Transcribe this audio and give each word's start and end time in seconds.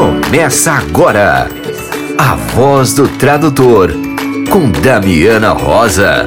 Começa 0.00 0.72
agora 0.72 1.46
a 2.16 2.34
voz 2.34 2.94
do 2.94 3.06
tradutor 3.18 3.90
com 4.50 4.72
Damiana 4.80 5.50
Rosa. 5.52 6.26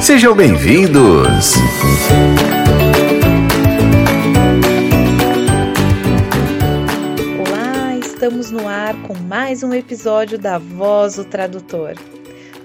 Sejam 0.00 0.34
bem-vindos. 0.34 1.56
Olá, 7.38 7.98
estamos 8.00 8.50
no 8.50 8.66
ar 8.66 8.94
com 9.02 9.14
mais 9.28 9.62
um 9.62 9.74
episódio 9.74 10.38
da 10.38 10.56
Voz 10.56 11.16
do 11.16 11.24
Tradutor. 11.26 11.92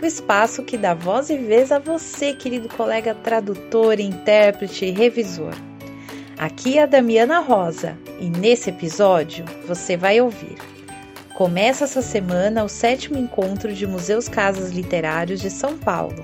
O 0.01 0.05
espaço 0.05 0.63
que 0.63 0.77
dá 0.77 0.93
voz 0.93 1.29
e 1.29 1.35
vez 1.35 1.73
a 1.73 1.79
você, 1.79 2.31
querido 2.31 2.69
colega 2.69 3.13
tradutor, 3.13 3.99
intérprete 3.99 4.85
e 4.85 4.91
revisor. 4.91 5.51
Aqui 6.37 6.77
é 6.77 6.83
a 6.83 6.85
Damiana 6.85 7.39
Rosa 7.39 7.97
e 8.19 8.29
nesse 8.29 8.69
episódio 8.69 9.43
você 9.67 9.97
vai 9.97 10.21
ouvir. 10.21 10.55
Começa 11.35 11.85
essa 11.85 12.01
semana 12.01 12.63
o 12.63 12.69
sétimo 12.69 13.17
encontro 13.17 13.73
de 13.73 13.87
Museus 13.87 14.29
Casas 14.29 14.71
Literários 14.71 15.41
de 15.41 15.49
São 15.49 15.79
Paulo. 15.79 16.21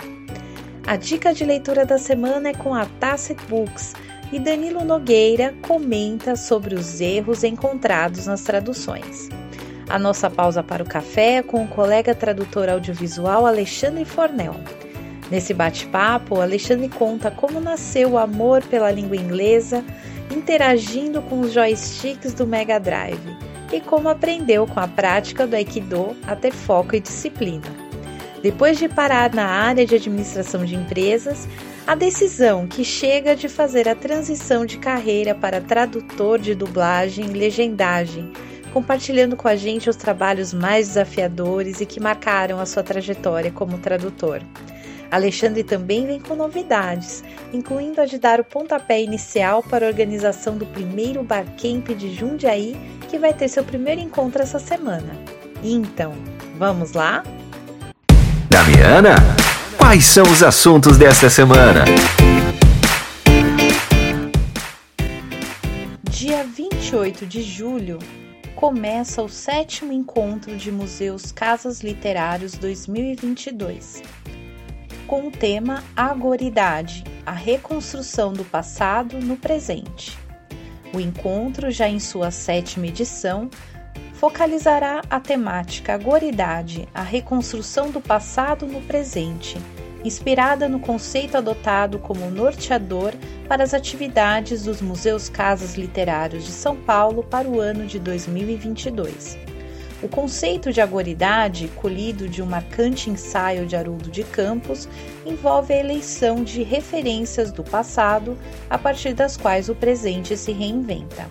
A 0.86 0.96
dica 0.98 1.34
de 1.34 1.44
leitura 1.44 1.84
da 1.84 1.98
semana 1.98 2.50
é 2.50 2.54
com 2.54 2.76
a 2.76 2.86
Tacit 3.00 3.44
Books 3.48 3.96
e 4.32 4.38
Danilo 4.38 4.86
Nogueira 4.86 5.56
comenta 5.64 6.36
sobre 6.36 6.76
os 6.76 7.02
erros 7.02 7.44
encontrados 7.44 8.28
nas 8.28 8.42
traduções. 8.42 9.30
A 9.90 9.98
nossa 9.98 10.30
pausa 10.30 10.62
para 10.62 10.84
o 10.84 10.88
café 10.88 11.38
é 11.38 11.44
com 11.44 11.64
o 11.64 11.68
colega 11.68 12.14
tradutor 12.14 12.70
audiovisual 12.70 13.48
Alexandre 13.48 14.06
Fornel. 14.06 14.56
Nesse 15.32 15.54
bate-papo, 15.54 16.42
Alexandre 16.42 16.90
conta 16.90 17.32
como 17.32 17.60
nasceu 17.60 18.12
o 18.12 18.18
amor 18.18 18.62
pela 18.64 18.92
língua 18.92 19.16
inglesa 19.16 19.84
interagindo 20.32 21.22
com 21.22 21.42
os 21.42 21.54
joysticks 21.54 22.34
do 22.34 22.46
Mega 22.46 22.80
Drive 22.80 23.36
e 23.72 23.80
como 23.80 24.10
aprendeu 24.10 24.68
com 24.68 24.80
a 24.80 24.88
prática 24.88 25.48
do 25.48 25.56
Aikido 25.56 26.16
a 26.28 26.36
ter 26.36 26.52
foco 26.52 26.96
e 26.96 27.00
disciplina. 27.00 27.68
Depois 28.42 28.78
de 28.78 28.90
parar 28.90 29.34
na 29.34 29.46
área 29.46 29.86
de 29.86 29.96
administração 29.96 30.66
de 30.66 30.76
empresas, 30.76 31.48
a 31.88 31.96
decisão 31.96 32.68
que 32.68 32.84
chega 32.84 33.36
de 33.36 33.48
fazer 33.48 33.88
a 33.88 33.96
transição 33.96 34.66
de 34.66 34.78
carreira 34.78 35.34
para 35.34 35.62
tradutor 35.62 36.40
de 36.40 36.54
dublagem 36.54 37.26
e 37.26 37.34
legendagem, 37.34 38.32
compartilhando 38.74 39.36
com 39.36 39.48
a 39.48 39.56
gente 39.56 39.90
os 39.90 39.96
trabalhos 39.96 40.54
mais 40.54 40.90
desafiadores 40.90 41.80
e 41.80 41.86
que 41.86 42.00
marcaram 42.00 42.60
a 42.60 42.66
sua 42.66 42.84
trajetória 42.84 43.52
como 43.52 43.78
tradutor. 43.78 44.42
Alexandre 45.14 45.64
também 45.64 46.08
vem 46.08 46.20
com 46.20 46.36
novidades, 46.36 47.24
incluindo 47.54 48.02
a 48.02 48.06
de 48.08 48.18
dar 48.18 48.40
o 48.40 48.44
pontapé 48.44 49.00
inicial 49.00 49.62
para 49.62 49.86
a 49.86 49.88
organização 49.88 50.58
do 50.58 50.66
primeiro 50.66 51.22
Barcamp 51.22 51.88
de 51.90 52.16
Jundiaí, 52.16 52.76
que 53.12 53.20
vai 53.20 53.32
ter 53.32 53.48
seu 53.48 53.64
primeiro 53.64 54.02
encontro 54.02 54.42
essa 54.42 54.58
semana. 54.58 55.16
Então, 55.64 56.14
vamos 56.58 56.94
lá? 56.94 57.22
Damiana, 58.50 59.14
quais 59.78 60.04
são 60.04 60.24
os 60.24 60.42
assuntos 60.42 60.98
desta 60.98 61.30
semana? 61.30 61.86
Dia 66.10 66.44
28 66.44 67.28
de 67.28 67.44
julho 67.44 68.00
começa 68.56 69.22
o 69.22 69.30
sétimo 69.30 69.94
encontro 69.94 70.58
de 70.58 70.72
Museus 70.72 71.32
Casas 71.32 71.82
Literários 71.82 72.54
2022 72.54 74.02
com 75.08 75.28
o 75.28 75.32
tema 75.32 75.84
Agoridade, 75.96 77.04
a 77.26 77.32
reconstrução 77.32 78.34
do 78.34 78.44
passado 78.44 79.20
no 79.20 79.38
presente. 79.38 80.18
O 80.94 81.00
encontro, 81.00 81.72
já 81.72 81.88
em 81.88 82.00
sua 82.00 82.32
sétima 82.32 82.88
edição, 82.88 83.50
focalizará 84.14 85.02
a 85.10 85.20
temática 85.20 85.94
Agoridade, 85.94 86.88
a 86.94 87.02
reconstrução 87.02 87.92
do 87.92 88.00
passado 88.00 88.66
no 88.66 88.82
presente, 88.82 89.58
inspirada 90.04 90.70
no 90.70 90.80
conceito 90.80 91.38
adotado 91.38 92.00
como 92.00 92.30
norteador 92.30 93.14
para 93.48 93.64
as 93.64 93.74
atividades 93.74 94.64
dos 94.64 94.82
Museus 94.82 95.30
Casas 95.30 95.76
Literários 95.76 96.46
de 96.46 96.52
São 96.52 96.76
Paulo 96.76 97.24
para 97.24 97.48
o 97.48 97.60
ano 97.60 97.86
de 97.86 98.00
2022. 98.00 99.53
O 100.04 100.10
conceito 100.10 100.72
de 100.74 100.82
agoridade, 100.82 101.70
colhido 101.78 102.28
de 102.28 102.42
um 102.42 102.46
marcante 102.46 103.10
ensaio 103.10 103.66
de 103.66 103.74
Haroldo 103.74 104.12
de 104.12 104.26
Campos, 104.26 104.90
envolve 105.26 105.74
a 105.74 105.80
eleição 105.80 106.44
de 106.44 106.62
referências 106.62 107.54
do 107.54 107.64
passado 107.64 108.38
a 108.70 108.78
partir 108.78 109.14
das 109.14 109.38
quais 109.38 109.70
o 109.70 109.76
presente 109.76 110.36
se 110.36 110.52
reinventa. 110.52 111.30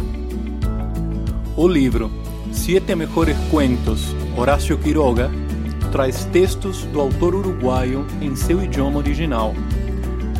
O 1.56 1.66
livro 1.66 2.08
Siete 2.53 2.94
Mejores 2.94 3.36
Cuentos, 3.50 4.14
Horácio 4.36 4.78
Quiroga, 4.78 5.28
traz 5.91 6.24
textos 6.26 6.84
do 6.84 7.00
autor 7.00 7.34
uruguaio 7.34 8.06
em 8.22 8.36
seu 8.36 8.62
idioma 8.62 8.98
original 8.98 9.56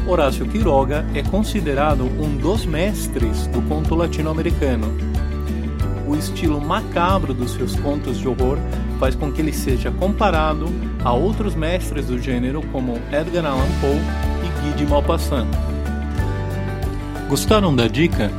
Horácio 0.06 0.47
Quiroga 0.47 1.05
é 1.15 1.22
considerado 1.22 2.05
um 2.05 2.37
dos 2.37 2.65
mestres 2.65 3.49
do 3.49 3.61
conto 3.62 3.97
latino-americano. 3.97 4.97
O 6.06 6.15
estilo 6.15 6.61
macabro 6.61 7.34
dos 7.34 7.55
seus 7.55 7.75
contos 7.75 8.17
de 8.17 8.28
horror 8.28 8.56
faz 9.00 9.17
com 9.17 9.33
que 9.33 9.41
ele 9.41 9.53
seja 9.53 9.91
comparado 9.91 10.67
a 11.05 11.12
outros 11.12 11.56
mestres 11.56 12.06
do 12.06 12.21
gênero 12.21 12.62
como 12.71 13.00
Edgar 13.12 13.47
Allan 13.47 13.67
Poe 13.81 14.00
e 14.44 14.49
Guy 14.61 14.75
de 14.77 14.87
Maupassant. 14.87 15.49
Gostaram 17.28 17.75
da 17.75 17.88
dica? 17.88 18.31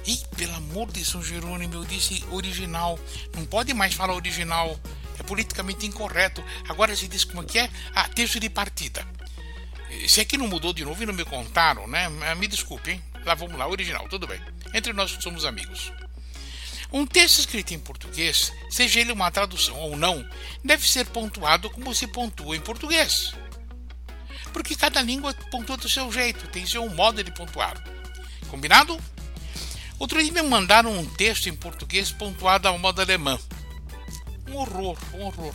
E 0.07 0.17
pelo 0.37 0.55
amor 0.55 0.91
de 0.91 1.05
São 1.05 1.23
Jerônimo, 1.23 1.75
eu 1.75 1.85
disse 1.85 2.25
original. 2.31 2.99
Não 3.37 3.45
pode 3.45 3.75
mais 3.75 3.95
falar 3.95 4.15
original. 4.15 4.79
É 5.19 5.23
politicamente 5.23 5.87
incorreto. 5.87 6.43
Agora 6.69 6.95
se 6.97 7.09
diz 7.09 7.25
como 7.25 7.43
é 7.43 7.47
que 7.47 7.59
é? 7.59 7.71
Ah, 7.95 8.09
texto 8.09 8.41
de 8.41 8.49
partida. 8.49 9.07
Se 10.07 10.21
é 10.21 10.25
que 10.25 10.39
não 10.39 10.47
mudou 10.47 10.73
de 10.73 10.85
novo 10.85 11.03
e 11.03 11.07
não 11.07 11.15
me 11.15 11.25
contaram, 11.25 11.87
né? 11.87 12.09
Me 12.37 12.47
desculpe, 12.47 12.93
hein? 12.93 13.03
Lá 13.25 13.35
vamos 13.35 13.59
lá, 13.59 13.67
original, 13.69 14.09
tudo 14.09 14.27
bem. 14.27 14.41
Entre 14.73 14.93
nós 14.93 15.11
somos 15.21 15.45
amigos. 15.45 15.93
Um 16.93 17.07
texto 17.07 17.41
escrito 17.41 17.75
em 17.75 17.79
português, 17.79 18.53
seja 18.71 19.01
ele 19.01 19.13
uma 19.13 19.31
tradução 19.31 19.77
ou 19.77 19.97
não, 19.97 20.27
deve 20.65 20.89
ser 20.89 21.05
pontuado 21.07 21.69
como 21.69 21.95
se 21.95 22.07
pontua 22.07 22.57
em 22.57 22.61
português. 22.61 23.35
Porque 24.53 24.75
cada 24.75 25.03
língua 25.03 25.35
pontua 25.51 25.77
do 25.77 25.89
seu 25.89 26.11
jeito, 26.11 26.49
tem 26.49 26.65
seu 26.65 26.89
modo 26.89 27.23
de 27.23 27.31
pontuar. 27.31 27.83
Combinado? 28.49 28.99
Outro 29.99 30.23
dia 30.23 30.33
me 30.33 30.43
mandaram 30.43 30.97
um 30.97 31.05
texto 31.05 31.49
em 31.49 31.55
português 31.55 32.11
pontuado 32.11 32.69
ao 32.69 32.79
modo 32.79 33.03
alemão. 33.03 33.39
Um 34.49 34.57
horror, 34.57 34.97
um 35.13 35.25
horror. 35.25 35.55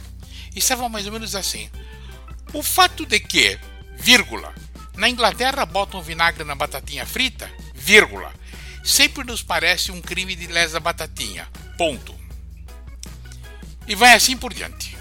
Estava 0.56 0.88
mais 0.88 1.08
ou 1.08 1.14
menos 1.14 1.36
assim. 1.36 1.70
O 2.54 2.62
fato 2.62 3.06
de 3.08 3.20
que, 3.20 3.60
vírgula, 3.98 4.54
na 4.96 5.10
Inglaterra 5.10 5.66
botam 5.66 6.02
vinagre 6.02 6.44
na 6.44 6.54
batatinha 6.54 7.06
frita, 7.06 7.52
vírgula, 7.74 8.32
sempre 8.84 9.24
nos 9.24 9.42
parece 9.42 9.92
um 9.92 10.02
crime 10.02 10.36
de 10.36 10.48
lesa 10.48 10.80
batatinha. 10.80 11.48
Ponto. 11.78 12.14
E 13.88 13.96
vai 13.96 14.14
assim 14.14 14.38
por 14.38 14.54
diante. 14.54 14.98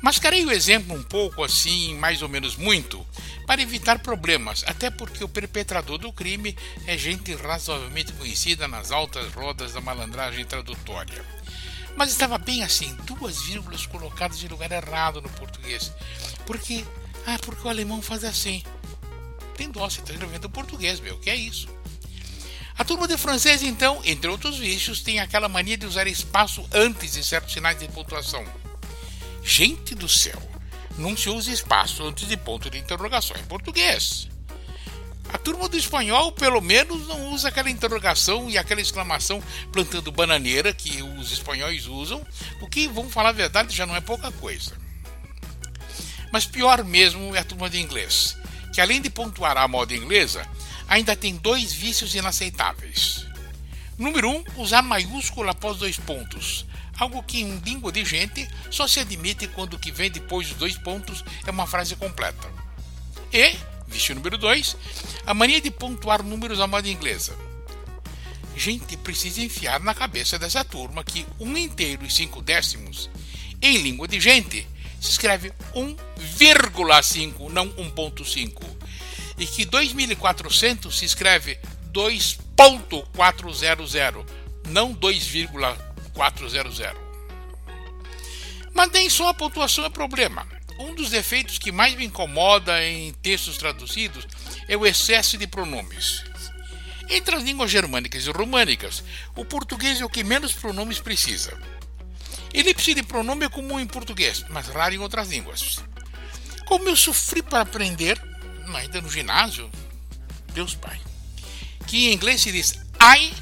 Mascarei 0.00 0.44
o 0.44 0.50
exemplo 0.50 0.96
um 0.96 1.02
pouco 1.02 1.44
assim, 1.44 1.94
mais 1.94 2.22
ou 2.22 2.28
menos 2.28 2.56
muito, 2.56 3.06
para 3.46 3.62
evitar 3.62 4.00
problemas, 4.00 4.64
até 4.66 4.90
porque 4.90 5.22
o 5.22 5.28
perpetrador 5.28 5.96
do 5.96 6.12
crime 6.12 6.56
é 6.86 6.98
gente 6.98 7.32
razoavelmente 7.34 8.12
conhecida 8.14 8.66
nas 8.66 8.90
altas 8.90 9.32
rodas 9.32 9.72
da 9.72 9.80
malandragem 9.80 10.44
tradutória. 10.44 11.24
Mas 11.96 12.10
estava 12.10 12.36
bem 12.36 12.64
assim, 12.64 12.96
duas 13.04 13.42
vírgulas 13.42 13.86
colocadas 13.86 14.42
em 14.42 14.48
lugar 14.48 14.72
errado 14.72 15.20
no 15.20 15.28
português. 15.28 15.92
Porque, 16.46 16.84
ah, 17.26 17.38
porque 17.40 17.66
o 17.66 17.70
alemão 17.70 18.02
faz 18.02 18.24
assim. 18.24 18.62
Tem 19.56 19.70
dó, 19.70 19.88
você 19.88 20.00
está 20.00 20.12
escrevendo 20.12 20.50
português, 20.50 20.98
meu, 20.98 21.18
que 21.18 21.30
é 21.30 21.36
isso? 21.36 21.68
A 22.76 22.84
turma 22.84 23.06
de 23.06 23.16
francês, 23.16 23.62
então, 23.62 24.00
entre 24.04 24.28
outros 24.28 24.58
vícios, 24.58 25.00
tem 25.00 25.20
aquela 25.20 25.48
mania 25.48 25.76
de 25.76 25.86
usar 25.86 26.06
espaço 26.06 26.66
antes 26.72 27.12
de 27.12 27.22
certos 27.22 27.52
sinais 27.52 27.78
de 27.78 27.86
pontuação. 27.88 28.44
Gente 29.42 29.94
do 29.94 30.08
céu, 30.08 30.40
não 30.96 31.16
se 31.16 31.28
usa 31.28 31.50
espaço 31.50 32.02
antes 32.04 32.26
de 32.26 32.36
ponto 32.36 32.70
de 32.70 32.78
interrogação 32.78 33.36
em 33.36 33.44
português. 33.44 34.28
A 35.32 35.38
turma 35.38 35.68
do 35.68 35.76
espanhol, 35.76 36.32
pelo 36.32 36.60
menos, 36.60 37.06
não 37.06 37.32
usa 37.32 37.48
aquela 37.48 37.70
interrogação 37.70 38.50
e 38.50 38.58
aquela 38.58 38.80
exclamação 38.80 39.42
plantando 39.72 40.12
bananeira 40.12 40.74
que 40.74 41.02
os 41.02 41.32
espanhóis 41.32 41.86
usam, 41.86 42.24
o 42.60 42.68
que, 42.68 42.86
vamos 42.88 43.12
falar 43.12 43.30
a 43.30 43.32
verdade, 43.32 43.74
já 43.74 43.86
não 43.86 43.96
é 43.96 44.00
pouca 44.00 44.30
coisa. 44.32 44.72
Mas 46.32 46.44
pior 46.44 46.84
mesmo 46.84 47.34
é 47.34 47.38
a 47.38 47.44
turma 47.44 47.70
de 47.70 47.80
inglês, 47.80 48.36
que 48.74 48.80
além 48.80 49.00
de 49.00 49.10
pontuar 49.10 49.56
a 49.56 49.68
moda 49.68 49.94
inglesa, 49.94 50.46
ainda 50.88 51.16
tem 51.16 51.36
dois 51.36 51.72
vícios 51.72 52.14
inaceitáveis. 52.14 53.26
Número 53.98 54.30
1, 54.30 54.36
um, 54.36 54.44
usar 54.56 54.82
maiúscula 54.82 55.52
após 55.52 55.78
dois 55.78 55.98
pontos, 55.98 56.66
algo 56.98 57.22
que 57.22 57.40
em 57.40 57.58
língua 57.58 57.92
de 57.92 58.04
gente 58.04 58.48
só 58.70 58.86
se 58.86 59.00
admite 59.00 59.46
quando 59.48 59.74
o 59.74 59.78
que 59.78 59.92
vem 59.92 60.10
depois 60.10 60.48
dos 60.48 60.56
dois 60.56 60.76
pontos 60.78 61.24
é 61.46 61.50
uma 61.50 61.66
frase 61.66 61.94
completa. 61.96 62.50
E, 63.32 63.56
vício 63.86 64.14
número 64.14 64.38
2, 64.38 64.76
a 65.26 65.34
mania 65.34 65.60
de 65.60 65.70
pontuar 65.70 66.22
números 66.22 66.60
à 66.60 66.66
moda 66.66 66.88
inglesa. 66.88 67.36
Gente, 68.56 68.96
precisa 68.96 69.40
enfiar 69.40 69.80
na 69.80 69.94
cabeça 69.94 70.38
dessa 70.38 70.64
turma 70.64 71.02
que 71.02 71.26
um 71.40 71.56
inteiro 71.56 72.04
e 72.04 72.10
cinco 72.10 72.42
décimos, 72.42 73.08
em 73.60 73.78
língua 73.78 74.06
de 74.06 74.20
gente, 74.20 74.66
se 75.00 75.10
escreve 75.10 75.52
1,5, 75.74 77.50
não 77.50 77.68
1,5 77.70 78.71
e 79.42 79.46
que 79.46 79.64
2400 79.64 80.96
se 80.96 81.04
escreve 81.04 81.58
2.400, 81.92 84.24
não 84.68 84.92
2,400. 84.92 86.80
Mas 88.72 88.92
nem 88.92 89.10
só 89.10 89.30
a 89.30 89.34
pontuação 89.34 89.84
é 89.84 89.90
problema. 89.90 90.46
Um 90.78 90.94
dos 90.94 91.10
defeitos 91.10 91.58
que 91.58 91.72
mais 91.72 91.96
me 91.96 92.04
incomoda 92.04 92.86
em 92.86 93.12
textos 93.14 93.58
traduzidos 93.58 94.28
é 94.68 94.76
o 94.76 94.86
excesso 94.86 95.36
de 95.36 95.48
pronomes. 95.48 96.22
Entre 97.10 97.34
as 97.34 97.42
línguas 97.42 97.68
germânicas 97.68 98.24
e 98.24 98.30
românicas, 98.30 99.02
o 99.34 99.44
português 99.44 100.00
é 100.00 100.04
o 100.04 100.08
que 100.08 100.22
menos 100.22 100.52
pronomes 100.52 101.00
precisa. 101.00 101.60
Elipse 102.54 102.94
de 102.94 103.02
pronome 103.02 103.46
é 103.46 103.48
comum 103.48 103.80
em 103.80 103.88
português, 103.88 104.44
mas 104.50 104.68
raro 104.68 104.94
em 104.94 104.98
outras 104.98 105.28
línguas. 105.28 105.80
Como 106.64 106.88
eu 106.88 106.94
sofri 106.94 107.42
para 107.42 107.62
aprender, 107.62 108.22
ainda 108.74 109.00
no 109.00 109.10
ginásio, 109.10 109.70
Deus 110.52 110.74
Pai, 110.74 111.00
que 111.86 112.08
em 112.08 112.14
inglês 112.14 112.40
se 112.40 112.52
diz 112.52 112.72
I 113.00 113.32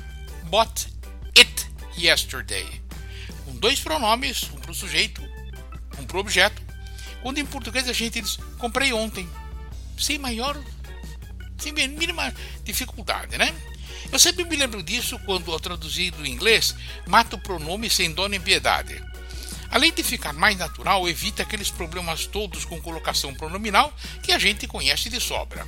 bought 0.44 0.88
it 1.36 1.66
yesterday, 1.96 2.66
com 3.44 3.56
dois 3.56 3.80
pronomes, 3.80 4.44
um 4.54 4.58
para 4.58 4.70
o 4.70 4.74
sujeito, 4.74 5.22
um 5.98 6.04
para 6.04 6.16
o 6.16 6.20
objeto, 6.20 6.62
quando 7.22 7.38
em 7.38 7.46
português 7.46 7.88
a 7.88 7.92
gente 7.92 8.20
diz 8.20 8.36
comprei 8.58 8.92
ontem, 8.92 9.28
sem 9.98 10.18
maior, 10.18 10.58
sem 11.58 11.72
mínima 11.72 12.32
dificuldade, 12.64 13.36
né? 13.36 13.54
Eu 14.10 14.18
sempre 14.18 14.44
me 14.44 14.56
lembro 14.56 14.82
disso 14.82 15.18
quando, 15.20 15.52
ao 15.52 15.60
traduzir 15.60 16.10
do 16.12 16.26
inglês, 16.26 16.74
mata 17.06 17.36
o 17.36 17.40
pronome 17.40 17.88
sem 17.88 18.12
dó 18.12 18.28
nem 18.28 18.40
piedade. 18.40 19.00
Além 19.70 19.92
de 19.92 20.02
ficar 20.02 20.32
mais 20.32 20.58
natural, 20.58 21.08
evita 21.08 21.42
aqueles 21.42 21.70
problemas 21.70 22.26
todos 22.26 22.64
com 22.64 22.80
colocação 22.80 23.32
pronominal 23.32 23.94
que 24.22 24.32
a 24.32 24.38
gente 24.38 24.66
conhece 24.66 25.08
de 25.08 25.20
sobra. 25.20 25.66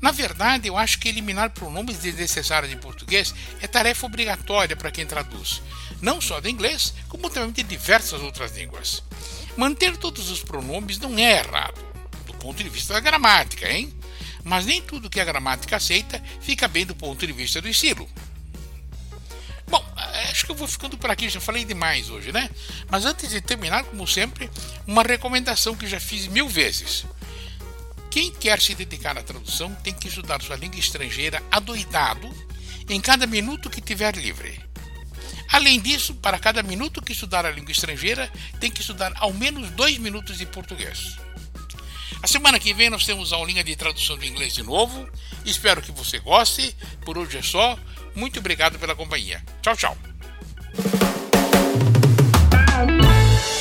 Na 0.00 0.12
verdade, 0.12 0.68
eu 0.68 0.78
acho 0.78 0.98
que 0.98 1.08
eliminar 1.08 1.50
pronomes 1.50 1.98
desnecessários 1.98 2.72
em 2.72 2.78
português 2.78 3.34
é 3.60 3.66
tarefa 3.66 4.06
obrigatória 4.06 4.74
para 4.74 4.90
quem 4.90 5.04
traduz, 5.04 5.60
não 6.00 6.20
só 6.20 6.40
do 6.40 6.48
inglês, 6.48 6.94
como 7.08 7.28
também 7.28 7.52
de 7.52 7.62
diversas 7.62 8.22
outras 8.22 8.56
línguas. 8.56 9.02
Manter 9.56 9.96
todos 9.96 10.30
os 10.30 10.42
pronomes 10.42 10.98
não 10.98 11.18
é 11.18 11.38
errado, 11.38 11.84
do 12.24 12.32
ponto 12.34 12.62
de 12.62 12.68
vista 12.70 12.94
da 12.94 13.00
gramática, 13.00 13.70
hein? 13.70 13.92
Mas 14.42 14.64
nem 14.64 14.80
tudo 14.80 15.10
que 15.10 15.20
a 15.20 15.24
gramática 15.24 15.76
aceita 15.76 16.22
fica 16.40 16.66
bem 16.66 16.86
do 16.86 16.94
ponto 16.94 17.26
de 17.26 17.32
vista 17.32 17.60
do 17.60 17.68
estilo. 17.68 18.08
Bom, 19.70 19.84
acho 20.30 20.44
que 20.44 20.50
eu 20.50 20.56
vou 20.56 20.66
ficando 20.66 20.98
por 20.98 21.10
aqui, 21.10 21.28
já 21.28 21.40
falei 21.40 21.64
demais 21.64 22.10
hoje, 22.10 22.32
né? 22.32 22.50
Mas 22.90 23.04
antes 23.04 23.30
de 23.30 23.40
terminar, 23.40 23.84
como 23.84 24.06
sempre, 24.06 24.50
uma 24.86 25.02
recomendação 25.02 25.76
que 25.76 25.86
já 25.86 26.00
fiz 26.00 26.26
mil 26.26 26.48
vezes. 26.48 27.06
Quem 28.10 28.32
quer 28.32 28.60
se 28.60 28.74
dedicar 28.74 29.16
à 29.16 29.22
tradução 29.22 29.72
tem 29.76 29.94
que 29.94 30.08
estudar 30.08 30.42
sua 30.42 30.56
língua 30.56 30.80
estrangeira 30.80 31.40
adoidado 31.50 32.28
em 32.88 33.00
cada 33.00 33.26
minuto 33.26 33.70
que 33.70 33.80
tiver 33.80 34.16
livre. 34.16 34.60
Além 35.52 35.80
disso, 35.80 36.14
para 36.14 36.38
cada 36.38 36.62
minuto 36.62 37.00
que 37.00 37.12
estudar 37.12 37.46
a 37.46 37.50
língua 37.50 37.70
estrangeira, 37.70 38.30
tem 38.58 38.70
que 38.70 38.80
estudar 38.80 39.12
ao 39.16 39.32
menos 39.32 39.70
dois 39.70 39.98
minutos 39.98 40.38
de 40.38 40.46
português. 40.46 41.16
A 42.22 42.26
semana 42.26 42.58
que 42.58 42.74
vem 42.74 42.90
nós 42.90 43.06
temos 43.06 43.32
a 43.32 43.36
aulinha 43.36 43.64
de 43.64 43.74
tradução 43.74 44.16
do 44.16 44.26
inglês 44.26 44.54
de 44.54 44.62
novo. 44.62 45.08
Espero 45.44 45.80
que 45.80 45.90
você 45.90 46.18
goste. 46.18 46.76
Por 47.04 47.16
hoje 47.16 47.38
é 47.38 47.42
só. 47.42 47.78
Muito 48.14 48.40
obrigado 48.40 48.78
pela 48.78 48.94
companhia. 48.94 49.42
Tchau, 49.62 49.76
tchau. 49.76 49.96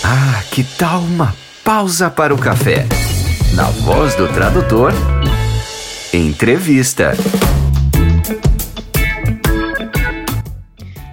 Ah, 0.04 0.44
que 0.52 0.64
tal 0.64 1.02
uma 1.02 1.36
pausa 1.64 2.10
para 2.10 2.34
o 2.34 2.38
café? 2.38 2.86
Na 3.54 3.66
voz 3.66 4.16
do 4.16 4.28
tradutor, 4.34 4.94
entrevista. 6.14 7.14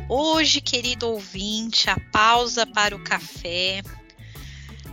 Hoje, 0.08 0.60
querido 0.60 1.08
ouvinte, 1.08 1.90
a 1.90 1.98
pausa 2.12 2.66
para 2.66 2.94
o 2.94 3.02
café 3.02 3.82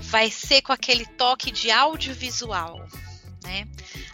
vai 0.01 0.29
ser 0.29 0.61
com 0.61 0.73
aquele 0.73 1.05
toque 1.05 1.51
de 1.51 1.71
audiovisual. 1.71 2.85
Né? 3.43 3.67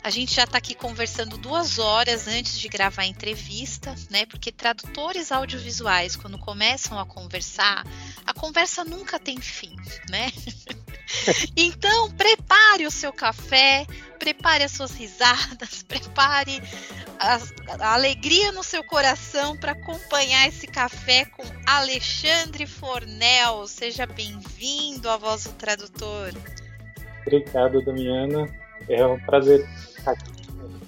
A 0.03 0.09
gente 0.09 0.33
já 0.33 0.43
está 0.43 0.57
aqui 0.57 0.73
conversando 0.73 1.37
duas 1.37 1.79
horas 1.79 2.27
antes 2.27 2.59
de 2.59 2.67
gravar 2.67 3.03
a 3.03 3.07
entrevista, 3.07 3.95
né? 4.09 4.25
Porque 4.25 4.51
tradutores 4.51 5.31
audiovisuais, 5.31 6.15
quando 6.15 6.37
começam 6.37 6.99
a 6.99 7.05
conversar, 7.05 7.85
a 8.25 8.33
conversa 8.33 8.83
nunca 8.83 9.19
tem 9.19 9.39
fim, 9.39 9.75
né? 10.09 10.31
então, 11.55 12.11
prepare 12.11 12.85
o 12.85 12.91
seu 12.91 13.11
café, 13.13 13.85
prepare 14.17 14.63
as 14.63 14.71
suas 14.71 14.91
risadas, 14.91 15.83
prepare 15.87 16.61
a, 17.19 17.39
a 17.85 17.93
alegria 17.93 18.51
no 18.51 18.63
seu 18.63 18.83
coração 18.83 19.57
para 19.57 19.73
acompanhar 19.73 20.47
esse 20.47 20.67
café 20.67 21.25
com 21.25 21.43
Alexandre 21.65 22.65
Fornel. 22.65 23.67
Seja 23.67 24.05
bem-vindo 24.05 25.09
à 25.09 25.17
Voz 25.17 25.45
do 25.45 25.53
Tradutor. 25.53 26.33
Obrigado, 27.21 27.81
Damiana. 27.83 28.47
É 28.89 29.05
um 29.05 29.19
prazer 29.19 29.67
estar 29.97 30.11
aqui, 30.11 30.31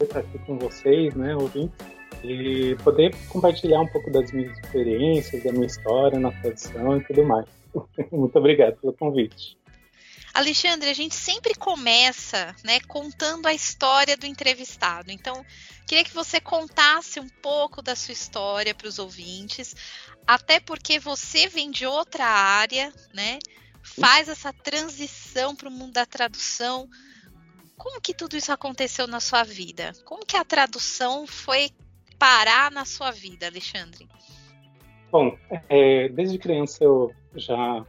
estar 0.01 0.19
aqui 0.19 0.39
com 0.39 0.57
vocês, 0.57 1.13
né, 1.13 1.35
ouvintes, 1.35 1.77
e 2.23 2.75
poder 2.83 3.15
compartilhar 3.29 3.81
um 3.81 3.87
pouco 3.87 4.11
das 4.11 4.31
minhas 4.31 4.57
experiências, 4.57 5.43
da 5.43 5.51
minha 5.51 5.67
história 5.67 6.19
na 6.19 6.31
tradução 6.31 6.97
e 6.97 7.03
tudo 7.03 7.23
mais. 7.23 7.45
Muito 8.11 8.37
obrigado 8.37 8.75
pelo 8.77 8.93
convite. 8.93 9.55
Alexandre, 10.33 10.89
a 10.89 10.93
gente 10.93 11.13
sempre 11.13 11.53
começa, 11.53 12.55
né, 12.63 12.79
contando 12.87 13.47
a 13.47 13.53
história 13.53 14.15
do 14.15 14.25
entrevistado. 14.25 15.11
Então, 15.11 15.45
queria 15.85 16.03
que 16.03 16.13
você 16.13 16.39
contasse 16.39 17.19
um 17.19 17.27
pouco 17.41 17.81
da 17.81 17.95
sua 17.95 18.13
história 18.13 18.73
para 18.73 18.87
os 18.87 18.97
ouvintes, 18.97 19.75
até 20.25 20.59
porque 20.59 20.99
você 20.99 21.47
vem 21.47 21.69
de 21.69 21.85
outra 21.85 22.25
área, 22.25 22.93
né? 23.13 23.39
Faz 23.83 24.29
essa 24.29 24.53
transição 24.53 25.55
para 25.55 25.67
o 25.67 25.71
mundo 25.71 25.93
da 25.93 26.05
tradução 26.05 26.87
como 27.81 27.99
que 27.99 28.13
tudo 28.13 28.37
isso 28.37 28.51
aconteceu 28.51 29.07
na 29.07 29.19
sua 29.19 29.41
vida? 29.41 29.91
Como 30.05 30.23
que 30.23 30.37
a 30.37 30.45
tradução 30.45 31.25
foi 31.25 31.71
parar 32.19 32.69
na 32.69 32.85
sua 32.85 33.09
vida, 33.09 33.47
Alexandre? 33.47 34.07
Bom, 35.11 35.35
é, 35.67 36.07
desde 36.09 36.37
criança 36.37 36.83
eu 36.83 37.11
já 37.35 37.83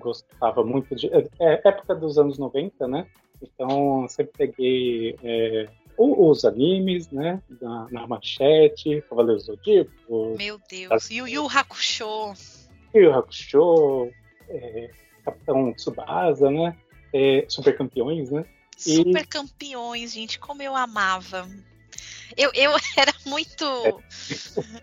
gostava 0.00 0.64
muito 0.64 0.96
de. 0.96 1.06
É, 1.14 1.28
é 1.38 1.68
época 1.68 1.94
dos 1.94 2.18
anos 2.18 2.38
90, 2.38 2.88
né? 2.88 3.06
Então 3.40 4.08
sempre 4.08 4.32
peguei 4.36 5.16
é, 5.22 5.68
os 5.96 6.44
animes, 6.44 7.08
né? 7.12 7.40
Na, 7.60 7.86
na 7.88 8.06
Manchete, 8.08 9.00
Cavaleiros 9.08 9.46
do 9.46 9.54
Zodíaco. 9.54 10.34
Meu 10.36 10.58
Deus, 10.68 10.90
as... 10.90 11.08
Yu 11.08 11.28
Yu 11.28 11.46
Hakusho. 11.46 12.34
Yu 12.92 13.02
Yu 13.02 13.12
Hakusho, 13.12 14.10
é, 14.48 14.90
Capitão 15.24 15.72
Tsubasa, 15.72 16.50
né? 16.50 16.76
É, 17.14 17.44
Super 17.48 17.76
Campeões, 17.76 18.28
né? 18.32 18.44
Super 18.80 19.26
campeões, 19.26 20.12
gente, 20.12 20.38
como 20.38 20.62
eu 20.62 20.74
amava. 20.74 21.48
Eu, 22.36 22.50
eu 22.54 22.72
era 22.96 23.12
muito. 23.26 23.64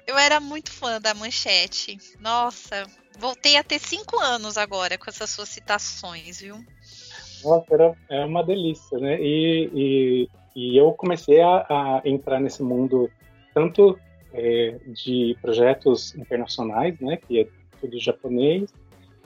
Eu 0.05 0.17
era 0.17 0.39
muito 0.39 0.71
fã 0.71 1.01
da 1.01 1.13
manchete. 1.13 1.97
Nossa, 2.19 2.85
voltei 3.17 3.57
a 3.57 3.63
ter 3.63 3.79
cinco 3.79 4.19
anos 4.19 4.57
agora 4.57 4.97
com 4.97 5.09
essas 5.09 5.29
suas 5.29 5.49
citações, 5.49 6.41
viu? 6.41 6.63
Nossa, 7.43 7.65
era, 7.73 7.95
era 8.09 8.25
uma 8.27 8.43
delícia, 8.43 8.97
né? 8.99 9.19
E, 9.19 9.69
e, 9.73 10.29
e 10.55 10.77
eu 10.77 10.91
comecei 10.93 11.41
a, 11.41 11.65
a, 11.69 12.01
entrar 12.05 12.39
nesse 12.39 12.61
mundo 12.61 13.09
tanto 13.53 13.99
é, 14.33 14.79
de 14.87 15.35
projetos 15.41 16.13
internacionais, 16.15 16.99
né? 16.99 17.17
Que 17.17 17.41
é 17.41 17.47
tudo 17.79 17.99
japonês, 17.99 18.71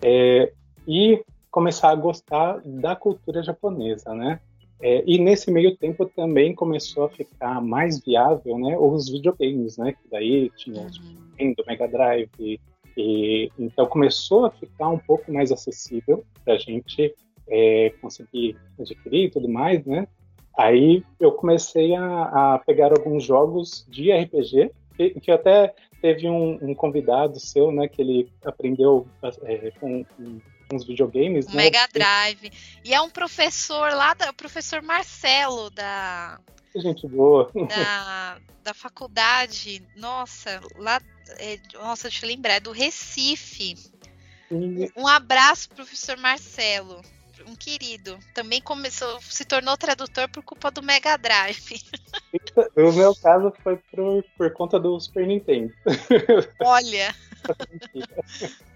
é, 0.01 0.51
e 0.87 1.23
começar 1.49 1.89
a 1.89 1.95
gostar 1.95 2.61
da 2.63 2.95
cultura 2.95 3.43
japonesa, 3.43 4.13
né? 4.13 4.39
É, 4.81 5.03
e 5.05 5.19
nesse 5.19 5.51
meio 5.51 5.75
tempo 5.77 6.05
também 6.05 6.55
começou 6.55 7.05
a 7.05 7.09
ficar 7.09 7.61
mais 7.61 7.99
viável, 8.03 8.57
né, 8.57 8.75
os 8.77 9.09
videogames, 9.09 9.77
né, 9.77 9.93
que 9.93 10.09
daí 10.09 10.49
tinha 10.55 10.81
uhum. 10.81 11.53
o 11.57 11.65
Mega 11.67 11.87
Drive, 11.87 12.59
e, 12.97 13.49
então 13.57 13.85
começou 13.85 14.45
a 14.45 14.51
ficar 14.51 14.89
um 14.89 14.97
pouco 14.97 15.31
mais 15.31 15.51
acessível 15.51 16.23
para 16.43 16.55
a 16.55 16.57
gente 16.57 17.13
é, 17.47 17.93
conseguir 18.01 18.57
adquirir 18.79 19.25
e 19.25 19.29
tudo 19.29 19.47
mais, 19.47 19.85
né. 19.85 20.07
Aí 20.57 21.03
eu 21.19 21.31
comecei 21.31 21.95
a, 21.95 22.55
a 22.55 22.59
pegar 22.59 22.91
alguns 22.91 23.23
jogos 23.23 23.85
de 23.89 24.11
RPG, 24.11 24.71
que, 24.97 25.19
que 25.19 25.31
até 25.31 25.73
teve 26.01 26.27
um, 26.27 26.57
um, 26.61 26.73
convidado 26.73 27.39
seu, 27.39 27.71
né, 27.71 27.87
que 27.87 28.01
ele 28.01 28.31
aprendeu 28.43 29.07
é, 29.43 29.71
com, 29.79 30.03
com 30.03 30.39
uns 30.71 30.85
videogames. 30.85 31.47
né? 31.47 31.53
Mega 31.55 31.87
Drive. 31.87 32.51
E 32.83 32.93
é 32.93 33.01
um 33.01 33.09
professor 33.09 33.93
lá, 33.93 34.13
da, 34.13 34.29
o 34.29 34.33
professor 34.33 34.81
Marcelo, 34.81 35.69
da. 35.69 36.39
Gente 36.75 37.07
boa. 37.07 37.51
Da, 37.53 38.39
da 38.63 38.73
faculdade, 38.73 39.85
nossa, 39.95 40.61
lá. 40.77 41.01
É, 41.37 41.59
nossa, 41.73 42.09
deixa 42.09 42.25
eu 42.25 42.29
lembrar, 42.29 42.55
é 42.55 42.59
do 42.59 42.71
Recife. 42.71 43.75
Um 44.97 45.07
abraço, 45.07 45.69
professor 45.69 46.17
Marcelo 46.17 47.01
um 47.47 47.55
querido. 47.55 48.17
Também 48.33 48.61
começou, 48.61 49.19
se 49.21 49.45
tornou 49.45 49.77
tradutor 49.77 50.29
por 50.29 50.43
culpa 50.43 50.71
do 50.71 50.81
Mega 50.81 51.17
Drive. 51.17 51.81
O 52.75 52.91
meu 52.91 53.15
caso 53.15 53.53
foi 53.63 53.77
por, 53.77 54.23
por 54.37 54.53
conta 54.53 54.79
do 54.79 54.99
Super 54.99 55.27
Nintendo. 55.27 55.73
Olha! 56.61 57.15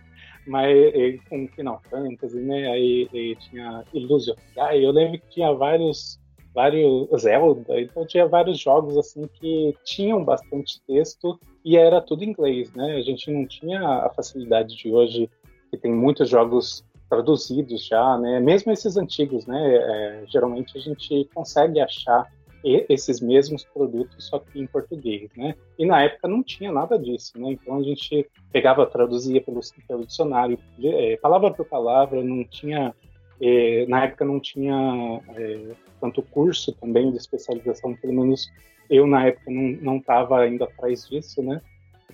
mas 0.48 1.20
com 1.30 1.48
Final 1.48 1.82
Fantasy, 1.90 2.40
né? 2.40 2.70
Aí, 2.70 3.36
tinha 3.36 3.84
Illusion. 3.94 4.36
Aí 4.58 4.84
eu 4.84 4.92
lembro 4.92 5.20
que 5.20 5.30
tinha 5.30 5.54
vários 5.54 6.20
vários 6.54 7.10
Zelda, 7.22 7.82
então 7.82 8.08
tinha 8.08 8.26
vários 8.26 8.58
jogos 8.58 8.98
assim 8.98 9.28
que 9.28 9.76
tinham 9.84 10.24
bastante 10.24 10.82
texto 10.88 11.38
e 11.66 11.76
era 11.76 12.00
tudo 12.00 12.24
em 12.24 12.30
inglês, 12.30 12.72
né? 12.74 12.96
A 12.96 13.02
gente 13.02 13.30
não 13.30 13.46
tinha 13.46 13.82
a 13.82 14.10
facilidade 14.16 14.74
de 14.74 14.90
hoje 14.90 15.30
que 15.70 15.78
tem 15.78 15.94
muitos 15.94 16.30
jogos 16.30 16.86
traduzidos 17.10 17.86
já, 17.86 18.18
né? 18.18 18.40
Mesmo 18.40 18.72
esses 18.72 18.96
antigos, 18.96 19.46
né? 19.46 19.76
É, 19.76 20.24
geralmente 20.28 20.78
a 20.78 20.82
gente 20.82 21.30
consegue 21.34 21.82
achar 21.82 22.26
esses 22.66 23.22
mesmos 23.22 23.64
produtos, 23.64 24.26
só 24.26 24.40
que 24.40 24.60
em 24.60 24.66
português, 24.66 25.30
né? 25.38 25.56
E 25.78 25.86
na 25.86 26.02
época 26.02 26.28
não 26.28 26.42
tinha 26.42 26.72
nada 26.72 26.98
disso, 26.98 27.34
né? 27.36 27.52
Então 27.52 27.78
a 27.78 27.84
gente 27.84 28.28
pegava, 28.52 28.86
traduzia 28.88 29.40
pelo, 29.40 29.60
pelo 29.88 30.06
dicionário, 30.06 30.58
é, 30.84 31.18
palavra 31.18 31.52
por 31.52 31.66
palavra, 31.66 32.24
não 32.24 32.44
tinha... 32.44 32.94
É, 33.40 33.86
na 33.88 34.06
época 34.06 34.24
não 34.24 34.40
tinha 34.40 35.22
é, 35.36 35.76
tanto 36.00 36.22
curso 36.22 36.72
também 36.72 37.12
de 37.12 37.18
especialização, 37.18 37.94
pelo 37.94 38.14
menos 38.14 38.50
eu 38.90 39.06
na 39.06 39.28
época 39.28 39.52
não 39.52 39.98
estava 39.98 40.40
ainda 40.40 40.66
atrás 40.66 41.08
disso, 41.08 41.44
né? 41.44 41.62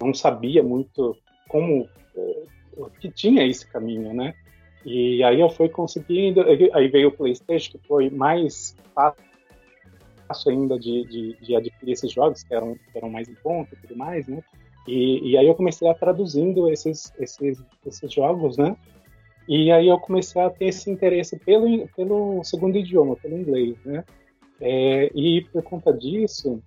Não 0.01 0.13
sabia 0.13 0.63
muito 0.63 1.15
como 1.47 1.87
é, 2.15 2.43
que 2.99 3.11
tinha 3.11 3.45
esse 3.45 3.67
caminho, 3.67 4.13
né? 4.13 4.33
E 4.83 5.23
aí 5.23 5.39
eu 5.39 5.49
fui 5.49 5.69
conseguindo, 5.69 6.41
aí 6.73 6.87
veio 6.87 7.09
o 7.09 7.11
PlayStation, 7.11 7.77
que 7.77 7.87
foi 7.87 8.09
mais 8.09 8.75
fácil 8.95 9.30
fácil 10.31 10.51
ainda 10.51 10.79
de, 10.79 11.05
de, 11.05 11.37
de, 11.41 11.55
adquirir 11.55 11.91
esses 11.91 12.11
jogos 12.11 12.43
que 12.43 12.53
eram, 12.53 12.75
que 12.75 12.97
eram 12.97 13.09
mais 13.09 13.27
em 13.27 13.35
conta 13.35 13.75
e 13.75 13.77
tudo 13.77 13.97
mais, 13.97 14.27
né? 14.27 14.41
E, 14.87 15.31
e, 15.31 15.37
aí 15.37 15.45
eu 15.45 15.53
comecei 15.53 15.87
a 15.87 15.93
traduzindo 15.93 16.67
esses, 16.69 17.13
esses, 17.19 17.63
esses 17.85 18.11
jogos, 18.11 18.57
né? 18.57 18.75
E 19.47 19.71
aí 19.71 19.87
eu 19.87 19.99
comecei 19.99 20.41
a 20.41 20.49
ter 20.49 20.65
esse 20.65 20.89
interesse 20.89 21.37
pelo, 21.37 21.87
pelo 21.89 22.43
segundo 22.43 22.77
idioma, 22.77 23.15
pelo 23.15 23.37
inglês, 23.37 23.77
né? 23.85 24.03
É, 24.59 25.11
e 25.13 25.41
por 25.51 25.61
conta 25.63 25.93
disso, 25.93 26.61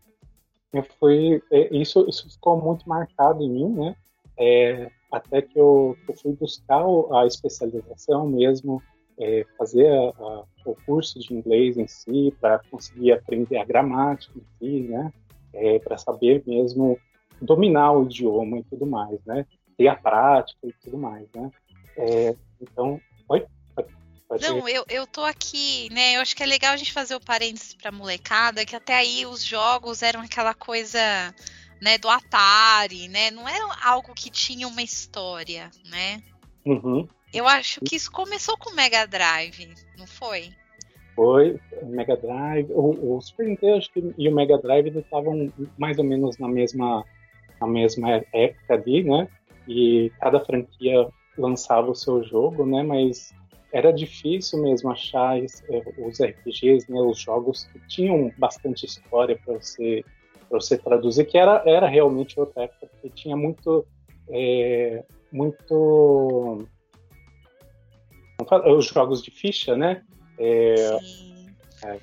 eu 0.73 0.83
fui, 1.01 1.43
é, 1.51 1.77
isso, 1.77 2.07
isso 2.09 2.31
ficou 2.31 2.61
muito 2.61 2.89
marcado 2.89 3.43
em 3.43 3.51
mim, 3.51 3.69
né? 3.71 3.97
É, 4.39 4.91
até 5.11 5.43
que 5.43 5.59
eu, 5.59 5.97
eu 6.09 6.15
fui 6.17 6.33
buscar 6.33 6.85
a 7.13 7.27
especialização 7.27 8.27
mesmo 8.27 8.83
é, 9.19 9.47
fazer 9.57 9.87
a, 9.87 10.09
a, 10.09 10.45
o 10.65 10.77
curso 10.87 11.19
de 11.19 11.35
inglês 11.35 11.77
em 11.77 11.87
si, 11.87 12.35
para 12.41 12.59
conseguir 12.71 13.13
aprender 13.13 13.59
a 13.59 13.65
gramática 13.65 14.39
em 14.39 14.45
si, 14.59 14.81
né? 14.89 15.13
É, 15.53 15.79
para 15.79 15.97
saber 15.97 16.43
mesmo 16.47 16.99
dominar 17.41 17.93
o 17.93 18.05
idioma 18.05 18.59
e 18.59 18.65
tudo 18.65 18.87
mais, 18.87 19.19
né? 19.25 19.47
Ter 19.77 19.89
a 19.89 19.97
prática 19.97 20.67
e 20.67 20.73
tudo 20.83 20.99
mais, 20.99 21.29
né? 21.35 21.51
É, 21.97 22.35
então, 22.61 23.01
oi? 23.29 23.47
Não, 24.41 24.69
eu, 24.69 24.85
eu 24.89 25.07
tô 25.07 25.23
aqui, 25.23 25.89
né? 25.93 26.17
Eu 26.17 26.21
acho 26.21 26.35
que 26.35 26.43
é 26.43 26.47
legal 26.47 26.73
a 26.73 26.77
gente 26.77 26.93
fazer 26.93 27.15
o 27.15 27.21
parênteses 27.21 27.75
pra 27.75 27.93
molecada, 27.93 28.65
que 28.65 28.75
até 28.75 28.95
aí 28.95 29.27
os 29.27 29.45
jogos 29.45 30.03
eram 30.03 30.21
aquela 30.21 30.55
coisa, 30.55 30.99
né, 31.81 31.99
do 31.99 32.09
Atari, 32.09 33.07
né? 33.09 33.31
Não 33.31 33.49
era 33.49 33.65
algo 33.85 34.15
que 34.15 34.31
tinha 34.31 34.67
uma 34.67 34.83
história, 34.83 35.71
né? 35.85 36.23
Uhum. 36.65 37.07
Eu 37.35 37.49
acho 37.49 37.81
que 37.81 37.97
isso 37.97 38.13
começou 38.13 38.57
com 38.57 38.71
o 38.71 38.77
Mega 38.77 39.07
Drive, 39.07 39.75
não 39.99 40.07
foi? 40.07 40.53
Foi, 41.17 41.59
Mega 41.83 42.17
Drive. 42.17 42.71
O, 42.71 43.17
o 43.17 43.21
Super 43.21 43.49
Nintendo 43.49 43.77
acho 43.77 43.93
que, 43.93 44.15
e 44.17 44.29
o 44.29 44.35
Mega 44.35 44.57
Drive 44.57 44.97
estavam 44.97 45.53
mais 45.77 45.99
ou 45.99 46.05
menos 46.05 46.39
na 46.39 46.47
mesma, 46.47 47.05
na 47.61 47.67
mesma 47.67 48.25
época 48.33 48.75
ali, 48.75 49.03
né? 49.03 49.29
E 49.67 50.13
cada 50.21 50.39
franquia 50.45 51.09
lançava 51.37 51.91
o 51.91 51.95
seu 51.95 52.23
jogo, 52.23 52.65
né? 52.65 52.85
Mas 52.85 53.35
era 53.73 53.93
difícil 53.93 54.63
mesmo 54.63 54.93
achar 54.93 55.37
é, 55.37 55.47
os 55.99 56.21
RPGs, 56.21 56.89
né, 56.89 57.01
os 57.01 57.19
jogos 57.19 57.65
que 57.65 57.81
tinham 57.89 58.33
bastante 58.39 58.87
história 58.87 59.37
para 59.45 59.55
você 59.55 60.05
para 60.49 60.61
você 60.61 60.79
traduzir, 60.79 61.25
que 61.25 61.37
era, 61.37 61.65
era 61.67 61.89
realmente 61.89 62.39
outra 62.39 62.65
época, 62.65 62.87
porque 62.87 63.11
tinha 63.11 63.37
muito 63.37 63.85
é, 64.29 65.03
muito 65.33 66.69
os 68.67 68.87
jogos 68.87 69.23
de 69.23 69.31
ficha, 69.31 69.77
né? 69.77 70.03
É, 70.39 70.75
é, 71.85 71.99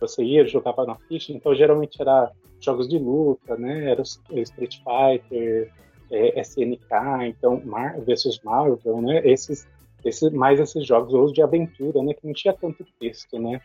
você 0.00 0.22
ia 0.22 0.46
jogava 0.46 0.84
na 0.84 0.96
ficha, 0.96 1.32
então 1.32 1.54
geralmente 1.54 2.00
era 2.00 2.30
jogos 2.60 2.88
de 2.88 2.98
luta, 2.98 3.56
né? 3.56 3.90
Era 3.90 4.02
Street 4.02 4.78
Fighter, 4.78 5.72
é, 6.10 6.40
SNK, 6.40 7.26
então 7.26 7.60
Mar 7.64 8.00
versus 8.00 8.40
Marvel, 8.42 9.00
né? 9.00 9.22
Esses, 9.24 9.66
esses, 10.04 10.32
mais 10.32 10.60
esses 10.60 10.86
jogos 10.86 11.14
ou 11.14 11.32
de 11.32 11.42
aventura, 11.42 12.02
né? 12.02 12.14
Que 12.14 12.26
não 12.26 12.34
tinha 12.34 12.52
tanto 12.52 12.84
texto, 12.98 13.38
né? 13.38 13.60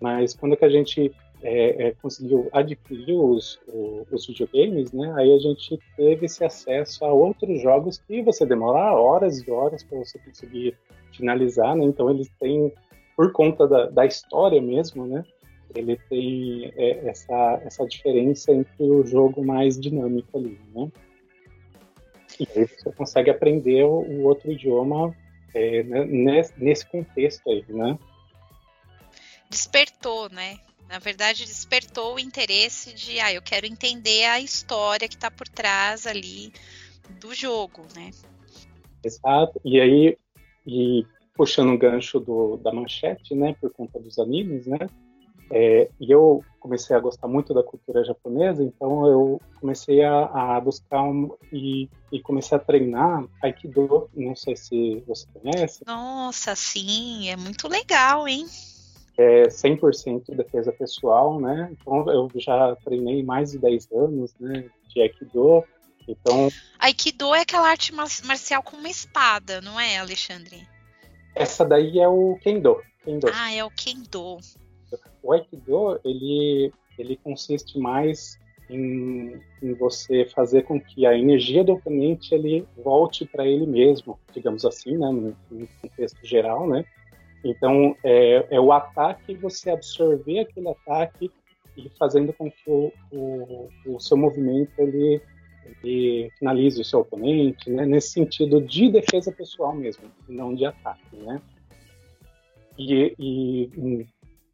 Mas 0.00 0.34
quando 0.34 0.56
que 0.56 0.64
a 0.64 0.68
gente 0.68 1.12
é, 1.42 1.88
é, 1.88 1.94
conseguiu 2.02 2.48
adquirir 2.52 3.14
os, 3.14 3.60
os, 4.10 4.26
videogames, 4.26 4.92
né? 4.92 5.12
Aí 5.16 5.32
a 5.32 5.38
gente 5.38 5.78
teve 5.96 6.26
esse 6.26 6.44
acesso 6.44 7.04
a 7.04 7.12
outros 7.12 7.60
jogos 7.60 7.98
que 7.98 8.22
você 8.22 8.44
demorar 8.46 8.94
horas 8.94 9.38
e 9.38 9.50
horas 9.50 9.82
para 9.82 9.98
você 9.98 10.18
conseguir 10.18 10.76
finalizar, 11.16 11.74
né? 11.76 11.84
Então 11.84 12.10
eles 12.10 12.28
têm, 12.38 12.72
por 13.16 13.32
conta 13.32 13.66
da, 13.66 13.86
da 13.86 14.06
história 14.06 14.60
mesmo, 14.60 15.06
né? 15.06 15.24
Ele 15.74 15.96
tem 16.08 16.72
é, 16.76 17.08
essa, 17.08 17.60
essa 17.64 17.86
diferença 17.86 18.52
entre 18.52 18.84
o 18.84 19.04
jogo 19.04 19.44
mais 19.44 19.78
dinâmico 19.78 20.38
ali, 20.38 20.58
né? 20.74 20.90
E 22.38 22.46
aí 22.54 22.66
você 22.66 22.92
consegue 22.92 23.30
aprender 23.30 23.84
o, 23.84 24.00
o 24.00 24.24
outro 24.24 24.50
idioma 24.50 25.14
é, 25.54 25.82
né, 25.82 26.42
nesse 26.56 26.86
contexto 26.86 27.48
aí, 27.50 27.64
né? 27.68 27.98
Despertou, 29.48 30.28
né? 30.30 30.58
Na 30.88 30.98
verdade, 30.98 31.44
despertou 31.44 32.14
o 32.14 32.20
interesse 32.20 32.92
de, 32.92 33.18
ah, 33.18 33.32
eu 33.32 33.42
quero 33.42 33.66
entender 33.66 34.24
a 34.24 34.40
história 34.40 35.08
que 35.08 35.14
está 35.14 35.30
por 35.30 35.48
trás 35.48 36.06
ali 36.06 36.52
do 37.20 37.34
jogo, 37.34 37.82
né? 37.94 38.10
Exato. 39.02 39.60
E 39.64 39.80
aí, 39.80 40.18
e 40.66 41.06
puxando 41.34 41.72
o 41.72 41.78
gancho 41.78 42.18
do, 42.18 42.56
da 42.56 42.72
manchete, 42.72 43.34
né, 43.34 43.54
por 43.60 43.70
conta 43.70 43.98
dos 44.00 44.18
animes, 44.18 44.66
né, 44.66 44.88
é, 45.50 45.88
e 46.00 46.10
eu 46.10 46.42
comecei 46.58 46.96
a 46.96 47.00
gostar 47.00 47.28
muito 47.28 47.54
da 47.54 47.62
cultura 47.62 48.04
japonesa, 48.04 48.62
então 48.64 49.06
eu 49.06 49.40
comecei 49.60 50.02
a, 50.02 50.56
a 50.56 50.60
buscar 50.60 51.02
um, 51.02 51.30
e, 51.52 51.88
e, 52.10 52.20
comecei 52.20 52.56
a 52.56 52.60
treinar 52.60 53.24
Aikido. 53.40 54.10
Não 54.14 54.34
sei 54.34 54.56
se 54.56 55.02
você 55.06 55.26
conhece. 55.32 55.84
Nossa, 55.86 56.54
sim, 56.56 57.28
é 57.28 57.36
muito 57.36 57.68
legal, 57.68 58.26
hein? 58.26 58.46
É 59.16 59.44
100% 59.44 60.34
defesa 60.34 60.72
pessoal, 60.72 61.40
né? 61.40 61.70
Então 61.72 62.10
eu 62.10 62.28
já 62.34 62.76
treinei 62.84 63.22
mais 63.22 63.52
de 63.52 63.58
10 63.58 63.92
anos 63.92 64.34
né, 64.40 64.68
de 64.88 65.00
Aikido. 65.00 65.64
Então. 66.08 66.48
Aikido 66.78 67.34
é 67.34 67.40
aquela 67.40 67.68
arte 67.68 67.92
marcial 67.94 68.62
com 68.62 68.76
uma 68.76 68.88
espada, 68.88 69.60
não 69.60 69.78
é, 69.78 69.98
Alexandre? 69.98 70.66
Essa 71.34 71.64
daí 71.64 71.98
é 71.98 72.08
o 72.08 72.38
Kendo. 72.42 72.80
Kendo. 73.04 73.28
Ah, 73.32 73.52
é 73.52 73.64
o 73.64 73.70
Kendo. 73.70 74.38
O 75.22 75.32
Aikido, 75.32 76.00
ele, 76.04 76.72
ele 76.98 77.16
consiste 77.16 77.78
mais 77.78 78.38
em, 78.70 79.40
em, 79.62 79.74
você 79.74 80.24
fazer 80.24 80.62
com 80.62 80.80
que 80.80 81.06
a 81.06 81.16
energia 81.16 81.62
do 81.62 81.74
oponente 81.74 82.34
ele 82.34 82.66
volte 82.76 83.24
para 83.24 83.46
ele 83.46 83.66
mesmo, 83.66 84.18
digamos 84.32 84.64
assim, 84.64 84.96
né, 84.96 85.08
no, 85.08 85.36
no 85.50 85.68
contexto 85.80 86.24
geral, 86.24 86.68
né? 86.68 86.84
Então, 87.44 87.96
é, 88.02 88.46
é, 88.50 88.60
o 88.60 88.72
ataque, 88.72 89.34
você 89.34 89.70
absorver 89.70 90.40
aquele 90.40 90.68
ataque 90.68 91.30
e 91.76 91.88
fazendo 91.98 92.32
com 92.32 92.50
que 92.50 92.68
o, 92.68 92.92
o, 93.12 93.68
o 93.86 94.00
seu 94.00 94.16
movimento 94.16 94.72
ele, 94.78 95.20
ele, 95.82 96.30
finalize 96.38 96.80
o 96.80 96.84
seu 96.84 97.00
oponente, 97.00 97.70
né? 97.70 97.86
nesse 97.86 98.10
sentido 98.10 98.60
de 98.60 98.90
defesa 98.90 99.32
pessoal 99.32 99.74
mesmo, 99.74 100.04
não 100.28 100.54
de 100.54 100.64
ataque, 100.64 101.16
né? 101.16 101.40
E, 102.78 103.14
e 103.18 104.06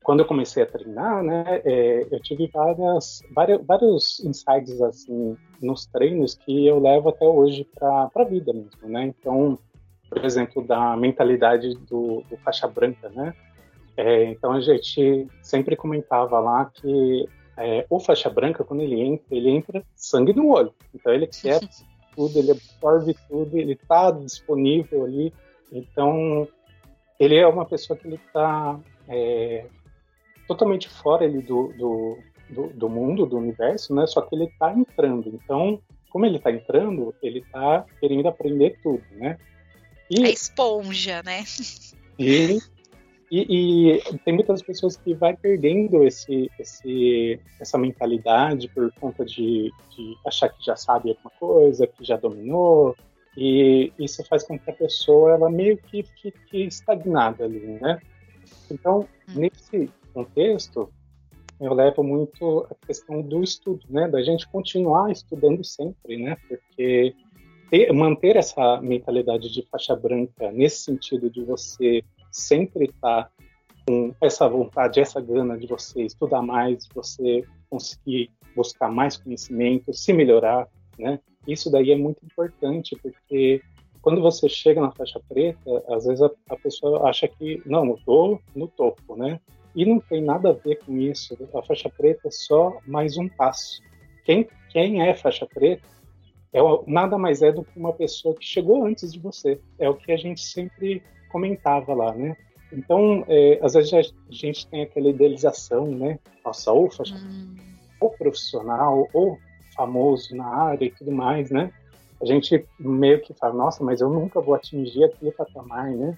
quando 0.02 0.20
eu 0.20 0.26
comecei 0.26 0.62
a 0.62 0.66
treinar, 0.66 1.22
né, 1.22 1.60
é, 1.64 2.06
eu 2.10 2.20
tive 2.20 2.48
várias, 2.48 3.22
várias, 3.32 3.64
vários 3.64 4.20
insights 4.20 4.80
assim 4.80 5.36
nos 5.60 5.86
treinos 5.86 6.34
que 6.34 6.66
eu 6.66 6.80
levo 6.80 7.08
até 7.08 7.24
hoje 7.24 7.66
para 7.74 8.10
a 8.14 8.24
vida 8.24 8.52
mesmo, 8.52 8.88
né? 8.88 9.06
Então, 9.06 9.58
por 10.08 10.24
exemplo, 10.24 10.64
da 10.64 10.96
mentalidade 10.96 11.74
do, 11.88 12.22
do 12.28 12.36
faixa 12.38 12.66
branca, 12.66 13.08
né? 13.10 13.34
É, 13.96 14.24
então 14.24 14.52
a 14.52 14.60
gente 14.60 15.26
sempre 15.42 15.76
comentava 15.76 16.38
lá 16.40 16.64
que 16.66 17.28
é, 17.62 17.86
o 17.88 18.00
faixa 18.00 18.28
branca, 18.28 18.64
quando 18.64 18.82
ele 18.82 19.00
entra, 19.00 19.26
ele 19.30 19.50
entra 19.50 19.84
sangue 19.94 20.32
no 20.32 20.48
olho. 20.48 20.74
Então 20.94 21.12
ele 21.12 21.26
quer 21.26 21.60
tudo, 22.14 22.38
ele 22.38 22.50
absorve 22.50 23.16
tudo, 23.28 23.56
ele 23.56 23.72
está 23.72 24.10
disponível 24.10 25.04
ali. 25.04 25.32
Então 25.70 26.46
ele 27.18 27.36
é 27.36 27.46
uma 27.46 27.64
pessoa 27.64 27.96
que 27.96 28.06
ele 28.06 28.16
está 28.16 28.78
é, 29.08 29.66
totalmente 30.48 30.88
fora 30.88 31.24
ele 31.24 31.40
do, 31.40 31.72
do, 31.78 32.18
do, 32.50 32.66
do, 32.68 32.88
mundo, 32.88 33.26
do 33.26 33.38
universo, 33.38 33.94
né? 33.94 34.06
Só 34.06 34.22
que 34.22 34.34
ele 34.34 34.44
está 34.44 34.72
entrando. 34.72 35.28
Então, 35.28 35.80
como 36.10 36.26
ele 36.26 36.38
está 36.38 36.50
entrando, 36.50 37.14
ele 37.22 37.38
está 37.38 37.86
querendo 38.00 38.28
aprender 38.28 38.78
tudo, 38.82 39.02
né? 39.12 39.38
E, 40.10 40.24
a 40.24 40.30
esponja, 40.30 41.22
né? 41.22 41.44
E, 42.18 42.58
e, 43.34 43.96
e, 43.96 44.18
tem 44.18 44.34
muitas 44.34 44.60
pessoas 44.60 44.94
que 44.94 45.14
vai 45.14 45.34
perdendo 45.34 46.04
esse, 46.04 46.50
esse, 46.58 47.40
essa 47.58 47.78
mentalidade 47.78 48.68
por 48.68 48.92
conta 49.00 49.24
de, 49.24 49.72
de 49.96 50.16
achar 50.26 50.50
que 50.50 50.62
já 50.62 50.76
sabe 50.76 51.08
alguma 51.08 51.30
coisa, 51.40 51.86
que 51.86 52.04
já 52.04 52.18
dominou, 52.18 52.94
e 53.34 53.90
isso 53.98 54.22
faz 54.26 54.44
com 54.44 54.58
que 54.58 54.70
a 54.70 54.74
pessoa 54.74 55.32
ela 55.32 55.50
meio 55.50 55.78
que 55.78 56.02
fique 56.02 56.66
estagnada 56.66 57.44
ali, 57.44 57.78
né? 57.80 57.98
Então, 58.70 59.08
hum. 59.30 59.32
nesse 59.34 59.90
contexto, 60.12 60.92
eu 61.58 61.72
levo 61.72 62.02
muito 62.04 62.66
a 62.70 62.86
questão 62.86 63.22
do 63.22 63.42
estudo, 63.42 63.80
né? 63.88 64.08
Da 64.08 64.22
gente 64.22 64.46
continuar 64.46 65.10
estudando 65.10 65.64
sempre, 65.64 66.18
né? 66.22 66.36
Porque 66.46 67.14
ter, 67.70 67.90
manter 67.94 68.36
essa 68.36 68.78
mentalidade 68.82 69.50
de 69.50 69.66
faixa 69.70 69.96
branca 69.96 70.52
nesse 70.52 70.84
sentido 70.84 71.30
de 71.30 71.42
você 71.42 72.04
sempre 72.32 72.86
estar 72.86 73.24
tá 73.24 73.30
com 73.86 74.14
essa 74.20 74.48
vontade, 74.48 75.00
essa 75.00 75.20
gana 75.20 75.58
de 75.58 75.66
você 75.66 76.02
estudar 76.02 76.42
mais, 76.42 76.86
de 76.86 76.94
você 76.94 77.44
conseguir 77.68 78.30
buscar 78.54 78.90
mais 78.90 79.16
conhecimento, 79.16 79.92
se 79.92 80.12
melhorar, 80.12 80.68
né? 80.98 81.18
Isso 81.46 81.70
daí 81.70 81.90
é 81.90 81.96
muito 81.96 82.24
importante 82.24 82.96
porque 83.02 83.60
quando 84.00 84.20
você 84.20 84.48
chega 84.48 84.80
na 84.80 84.92
faixa 84.92 85.20
preta, 85.28 85.84
às 85.88 86.04
vezes 86.04 86.22
a, 86.22 86.30
a 86.48 86.56
pessoa 86.56 87.08
acha 87.08 87.26
que 87.26 87.62
não, 87.66 87.86
eu 87.86 87.98
tô 88.04 88.40
no 88.54 88.68
topo, 88.68 89.16
né? 89.16 89.40
E 89.74 89.84
não 89.86 89.98
tem 90.00 90.22
nada 90.22 90.50
a 90.50 90.52
ver 90.52 90.76
com 90.84 90.98
isso. 90.98 91.36
A 91.54 91.62
faixa 91.62 91.88
preta 91.88 92.28
é 92.28 92.30
só 92.30 92.78
mais 92.86 93.16
um 93.16 93.28
passo. 93.28 93.80
Quem, 94.24 94.48
quem 94.70 95.02
é 95.02 95.14
faixa 95.14 95.46
preta 95.46 95.86
é, 96.52 96.60
nada 96.86 97.16
mais 97.16 97.40
é 97.40 97.50
do 97.50 97.64
que 97.64 97.78
uma 97.78 97.92
pessoa 97.92 98.34
que 98.34 98.44
chegou 98.44 98.84
antes 98.84 99.12
de 99.12 99.18
você. 99.18 99.58
É 99.78 99.88
o 99.88 99.94
que 99.94 100.12
a 100.12 100.16
gente 100.16 100.42
sempre 100.42 101.02
comentava 101.32 101.94
lá, 101.94 102.14
né? 102.14 102.36
Então, 102.72 103.24
é, 103.28 103.58
às 103.62 103.74
vezes 103.74 103.92
a 103.92 104.02
gente 104.30 104.66
tem 104.68 104.82
aquela 104.82 105.10
idealização, 105.10 105.86
né? 105.86 106.18
Nossa, 106.44 106.72
ou 106.72 106.86
hum. 106.86 107.56
ou 108.00 108.10
profissional, 108.10 109.08
ou 109.12 109.38
famoso 109.74 110.34
na 110.36 110.46
área 110.46 110.84
e 110.84 110.90
tudo 110.90 111.10
mais, 111.10 111.50
né? 111.50 111.72
A 112.20 112.24
gente 112.24 112.64
meio 112.78 113.20
que 113.20 113.34
fala, 113.34 113.54
nossa, 113.54 113.82
mas 113.82 114.00
eu 114.00 114.08
nunca 114.08 114.40
vou 114.40 114.54
atingir 114.54 115.04
aquele 115.04 115.32
patamar, 115.32 115.90
né? 115.90 116.16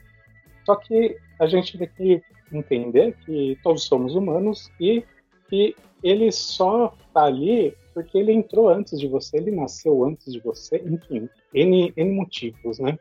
Só 0.64 0.76
que 0.76 1.16
a 1.40 1.46
gente 1.46 1.78
tem 1.78 1.88
que 1.88 2.22
entender 2.52 3.16
que 3.24 3.58
todos 3.62 3.84
somos 3.84 4.14
humanos 4.14 4.70
e 4.80 5.04
que 5.48 5.74
ele 6.02 6.30
só 6.30 6.94
está 7.06 7.24
ali 7.24 7.74
porque 7.94 8.18
ele 8.18 8.32
entrou 8.32 8.68
antes 8.68 8.98
de 8.98 9.06
você, 9.06 9.36
ele 9.36 9.52
nasceu 9.52 10.04
antes 10.04 10.32
de 10.32 10.40
você, 10.40 10.82
enfim, 10.84 11.28
N, 11.54 11.92
N 11.96 12.12
motivos, 12.12 12.78
né? 12.78 12.98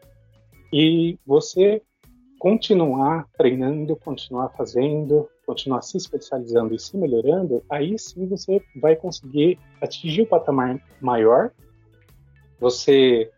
E 0.72 1.18
você 1.26 1.82
continuar 2.44 3.26
treinando, 3.38 3.96
continuar 3.96 4.50
fazendo, 4.50 5.30
continuar 5.46 5.82
se 5.82 5.96
especializando 5.96 6.76
e 6.76 6.80
se 6.80 6.98
melhorando, 6.98 7.64
aí 7.70 7.98
sim 7.98 8.28
você 8.28 8.62
vai 8.76 8.98
conseguir 8.98 9.58
atingir 9.80 10.24
o 10.24 10.28
patamar 10.28 10.78
maior. 11.00 11.52
Você 12.60 13.32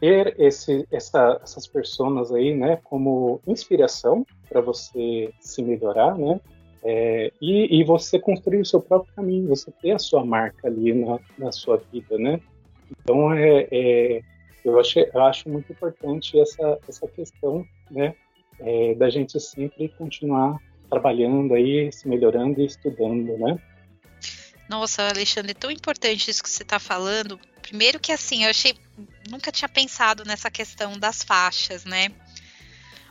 ter 0.00 0.40
esse, 0.40 0.88
essa, 0.90 1.38
essas 1.42 1.66
pessoas 1.66 2.32
aí, 2.32 2.56
né, 2.56 2.78
como 2.82 3.42
inspiração 3.46 4.24
para 4.48 4.62
você 4.62 5.30
se 5.38 5.62
melhorar, 5.62 6.16
né, 6.16 6.40
é, 6.82 7.30
e, 7.42 7.78
e, 7.78 7.84
você 7.84 8.18
construir 8.18 8.60
o 8.60 8.64
seu 8.64 8.80
próprio 8.80 9.14
caminho, 9.14 9.48
você 9.48 9.70
ter 9.82 9.90
a 9.90 9.98
sua 9.98 10.24
marca 10.24 10.66
ali 10.68 10.94
na, 10.94 11.18
na 11.36 11.52
sua 11.52 11.76
vida, 11.92 12.16
né. 12.16 12.40
Então, 12.90 13.34
é, 13.34 13.68
é 13.70 14.22
eu, 14.64 14.80
acho, 14.80 14.98
acho 15.18 15.48
muito 15.48 15.70
importante 15.72 16.38
essa, 16.40 16.78
essa 16.88 17.06
questão, 17.08 17.66
né, 17.90 18.14
é, 18.60 18.94
da 18.94 19.10
gente 19.10 19.38
sempre 19.38 19.88
continuar 19.90 20.58
trabalhando 20.88 21.54
aí, 21.54 21.90
se 21.92 22.08
melhorando 22.08 22.60
e 22.60 22.66
estudando, 22.66 23.36
né? 23.38 23.58
Nossa, 24.68 25.06
Alexandre, 25.08 25.50
é 25.50 25.54
tão 25.54 25.70
importante 25.70 26.30
isso 26.30 26.42
que 26.42 26.48
você 26.48 26.62
está 26.62 26.78
falando. 26.78 27.38
Primeiro 27.60 28.00
que 28.00 28.12
assim, 28.12 28.44
eu 28.44 28.50
achei, 28.50 28.74
nunca 29.28 29.52
tinha 29.52 29.68
pensado 29.68 30.24
nessa 30.24 30.50
questão 30.50 30.98
das 30.98 31.22
faixas, 31.22 31.84
né? 31.84 32.08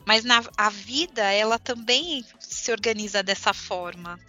Mas 0.05 0.23
na, 0.23 0.43
a 0.57 0.69
vida, 0.69 1.21
ela 1.31 1.59
também 1.59 2.25
se 2.39 2.71
organiza 2.71 3.21
dessa 3.21 3.53
forma. 3.53 4.19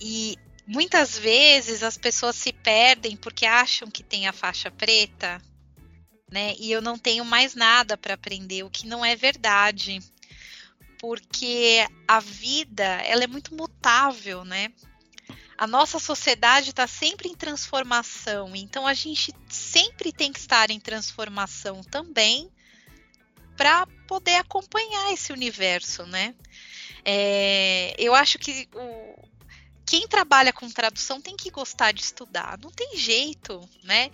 E 0.00 0.36
muitas 0.66 1.18
vezes 1.18 1.82
as 1.82 1.96
pessoas 1.96 2.36
se 2.36 2.52
perdem 2.52 3.16
porque 3.16 3.46
acham 3.46 3.90
que 3.90 4.02
tem 4.02 4.26
a 4.26 4.32
faixa 4.32 4.70
preta, 4.70 5.40
né? 6.30 6.54
E 6.58 6.70
eu 6.70 6.82
não 6.82 6.98
tenho 6.98 7.24
mais 7.24 7.54
nada 7.54 7.96
para 7.96 8.14
aprender, 8.14 8.62
o 8.64 8.70
que 8.70 8.86
não 8.86 9.04
é 9.04 9.14
verdade. 9.14 10.00
Porque 10.98 11.86
a 12.08 12.20
vida, 12.20 12.84
ela 12.84 13.24
é 13.24 13.26
muito 13.26 13.54
mutável, 13.54 14.44
né? 14.44 14.72
A 15.58 15.66
nossa 15.66 15.98
sociedade 15.98 16.70
está 16.70 16.86
sempre 16.86 17.28
em 17.28 17.34
transformação, 17.34 18.54
então 18.54 18.86
a 18.86 18.92
gente 18.92 19.32
sempre 19.48 20.12
tem 20.12 20.30
que 20.30 20.38
estar 20.38 20.70
em 20.70 20.78
transformação 20.78 21.82
também 21.82 22.50
para 23.56 23.86
poder 24.06 24.36
acompanhar 24.36 25.12
esse 25.12 25.32
universo, 25.32 26.04
né? 26.04 26.34
É, 27.04 27.94
eu 27.98 28.14
acho 28.14 28.38
que 28.38 28.68
o, 28.74 29.28
quem 29.86 30.06
trabalha 30.06 30.52
com 30.52 30.68
tradução 30.68 31.22
tem 31.22 31.36
que 31.36 31.50
gostar 31.50 31.92
de 31.92 32.02
estudar, 32.02 32.58
não 32.58 32.70
tem 32.70 32.96
jeito, 32.96 33.66
né? 33.84 34.10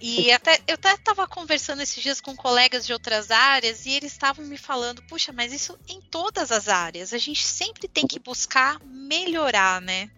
E 0.00 0.30
até 0.30 0.58
eu 0.68 0.74
até 0.74 0.92
estava 0.94 1.26
conversando 1.26 1.82
esses 1.82 2.00
dias 2.02 2.20
com 2.20 2.36
colegas 2.36 2.86
de 2.86 2.92
outras 2.92 3.30
áreas 3.30 3.84
e 3.84 3.92
eles 3.92 4.12
estavam 4.12 4.44
me 4.44 4.56
falando, 4.56 5.02
puxa, 5.02 5.32
mas 5.32 5.52
isso 5.52 5.76
em 5.88 6.00
todas 6.00 6.52
as 6.52 6.68
áreas, 6.68 7.12
a 7.12 7.18
gente 7.18 7.44
sempre 7.44 7.88
tem 7.88 8.06
que 8.06 8.20
buscar 8.20 8.78
melhorar, 8.84 9.80
né? 9.80 10.08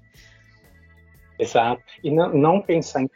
Exato. 1.39 1.83
E 2.05 2.11
não, 2.11 2.35
não 2.35 2.61
pensar 2.61 3.01
em 3.03 3.09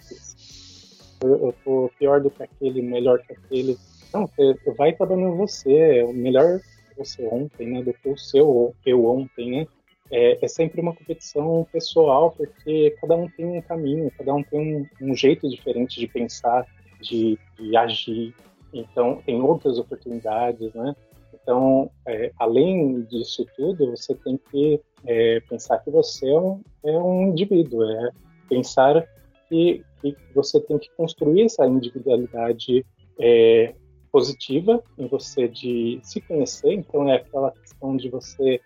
eu, 1.23 1.47
eu 1.47 1.55
tô 1.65 1.91
pior 1.99 2.21
do 2.21 2.31
que 2.31 2.43
aquele, 2.43 2.83
melhor 2.83 3.21
que 3.21 3.33
aquele. 3.33 3.79
Não, 4.13 4.27
você 4.27 4.55
vai 4.77 4.93
trabalhando 4.93 5.37
você, 5.37 5.73
é 5.73 6.13
melhor 6.13 6.61
você 6.97 7.27
ontem, 7.27 7.67
né, 7.67 7.83
do 7.83 7.93
que 7.93 8.09
o 8.09 8.17
seu 8.17 8.75
eu 8.87 9.05
ontem, 9.05 9.51
né? 9.51 9.67
É, 10.11 10.45
é, 10.45 10.49
sempre 10.49 10.81
uma 10.81 10.95
competição 10.95 11.67
pessoal, 11.73 12.31
porque 12.31 12.95
cada 13.01 13.17
um 13.17 13.29
tem 13.29 13.47
um 13.47 13.63
caminho, 13.63 14.13
cada 14.17 14.35
um 14.35 14.43
tem 14.43 14.87
um, 15.01 15.11
um 15.11 15.15
jeito 15.15 15.49
diferente 15.49 15.99
de 15.99 16.07
pensar, 16.07 16.67
de, 17.01 17.39
de, 17.59 17.77
agir. 17.77 18.35
Então, 18.73 19.23
tem 19.25 19.41
outras 19.41 19.79
oportunidades, 19.79 20.75
né? 20.75 20.95
Então, 21.33 21.91
é, 22.07 22.33
além 22.39 23.03
disso 23.03 23.47
tudo, 23.57 23.91
você 23.91 24.15
tem 24.15 24.39
que 24.51 24.81
é, 25.05 25.41
pensar 25.41 25.79
que 25.79 25.91
você 25.91 26.29
é 26.29 26.39
um, 26.39 26.61
é 26.85 26.99
um 26.99 27.29
indivíduo, 27.29 27.83
é 27.85 28.11
pensar 28.49 29.07
que, 29.49 29.83
que, 30.01 30.17
você 30.35 30.61
tem 30.61 30.79
que 30.79 30.91
construir 30.97 31.45
essa 31.45 31.67
individualidade 31.67 32.85
é, 33.21 33.75
positiva 34.13 34.83
em 34.99 35.07
você 35.07 35.49
de 35.49 35.99
se 36.03 36.21
conhecer. 36.21 36.73
Então, 36.73 37.09
é 37.09 37.17
aquela 37.17 37.51
questão 37.53 37.97
de 37.97 38.09
você 38.09 38.61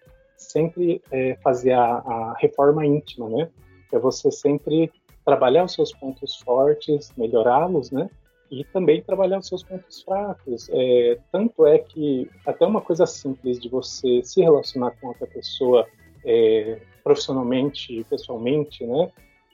sempre 0.48 1.02
é, 1.10 1.36
fazer 1.42 1.72
a, 1.72 1.84
a, 1.84 2.34
reforma 2.38 2.84
íntima, 2.84 3.28
né? 3.28 3.50
É 3.92 3.98
você 3.98 4.30
sempre 4.30 4.90
trabalhar 5.24 5.64
os 5.64 5.74
seus 5.74 5.92
pontos 5.92 6.36
fortes, 6.36 7.12
melhorá-los, 7.16 7.90
né? 7.90 8.08
E 8.50 8.64
também 8.64 9.02
trabalhar 9.02 9.38
os 9.38 9.46
seus 9.46 9.62
pontos 9.62 10.02
fracos. 10.02 10.68
É, 10.72 11.18
tanto 11.30 11.66
é 11.66 11.78
que 11.78 12.30
até 12.46 12.66
uma 12.66 12.80
coisa 12.80 13.06
simples 13.06 13.60
de 13.60 13.68
você 13.68 14.22
se 14.24 14.40
relacionar 14.40 14.92
com 14.92 15.08
outra 15.08 15.26
pessoa 15.26 15.86
é, 16.24 16.80
profissionalmente, 17.04 18.04
pessoalmente, 18.08 18.84
né? 18.86 19.10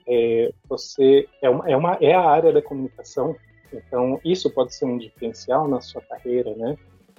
É, 0.07 0.52
você 0.68 1.26
é 1.42 1.50
uma, 1.50 1.70
é 1.70 1.76
uma 1.76 1.98
é 2.00 2.12
a 2.14 2.22
área 2.22 2.52
da 2.52 2.62
comunicação. 2.62 3.35
Então 3.72 4.20
isso 4.24 4.48
pode 4.50 4.74
ser 4.74 4.85
um 4.85 4.96
diferencial 4.96 5.66
na 5.66 5.80
sua 5.80 6.02
carreira, 6.02 6.54
né? 6.54 6.76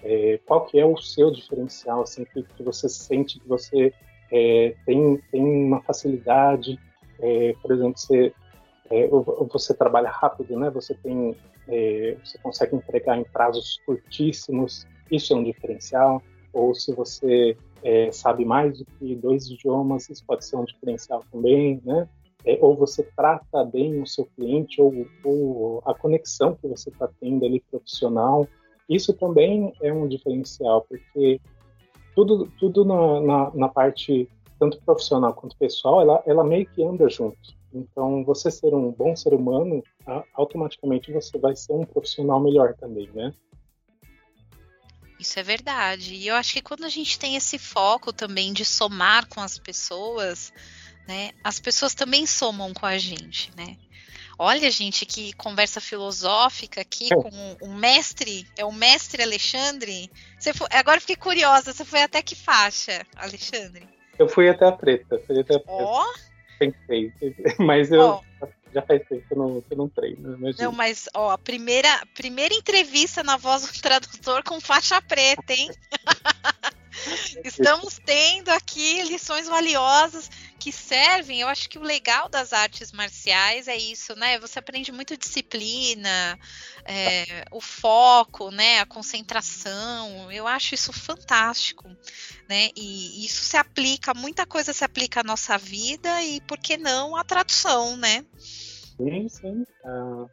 É, 0.07 0.39
qual 0.45 0.65
que 0.65 0.79
é 0.79 0.85
o 0.85 0.95
seu 0.95 1.31
diferencial, 1.31 2.03
assim, 2.03 2.25
que, 2.25 2.43
que 2.43 2.61
você 2.61 2.87
sente 2.87 3.39
que 3.39 3.47
você 3.47 3.91
é, 4.31 4.75
tem, 4.85 5.19
tem 5.31 5.43
uma 5.43 5.81
facilidade, 5.81 6.79
é, 7.19 7.55
por 7.59 7.71
exemplo, 7.71 7.97
você, 7.97 8.31
é, 8.91 9.07
você 9.51 9.73
trabalha 9.73 10.11
rápido, 10.11 10.59
né? 10.59 10.69
Você 10.69 10.93
tem, 10.93 11.35
é, 11.67 12.15
você 12.23 12.37
consegue 12.37 12.75
entregar 12.75 13.17
em 13.17 13.23
prazos 13.23 13.81
curtíssimos, 13.83 14.85
isso 15.09 15.33
é 15.33 15.37
um 15.37 15.43
diferencial. 15.43 16.21
Ou 16.53 16.75
se 16.75 16.93
você 16.93 17.57
é, 17.83 18.11
sabe 18.11 18.45
mais 18.45 18.77
do 18.77 18.85
que 18.85 19.15
dois 19.15 19.49
idiomas, 19.49 20.07
isso 20.07 20.23
pode 20.23 20.45
ser 20.45 20.55
um 20.55 20.65
diferencial 20.65 21.23
também, 21.31 21.81
né? 21.83 22.07
ou 22.61 22.75
você 22.75 23.01
trata 23.17 23.63
bem 23.63 23.99
o 23.99 24.05
seu 24.05 24.23
cliente, 24.35 24.79
ou, 24.79 24.93
ou 25.23 25.81
a 25.83 25.95
conexão 25.95 26.53
que 26.53 26.67
você 26.67 26.91
está 26.91 27.09
tendo 27.19 27.43
ali 27.43 27.59
profissional, 27.71 28.47
isso 28.89 29.13
também 29.13 29.73
é 29.81 29.91
um 29.91 30.07
diferencial, 30.07 30.85
porque 30.87 31.39
tudo, 32.15 32.51
tudo 32.57 32.85
na, 32.85 33.21
na, 33.21 33.51
na 33.53 33.69
parte 33.69 34.29
tanto 34.59 34.81
profissional 34.81 35.33
quanto 35.33 35.57
pessoal, 35.57 36.01
ela, 36.01 36.23
ela 36.25 36.43
meio 36.43 36.65
que 36.65 36.83
anda 36.83 37.09
junto. 37.09 37.55
Então, 37.73 38.23
você 38.23 38.49
ser 38.49 38.73
um 38.73 38.91
bom 38.91 39.15
ser 39.15 39.33
humano, 39.33 39.83
automaticamente 40.33 41.11
você 41.11 41.37
vai 41.37 41.55
ser 41.55 41.73
um 41.73 41.83
profissional 41.83 42.39
melhor 42.39 42.73
também, 42.75 43.09
né? 43.13 43.33
Isso 45.19 45.39
é 45.39 45.43
verdade. 45.43 46.15
E 46.15 46.27
eu 46.27 46.35
acho 46.35 46.53
que 46.53 46.61
quando 46.61 46.85
a 46.85 46.89
gente 46.89 47.19
tem 47.19 47.35
esse 47.35 47.57
foco 47.57 48.13
também 48.13 48.53
de 48.53 48.63
somar 48.63 49.27
com 49.27 49.41
as 49.41 49.57
pessoas, 49.57 50.53
né, 51.07 51.31
as 51.43 51.59
pessoas 51.59 51.93
também 51.93 52.25
somam 52.25 52.73
com 52.73 52.85
a 52.85 52.97
gente, 52.97 53.51
né? 53.57 53.77
Olha, 54.37 54.69
gente, 54.69 55.05
que 55.05 55.33
conversa 55.33 55.79
filosófica 55.79 56.81
aqui 56.81 57.09
é. 57.11 57.15
com 57.15 57.57
o 57.61 57.73
mestre, 57.73 58.45
é 58.57 58.65
o 58.65 58.71
mestre 58.71 59.23
Alexandre. 59.23 60.09
Você 60.37 60.53
foi, 60.53 60.67
agora 60.71 60.99
fiquei 60.99 61.15
curiosa, 61.15 61.73
você 61.73 61.85
foi 61.85 62.03
até 62.03 62.21
que 62.21 62.35
faixa, 62.35 63.05
Alexandre? 63.15 63.87
Eu 64.19 64.27
fui 64.27 64.49
até 64.49 64.65
a 64.65 64.71
preta, 64.71 65.21
fui 65.25 65.39
até 65.39 65.55
a 65.55 65.59
preta. 65.59 65.71
Ó! 65.71 66.03
Oh. 66.03 66.35
Pensei, 66.57 67.11
mas 67.59 67.91
eu 67.91 68.23
oh. 68.41 68.47
já 68.73 68.81
faz 68.81 69.01
tempo 69.07 69.27
que 69.27 69.33
eu 69.33 69.37
não, 69.37 69.63
eu 69.69 69.77
não 69.77 69.89
treino. 69.89 70.37
Não, 70.57 70.71
mas 70.71 71.07
ó, 71.13 71.31
a 71.31 71.37
primeira, 71.37 71.89
primeira 72.13 72.53
entrevista 72.53 73.23
na 73.23 73.37
voz 73.37 73.67
do 73.67 73.81
tradutor 73.81 74.43
com 74.43 74.59
faixa 74.61 75.01
preta, 75.01 75.53
hein? 75.53 75.69
Estamos 77.43 77.99
tendo 78.05 78.49
aqui 78.49 79.03
lições 79.03 79.47
valiosas 79.47 80.29
que 80.65 80.71
servem. 80.71 81.41
Eu 81.41 81.47
acho 81.47 81.69
que 81.69 81.77
o 81.77 81.83
legal 81.83 82.27
das 82.27 82.51
artes 82.51 82.91
marciais 82.91 83.67
é 83.67 83.77
isso, 83.77 84.15
né? 84.15 84.39
Você 84.39 84.57
aprende 84.57 84.91
muito 84.91 85.15
disciplina, 85.15 86.39
é, 86.83 87.45
o 87.51 87.61
foco, 87.61 88.49
né? 88.49 88.79
A 88.79 88.85
concentração. 88.87 90.31
Eu 90.31 90.47
acho 90.47 90.73
isso 90.73 90.91
fantástico, 90.91 91.87
né? 92.49 92.69
E 92.75 93.23
isso 93.23 93.43
se 93.43 93.55
aplica, 93.55 94.11
muita 94.15 94.43
coisa 94.47 94.73
se 94.73 94.83
aplica 94.83 95.19
à 95.19 95.23
nossa 95.23 95.55
vida 95.55 96.23
e, 96.23 96.41
por 96.41 96.57
que 96.57 96.77
não, 96.77 97.15
à 97.15 97.23
tradução, 97.23 97.95
né? 97.95 98.25
Sim, 98.97 99.29
sim. 99.29 99.65
Uh, 99.83 100.27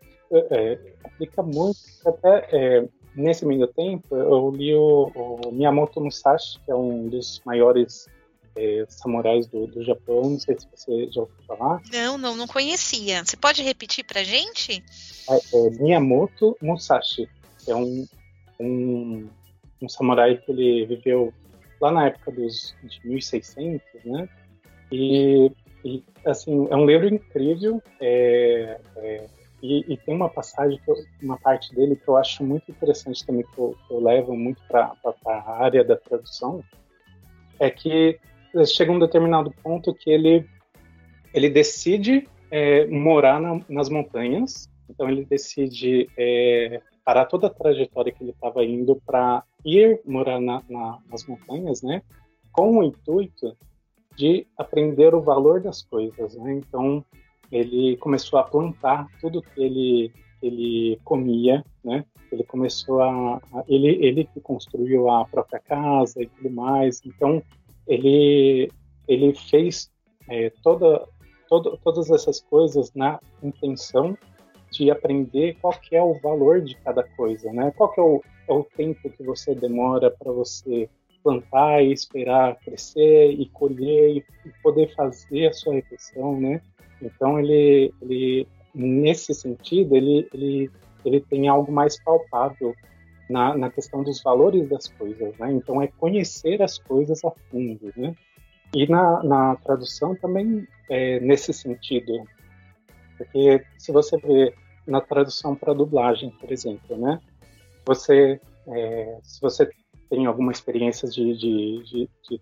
é, 0.50 0.78
aplica 1.04 1.42
muito. 1.42 1.78
Até 2.06 2.48
é, 2.52 2.88
nesse 3.14 3.44
meio 3.44 3.66
tempo, 3.66 4.16
eu 4.16 4.50
li 4.50 4.74
o, 4.74 5.10
o 5.14 5.52
Miyamoto 5.52 6.00
Musashi, 6.00 6.58
que 6.64 6.70
é 6.70 6.74
um 6.74 7.06
dos 7.06 7.42
maiores 7.44 8.08
é, 8.56 8.84
samurais 8.88 9.46
do, 9.46 9.66
do 9.66 9.82
Japão. 9.84 10.22
Não 10.30 10.38
sei 10.38 10.58
se 10.58 10.66
você 10.74 11.10
já 11.10 11.20
ouviu 11.20 11.36
falar. 11.46 11.80
Não, 11.92 12.18
não, 12.18 12.36
não 12.36 12.46
conhecia. 12.46 13.24
Você 13.24 13.36
pode 13.36 13.62
repetir 13.62 14.04
pra 14.04 14.22
gente? 14.22 14.82
É, 15.28 15.36
é 15.56 15.70
Miyamoto 15.70 16.56
Musashi. 16.60 17.28
É 17.66 17.74
um, 17.74 18.06
um, 18.60 19.28
um 19.80 19.88
samurai 19.88 20.36
que 20.36 20.50
ele 20.50 20.86
viveu 20.86 21.32
lá 21.80 21.90
na 21.90 22.06
época 22.06 22.30
dos 22.30 22.74
de 22.82 23.08
1600, 23.08 23.82
né? 24.04 24.28
E, 24.90 25.50
e 25.84 26.04
assim, 26.24 26.68
é 26.70 26.76
um 26.76 26.86
livro 26.86 27.08
incrível. 27.08 27.82
É, 28.00 28.80
é, 28.96 29.26
e, 29.62 29.92
e, 29.92 29.96
tem 29.96 30.14
uma 30.14 30.28
passagem, 30.28 30.80
eu, 30.86 30.96
uma 31.22 31.38
parte 31.38 31.72
dele 31.72 31.94
que 31.94 32.08
eu 32.08 32.16
acho 32.16 32.42
muito 32.42 32.68
interessante 32.68 33.24
também, 33.24 33.44
que 33.44 33.58
eu, 33.58 33.76
que 33.86 33.94
eu 33.94 34.00
levo 34.00 34.36
muito 34.36 34.60
para 34.66 34.92
a 35.24 35.52
área 35.62 35.84
da 35.84 35.96
tradução, 35.96 36.64
é 37.60 37.70
que 37.70 38.18
chega 38.66 38.92
um 38.92 38.98
determinado 38.98 39.50
ponto 39.62 39.94
que 39.94 40.10
ele, 40.10 40.46
ele 41.32 41.48
decide 41.48 42.28
é, 42.50 42.86
morar 42.86 43.40
na, 43.40 43.60
nas 43.68 43.88
montanhas, 43.88 44.68
então 44.88 45.08
ele 45.08 45.24
decide 45.24 46.08
é, 46.16 46.80
parar 47.04 47.24
toda 47.26 47.46
a 47.46 47.50
trajetória 47.50 48.12
que 48.12 48.22
ele 48.22 48.32
estava 48.32 48.64
indo 48.64 49.00
para 49.06 49.42
ir 49.64 50.00
morar 50.04 50.40
na, 50.40 50.62
na, 50.68 50.98
nas 51.10 51.26
montanhas, 51.26 51.82
né, 51.82 52.02
com 52.52 52.78
o 52.78 52.82
intuito 52.82 53.56
de 54.16 54.46
aprender 54.58 55.14
o 55.14 55.22
valor 55.22 55.60
das 55.60 55.82
coisas, 55.82 56.34
né? 56.36 56.54
Então 56.54 57.04
ele 57.50 57.96
começou 57.96 58.38
a 58.38 58.44
plantar 58.44 59.06
tudo 59.20 59.42
que 59.42 59.62
ele 59.62 60.12
ele 60.42 60.98
comia, 61.04 61.64
né? 61.84 62.04
Ele 62.30 62.42
começou 62.42 63.00
a, 63.00 63.36
a 63.36 63.64
ele 63.68 64.04
ele 64.04 64.24
que 64.24 64.40
construiu 64.40 65.08
a 65.08 65.24
própria 65.24 65.60
casa 65.60 66.22
e 66.22 66.26
tudo 66.26 66.50
mais. 66.50 67.00
Então 67.06 67.42
ele 67.86 68.70
ele 69.08 69.34
fez 69.34 69.90
é, 70.28 70.50
toda, 70.62 71.06
toda 71.48 71.76
todas 71.78 72.10
essas 72.10 72.40
coisas 72.40 72.92
na 72.94 73.20
intenção 73.42 74.16
de 74.70 74.90
aprender 74.90 75.56
qual 75.60 75.74
que 75.74 75.94
é 75.94 76.02
o 76.02 76.18
valor 76.20 76.62
de 76.62 76.74
cada 76.76 77.02
coisa, 77.02 77.52
né? 77.52 77.70
Qual 77.76 77.92
que 77.92 78.00
é 78.00 78.02
o, 78.02 78.22
é 78.48 78.52
o 78.52 78.64
tempo 78.64 79.10
que 79.10 79.22
você 79.22 79.54
demora 79.54 80.10
para 80.10 80.32
você 80.32 80.88
plantar 81.22 81.82
e 81.82 81.92
esperar 81.92 82.58
crescer 82.60 83.30
e 83.30 83.46
colher 83.50 84.16
e, 84.16 84.24
poder 84.62 84.92
fazer 84.94 85.48
a 85.48 85.52
sua 85.52 85.74
refeição, 85.74 86.40
né? 86.40 86.60
Então 87.00 87.38
ele, 87.38 87.92
ele 88.00 88.48
nesse 88.74 89.34
sentido 89.34 89.94
ele, 89.96 90.28
ele, 90.32 90.70
ele 91.04 91.20
tem 91.20 91.48
algo 91.48 91.70
mais 91.70 92.02
palpável 92.02 92.74
na, 93.28 93.56
na 93.56 93.70
questão 93.70 94.02
dos 94.02 94.22
valores 94.22 94.68
das 94.68 94.88
coisas, 94.88 95.36
né? 95.38 95.52
Então 95.52 95.80
é 95.80 95.86
conhecer 95.86 96.62
as 96.62 96.78
coisas 96.78 97.24
a 97.24 97.30
fundo, 97.50 97.92
né? 97.96 98.14
E 98.74 98.86
na, 98.86 99.22
na 99.22 99.56
tradução 99.56 100.14
também 100.14 100.66
é 100.88 101.20
nesse 101.20 101.52
sentido, 101.52 102.24
porque 103.16 103.64
se 103.78 103.92
você 103.92 104.16
vê 104.16 104.54
na 104.86 105.00
tradução 105.00 105.54
para 105.54 105.72
dublagem, 105.72 106.30
por 106.30 106.50
exemplo, 106.50 106.96
né? 106.96 107.20
Você, 107.86 108.40
é, 108.68 109.18
se 109.22 109.40
você 109.40 109.68
tem 110.08 110.26
alguma 110.26 110.52
experiência 110.52 111.08
de, 111.08 111.34
de, 111.36 111.82
de, 111.84 112.10
de, 112.28 112.40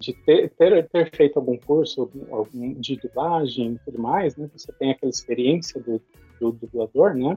de 0.00 0.12
ter, 0.24 0.50
ter, 0.50 0.88
ter, 0.88 1.10
feito 1.14 1.38
algum 1.38 1.56
curso 1.56 2.10
algum, 2.30 2.74
de 2.74 2.96
dublagem 2.96 3.72
e 3.74 3.78
tudo 3.84 4.00
mais, 4.00 4.36
né? 4.36 4.48
Você 4.54 4.72
tem 4.72 4.90
aquela 4.90 5.10
experiência 5.10 5.80
do, 5.80 6.00
do 6.40 6.52
dublador, 6.52 7.14
né? 7.14 7.36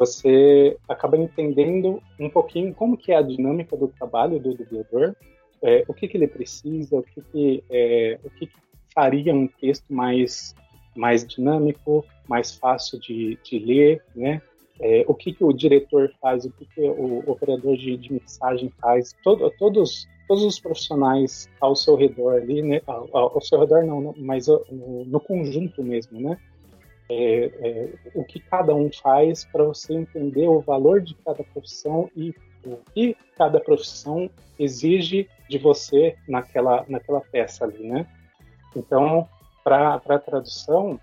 Você 0.00 0.78
acaba 0.88 1.18
entendendo 1.18 2.02
um 2.18 2.30
pouquinho 2.30 2.74
como 2.74 2.96
que 2.96 3.12
é 3.12 3.16
a 3.16 3.22
dinâmica 3.22 3.76
do 3.76 3.86
trabalho 3.86 4.40
do 4.40 4.54
dublador, 4.54 5.14
é, 5.62 5.84
o 5.86 5.92
que, 5.92 6.08
que 6.08 6.16
ele 6.16 6.26
precisa, 6.26 6.96
o 6.96 7.02
que, 7.02 7.20
que, 7.20 7.64
é, 7.68 8.18
o 8.24 8.30
que, 8.30 8.46
que 8.46 8.56
faria 8.94 9.34
um 9.34 9.46
texto 9.46 9.92
mais 9.92 10.54
mais 10.96 11.24
dinâmico, 11.24 12.04
mais 12.26 12.56
fácil 12.56 12.98
de, 12.98 13.38
de 13.44 13.58
ler, 13.58 14.02
né? 14.14 14.42
É, 14.80 15.04
o 15.06 15.14
que, 15.14 15.32
que 15.34 15.44
o 15.44 15.52
diretor 15.52 16.10
faz, 16.20 16.46
o 16.46 16.50
que, 16.50 16.64
que 16.64 16.80
o 16.80 17.18
operador 17.30 17.76
de, 17.76 17.96
de 17.98 18.12
mixagem 18.14 18.72
faz, 18.80 19.14
todo, 19.22 19.50
todos, 19.58 20.08
todos 20.26 20.42
os 20.42 20.58
profissionais 20.58 21.48
ao 21.60 21.76
seu 21.76 21.94
redor 21.94 22.40
ali, 22.40 22.62
né? 22.62 22.80
Ao, 22.86 23.34
ao 23.34 23.40
seu 23.42 23.60
redor 23.60 23.84
não, 23.84 24.14
mas 24.16 24.46
no, 24.46 25.04
no 25.04 25.20
conjunto 25.20 25.82
mesmo, 25.82 26.18
né? 26.18 26.38
É, 27.12 27.44
é, 27.60 27.88
o 28.14 28.22
que 28.22 28.38
cada 28.38 28.72
um 28.72 28.88
faz 28.92 29.44
para 29.44 29.64
você 29.64 29.94
entender 29.94 30.46
o 30.46 30.60
valor 30.60 31.00
de 31.00 31.16
cada 31.16 31.42
profissão 31.42 32.08
e 32.14 32.32
o 32.64 32.76
que 32.94 33.16
cada 33.36 33.58
profissão 33.58 34.30
exige 34.56 35.28
de 35.48 35.58
você 35.58 36.16
naquela, 36.28 36.84
naquela 36.88 37.20
peça 37.20 37.64
ali, 37.64 37.84
né? 37.84 38.06
Então, 38.76 39.28
para 39.64 39.94
a 39.94 40.18
tradução, 40.20 41.00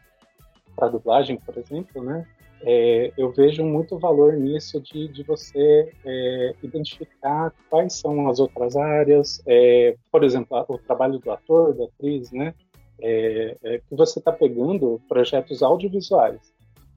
para 0.77 0.87
dublagem, 0.87 1.35
por 1.37 1.57
exemplo, 1.57 2.01
né? 2.01 2.25
É, 2.61 3.11
eu 3.17 3.31
vejo 3.31 3.63
muito 3.63 3.99
valor 3.99 4.33
nisso 4.33 4.79
de, 4.81 5.07
de 5.09 5.23
você 5.23 5.93
é, 6.05 6.55
identificar 6.63 7.53
quais 7.69 7.93
são 7.93 8.29
as 8.29 8.39
outras 8.39 8.75
áreas, 8.75 9.43
é, 9.45 9.95
por 10.11 10.23
exemplo, 10.23 10.65
o 10.67 10.77
trabalho 10.77 11.19
do 11.19 11.31
ator, 11.31 11.73
da 11.75 11.83
atriz, 11.83 12.31
né? 12.31 12.55
É, 12.99 13.55
é, 13.63 13.77
que 13.79 13.95
você 13.95 14.19
está 14.19 14.31
pegando 14.31 14.99
projetos 15.07 15.61
audiovisuais. 15.61 16.41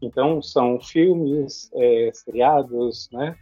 Então, 0.01 0.41
são 0.41 0.81
filmes, 0.81 1.71
é, 1.75 2.11
seriados, 2.15 3.09
né? 3.13 3.37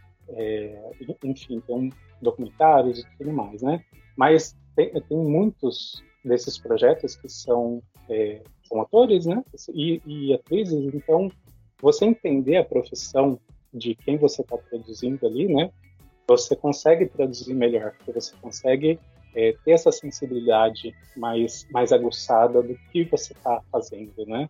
enfim, 1.23 1.55
então, 1.55 1.89
documentários 2.21 2.99
e 2.99 3.17
tudo 3.17 3.31
mais, 3.31 3.61
né? 3.61 3.83
Mas 4.15 4.55
tem, 4.75 4.91
tem 5.01 5.17
muitos 5.17 6.03
desses 6.23 6.57
projetos 6.57 7.15
que 7.15 7.29
são, 7.29 7.81
é, 8.09 8.41
são 8.63 8.81
atores 8.81 9.25
né, 9.25 9.43
e, 9.73 10.01
e, 10.05 10.33
atrizes, 10.33 10.93
então 10.93 11.31
você 11.81 12.05
entender 12.05 12.57
a 12.57 12.65
profissão 12.65 13.39
de 13.73 13.95
quem 13.95 14.17
você 14.17 14.41
está 14.41 14.57
produzindo 14.57 15.25
ali, 15.25 15.47
né, 15.47 15.71
você 16.27 16.55
consegue 16.55 17.07
traduzir 17.07 17.53
melhor, 17.53 17.93
porque 17.97 18.11
você 18.11 18.35
consegue 18.41 18.99
é, 19.35 19.55
ter 19.63 19.71
essa 19.71 19.91
sensibilidade 19.91 20.93
mais, 21.15 21.67
mais 21.71 21.91
aguçada 21.91 22.61
do 22.61 22.75
que 22.91 23.03
você 23.05 23.33
está 23.33 23.61
fazendo, 23.71 24.25
né? 24.25 24.49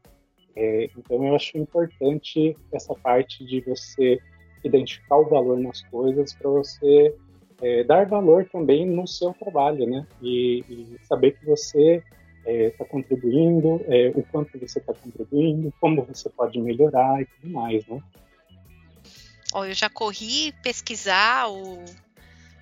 É, 0.56 0.90
então 0.98 1.26
eu 1.26 1.36
acho 1.36 1.58
importante 1.58 2.56
essa 2.72 2.94
parte 2.96 3.46
de 3.46 3.62
você 3.62 4.20
identificar 4.64 5.18
o 5.18 5.30
valor 5.30 5.60
nas 5.60 5.82
coisas 5.84 6.34
para 6.34 6.50
você 6.50 7.16
é, 7.62 7.84
dar 7.84 8.06
valor 8.06 8.48
também 8.50 8.86
no 8.86 9.08
seu 9.08 9.34
trabalho, 9.34 9.86
né? 9.86 10.06
E, 10.22 10.64
e 10.70 10.98
saber 11.04 11.38
que 11.38 11.46
você 11.46 12.04
está 12.46 12.84
é, 12.84 12.88
contribuindo, 12.88 13.82
é, 13.88 14.12
o 14.16 14.24
quanto 14.24 14.58
você 14.58 14.80
está 14.80 14.94
contribuindo, 14.94 15.74
como 15.80 16.04
você 16.04 16.30
pode 16.30 16.60
melhorar 16.60 17.22
e 17.22 17.26
tudo 17.26 17.54
mais, 17.54 17.86
né? 17.88 18.02
Oh, 19.54 19.66
eu 19.66 19.74
já 19.74 19.90
corri 19.90 20.54
pesquisar 20.64 21.50
o, 21.50 21.84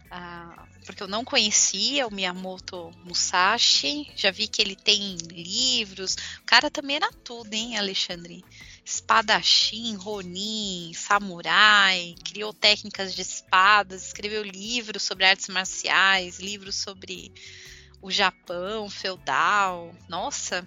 a, 0.10 0.66
porque 0.88 1.04
eu 1.04 1.08
não 1.08 1.26
conhecia 1.26 2.08
o 2.08 2.14
Miyamoto 2.14 2.92
Musashi, 3.04 4.10
já 4.16 4.32
vi 4.32 4.48
que 4.48 4.62
ele 4.62 4.76
tem 4.76 5.18
livros. 5.18 6.16
O 6.42 6.46
cara 6.46 6.72
também 6.72 6.96
era 6.96 7.12
tudo, 7.26 7.54
hein, 7.54 7.78
Alexandre? 7.78 8.44
Espadachim, 8.86 9.96
Ronin, 9.96 10.94
samurai, 10.94 12.16
criou 12.24 12.54
técnicas 12.54 13.14
de 13.14 13.22
espadas, 13.22 14.08
escreveu 14.08 14.42
livros 14.44 15.04
sobre 15.04 15.26
artes 15.26 15.50
marciais, 15.50 16.40
livros 16.40 16.76
sobre 16.76 17.34
o 18.02 18.10
Japão 18.10 18.90
feudal. 18.90 19.94
Nossa, 20.08 20.66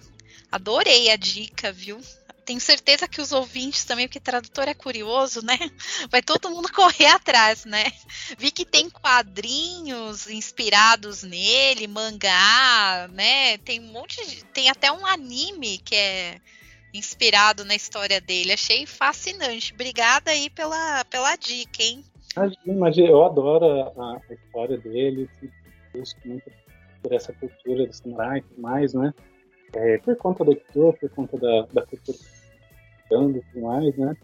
adorei 0.51 1.09
a 1.09 1.15
dica, 1.15 1.71
viu? 1.71 1.99
Tenho 2.51 2.59
certeza 2.59 3.07
que 3.07 3.21
os 3.21 3.31
ouvintes 3.31 3.85
também, 3.85 4.07
porque 4.07 4.19
tradutor 4.19 4.67
é 4.67 4.73
curioso, 4.73 5.43
né? 5.45 5.57
Vai 6.11 6.21
todo 6.21 6.49
mundo 6.49 6.69
correr 6.75 7.05
atrás, 7.05 7.63
né? 7.63 7.85
Vi 8.37 8.51
que 8.51 8.65
tem 8.65 8.89
quadrinhos 8.89 10.29
inspirados 10.29 11.23
nele, 11.23 11.87
mangá, 11.87 13.09
né? 13.13 13.57
Tem 13.59 13.79
um 13.79 13.93
monte 13.93 14.25
de. 14.27 14.43
Tem 14.45 14.69
até 14.69 14.91
um 14.91 15.05
anime 15.05 15.77
que 15.77 15.95
é 15.95 16.41
inspirado 16.93 17.63
na 17.63 17.73
história 17.73 18.19
dele. 18.19 18.51
Achei 18.51 18.85
fascinante. 18.85 19.73
Obrigada 19.73 20.31
aí 20.31 20.49
pela, 20.49 21.05
pela 21.05 21.37
dica, 21.37 21.81
hein? 21.81 22.03
Imagina, 22.65 23.07
eu 23.07 23.23
adoro 23.23 23.65
a, 23.65 24.17
a 24.29 24.33
história 24.33 24.77
dele, 24.77 25.29
busco 25.93 26.19
muito 26.25 26.51
por 27.01 27.13
essa 27.13 27.31
cultura 27.31 27.87
do 27.87 27.93
samurai 27.93 28.39
e 28.39 28.41
tudo 28.41 28.61
mais, 28.61 28.93
né? 28.93 29.13
É, 29.73 29.97
por 29.99 30.17
conta 30.17 30.43
do 30.43 30.53
Kyo, 30.53 30.93
por 30.99 31.09
conta 31.11 31.37
da, 31.37 31.61
da 31.73 31.85
cultura 31.85 32.17
e 33.11 33.41
tudo 33.41 33.65
mais, 33.65 33.95
né? 33.97 34.15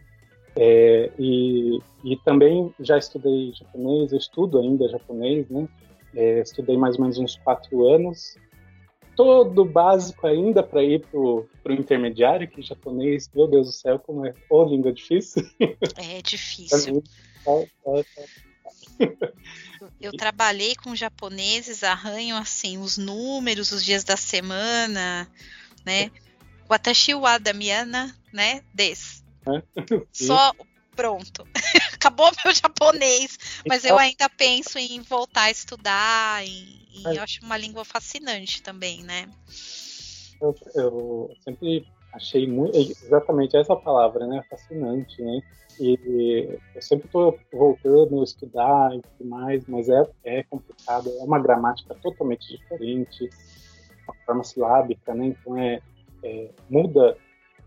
É, 0.56 1.12
e, 1.20 1.80
e 2.04 2.18
também 2.26 2.74
já 2.80 2.98
estudei 2.98 3.54
japonês, 3.54 4.12
eu 4.12 4.18
estudo 4.18 4.60
ainda 4.60 4.90
japonês, 4.90 5.48
né? 5.50 5.68
É, 6.16 6.40
estudei 6.42 6.76
mais 6.78 6.96
ou 6.96 7.02
menos 7.02 7.20
uns 7.20 7.36
quatro 7.38 7.88
anos. 7.88 8.36
Todo 9.16 9.66
básico 9.66 10.26
ainda 10.26 10.64
para 10.64 10.84
ir 10.84 11.06
pro, 11.08 11.48
pro 11.64 11.74
intermediário, 11.74 12.48
que 12.48 12.62
japonês, 12.62 13.30
meu 13.34 13.48
Deus 13.48 13.68
do 13.68 13.74
céu, 13.74 14.00
como 14.00 14.26
é 14.26 14.34
ô 14.50 14.64
língua 14.64 14.92
difícil. 14.92 15.44
É 15.98 16.22
difícil. 16.22 17.04
Eu 20.02 20.12
trabalhei 20.12 20.76
com 20.76 20.96
japoneses, 20.96 21.84
arranho 21.84 22.36
assim 22.36 22.78
os 22.78 22.98
números, 22.98 23.72
os 23.72 23.84
dias 23.84 24.04
da 24.04 24.18
semana, 24.18 25.30
né? 25.86 26.12
Watashi 26.68 27.14
wa 27.14 27.38
damiana, 27.38 28.16
né? 28.38 28.62
Des. 28.72 29.24
É. 29.48 29.64
Só 30.14 30.54
pronto. 30.96 31.48
Acabou 31.94 32.30
meu 32.46 32.54
japonês, 32.54 33.38
mas 33.68 33.84
eu 33.84 33.98
ainda 33.98 34.30
penso 34.30 34.78
em 34.78 35.02
voltar 35.02 35.44
a 35.44 35.52
estudar 35.52 36.46
e, 36.46 36.88
e 36.94 37.04
eu 37.04 37.24
acho 37.24 37.44
uma 37.44 37.58
língua 37.58 37.84
fascinante 37.84 38.62
também, 38.62 39.04
né? 39.04 39.28
Eu, 40.40 40.56
eu 40.76 41.32
sempre 41.44 41.88
achei 42.14 42.48
muito, 42.48 42.78
exatamente 42.78 43.58
essa 43.58 43.76
palavra, 43.76 44.28
né? 44.28 44.44
Fascinante, 44.50 45.20
né? 45.22 45.42
E 45.80 46.60
eu 46.76 46.82
sempre 46.82 47.08
estou 47.08 47.40
voltando 47.52 48.22
a 48.22 48.24
estudar 48.24 48.96
e 48.96 49.02
tudo 49.02 49.30
mais, 49.30 49.64
mas 49.68 49.90
é, 49.90 50.04
é 50.24 50.44
complicado, 50.44 51.10
é 51.10 51.24
uma 51.24 51.40
gramática 51.40 51.96
totalmente 51.96 52.48
diferente, 52.56 53.30
uma 54.08 54.16
forma 54.26 54.44
silábica, 54.44 55.14
né? 55.14 55.28
Então 55.28 55.58
é, 55.58 55.80
é, 56.24 56.50
muda 56.70 57.18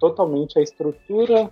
totalmente 0.00 0.58
a 0.58 0.62
estrutura 0.62 1.50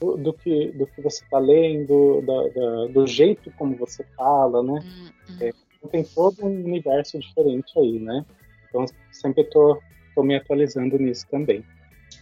do, 0.00 0.16
do, 0.16 0.32
que, 0.32 0.72
do 0.72 0.86
que 0.86 1.00
você 1.00 1.22
está 1.22 1.38
lendo, 1.38 2.22
da, 2.22 2.48
da, 2.48 2.86
do 2.86 3.06
jeito 3.06 3.52
como 3.52 3.76
você 3.76 4.02
fala, 4.16 4.62
né? 4.62 4.72
Uhum. 4.72 5.36
É, 5.40 5.52
tem 5.90 6.02
todo 6.02 6.44
um 6.44 6.64
universo 6.64 7.18
diferente 7.18 7.78
aí, 7.78 7.98
né? 8.00 8.24
Então, 8.68 8.84
sempre 9.12 9.42
estou 9.42 9.78
me 10.18 10.34
atualizando 10.34 10.98
nisso 10.98 11.26
também. 11.30 11.64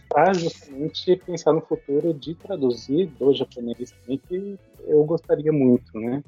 para 0.09 0.33
justamente 0.33 1.15
pensar 1.15 1.53
no 1.53 1.61
futuro 1.61 2.13
de 2.13 2.35
traduzir 2.35 3.07
do 3.17 3.33
japonês 3.33 3.93
que 4.05 4.59
eu 4.85 5.03
gostaria 5.05 5.51
muito, 5.51 5.97
né? 5.97 6.23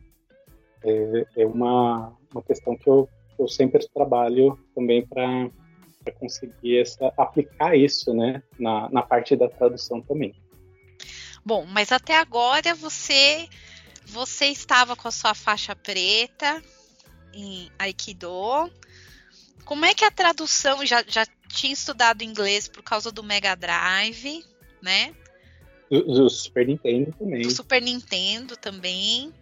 É, 0.83 1.25
é 1.37 1.45
uma, 1.45 2.13
uma 2.33 2.41
questão 2.41 2.75
que 2.75 2.89
eu, 2.89 3.07
eu 3.37 3.47
sempre 3.47 3.85
trabalho 3.93 4.57
também 4.75 5.05
para 5.05 5.49
conseguir 6.11 6.79
essa, 6.79 7.13
aplicar 7.17 7.75
isso, 7.75 8.13
né, 8.13 8.41
na, 8.59 8.89
na 8.89 9.01
parte 9.01 9.35
da 9.35 9.47
tradução 9.47 10.01
também. 10.01 10.33
Bom, 11.45 11.65
mas 11.65 11.91
até 11.91 12.17
agora 12.17 12.73
você 12.75 13.47
você 14.05 14.45
estava 14.45 14.95
com 14.95 15.07
a 15.07 15.11
sua 15.11 15.33
faixa 15.33 15.75
preta 15.75 16.61
em 17.33 17.69
Aikido. 17.79 18.71
Como 19.65 19.85
é 19.85 19.93
que 19.93 20.05
a 20.05 20.11
tradução 20.11 20.85
já, 20.85 21.03
já 21.07 21.25
tinha 21.47 21.73
estudado 21.73 22.21
inglês 22.21 22.67
por 22.67 22.83
causa 22.83 23.11
do 23.11 23.23
Mega 23.23 23.55
Drive, 23.55 24.45
né? 24.81 25.15
Do, 25.89 26.03
do 26.03 26.29
Super 26.29 26.67
Nintendo 26.67 27.13
também. 27.17 27.41
Do 27.41 27.51
Super 27.51 27.81
Nintendo 27.81 28.57
também 28.57 29.33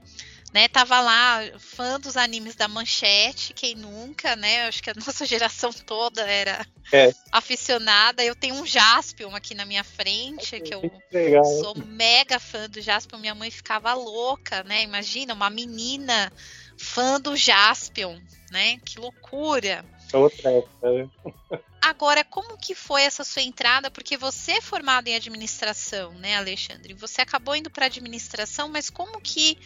né? 0.53 0.67
Tava 0.67 0.99
lá, 0.99 1.39
fã 1.57 1.99
dos 1.99 2.17
animes 2.17 2.55
da 2.55 2.67
Manchete, 2.67 3.53
quem 3.53 3.75
nunca, 3.75 4.35
né? 4.35 4.67
Acho 4.67 4.83
que 4.83 4.89
a 4.89 4.93
nossa 5.05 5.25
geração 5.25 5.71
toda 5.71 6.21
era 6.21 6.65
é. 6.91 7.13
aficionada. 7.31 8.23
Eu 8.23 8.35
tenho 8.35 8.55
um 8.55 8.65
Jaspion 8.65 9.33
aqui 9.35 9.55
na 9.55 9.65
minha 9.65 9.83
frente, 9.83 10.59
que 10.59 10.73
eu 10.73 10.81
Legal. 11.11 11.45
sou 11.45 11.75
mega 11.77 12.39
fã 12.39 12.69
do 12.69 12.81
Jaspion. 12.81 13.19
Minha 13.19 13.35
mãe 13.35 13.49
ficava 13.49 13.93
louca, 13.93 14.63
né? 14.63 14.83
Imagina, 14.83 15.33
uma 15.33 15.49
menina 15.49 16.31
fã 16.77 17.19
do 17.19 17.35
Jaspion, 17.35 18.19
né? 18.51 18.77
Que 18.85 18.99
loucura. 18.99 19.85
Outra 20.13 20.51
época, 20.51 20.91
né? 20.91 21.09
Agora, 21.81 22.23
como 22.23 22.59
que 22.59 22.75
foi 22.75 23.01
essa 23.01 23.23
sua 23.23 23.41
entrada? 23.41 23.89
Porque 23.89 24.15
você 24.15 24.53
é 24.53 24.61
formado 24.61 25.07
em 25.07 25.15
administração, 25.15 26.13
né, 26.13 26.37
Alexandre? 26.37 26.93
Você 26.93 27.21
acabou 27.21 27.55
indo 27.55 27.71
para 27.71 27.87
administração, 27.87 28.69
mas 28.69 28.87
como 28.87 29.19
que 29.19 29.57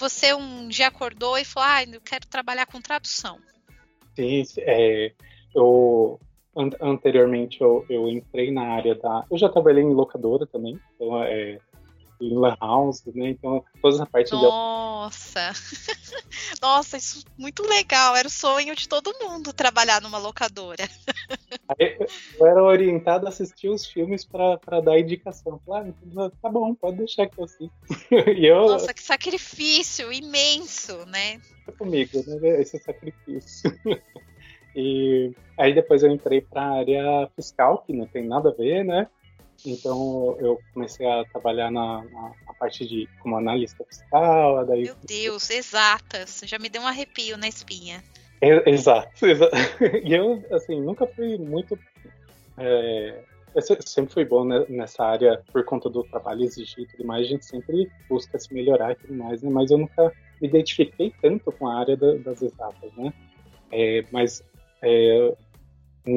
você 0.00 0.32
um 0.34 0.66
dia 0.66 0.88
acordou 0.88 1.36
e 1.38 1.44
falou, 1.44 1.68
ah, 1.68 1.84
eu 1.84 2.00
quero 2.00 2.26
trabalhar 2.26 2.66
com 2.66 2.80
tradução? 2.80 3.38
Sim, 4.16 4.42
é, 4.58 5.12
eu 5.54 6.18
anteriormente 6.80 7.60
eu, 7.60 7.84
eu, 7.88 8.08
entrei 8.08 8.50
na 8.50 8.62
área 8.62 8.94
da. 8.94 9.24
Eu 9.30 9.38
já 9.38 9.48
trabalhei 9.48 9.84
em 9.84 9.94
locadora 9.94 10.46
também, 10.46 10.80
então 10.94 11.22
é, 11.22 11.58
em 12.20 12.34
lan 12.34 12.56
house, 12.60 13.02
né? 13.06 13.30
Então, 13.30 13.64
toda 13.80 13.96
essa 13.96 14.06
parte 14.06 14.32
Nossa! 14.32 15.52
De... 15.52 16.60
Nossa, 16.60 16.96
isso 16.98 17.24
é 17.26 17.40
muito 17.40 17.62
legal. 17.62 18.14
Era 18.16 18.28
o 18.28 18.30
sonho 18.30 18.74
de 18.74 18.88
todo 18.88 19.16
mundo 19.20 19.52
trabalhar 19.52 20.00
numa 20.00 20.18
locadora. 20.18 20.88
Eu 21.78 22.46
era 22.46 22.62
orientado 22.62 23.26
a 23.26 23.28
assistir 23.28 23.68
os 23.68 23.86
filmes 23.86 24.24
para 24.24 24.80
dar 24.80 24.98
indicação. 24.98 25.60
Claro, 25.64 25.94
ah, 26.18 26.30
tá 26.42 26.48
bom, 26.48 26.74
pode 26.74 26.98
deixar 26.98 27.28
que 27.28 27.38
eu 27.38 27.44
assisto. 27.44 27.72
Eu... 28.10 28.66
Nossa, 28.66 28.92
que 28.92 29.02
sacrifício 29.02 30.12
imenso, 30.12 31.06
né? 31.06 31.40
Comigo, 31.78 32.22
né? 32.26 32.60
Esse 32.60 32.78
sacrifício. 32.78 33.72
E 34.74 35.32
aí 35.58 35.74
depois 35.74 36.02
eu 36.02 36.10
entrei 36.10 36.40
para 36.40 36.62
a 36.62 36.78
área 36.78 37.30
fiscal, 37.34 37.82
que 37.86 37.92
não 37.92 38.06
tem 38.06 38.26
nada 38.26 38.50
a 38.50 38.52
ver, 38.52 38.84
né? 38.84 39.08
Então 39.64 40.36
eu 40.40 40.60
comecei 40.72 41.06
a 41.06 41.24
trabalhar 41.24 41.70
na, 41.70 42.02
na, 42.04 42.32
na 42.46 42.54
parte 42.58 42.86
de 42.86 43.08
como 43.20 43.36
analista 43.36 43.84
fiscal. 43.84 44.64
Daí... 44.66 44.84
Meu 44.84 44.96
Deus, 45.06 45.50
exatas. 45.50 46.42
Já 46.46 46.58
me 46.58 46.68
deu 46.68 46.82
um 46.82 46.86
arrepio 46.86 47.36
na 47.36 47.48
espinha. 47.48 48.02
É, 48.40 48.70
exato, 48.70 49.26
exato. 49.26 49.54
E 50.02 50.14
eu, 50.14 50.42
assim, 50.50 50.80
nunca 50.80 51.06
fui 51.06 51.36
muito. 51.36 51.78
É, 52.56 53.22
eu 53.54 53.62
sempre 53.82 54.12
fui 54.12 54.24
bom 54.24 54.44
nessa 54.44 55.04
área 55.04 55.42
por 55.52 55.64
conta 55.64 55.90
do 55.90 56.04
trabalho 56.04 56.44
exigido 56.44 56.82
e 56.82 56.86
tudo 56.86 57.06
mais. 57.06 57.26
A 57.26 57.28
gente 57.28 57.44
sempre 57.44 57.90
busca 58.08 58.38
se 58.38 58.52
melhorar 58.54 58.92
e 58.92 58.94
tudo 58.94 59.14
mais, 59.14 59.42
né? 59.42 59.50
Mas 59.50 59.70
eu 59.70 59.78
nunca 59.78 60.12
me 60.40 60.48
identifiquei 60.48 61.12
tanto 61.20 61.52
com 61.52 61.68
a 61.68 61.78
área 61.78 61.96
da, 61.96 62.14
das 62.14 62.40
exatas, 62.40 62.92
né? 62.96 63.12
É, 63.70 64.04
mas 64.10 64.42
é, 64.80 65.34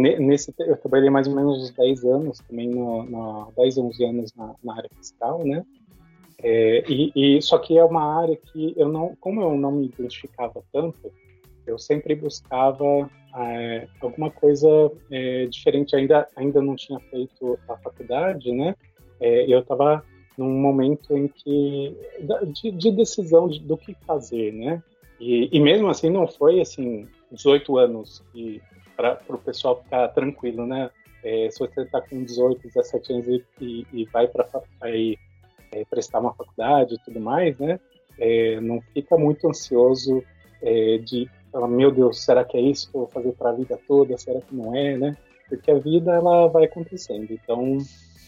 nesse 0.02 0.54
eu 0.60 0.78
trabalhei 0.78 1.10
mais 1.10 1.28
ou 1.28 1.36
menos 1.36 1.64
uns 1.64 1.72
10 1.72 2.06
anos 2.06 2.40
também 2.40 2.70
no, 2.70 3.04
no 3.04 3.52
10 3.58 3.78
11 3.78 4.06
anos 4.06 4.34
na, 4.36 4.56
na 4.64 4.78
área 4.78 4.90
fiscal 4.98 5.44
né? 5.46 5.64
É, 6.42 6.84
e, 6.90 7.12
e, 7.16 7.42
só 7.42 7.58
que 7.58 7.78
é 7.78 7.84
uma 7.84 8.22
área 8.22 8.36
que 8.36 8.74
eu 8.76 8.90
não 8.90 9.16
como 9.20 9.42
eu 9.42 9.56
não 9.56 9.72
me 9.72 9.86
identificava 9.86 10.64
tanto 10.72 11.12
eu 11.66 11.78
sempre 11.78 12.16
buscava 12.16 13.10
é, 13.36 13.88
alguma 14.02 14.30
coisa 14.30 14.68
é, 15.10 15.46
diferente. 15.46 15.96
Ainda 15.96 16.28
ainda 16.36 16.62
não 16.62 16.76
tinha 16.76 17.00
feito 17.00 17.58
a 17.68 17.78
faculdade 17.78 18.52
né? 18.52 18.76
É, 19.20 19.46
eu 19.52 19.60
estava 19.60 20.04
num 20.38 20.60
momento 20.60 21.16
em 21.16 21.28
que 21.28 21.96
de, 22.62 22.72
de 22.72 22.92
decisão 22.92 23.48
de, 23.48 23.60
do 23.60 23.78
que 23.78 23.96
fazer 24.06 24.52
né? 24.54 24.84
E, 25.20 25.50
e 25.52 25.60
mesmo 25.60 25.88
assim 25.88 26.10
não 26.10 26.28
foi 26.28 26.60
assim 26.60 27.08
18 27.32 27.78
anos 27.78 28.24
e 28.36 28.62
para 28.96 29.20
o 29.30 29.38
pessoal 29.38 29.82
ficar 29.82 30.08
tranquilo, 30.10 30.66
né? 30.66 30.90
É, 31.24 31.50
se 31.50 31.60
você 31.60 31.82
está 31.82 32.02
com 32.02 32.24
18, 32.24 32.68
17 32.68 33.14
anos 33.14 33.28
e, 33.28 33.46
e, 33.62 33.88
e 33.94 34.06
vai 34.06 34.28
para 34.28 34.48
é, 34.84 35.86
prestar 35.90 36.20
uma 36.20 36.34
faculdade 36.34 36.96
e 36.96 37.00
tudo 37.00 37.20
mais, 37.20 37.58
né? 37.58 37.80
É, 38.20 38.60
não 38.60 38.82
fica 38.94 39.18
muito 39.18 39.48
ansioso 39.48 40.24
é, 40.62 40.98
de 40.98 41.30
falar, 41.52 41.68
meu 41.68 41.92
Deus, 41.92 42.24
será 42.24 42.44
que 42.44 42.58
é 42.58 42.62
isso 42.62 42.90
que 42.90 42.96
eu 42.96 43.02
vou 43.02 43.10
fazer 43.10 43.32
para 43.34 43.50
a 43.50 43.54
vida 43.54 43.80
toda? 43.88 44.18
Será 44.18 44.42
que 44.42 44.56
não 44.56 44.76
é, 44.76 44.98
né? 44.98 45.18
Porque 45.48 45.72
a 45.72 45.80
vida 45.80 46.12
ela 46.12 46.48
vai 46.48 46.66
acontecendo. 46.66 47.32
Então, 47.32 47.78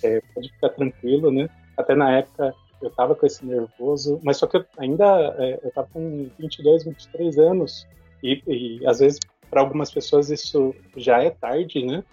é, 0.04 0.22
pode 0.34 0.50
ficar 0.50 0.70
tranquilo, 0.70 1.32
né? 1.32 1.50
Até 1.78 1.96
na 1.96 2.18
época 2.18 2.54
eu 2.82 2.90
estava 2.90 3.16
com 3.16 3.26
esse 3.26 3.46
nervoso, 3.46 4.20
mas 4.24 4.38
só 4.38 4.48
que 4.48 4.58
eu 4.58 4.66
ainda 4.78 5.36
é, 5.40 5.60
eu 5.64 5.70
estava 5.70 5.88
com 5.92 6.30
22, 6.38 6.84
23 6.84 7.38
anos 7.40 7.88
e, 8.22 8.42
e 8.48 8.88
às 8.88 9.00
vezes 9.00 9.20
para 9.50 9.62
algumas 9.62 9.92
pessoas 9.92 10.30
isso 10.30 10.76
já 10.96 11.24
é 11.24 11.30
tarde, 11.30 11.84
né? 11.86 12.04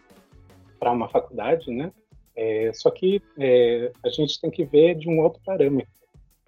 Para 0.78 0.92
uma 0.92 1.08
faculdade, 1.08 1.70
né? 1.70 1.92
É, 2.34 2.72
só 2.74 2.90
que 2.90 3.22
é, 3.38 3.92
a 4.04 4.08
gente 4.08 4.40
tem 4.40 4.50
que 4.50 4.64
ver 4.64 4.94
de 4.96 5.08
um 5.08 5.20
outro 5.20 5.40
parâmetro. 5.44 5.92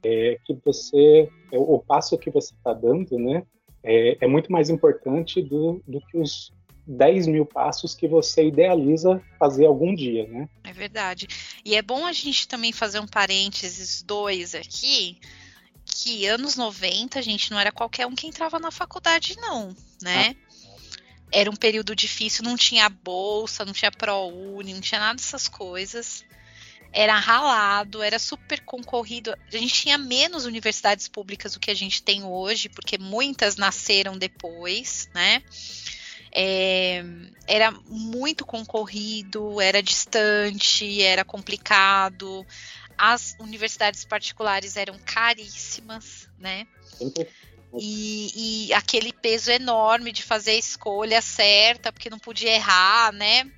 É, 0.03 0.39
que 0.45 0.55
você, 0.65 1.29
é, 1.51 1.59
o 1.59 1.79
passo 1.79 2.19
que 2.19 2.31
você 2.31 2.55
está 2.55 2.75
dando, 2.75 3.19
né? 3.19 3.43
É, 3.83 4.19
é, 4.21 4.27
muito 4.27 4.51
mais 4.51 4.71
importante 4.71 5.43
do, 5.43 5.83
do 5.87 6.01
que 6.01 6.19
os 6.19 6.53
10 6.87 7.27
mil 7.27 7.47
passos 7.47 7.95
que 7.95 8.07
você 8.07 8.47
idealiza 8.47 9.23
fazer 9.39 9.67
algum 9.67 9.95
dia, 9.95 10.27
né? 10.27 10.49
É 10.65 10.73
verdade. 10.73 11.27
E 11.65 11.75
é 11.75 11.83
bom 11.83 12.05
a 12.05 12.13
gente 12.13 12.47
também 12.47 12.73
fazer 12.73 13.01
um 13.01 13.07
parênteses 13.07 14.03
dois 14.03 14.55
aqui, 14.55 15.19
que 15.85 16.27
anos 16.27 16.57
90, 16.57 17.19
a 17.19 17.23
gente, 17.23 17.51
não 17.51 17.59
era 17.59 17.73
qualquer 17.73 18.07
um 18.07 18.15
que 18.15 18.27
entrava 18.27 18.59
na 18.59 18.71
faculdade, 18.71 19.37
não, 19.39 19.75
né? 20.03 20.35
Era 21.35 21.51
um 21.51 21.57
período 21.57 21.97
difícil, 21.97 22.45
não 22.45 22.57
tinha 22.57 22.89
bolsa, 22.89 23.65
não 23.65 23.73
tinha 23.73 23.91
ProUni, 23.91 24.73
não 24.73 24.81
tinha 24.81 25.01
nada 25.01 25.17
dessas 25.17 25.49
coisas. 25.49 26.25
Era 26.93 27.19
ralado, 27.19 28.01
era 28.01 28.21
super 28.21 28.61
concorrido. 28.61 29.33
A 29.53 29.57
gente 29.57 29.75
tinha 29.75 29.99
menos 29.99 30.45
universidades 30.45 31.09
públicas 31.09 31.53
do 31.53 31.59
que 31.59 31.73
a 31.73 31.75
gente 31.75 32.01
tem 32.05 32.23
hoje, 32.23 32.69
porque 32.69 32.97
muitas 32.97 33.57
nasceram 33.57 34.17
depois, 34.17 35.09
né? 35.13 35.43
É, 36.31 37.05
era 37.49 37.73
muito 37.89 38.47
concorrido, 38.47 39.61
era 39.61 39.83
distante, 39.83 41.03
era 41.03 41.25
complicado. 41.25 42.47
As 42.97 43.35
universidades 43.41 44.05
particulares 44.05 44.77
eram 44.77 44.97
caríssimas, 45.05 46.29
né? 46.39 46.65
E, 47.79 48.67
e, 48.69 48.75
aquele 48.75 49.13
peso 49.13 49.51
enorme 49.51 50.13
de 50.13 50.23
fazer 50.23 50.53
a 50.53 50.59
escolha 50.59 51.21
certa, 51.21 51.93
porque 51.93 52.11
não 52.11 52.19
podia 52.19 52.53
errar, 52.53 53.13
né? 53.13 53.51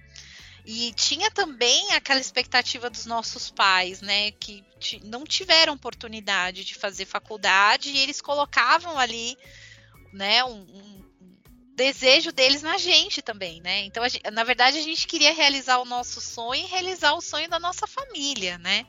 E 0.64 0.92
tinha 0.94 1.30
também 1.30 1.92
aquela 1.92 2.20
expectativa 2.20 2.90
dos 2.90 3.06
nossos 3.06 3.50
pais, 3.50 4.00
né? 4.00 4.32
Que 4.32 4.64
não 5.04 5.24
tiveram 5.24 5.74
oportunidade 5.74 6.64
de 6.64 6.74
fazer 6.74 7.04
faculdade 7.04 7.90
e 7.90 7.98
eles 7.98 8.20
colocavam 8.20 8.98
ali, 8.98 9.36
né? 10.12 10.42
Um, 10.44 10.62
um 10.62 11.06
desejo 11.76 12.32
deles 12.32 12.62
na 12.62 12.78
gente 12.78 13.20
também, 13.20 13.60
né? 13.60 13.84
Então, 13.84 14.08
gente, 14.08 14.28
na 14.30 14.42
verdade, 14.42 14.78
a 14.78 14.82
gente 14.82 15.06
queria 15.06 15.32
realizar 15.32 15.78
o 15.78 15.84
nosso 15.84 16.20
sonho 16.20 16.64
e 16.64 16.68
realizar 16.68 17.12
o 17.12 17.20
sonho 17.20 17.48
da 17.50 17.60
nossa 17.60 17.86
família, 17.86 18.56
né? 18.58 18.86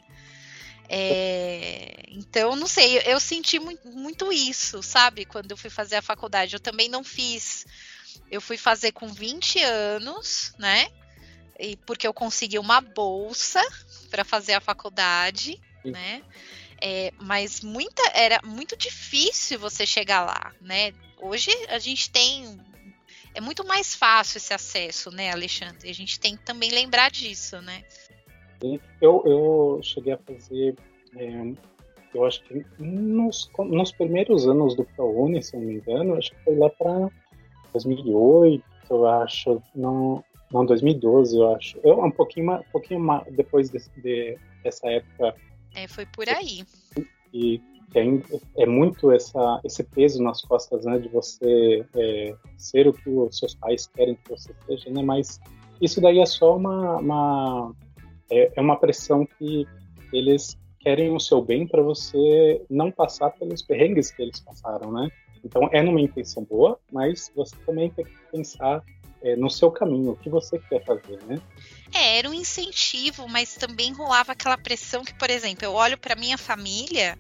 É, 0.90 2.06
então, 2.10 2.56
não 2.56 2.68
sei, 2.68 3.02
eu 3.06 3.20
senti 3.20 3.60
muito, 3.60 3.88
muito, 3.90 4.32
isso, 4.32 4.82
sabe? 4.82 5.26
Quando 5.26 5.52
eu 5.52 5.58
fui 5.58 5.70
fazer 5.70 5.98
a 5.98 6.02
faculdade. 6.02 6.56
Eu 6.56 6.60
também 6.60 6.88
não 6.88 7.04
fiz. 7.04 7.66
Eu 8.32 8.42
fui 8.42 8.58
fazer 8.58 8.92
com 8.92 9.08
20 9.08 9.62
anos, 9.62 10.54
né? 10.58 10.88
E 11.60 11.76
porque 11.78 12.08
eu 12.08 12.14
consegui 12.14 12.60
uma 12.60 12.80
bolsa 12.80 13.62
para 14.10 14.24
fazer 14.24 14.54
a 14.54 14.62
faculdade, 14.62 15.60
Sim. 15.84 15.92
né? 15.92 16.24
É, 16.82 17.12
mas 17.20 17.62
muita, 17.62 18.02
era 18.14 18.40
muito 18.44 18.78
difícil 18.78 19.60
você 19.60 19.86
chegar 19.86 20.24
lá, 20.24 20.54
né? 20.62 20.94
Hoje 21.18 21.52
a 21.70 21.80
gente 21.80 22.10
tem. 22.10 22.60
É 23.34 23.42
muito 23.42 23.66
mais 23.66 23.94
fácil 23.94 24.38
esse 24.38 24.54
acesso, 24.54 25.12
né, 25.12 25.32
Alexandre? 25.32 25.90
A 25.90 25.94
gente 25.94 26.20
tem 26.20 26.36
que 26.36 26.44
também 26.44 26.72
lembrar 26.72 27.12
disso, 27.12 27.62
né? 27.62 27.84
Eu, 29.02 29.24
eu 29.26 29.80
cheguei 29.84 30.14
a 30.14 30.18
fazer, 30.18 30.76
é, 31.16 31.54
eu 32.14 32.26
acho 32.26 32.44
que 32.44 32.66
nos, 32.80 33.50
nos 33.58 33.92
primeiros 33.92 34.48
anos 34.48 34.76
do 34.76 34.84
ProUni, 34.84 35.42
se 35.42 35.56
não 35.56 35.64
me 35.64 35.76
engano, 35.76 36.16
acho 36.16 36.32
que 36.32 36.44
foi 36.44 36.56
lá 36.56 36.70
para 36.70 37.10
2008, 37.74 38.64
eu 38.90 39.08
acho, 39.08 39.62
não, 39.76 40.24
não 40.52 40.66
2012, 40.66 41.38
eu 41.38 41.56
acho. 41.56 41.80
Eu, 41.84 42.04
um 42.04 42.12
pouquinho, 42.12 42.54
um 42.54 42.72
pouquinho 42.72 43.02
depois 43.32 43.70
de, 43.70 43.80
de, 44.02 44.38
dessa 44.64 44.88
época. 44.88 45.36
É, 45.76 45.88
foi 45.88 46.06
por 46.06 46.28
aí. 46.30 46.64
E 47.34 47.62
é 48.56 48.66
muito 48.66 49.12
essa, 49.12 49.62
esse 49.64 49.84
peso 49.84 50.22
nas 50.22 50.42
costas, 50.42 50.86
né, 50.86 51.00
de 51.00 51.08
você 51.08 51.86
é, 51.96 52.36
ser 52.58 52.88
o 52.88 52.94
que 52.94 53.10
os 53.10 53.38
seus 53.38 53.56
pais 53.56 53.88
querem 53.88 54.16
que 54.16 54.30
você 54.30 54.54
seja, 54.66 54.90
né, 54.90 55.02
mas 55.02 55.40
isso 55.82 56.02
daí 56.02 56.20
é 56.20 56.26
só 56.26 56.58
uma, 56.58 56.98
uma 56.98 57.76
é, 58.30 58.52
é 58.56 58.62
uma 58.62 58.80
pressão 58.80 59.26
que 59.26 59.68
eles 60.12 60.58
querem 60.80 61.14
o 61.14 61.20
seu 61.20 61.42
bem 61.42 61.68
para 61.68 61.82
você 61.82 62.62
não 62.70 62.92
passar 62.92 63.32
pelos 63.32 63.62
perrengues 63.62 64.12
que 64.12 64.22
eles 64.22 64.40
passaram, 64.40 64.92
né? 64.92 65.10
Então 65.44 65.70
é 65.72 65.82
numa 65.82 66.02
intenção 66.02 66.44
boa, 66.44 66.80
mas 66.92 67.32
você 67.36 67.56
também 67.66 67.90
tem 67.90 68.06
que 68.06 68.18
pensar 68.32 68.84
é, 69.22 69.36
no 69.36 69.50
seu 69.50 69.72
caminho, 69.72 70.12
o 70.12 70.16
que 70.16 70.30
você 70.30 70.60
quer 70.60 70.84
fazer, 70.86 71.20
né? 71.26 71.40
É, 71.94 72.20
era 72.20 72.30
um 72.30 72.34
incentivo, 72.34 73.28
mas 73.28 73.56
também 73.56 73.92
rolava 73.94 74.34
aquela 74.34 74.58
pressão 74.58 75.04
que, 75.04 75.14
por 75.14 75.30
exemplo, 75.30 75.66
eu 75.66 75.74
olho 75.74 75.98
para 75.98 76.16
minha 76.16 76.38
família, 76.38 77.18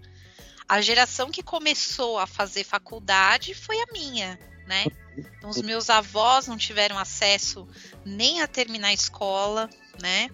a 0.68 0.82
geração 0.82 1.32
que 1.32 1.42
começou 1.42 2.20
a 2.20 2.28
fazer 2.28 2.64
faculdade 2.64 3.54
foi 3.54 3.78
a 3.80 3.86
minha, 3.92 4.40
né? 4.68 4.86
Então, 5.18 5.50
os 5.50 5.62
meus 5.62 5.90
avós 5.90 6.48
não 6.48 6.58
tiveram 6.58 7.00
acesso 7.00 7.68
nem 8.06 8.42
a 8.42 8.48
terminar 8.48 8.90
a 8.90 8.94
escola, 8.94 9.70
né? 10.02 10.30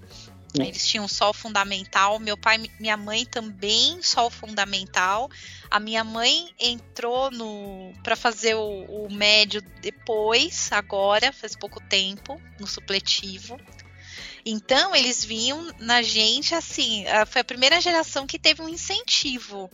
Eles 0.55 0.85
tinham 0.87 1.07
o 1.29 1.33
fundamental. 1.33 2.19
Meu 2.19 2.37
pai 2.37 2.59
minha 2.79 2.95
mãe 2.95 3.25
também 3.25 4.01
o 4.27 4.29
fundamental. 4.29 5.29
A 5.69 5.79
minha 5.79 6.03
mãe 6.03 6.53
entrou 6.59 7.31
no 7.31 7.91
para 8.03 8.15
fazer 8.15 8.55
o, 8.55 8.85
o, 8.85 9.11
médio 9.11 9.61
depois, 9.81 10.71
agora, 10.71 11.33
faz 11.33 11.55
pouco 11.55 11.81
tempo, 11.81 12.39
no 12.59 12.67
supletivo. 12.67 13.59
Então, 14.45 14.93
eles 14.93 15.23
vinham 15.23 15.71
na 15.79 16.01
gente 16.01 16.53
assim, 16.53 17.05
foi 17.25 17.41
a 17.41 17.45
primeira 17.45 17.79
geração 17.79 18.27
que 18.27 18.37
teve 18.37 18.61
um 18.61 18.69
incentivo 18.69 19.71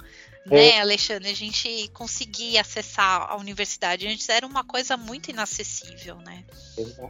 né, 0.50 0.70
é. 0.70 0.82
Alexandre? 0.82 1.30
A 1.30 1.36
gente 1.36 1.90
conseguir 1.94 2.58
acessar 2.58 3.30
a 3.30 3.38
universidade. 3.38 4.08
Antes 4.08 4.28
era 4.30 4.46
uma 4.46 4.64
coisa 4.64 4.98
muito 4.98 5.30
inacessível, 5.30 6.16
né? 6.18 6.44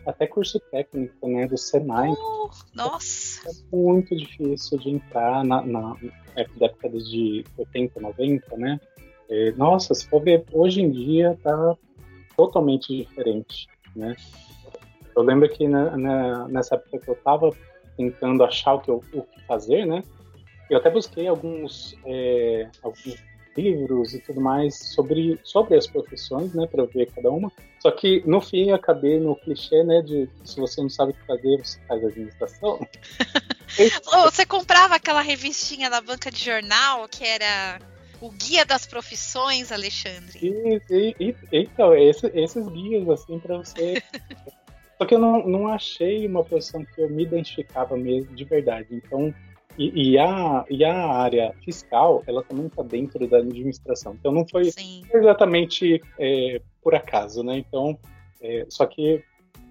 Até 0.06 0.28
curso 0.28 0.60
técnico, 0.60 1.28
né, 1.28 1.48
do 1.48 1.58
Senai. 1.58 2.10
Uh, 2.10 2.50
nossa! 2.74 3.50
É 3.50 3.76
muito 3.76 4.16
difícil 4.16 4.78
de 4.80 4.90
entrar 4.90 5.44
na, 5.44 5.62
na 5.62 5.96
época 6.36 6.90
de 6.90 7.44
80, 7.58 8.00
90, 8.00 8.58
né? 8.58 8.80
É, 9.30 9.52
nossa, 9.52 9.94
se 9.94 10.08
for 10.08 10.24
ver, 10.24 10.44
hoje 10.52 10.82
em 10.82 10.90
dia 10.90 11.38
tá 11.44 11.76
totalmente 12.36 12.96
diferente, 12.96 13.68
né? 13.96 14.16
Eu 15.16 15.24
lembro 15.24 15.50
que 15.50 15.68
na, 15.68 15.96
na, 15.98 16.48
nessa 16.48 16.76
época 16.76 17.00
que 17.00 17.10
eu 17.10 17.16
tava 17.16 17.52
tentando 17.96 18.44
achar 18.44 18.76
o 18.76 18.80
que, 18.80 18.90
eu, 18.90 19.04
o 19.14 19.24
que 19.24 19.46
fazer, 19.46 19.86
né? 19.86 20.04
Eu 20.70 20.78
até 20.78 20.90
busquei 20.90 21.28
alguns, 21.28 21.96
é, 22.06 22.70
alguns 22.82 23.16
livros 23.60 24.14
e 24.14 24.20
tudo 24.20 24.42
mais 24.42 24.76
sobre, 24.76 25.40
sobre 25.44 25.76
as 25.76 25.88
profissões, 25.88 26.54
né, 26.54 26.68
para 26.68 26.86
ver 26.86 27.12
cada 27.12 27.30
uma. 27.30 27.52
Só 27.80 27.92
que 27.92 28.24
no 28.26 28.42
fim 28.42 28.70
eu 28.70 28.76
acabei 28.76 29.20
no 29.20 29.36
clichê, 29.36 29.84
né, 29.84 30.02
de 30.02 30.30
se 30.44 30.60
você 30.60 30.82
não 30.82 30.90
sabe 30.90 31.12
o 31.12 31.16
que 31.16 31.26
fazer, 31.26 31.58
você 31.58 31.80
faz 31.88 32.04
administração. 32.04 32.88
você 34.26 34.46
comprava 34.46 34.96
aquela 34.96 35.22
revistinha 35.22 35.90
da 35.90 36.02
banca 36.02 36.32
de 36.32 36.44
jornal 36.44 37.08
que 37.08 37.24
era 37.24 37.80
o 38.22 38.30
guia 38.32 38.66
das 38.66 38.86
profissões, 38.86 39.72
Alexandre? 39.72 40.40
E, 40.42 40.82
e, 40.90 41.16
e, 41.20 41.36
então, 41.52 41.96
esse, 41.96 42.28
esses 42.34 42.68
guias, 42.68 43.10
assim, 43.10 43.40
para 43.40 43.58
você. 43.58 44.02
Só 44.98 45.06
que 45.06 45.16
eu 45.16 45.20
não, 45.20 45.48
não 45.48 45.68
achei 45.70 46.28
uma 46.28 46.44
profissão 46.44 46.84
que 46.84 47.02
eu 47.02 47.10
me 47.10 47.24
identificava 47.24 47.96
mesmo, 47.96 48.36
de 48.36 48.44
verdade. 48.44 48.88
Então, 48.92 49.34
e, 49.80 50.12
e, 50.12 50.18
a, 50.20 50.66
e 50.70 50.84
a 50.84 50.94
área 50.94 51.56
fiscal, 51.64 52.22
ela 52.28 52.44
também 52.44 52.66
está 52.66 52.84
dentro 52.84 53.26
da 53.26 53.38
administração. 53.38 54.14
Então 54.20 54.30
não 54.30 54.46
foi 54.46 54.66
Sim. 54.72 55.04
exatamente 55.14 56.02
é, 56.20 56.62
por 56.84 56.94
acaso, 56.94 57.42
né? 57.44 57.60
Então, 57.60 57.98
é, 58.42 58.66
só 58.68 58.86
que 58.86 59.24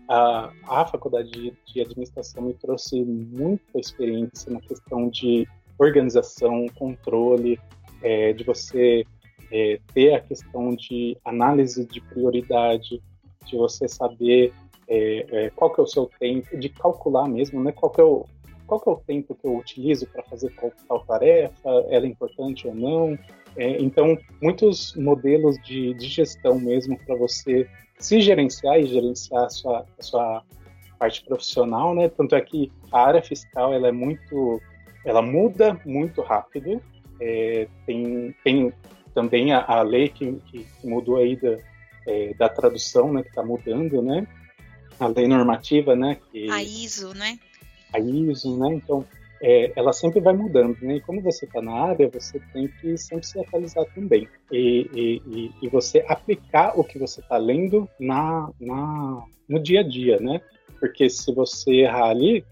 a, 0.09 0.50
a 0.66 0.86
faculdade 0.86 1.30
de, 1.30 1.52
de, 1.66 1.80
administração 1.82 2.42
me 2.42 2.54
trouxe 2.54 3.04
muita 3.04 3.78
experiência 3.78 4.50
na 4.50 4.61
questão 4.62 5.11
de 5.11 5.46
organização, 5.78 6.64
controle, 6.74 7.61
é, 8.02 8.32
de 8.32 8.44
você 8.44 9.04
é, 9.52 9.78
ter 9.92 10.14
a 10.14 10.20
questão 10.20 10.74
de 10.74 11.18
análise 11.22 11.84
de 11.86 12.00
prioridade, 12.00 13.02
de 13.44 13.56
você 13.59 13.86
saber 13.86 14.54
é, 14.88 15.26
é, 15.30 15.50
qual 15.50 15.70
que 15.70 15.80
é 15.80 15.82
o 15.82 15.86
seu 15.86 16.11
tempo, 16.18 16.56
de 16.56 16.70
calcular 16.70 17.28
mesmo, 17.28 17.62
né? 17.62 17.72
Qual 17.72 17.92
que 17.92 18.00
é 18.00 18.04
o, 18.04 18.24
qual 18.68 18.80
que 18.80 18.88
é 18.88 18.92
o 18.92 18.96
tempo 18.96 19.34
que 19.34 19.46
eu 19.46 19.56
utilizo 19.56 20.06
para 20.06 20.22
fazer 20.24 20.52
tal 20.86 21.00
tarefa, 21.06 21.68
ela 21.88 22.04
é 22.04 22.08
importante 22.08 22.68
ou 22.68 22.74
não. 22.74 23.18
É, 23.56 23.82
então, 23.82 24.16
muitos 24.42 24.94
modelos 24.94 25.56
de, 25.64 25.94
de 25.94 26.06
gestão 26.06 26.60
mesmo 26.60 26.96
para 26.98 27.16
você 27.16 27.66
se 27.98 28.20
gerenciar 28.20 28.78
e 28.78 28.86
gerenciar 28.86 29.46
a 29.46 29.48
sua, 29.48 29.86
a 29.98 30.02
sua 30.02 30.42
parte 30.98 31.24
profissional, 31.24 31.94
né? 31.94 32.10
Tanto 32.10 32.34
é 32.36 32.40
que 32.42 32.70
a 32.92 33.00
área 33.00 33.22
fiscal 33.22 33.72
ela 33.72 33.88
é 33.88 33.92
muito, 33.92 34.60
ela 35.02 35.22
muda 35.22 35.80
muito 35.84 36.20
rápido. 36.20 36.80
É, 37.20 37.66
tem, 37.86 38.34
tem 38.44 38.72
também 39.14 39.52
a, 39.52 39.64
a 39.64 39.82
lei 39.82 40.10
que, 40.10 40.34
que, 40.50 40.66
mudou 40.84 41.16
aí 41.16 41.36
da, 41.36 41.56
é, 42.06 42.34
da 42.34 42.48
tradução, 42.50 43.12
né? 43.14 43.22
Que 43.22 43.30
está 43.30 43.42
mudando, 43.42 44.02
né? 44.02 44.26
A 45.00 45.06
lei 45.06 45.26
normativa, 45.26 45.96
né? 45.96 46.18
Que, 46.30 46.50
a 46.50 46.62
ISO, 46.62 47.14
né? 47.14 47.38
ISO, 47.97 48.59
né? 48.59 48.74
Então, 48.74 49.05
é, 49.41 49.72
ela 49.76 49.93
sempre 49.93 50.20
vai 50.20 50.32
mudando, 50.32 50.76
né? 50.82 50.97
E 50.97 51.01
como 51.01 51.20
você 51.20 51.45
está 51.45 51.62
na 51.62 51.72
área, 51.72 52.11
você 52.12 52.41
tem 52.53 52.68
que 52.68 52.99
sempre 52.99 53.26
se 53.26 53.39
atualizar 53.39 53.84
também. 53.95 54.28
E, 54.51 54.91
e, 54.95 55.53
e 55.62 55.68
você 55.68 56.05
aplicar 56.09 56.78
o 56.78 56.82
que 56.82 56.99
você 56.99 57.20
está 57.20 57.36
lendo 57.36 57.89
na, 58.01 58.51
na, 58.61 59.22
no 59.49 59.61
dia 59.61 59.80
a 59.80 59.82
dia, 59.82 60.18
né? 60.18 60.41
Porque 60.80 61.09
se 61.09 61.32
você 61.32 61.82
errar 61.82 62.11
ali, 62.11 62.45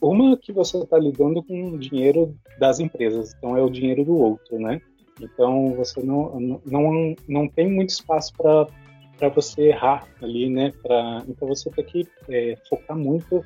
uma 0.00 0.36
que 0.36 0.52
você 0.52 0.78
está 0.78 0.98
lidando 0.98 1.42
com 1.42 1.72
o 1.72 1.78
dinheiro 1.78 2.34
das 2.58 2.80
empresas, 2.80 3.34
então 3.36 3.56
é 3.56 3.62
o 3.62 3.70
dinheiro 3.70 4.04
do 4.04 4.16
outro, 4.16 4.58
né? 4.58 4.80
Então 5.20 5.74
você 5.74 6.02
não, 6.02 6.60
não, 6.64 7.14
não 7.28 7.48
tem 7.48 7.70
muito 7.70 7.90
espaço 7.90 8.32
para 8.36 9.28
você 9.28 9.68
errar 9.68 10.06
ali, 10.20 10.48
né? 10.48 10.72
Pra, 10.82 11.22
então 11.28 11.46
você 11.46 11.70
tem 11.70 11.84
que 11.84 12.08
é, 12.28 12.56
focar 12.68 12.96
muito 12.96 13.44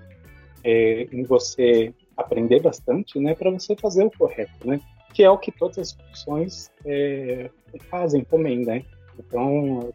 é, 0.67 1.07
em 1.13 1.23
você 1.23 1.95
aprender 2.17 2.61
bastante, 2.61 3.19
né, 3.21 3.35
para 3.35 3.51
você 3.51 3.77
fazer 3.77 4.05
o 4.05 4.11
correto, 4.11 4.67
né? 4.67 4.81
Que 5.15 5.23
é 5.23 5.31
o 5.31 5.39
que 5.39 5.53
todas 5.53 5.79
as 5.79 5.93
profissões 5.93 6.71
é, 6.85 7.51
fazem 7.89 8.25
também, 8.25 8.65
né? 8.65 8.83
Então, 9.19 9.93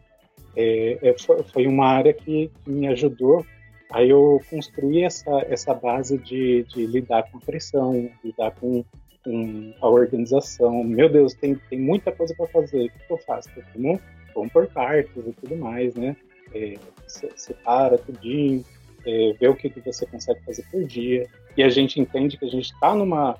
é, 0.56 0.98
é 1.02 1.14
foi 1.52 1.66
uma 1.66 1.86
área 1.86 2.12
que 2.12 2.50
me 2.66 2.88
ajudou 2.88 3.44
Aí 3.92 4.08
eu 4.08 4.40
construí 4.48 5.04
essa, 5.04 5.30
essa 5.48 5.74
base 5.74 6.16
de, 6.16 6.64
de 6.64 6.86
lidar 6.86 7.30
com 7.30 7.38
pressão, 7.38 8.10
lidar 8.24 8.52
com, 8.52 8.82
com, 9.22 9.74
a 9.82 9.88
organização. 9.88 10.82
Meu 10.82 11.10
Deus, 11.10 11.34
tem, 11.34 11.56
tem 11.68 11.78
muita 11.78 12.10
coisa 12.10 12.34
para 12.34 12.46
fazer. 12.46 12.86
O 12.86 13.06
que 13.06 13.12
eu 13.12 13.18
faço? 13.18 13.50
Vamos, 13.76 14.00
vamos 14.34 14.52
por 14.52 14.66
partes 14.68 15.14
e 15.14 15.32
tudo 15.32 15.56
mais, 15.56 15.94
né? 15.94 16.16
É, 16.54 16.74
separa 17.06 17.98
tudinho, 17.98 18.64
é, 19.06 19.32
ver 19.38 19.48
o 19.48 19.56
que, 19.56 19.68
você 19.84 20.06
consegue 20.06 20.40
fazer 20.44 20.64
por 20.70 20.84
dia. 20.84 21.28
E 21.56 21.62
a 21.62 21.68
gente 21.68 22.00
entende 22.00 22.36
que 22.36 22.44
a 22.44 22.50
gente 22.50 22.72
está 22.72 22.94
numa, 22.94 23.36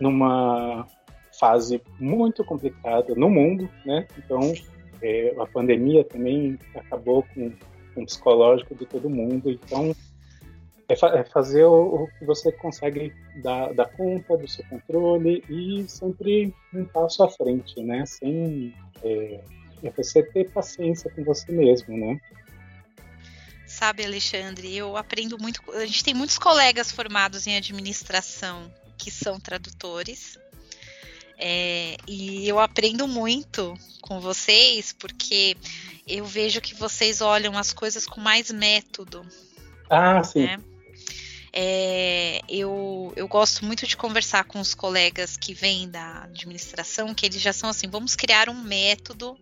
numa 0.00 0.86
fase 1.38 1.80
muito 1.98 2.44
complicada 2.44 3.14
no 3.14 3.28
mundo, 3.28 3.68
né? 3.84 4.06
Então, 4.18 4.52
é, 5.02 5.34
a 5.38 5.46
pandemia 5.46 6.04
também 6.04 6.58
acabou 6.74 7.24
com, 7.34 7.52
com 7.94 8.02
o 8.02 8.06
psicológico 8.06 8.74
de 8.74 8.86
todo 8.86 9.08
mundo. 9.08 9.50
Então, 9.50 9.94
é, 10.88 10.96
fa 10.96 11.08
é 11.08 11.24
fazer 11.24 11.64
o, 11.64 12.04
o, 12.04 12.08
que 12.18 12.24
você 12.24 12.50
consegue 12.50 13.12
dar, 13.42 13.72
dar, 13.74 13.86
conta 13.92 14.36
do 14.36 14.48
seu 14.48 14.64
controle 14.68 15.44
e 15.48 15.84
sempre 15.88 16.54
um 16.74 16.84
passo 16.84 17.22
à 17.22 17.28
frente, 17.28 17.80
né? 17.82 18.04
Sem 18.06 18.74
é, 19.04 19.40
é 19.82 19.90
você 19.90 20.22
ter 20.22 20.50
paciência 20.50 21.10
com 21.10 21.22
você 21.24 21.52
mesmo, 21.52 21.96
né? 21.96 22.18
Sabe, 23.68 24.04
Alexandre, 24.04 24.74
eu 24.74 24.96
aprendo 24.96 25.38
muito. 25.38 25.62
A 25.72 25.86
gente 25.86 26.02
tem 26.02 26.14
muitos 26.14 26.38
colegas 26.38 26.90
formados 26.90 27.46
em 27.46 27.56
administração 27.56 28.72
que 28.96 29.10
são 29.10 29.38
tradutores. 29.38 30.38
É, 31.38 31.96
e 32.08 32.48
eu 32.48 32.58
aprendo 32.58 33.06
muito 33.06 33.78
com 34.00 34.20
vocês, 34.20 34.92
porque 34.92 35.56
eu 36.06 36.24
vejo 36.24 36.60
que 36.60 36.74
vocês 36.74 37.20
olham 37.20 37.56
as 37.56 37.72
coisas 37.72 38.06
com 38.06 38.20
mais 38.20 38.50
método. 38.50 39.24
Ah, 39.88 40.24
sim. 40.24 40.46
Né? 40.46 40.58
é, 41.52 42.40
eu, 42.48 43.12
eu 43.16 43.26
gosto 43.26 43.64
muito 43.64 43.86
de 43.86 43.96
conversar 43.96 44.44
com 44.44 44.60
os 44.60 44.74
colegas 44.74 45.36
que 45.36 45.54
vêm 45.54 45.88
da 45.88 46.24
administração, 46.24 47.14
que 47.14 47.26
eles 47.26 47.40
já 47.40 47.52
são 47.52 47.68
assim, 47.70 47.88
vamos 47.88 48.14
criar 48.14 48.48
um 48.48 48.62
método 48.62 49.36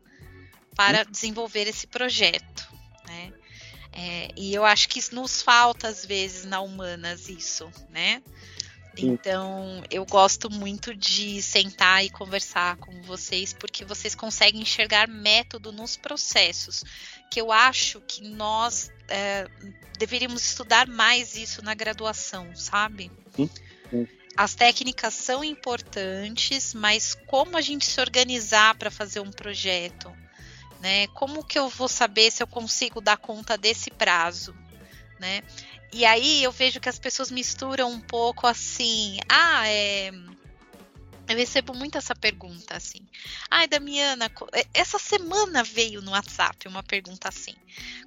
para 0.74 1.05
uhum. 1.05 1.11
desenvolver 1.11 1.66
esse 1.66 1.87
projeto, 1.87 2.66
né? 3.07 3.33
É, 3.99 4.28
e 4.36 4.53
eu 4.53 4.62
acho 4.62 4.90
que 4.90 5.01
nos 5.14 5.40
falta 5.40 5.88
às 5.88 6.05
vezes 6.05 6.44
na 6.44 6.61
humanas 6.61 7.30
isso, 7.30 7.70
né? 7.88 8.22
Então, 8.99 9.82
eu 9.90 10.05
gosto 10.07 10.51
muito 10.51 10.94
de 10.94 11.42
sentar 11.42 12.05
e 12.05 12.11
conversar 12.11 12.76
com 12.76 13.03
vocês, 13.03 13.53
porque 13.53 13.84
vocês 13.84 14.14
conseguem 14.14 14.62
enxergar 14.62 15.09
método 15.09 15.72
nos 15.72 15.97
processos, 15.97 16.82
que 17.30 17.40
eu 17.40 17.53
acho 17.53 18.01
que 18.03 18.22
nós 18.22 18.90
é, 19.09 19.47
deveríamos 19.99 20.47
estudar 20.47 20.86
mais 20.86 21.36
isso 21.36 21.62
na 21.62 21.74
graduação, 21.74 22.55
sabe? 22.55 23.11
Sim, 23.34 23.51
sim. 23.90 24.09
As 24.36 24.55
técnicas 24.55 25.14
são 25.14 25.42
importantes, 25.42 26.74
mas 26.74 27.14
como 27.26 27.57
a 27.57 27.61
gente 27.62 27.86
se 27.86 28.01
organizar 28.01 28.74
para 28.76 28.90
fazer 28.90 29.20
um 29.20 29.30
projeto? 29.30 30.11
Né? 30.81 31.07
Como 31.09 31.45
que 31.45 31.59
eu 31.59 31.68
vou 31.68 31.89
saber 31.89 32.31
se 32.31 32.43
eu 32.43 32.47
consigo 32.47 33.01
dar 33.01 33.16
conta 33.16 33.57
desse 33.57 33.91
prazo? 33.91 34.55
Né? 35.18 35.43
E 35.93 36.05
aí 36.05 36.43
eu 36.43 36.53
vejo 36.53 36.81
que 36.81 36.89
as 36.89 36.99
pessoas 36.99 37.31
misturam 37.31 37.91
um 37.91 38.01
pouco 38.01 38.47
assim, 38.47 39.18
ah, 39.29 39.68
é. 39.68 40.11
Eu 41.29 41.37
recebo 41.37 41.74
muito 41.74 41.99
essa 41.99 42.14
pergunta 42.14 42.77
assim. 42.77 43.01
Ai, 43.51 43.66
Damiana, 43.66 44.31
essa 44.72 44.99
semana 44.99 45.64
veio 45.64 46.01
no 46.01 46.12
WhatsApp 46.12 46.68
uma 46.68 46.85
pergunta 46.85 47.29
assim: 47.29 47.55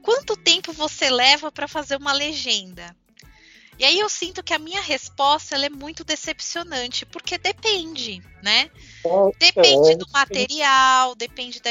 Quanto 0.01 0.37
tempo 0.37 0.71
você 0.71 1.09
leva 1.09 1.51
para 1.51 1.67
fazer 1.67 1.97
uma 1.97 2.13
legenda? 2.13 2.95
E 3.79 3.85
aí 3.85 3.97
eu 3.97 4.09
sinto 4.09 4.43
que 4.43 4.53
a 4.53 4.59
minha 4.59 4.81
resposta 4.81 5.55
é 5.55 5.69
muito 5.69 6.03
decepcionante, 6.03 7.05
porque 7.05 7.37
depende, 7.37 8.21
né? 8.43 8.69
Depende 9.39 9.95
do 9.95 10.05
material, 10.11 11.15
depende 11.15 11.61
da 11.61 11.69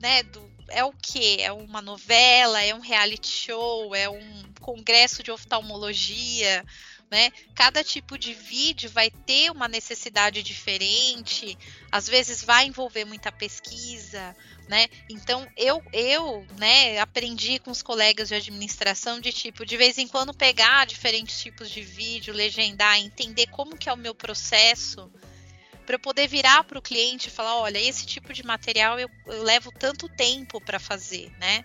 né, 0.00 0.22
do, 0.22 0.50
é 0.70 0.82
o 0.82 0.92
que? 0.92 1.42
É 1.42 1.52
uma 1.52 1.82
novela, 1.82 2.62
é 2.62 2.74
um 2.74 2.80
reality 2.80 3.28
show, 3.28 3.94
é 3.94 4.08
um 4.08 4.42
congresso 4.60 5.22
de 5.22 5.30
oftalmologia, 5.30 6.64
né? 7.10 7.30
Cada 7.54 7.84
tipo 7.84 8.16
de 8.16 8.32
vídeo 8.32 8.88
vai 8.88 9.10
ter 9.10 9.50
uma 9.50 9.68
necessidade 9.68 10.42
diferente, 10.42 11.58
às 11.90 12.06
vezes 12.06 12.42
vai 12.42 12.66
envolver 12.66 13.04
muita 13.04 13.30
pesquisa, 13.30 14.34
né? 14.70 14.86
Então 15.08 15.46
eu 15.56 15.82
eu, 15.92 16.46
né, 16.56 16.98
aprendi 17.00 17.58
com 17.58 17.72
os 17.72 17.82
colegas 17.82 18.28
de 18.28 18.36
administração 18.36 19.20
de 19.20 19.32
tipo 19.32 19.66
de 19.66 19.76
vez 19.76 19.98
em 19.98 20.06
quando 20.06 20.32
pegar 20.32 20.86
diferentes 20.86 21.42
tipos 21.42 21.68
de 21.68 21.82
vídeo, 21.82 22.32
legendar, 22.32 22.96
entender 22.98 23.48
como 23.48 23.76
que 23.76 23.88
é 23.88 23.92
o 23.92 23.96
meu 23.96 24.14
processo 24.14 25.10
para 25.84 25.96
eu 25.96 26.00
poder 26.00 26.28
virar 26.28 26.62
para 26.62 26.78
o 26.78 26.82
cliente 26.82 27.26
e 27.26 27.32
falar, 27.32 27.56
olha, 27.56 27.78
esse 27.78 28.06
tipo 28.06 28.32
de 28.32 28.46
material 28.46 28.96
eu, 29.00 29.10
eu 29.26 29.42
levo 29.42 29.72
tanto 29.72 30.08
tempo 30.08 30.60
para 30.60 30.78
fazer, 30.78 31.32
né? 31.40 31.64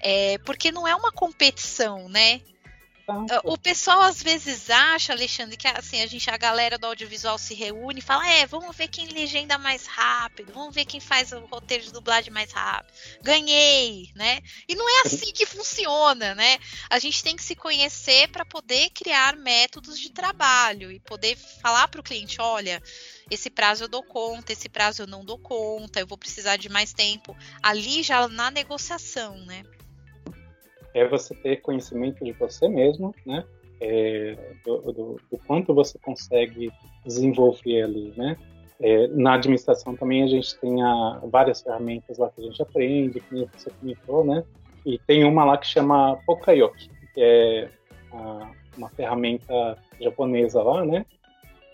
É, 0.00 0.38
porque 0.38 0.72
não 0.72 0.88
é 0.88 0.94
uma 0.94 1.12
competição, 1.12 2.08
né? 2.08 2.40
O 3.44 3.56
pessoal 3.56 4.00
às 4.02 4.20
vezes 4.20 4.68
acha, 4.68 5.12
Alexandre, 5.12 5.56
que 5.56 5.68
assim, 5.68 6.02
a 6.02 6.06
gente, 6.08 6.28
a 6.28 6.36
galera 6.36 6.76
do 6.76 6.86
audiovisual 6.86 7.38
se 7.38 7.54
reúne 7.54 8.00
e 8.00 8.02
fala: 8.02 8.28
é, 8.28 8.46
vamos 8.46 8.74
ver 8.74 8.88
quem 8.88 9.06
legenda 9.08 9.56
mais 9.56 9.86
rápido, 9.86 10.52
vamos 10.52 10.74
ver 10.74 10.84
quem 10.84 10.98
faz 10.98 11.30
o 11.30 11.38
roteiro 11.46 11.84
de 11.84 11.92
dublagem 11.92 12.32
mais 12.32 12.50
rápido. 12.50 12.92
Ganhei, 13.22 14.10
né? 14.16 14.40
E 14.68 14.74
não 14.74 14.88
é 14.88 15.02
assim 15.06 15.32
que 15.32 15.46
funciona, 15.46 16.34
né? 16.34 16.58
A 16.90 16.98
gente 16.98 17.22
tem 17.22 17.36
que 17.36 17.44
se 17.44 17.54
conhecer 17.54 18.28
para 18.28 18.44
poder 18.44 18.90
criar 18.90 19.36
métodos 19.36 20.00
de 20.00 20.10
trabalho 20.10 20.90
e 20.90 20.98
poder 20.98 21.36
falar 21.62 21.86
para 21.86 22.00
o 22.00 22.04
cliente: 22.04 22.40
olha, 22.40 22.82
esse 23.30 23.48
prazo 23.48 23.84
eu 23.84 23.88
dou 23.88 24.02
conta, 24.02 24.52
esse 24.52 24.68
prazo 24.68 25.02
eu 25.02 25.06
não 25.06 25.24
dou 25.24 25.38
conta, 25.38 26.00
eu 26.00 26.06
vou 26.08 26.18
precisar 26.18 26.56
de 26.56 26.68
mais 26.68 26.92
tempo. 26.92 27.36
Ali 27.62 28.02
já 28.02 28.26
na 28.26 28.50
negociação, 28.50 29.36
né? 29.46 29.62
É 30.96 31.06
você 31.06 31.34
ter 31.34 31.56
conhecimento 31.60 32.24
de 32.24 32.32
você 32.32 32.68
mesmo, 32.68 33.14
né? 33.24 33.44
É, 33.80 34.36
do, 34.64 34.78
do, 34.78 35.20
do, 35.30 35.38
quanto 35.46 35.74
você 35.74 35.98
consegue 35.98 36.72
desenvolver 37.04 37.82
ali, 37.82 38.12
né? 38.16 38.36
É, 38.80 39.06
na 39.08 39.34
administração 39.34 39.94
também 39.94 40.22
a 40.22 40.26
gente 40.26 40.58
tem 40.58 40.82
a, 40.82 41.20
várias 41.24 41.60
ferramentas 41.60 42.18
lá 42.18 42.30
que 42.30 42.40
a 42.40 42.44
gente 42.44 42.62
aprende, 42.62 43.20
que 43.20 43.46
você 43.54 43.70
comentou, 43.78 44.24
né? 44.24 44.42
E 44.84 44.98
tem 44.98 45.24
uma 45.24 45.44
lá 45.44 45.58
que 45.58 45.66
chama 45.66 46.18
Pokayoki, 46.26 46.88
que 47.12 47.20
é 47.20 47.68
a, 48.12 48.50
uma 48.76 48.88
ferramenta 48.90 49.76
japonesa 50.00 50.62
lá, 50.62 50.84
né? 50.84 51.04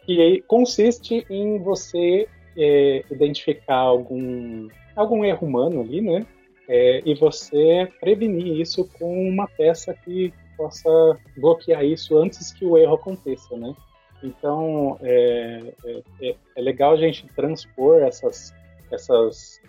que 0.04 0.42
consiste 0.46 1.24
em 1.30 1.58
você 1.58 2.28
é, 2.56 3.04
identificar 3.10 3.76
algum, 3.76 4.68
algum 4.94 5.24
erro 5.24 5.46
humano 5.46 5.80
ali, 5.80 6.00
né? 6.00 6.26
É, 6.68 7.02
e 7.04 7.14
você 7.14 7.90
prevenir 8.00 8.60
isso 8.60 8.88
com 8.98 9.28
uma 9.28 9.48
peça 9.48 9.94
que 10.04 10.32
possa 10.56 11.18
bloquear 11.36 11.84
isso 11.84 12.16
antes 12.16 12.52
que 12.52 12.64
o 12.64 12.78
erro 12.78 12.94
aconteça, 12.94 13.56
né? 13.56 13.74
Então, 14.22 14.96
é, 15.02 15.74
é, 16.20 16.36
é 16.56 16.60
legal 16.60 16.92
a 16.92 16.96
gente 16.96 17.26
transpor 17.34 18.02
essas, 18.02 18.54
essas, 18.90 19.60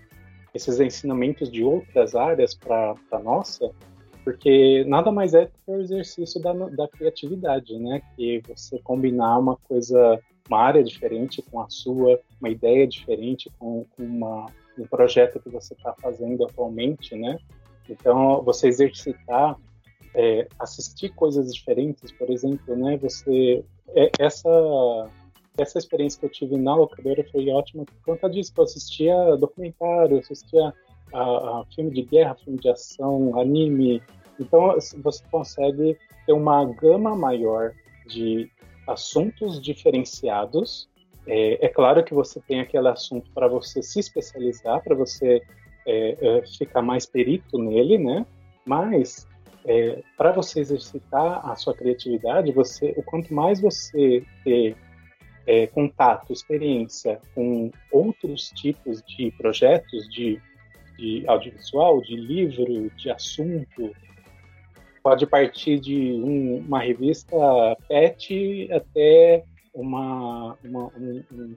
esses 0.53 0.79
ensinamentos 0.79 1.51
de 1.51 1.63
outras 1.63 2.13
áreas 2.13 2.53
para 2.53 2.93
a 3.11 3.19
nossa, 3.19 3.71
porque 4.23 4.85
nada 4.87 5.11
mais 5.11 5.33
é 5.33 5.47
que 5.47 5.51
o 5.67 5.81
exercício 5.81 6.41
da, 6.41 6.53
da 6.53 6.87
criatividade, 6.87 7.77
né? 7.77 8.01
Que 8.15 8.41
você 8.47 8.79
combinar 8.79 9.39
uma 9.39 9.57
coisa, 9.57 10.19
uma 10.47 10.59
área 10.59 10.83
diferente 10.83 11.41
com 11.41 11.59
a 11.59 11.69
sua, 11.69 12.19
uma 12.39 12.49
ideia 12.49 12.87
diferente 12.87 13.51
com, 13.59 13.85
com 13.97 14.03
uma, 14.03 14.45
um 14.77 14.85
projeto 14.87 15.39
que 15.39 15.49
você 15.49 15.73
está 15.73 15.93
fazendo 16.01 16.43
atualmente, 16.45 17.15
né? 17.15 17.37
Então, 17.89 18.41
você 18.43 18.67
exercitar, 18.67 19.55
é, 20.15 20.47
assistir 20.59 21.09
coisas 21.09 21.53
diferentes, 21.53 22.11
por 22.11 22.29
exemplo, 22.29 22.75
né? 22.75 22.97
Você, 22.97 23.63
é, 23.95 24.09
essa 24.19 24.49
essa 25.57 25.77
experiência 25.77 26.19
que 26.19 26.25
eu 26.25 26.31
tive 26.31 26.57
na 26.57 26.75
locadora 26.75 27.23
foi 27.31 27.49
ótima 27.49 27.85
por 27.85 27.95
conta 28.03 28.29
disso, 28.29 28.51
eu 28.57 28.63
assistia 28.63 29.37
documentário, 29.37 30.17
assistia 30.17 30.73
a, 31.13 31.21
a 31.21 31.65
filme 31.75 31.91
de 31.91 32.01
guerra, 32.01 32.35
filme 32.35 32.59
de 32.59 32.69
ação, 32.69 33.39
anime. 33.39 34.01
Então 34.39 34.75
você 35.03 35.23
consegue 35.29 35.97
ter 36.25 36.33
uma 36.33 36.65
gama 36.65 37.15
maior 37.15 37.73
de 38.07 38.49
assuntos 38.87 39.61
diferenciados. 39.61 40.89
É, 41.27 41.65
é 41.65 41.69
claro 41.69 42.03
que 42.03 42.13
você 42.13 42.39
tem 42.41 42.59
aquele 42.59 42.87
assunto 42.87 43.29
para 43.31 43.47
você 43.47 43.81
se 43.81 43.99
especializar, 43.99 44.83
para 44.83 44.95
você 44.95 45.41
é, 45.85 46.17
é, 46.19 46.45
ficar 46.45 46.81
mais 46.81 47.05
perito 47.05 47.57
nele, 47.57 47.97
né? 47.97 48.25
Mas 48.65 49.27
é, 49.65 50.01
para 50.17 50.31
você 50.31 50.59
exercitar 50.59 51.49
a 51.49 51.55
sua 51.55 51.73
criatividade, 51.73 52.51
você, 52.51 52.93
o 52.97 53.03
quanto 53.03 53.33
mais 53.33 53.61
você 53.61 54.23
ter 54.43 54.75
é, 55.45 55.67
contato, 55.67 56.31
experiência 56.31 57.19
com 57.35 57.71
outros 57.91 58.49
tipos 58.49 59.01
de 59.03 59.31
projetos, 59.31 60.09
de 60.09 60.41
de 60.97 61.23
audiovisual, 61.27 62.01
de 62.01 62.15
livro, 62.15 62.89
de 62.95 63.09
assunto. 63.09 63.91
Pode 65.01 65.25
partir 65.27 65.79
de 65.79 66.13
um, 66.13 66.57
uma 66.59 66.79
revista 66.79 67.35
pet 67.87 68.69
até 68.71 69.43
uma, 69.73 70.57
uma 70.63 70.85
um, 70.97 71.23
um, 71.31 71.55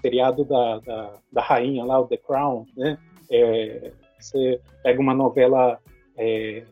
seriado 0.00 0.44
da, 0.44 0.78
da, 0.80 1.12
da, 1.32 1.42
rainha 1.42 1.84
lá, 1.84 2.00
o 2.00 2.06
The 2.06 2.18
Crown, 2.18 2.66
né? 2.76 2.98
É, 3.30 3.92
você 4.18 4.60
pega 4.82 5.00
uma 5.00 5.14
novela 5.14 5.78
é, 6.16 6.64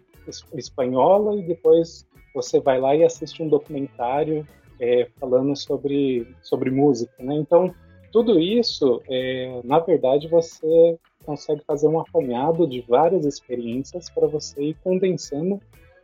espanhola 0.54 1.36
e 1.36 1.42
depois 1.42 2.06
você 2.34 2.60
vai 2.60 2.80
lá 2.80 2.94
e 2.94 3.04
assiste 3.04 3.42
um 3.42 3.48
documentário 3.48 4.46
é, 4.80 5.08
falando 5.18 5.56
sobre, 5.56 6.26
sobre 6.42 6.70
música, 6.70 7.14
né? 7.22 7.34
Então, 7.36 7.74
tudo 8.10 8.38
isso, 8.38 9.02
é, 9.08 9.60
na 9.64 9.78
verdade, 9.78 10.28
você 10.28 10.98
consegue 11.24 11.62
fazer 11.64 11.88
um 11.88 12.00
apanhado 12.00 12.66
de 12.66 12.80
várias 12.82 13.24
experiências 13.24 14.10
para 14.10 14.26
você 14.26 14.62
ir 14.62 14.76
condensando 14.82 15.60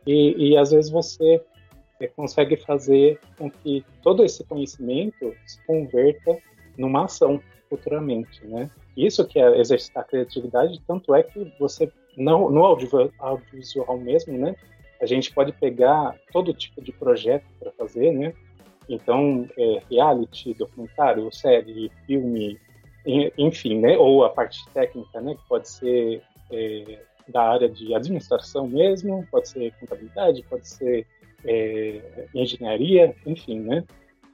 e, 0.07 0.51
e 0.51 0.57
às 0.57 0.71
vezes 0.71 0.89
você 0.89 1.41
é, 1.99 2.07
consegue 2.07 2.55
fazer 2.57 3.19
com 3.37 3.49
que 3.49 3.83
todo 4.01 4.23
esse 4.23 4.43
conhecimento 4.43 5.33
se 5.45 5.63
converta 5.65 6.37
numa 6.77 7.05
ação 7.05 7.41
futuramente, 7.69 8.45
né? 8.45 8.69
Isso 8.95 9.25
que 9.25 9.39
é 9.39 9.59
exercitar 9.59 10.03
a 10.03 10.07
criatividade, 10.07 10.81
tanto 10.87 11.13
é 11.13 11.23
que 11.23 11.53
você, 11.59 11.91
não, 12.17 12.49
no 12.49 12.65
audiovisual 12.65 13.97
mesmo, 13.97 14.37
né? 14.37 14.55
A 15.01 15.05
gente 15.05 15.33
pode 15.33 15.51
pegar 15.53 16.15
todo 16.31 16.53
tipo 16.53 16.81
de 16.81 16.91
projeto 16.91 17.45
para 17.59 17.71
fazer, 17.71 18.11
né? 18.11 18.33
Então, 18.89 19.47
é, 19.57 19.81
reality, 19.89 20.53
documentário, 20.53 21.31
série, 21.31 21.91
filme, 22.05 22.59
enfim, 23.37 23.79
né? 23.79 23.97
Ou 23.97 24.25
a 24.25 24.29
parte 24.29 24.67
técnica, 24.73 25.21
né? 25.21 25.35
Que 25.35 25.47
pode 25.47 25.69
ser 25.69 26.21
é, 26.51 26.99
da 27.27 27.41
área 27.41 27.69
de 27.69 27.93
administração 27.93 28.67
mesmo, 28.67 29.25
pode 29.31 29.49
ser 29.49 29.71
contabilidade, 29.79 30.43
pode 30.49 30.67
ser 30.67 31.05
é, 31.45 32.27
engenharia, 32.33 33.15
enfim, 33.25 33.59
né? 33.59 33.83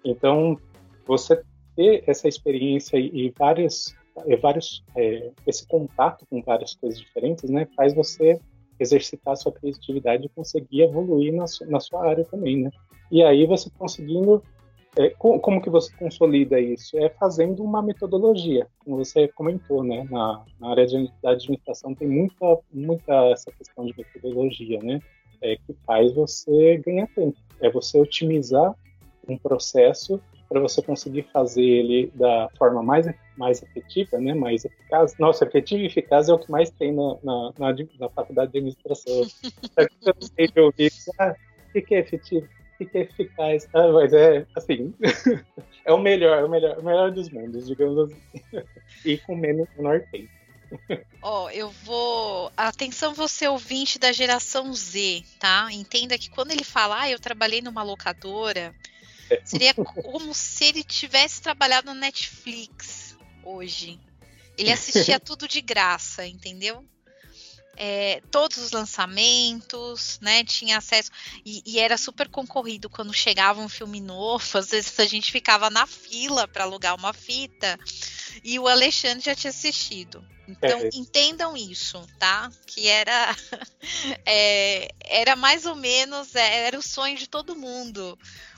Então, 0.03 0.57
você 1.05 1.41
ter 1.75 2.03
essa 2.07 2.27
experiência 2.27 2.97
e 2.97 3.33
vários, 3.37 3.95
vários 4.41 4.83
é, 4.95 5.31
esse 5.45 5.67
contato 5.67 6.25
com 6.29 6.41
várias 6.41 6.75
coisas 6.75 6.99
diferentes, 6.99 7.49
né, 7.49 7.67
faz 7.75 7.93
você 7.93 8.39
exercitar 8.79 9.33
a 9.33 9.35
sua 9.35 9.51
criatividade 9.51 10.25
e 10.25 10.29
conseguir 10.29 10.83
evoluir 10.83 11.33
na, 11.33 11.47
su, 11.47 11.65
na 11.69 11.79
sua 11.79 12.07
área 12.07 12.25
também, 12.25 12.63
né? 12.63 12.71
E 13.11 13.23
aí 13.23 13.45
você 13.45 13.69
conseguindo 13.77 14.41
é, 14.97 15.09
como 15.09 15.61
que 15.61 15.69
você 15.69 15.93
consolida 15.97 16.59
isso? 16.59 16.97
É 16.97 17.09
fazendo 17.09 17.63
uma 17.63 17.81
metodologia, 17.81 18.67
como 18.79 18.97
você 18.97 19.27
comentou, 19.29 19.83
né? 19.83 20.05
Na, 20.09 20.43
na 20.59 20.71
área 20.71 20.85
de, 20.85 21.11
da 21.21 21.31
administração 21.31 21.93
tem 21.93 22.07
muita, 22.07 22.57
muita 22.71 23.13
essa 23.31 23.51
questão 23.51 23.85
de 23.85 23.93
metodologia, 23.97 24.79
né? 24.81 24.99
É, 25.41 25.55
que 25.55 25.75
faz 25.85 26.13
você 26.13 26.77
ganhar 26.85 27.07
tempo. 27.07 27.37
É 27.61 27.69
você 27.69 27.97
otimizar 27.99 28.73
um 29.27 29.37
processo 29.37 30.21
para 30.47 30.59
você 30.59 30.81
conseguir 30.81 31.23
fazer 31.33 31.63
ele 31.63 32.11
da 32.13 32.49
forma 32.57 32.83
mais, 32.83 33.07
mais 33.37 33.61
efetiva, 33.63 34.17
né, 34.19 34.33
mais 34.33 34.63
eficaz. 34.63 35.17
Nossa, 35.17 35.45
efetivo 35.45 35.81
e 35.81 35.87
eficaz 35.87 36.29
é 36.29 36.33
o 36.33 36.39
que 36.39 36.51
mais 36.51 36.69
tem 36.71 36.93
na, 36.93 37.17
na, 37.23 37.53
na, 37.57 37.75
na 37.99 38.09
faculdade 38.09 38.51
de 38.51 38.59
administração. 38.59 39.23
eu 39.77 40.15
sei 40.21 40.47
de 40.47 40.59
ouvir, 40.59 40.91
ah, 41.19 41.35
o 41.75 41.81
que 41.81 41.95
é 41.95 41.99
efetivo? 41.99 42.47
O 42.79 42.85
que 42.85 42.97
é 42.97 43.01
eficaz? 43.01 43.67
Ah, 43.73 43.87
mas 43.91 44.13
é, 44.13 44.45
assim, 44.55 44.93
é 45.85 45.91
o 45.91 45.97
melhor, 45.97 46.39
é 46.39 46.45
o 46.45 46.49
melhor, 46.49 46.77
o 46.77 46.83
melhor 46.83 47.11
dos 47.11 47.29
mundos, 47.29 47.67
digamos 47.67 47.97
assim. 47.97 48.21
e 49.05 49.17
com 49.17 49.35
menos, 49.35 49.67
menor 49.75 50.01
tempo. 50.11 50.29
Ó, 51.21 51.45
oh, 51.45 51.49
eu 51.49 51.69
vou. 51.83 52.51
Atenção, 52.55 53.13
você 53.13 53.47
ouvinte 53.47 53.97
da 53.97 54.11
geração 54.11 54.73
Z, 54.73 55.23
tá? 55.39 55.67
Entenda 55.71 56.17
que 56.17 56.29
quando 56.29 56.51
ele 56.51 56.63
fala, 56.63 57.01
ah, 57.01 57.09
eu 57.09 57.19
trabalhei 57.19 57.61
numa 57.61 57.81
locadora, 57.81 58.75
Seria 59.43 59.73
como 59.73 60.33
se 60.33 60.65
ele 60.65 60.83
tivesse 60.83 61.41
trabalhado 61.41 61.93
no 61.93 61.99
Netflix 61.99 63.17
hoje. 63.43 63.99
Ele 64.57 64.71
assistia 64.71 65.19
tudo 65.19 65.47
de 65.47 65.61
graça, 65.61 66.25
entendeu? 66.25 66.85
É, 67.77 68.21
todos 68.31 68.57
os 68.57 68.71
lançamentos, 68.71 70.17
né? 70.21 70.43
Tinha 70.45 70.77
acesso 70.77 71.11
e, 71.45 71.61
e, 71.65 71.77
era 71.77 71.97
super 71.97 72.29
concorrido 72.29 72.89
quando 72.89 73.13
chegava 73.13 73.59
um 73.59 73.67
filme 73.67 73.99
novo. 73.99 74.57
Às 74.57 74.69
vezes 74.69 74.97
a 74.97 75.05
gente 75.05 75.31
ficava 75.31 75.69
na 75.69 75.85
fila 75.85 76.47
para 76.47 76.63
alugar 76.63 76.95
uma 76.95 77.11
fita 77.11 77.77
e 78.43 78.59
o 78.59 78.67
Alexandre 78.67 79.23
já 79.23 79.35
tinha 79.35 79.49
assistido. 79.49 80.25
Então 80.47 80.79
é. 80.79 80.89
entendam 80.93 81.57
isso, 81.57 82.05
tá? 82.19 82.51
Que 82.67 82.87
era 82.87 83.35
é, 84.25 84.89
era 85.03 85.35
mais 85.35 85.65
ou 85.65 85.75
menos 85.75 86.35
é, 86.35 86.67
era 86.67 86.77
o 86.77 86.83
sonho 86.83 87.17
de 87.17 87.27
todo 87.27 87.55
mundo 87.55 88.17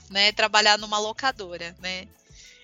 né, 0.10 0.32
trabalhar 0.32 0.78
numa 0.78 1.00
locadora, 1.00 1.76
né? 1.80 2.08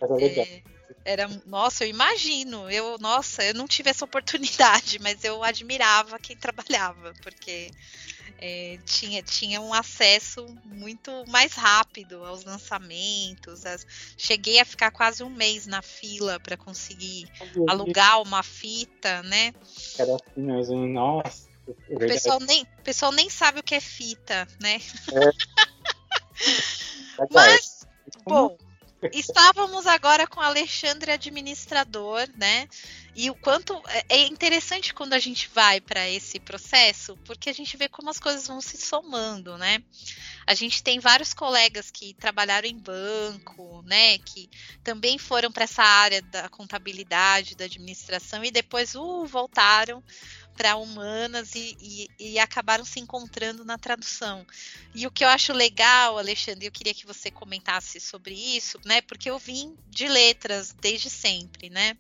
Era 0.01 0.15
legal. 0.15 0.45
É, 0.45 0.63
era, 1.05 1.27
nossa, 1.45 1.83
eu 1.83 1.89
imagino, 1.89 2.69
eu, 2.69 2.97
nossa, 2.97 3.43
eu 3.43 3.53
não 3.53 3.67
tive 3.67 3.89
essa 3.89 4.05
oportunidade, 4.05 4.99
mas 4.99 5.23
eu 5.23 5.43
admirava 5.43 6.19
quem 6.19 6.35
trabalhava, 6.35 7.13
porque 7.21 7.71
é, 8.45 8.77
tinha, 8.83 9.23
tinha 9.23 9.61
um 9.61 9.73
acesso 9.73 10.45
muito 10.65 11.23
mais 11.29 11.53
rápido 11.53 12.25
aos 12.25 12.43
lançamentos. 12.43 13.65
As, 13.65 13.87
cheguei 14.17 14.59
a 14.59 14.65
ficar 14.65 14.91
quase 14.91 15.23
um 15.23 15.29
mês 15.29 15.65
na 15.65 15.81
fila 15.81 16.37
para 16.41 16.57
conseguir 16.57 17.25
alugar 17.69 18.21
uma 18.21 18.43
fita, 18.43 19.23
né? 19.23 19.53
Era 19.97 20.15
assim 20.15 20.41
mesmo, 20.41 20.85
nossa. 20.85 21.47
O 21.89 21.97
pessoal 21.97 22.41
nem, 22.41 22.63
o 22.63 22.83
pessoal 22.83 23.13
nem 23.13 23.29
sabe 23.29 23.61
o 23.61 23.63
que 23.63 23.75
é 23.75 23.79
fita, 23.79 24.45
né? 24.59 24.81
É. 25.13 25.31
Mas, 27.31 27.87
bom, 28.25 28.57
estávamos 29.11 29.87
agora 29.87 30.27
com 30.27 30.39
Alexandre 30.39 31.11
administrador, 31.11 32.27
né? 32.37 32.67
E 33.15 33.29
o 33.29 33.35
quanto 33.35 33.79
é, 33.87 34.05
é 34.09 34.27
interessante 34.27 34.93
quando 34.93 35.13
a 35.13 35.19
gente 35.19 35.49
vai 35.53 35.79
para 35.79 36.09
esse 36.09 36.39
processo, 36.39 37.15
porque 37.25 37.49
a 37.49 37.53
gente 37.53 37.77
vê 37.77 37.87
como 37.87 38.09
as 38.09 38.19
coisas 38.19 38.47
vão 38.47 38.59
se 38.59 38.77
somando, 38.77 39.57
né? 39.57 39.83
A 40.45 40.53
gente 40.53 40.83
tem 40.83 40.99
vários 40.99 41.33
colegas 41.33 41.91
que 41.91 42.13
trabalharam 42.15 42.67
em 42.67 42.77
banco, 42.77 43.83
né? 43.85 44.17
Que 44.17 44.49
também 44.83 45.17
foram 45.17 45.51
para 45.51 45.63
essa 45.63 45.83
área 45.83 46.21
da 46.23 46.49
contabilidade, 46.49 47.55
da 47.55 47.65
administração 47.65 48.43
e 48.43 48.51
depois 48.51 48.95
uh, 48.95 49.25
voltaram 49.25 50.03
para 50.55 50.75
humanas 50.75 51.55
e, 51.55 51.77
e, 51.79 52.07
e, 52.19 52.39
acabaram 52.39 52.85
se 52.85 52.99
encontrando 52.99 53.65
na 53.65 53.77
tradução. 53.77 54.45
E 54.93 55.05
o 55.07 55.11
que 55.11 55.23
eu 55.23 55.27
acho 55.27 55.53
legal, 55.53 56.17
Alexandre, 56.17 56.67
eu 56.67 56.71
queria 56.71 56.93
que 56.93 57.05
você 57.05 57.31
comentasse 57.31 57.99
sobre 57.99 58.33
isso, 58.33 58.79
né? 58.85 59.01
Porque 59.01 59.29
eu 59.29 59.39
vim 59.39 59.75
de 59.89 60.07
letras 60.07 60.73
desde 60.79 61.09
sempre, 61.09 61.69
né? 61.69 61.97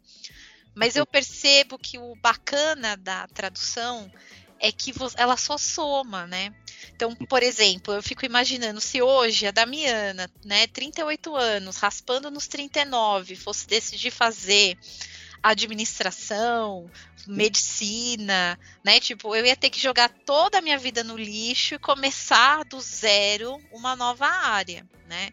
Mas 0.75 0.95
eu 0.95 1.05
percebo 1.05 1.77
que 1.77 1.97
o 1.97 2.15
bacana 2.15 2.97
da 2.97 3.27
tradução 3.27 4.11
é 4.59 4.71
que 4.71 4.93
ela 5.17 5.35
só 5.35 5.57
soma, 5.57 6.25
né? 6.25 6.53
Então, 6.95 7.13
por 7.15 7.43
exemplo, 7.43 7.93
eu 7.93 8.01
fico 8.01 8.25
imaginando 8.25 8.79
se 8.79 9.01
hoje 9.01 9.45
a 9.45 9.51
Damiana, 9.51 10.31
né, 10.43 10.67
38 10.67 11.35
anos, 11.35 11.77
raspando 11.77 12.31
nos 12.31 12.47
39, 12.47 13.35
fosse 13.35 13.67
decidir 13.67 14.11
fazer 14.11 14.77
administração, 15.43 16.89
medicina, 17.27 18.57
né? 18.83 18.99
Tipo, 19.01 19.35
eu 19.35 19.45
ia 19.45 19.57
ter 19.57 19.69
que 19.69 19.79
jogar 19.79 20.09
toda 20.09 20.59
a 20.59 20.61
minha 20.61 20.77
vida 20.77 21.03
no 21.03 21.17
lixo 21.17 21.75
e 21.75 21.79
começar 21.79 22.63
do 22.63 22.79
zero 22.79 23.61
uma 23.71 23.93
nova 23.93 24.25
área, 24.25 24.87
né? 25.05 25.31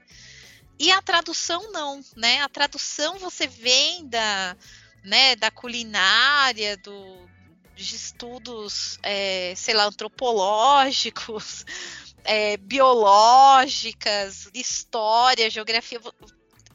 E 0.78 0.90
a 0.90 1.00
tradução 1.00 1.70
não, 1.70 2.00
né? 2.16 2.40
A 2.40 2.48
tradução 2.48 3.18
você 3.18 3.46
vem 3.46 4.08
da, 4.08 4.56
né, 5.04 5.36
da 5.36 5.50
culinária, 5.50 6.76
do, 6.78 7.28
de 7.76 7.94
estudos, 7.94 8.98
é, 9.02 9.52
sei 9.56 9.74
lá, 9.74 9.84
antropológicos, 9.84 11.64
é, 12.24 12.56
biológicas, 12.56 14.50
história, 14.54 15.50
geografia 15.50 16.00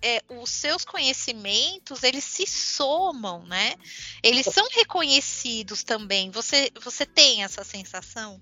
é, 0.06 0.22
os 0.30 0.52
seus 0.52 0.86
conhecimentos 0.86 2.04
eles 2.04 2.24
se 2.24 2.46
somam, 2.46 3.44
né? 3.48 3.74
Eles 4.22 4.46
são 4.46 4.68
reconhecidos 4.72 5.84
também. 5.84 6.30
Você, 6.30 6.70
você 6.80 7.08
tem 7.08 7.44
essa 7.44 7.64
sensação? 7.64 8.40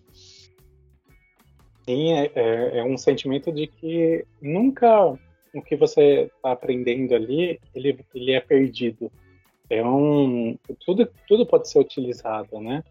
Sim, 1.86 2.12
é, 2.12 2.32
é, 2.36 2.78
é 2.80 2.84
um 2.84 2.98
sentimento 2.98 3.50
de 3.50 3.68
que 3.68 4.26
nunca 4.42 5.18
o 5.54 5.62
que 5.62 5.78
você 5.78 6.30
está 6.36 6.52
aprendendo 6.52 7.16
ali 7.16 7.62
ele, 7.74 7.98
ele 8.14 8.32
é 8.34 8.42
perdido. 8.42 9.10
É 9.70 9.82
um 9.86 10.58
tudo 10.86 11.10
tudo 11.26 11.46
pode 11.46 11.70
ser 11.70 11.80
utilizado, 11.80 12.60
né? 12.60 12.84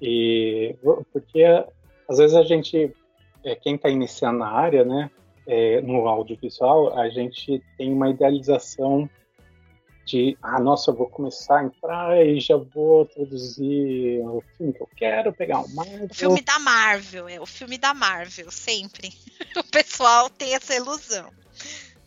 E 0.00 0.76
porque 1.12 1.42
às 2.08 2.18
vezes 2.18 2.36
a 2.36 2.44
gente 2.44 2.94
é, 3.44 3.56
quem 3.56 3.74
está 3.74 3.88
iniciando 3.88 4.38
na 4.38 4.52
área, 4.52 4.84
né? 4.84 5.10
É, 5.50 5.80
no 5.80 6.06
audiovisual, 6.06 6.96
a 6.96 7.08
gente 7.08 7.60
tem 7.76 7.92
uma 7.92 8.08
idealização 8.08 9.10
de, 10.06 10.38
ah, 10.40 10.60
nossa, 10.60 10.92
eu 10.92 10.94
vou 10.94 11.08
começar 11.08 11.58
a 11.58 11.64
entrar 11.64 12.24
e 12.24 12.38
já 12.38 12.56
vou 12.56 13.04
produzir 13.06 14.20
o 14.20 14.44
filme 14.56 14.72
que 14.72 14.80
eu 14.80 14.88
quero, 14.96 15.32
pegar 15.32 15.58
um 15.58 15.68
Marvel. 15.74 16.06
O 16.08 16.14
filme 16.14 16.40
da 16.40 16.58
Marvel, 16.60 17.28
é 17.28 17.40
o 17.40 17.46
filme 17.46 17.76
da 17.76 17.92
Marvel, 17.92 18.48
sempre. 18.48 19.08
o 19.58 19.64
pessoal 19.64 20.30
tem 20.30 20.54
essa 20.54 20.72
ilusão. 20.72 21.28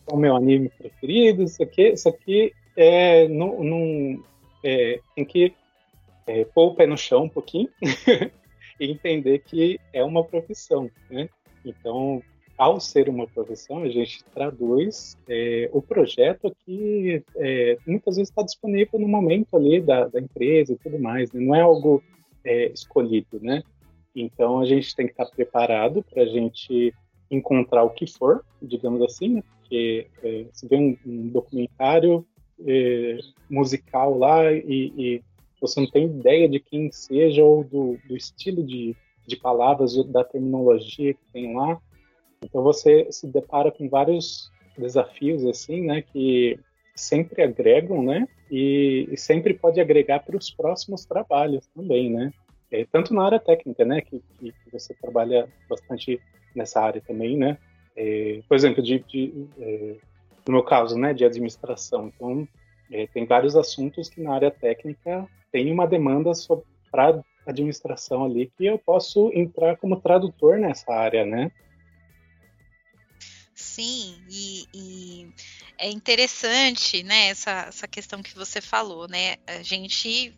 É 0.06 0.14
o 0.14 0.16
meu 0.16 0.34
anime 0.34 0.70
preferido, 0.70 1.42
isso 1.42 1.62
aqui, 1.62 1.90
isso 1.90 2.08
aqui 2.08 2.50
é, 2.74 3.28
não, 3.28 3.62
não 3.62 4.24
é, 4.64 5.00
tem 5.14 5.24
que 5.26 5.54
é, 6.26 6.46
pôr 6.46 6.68
o 6.68 6.74
pé 6.74 6.86
no 6.86 6.96
chão 6.96 7.24
um 7.24 7.28
pouquinho 7.28 7.68
e 8.80 8.90
entender 8.90 9.40
que 9.40 9.78
é 9.92 10.02
uma 10.02 10.24
profissão, 10.24 10.90
né? 11.10 11.28
Então, 11.62 12.22
ao 12.56 12.80
ser 12.80 13.08
uma 13.08 13.26
profissão, 13.26 13.82
a 13.82 13.88
gente 13.88 14.24
traduz 14.32 15.16
é, 15.28 15.68
o 15.72 15.82
projeto 15.82 16.54
que 16.64 17.22
é, 17.36 17.76
muitas 17.86 18.16
vezes 18.16 18.30
está 18.30 18.42
disponível 18.42 18.98
no 18.98 19.08
momento 19.08 19.56
ali 19.56 19.80
da, 19.80 20.06
da 20.06 20.20
empresa 20.20 20.72
e 20.72 20.76
tudo 20.76 20.98
mais, 20.98 21.32
né? 21.32 21.40
não 21.40 21.54
é 21.54 21.60
algo 21.60 22.02
é, 22.44 22.66
escolhido, 22.66 23.40
né? 23.40 23.62
Então 24.14 24.60
a 24.60 24.64
gente 24.64 24.94
tem 24.94 25.06
que 25.06 25.12
estar 25.12 25.26
preparado 25.26 26.02
para 26.02 26.22
a 26.22 26.26
gente 26.26 26.94
encontrar 27.30 27.82
o 27.82 27.90
que 27.90 28.06
for, 28.06 28.44
digamos 28.62 29.02
assim, 29.02 29.30
né? 29.30 29.42
porque 29.58 30.06
é, 30.22 30.46
se 30.52 30.68
vê 30.68 30.76
um, 30.76 30.96
um 31.04 31.28
documentário 31.28 32.24
é, 32.64 33.18
musical 33.50 34.16
lá 34.16 34.52
e, 34.52 34.92
e, 34.96 35.22
você 35.60 35.80
não 35.80 35.90
tem 35.90 36.04
ideia 36.04 36.46
de 36.46 36.60
quem 36.60 36.92
seja 36.92 37.42
ou 37.42 37.64
do, 37.64 37.96
do 38.06 38.14
estilo 38.14 38.62
de, 38.62 38.94
de 39.26 39.34
palavras, 39.36 39.94
da 40.08 40.22
terminologia 40.22 41.14
que 41.14 41.24
tem 41.32 41.56
lá, 41.56 41.80
então 42.44 42.62
você 42.62 43.08
se 43.10 43.26
depara 43.26 43.70
com 43.70 43.88
vários 43.88 44.50
desafios 44.76 45.44
assim, 45.46 45.82
né, 45.82 46.02
que 46.02 46.58
sempre 46.94 47.42
agregam, 47.42 48.02
né, 48.02 48.28
e, 48.50 49.08
e 49.10 49.16
sempre 49.16 49.54
pode 49.54 49.80
agregar 49.80 50.20
para 50.20 50.36
os 50.36 50.50
próximos 50.50 51.04
trabalhos 51.04 51.66
também, 51.74 52.10
né. 52.10 52.32
É, 52.70 52.84
tanto 52.90 53.14
na 53.14 53.24
área 53.24 53.38
técnica, 53.38 53.84
né, 53.84 54.00
que, 54.00 54.22
que, 54.38 54.52
você 54.72 54.94
trabalha 54.94 55.48
bastante 55.68 56.20
nessa 56.54 56.80
área 56.80 57.00
também, 57.00 57.36
né, 57.36 57.58
é, 57.96 58.40
por 58.48 58.56
exemplo, 58.56 58.82
de, 58.82 58.98
de 59.00 59.46
é, 59.58 59.96
no 60.46 60.54
meu 60.54 60.62
caso, 60.62 60.98
né, 60.98 61.14
de 61.14 61.24
administração. 61.24 62.12
Então, 62.14 62.46
é, 62.92 63.06
tem 63.06 63.24
vários 63.24 63.56
assuntos 63.56 64.08
que 64.08 64.20
na 64.20 64.34
área 64.34 64.50
técnica 64.50 65.26
tem 65.50 65.72
uma 65.72 65.86
demanda 65.86 66.30
para 66.90 67.22
administração 67.46 68.24
ali 68.24 68.50
que 68.56 68.66
eu 68.66 68.78
posso 68.78 69.30
entrar 69.34 69.76
como 69.76 70.00
tradutor 70.00 70.58
nessa 70.58 70.92
área, 70.92 71.24
né? 71.24 71.50
Sim, 73.74 74.24
e, 74.28 74.68
e 74.72 75.28
é 75.76 75.90
interessante, 75.90 77.02
né, 77.02 77.26
essa, 77.30 77.66
essa 77.68 77.88
questão 77.88 78.22
que 78.22 78.32
você 78.32 78.60
falou, 78.60 79.08
né? 79.08 79.34
A 79.48 79.64
gente 79.64 80.32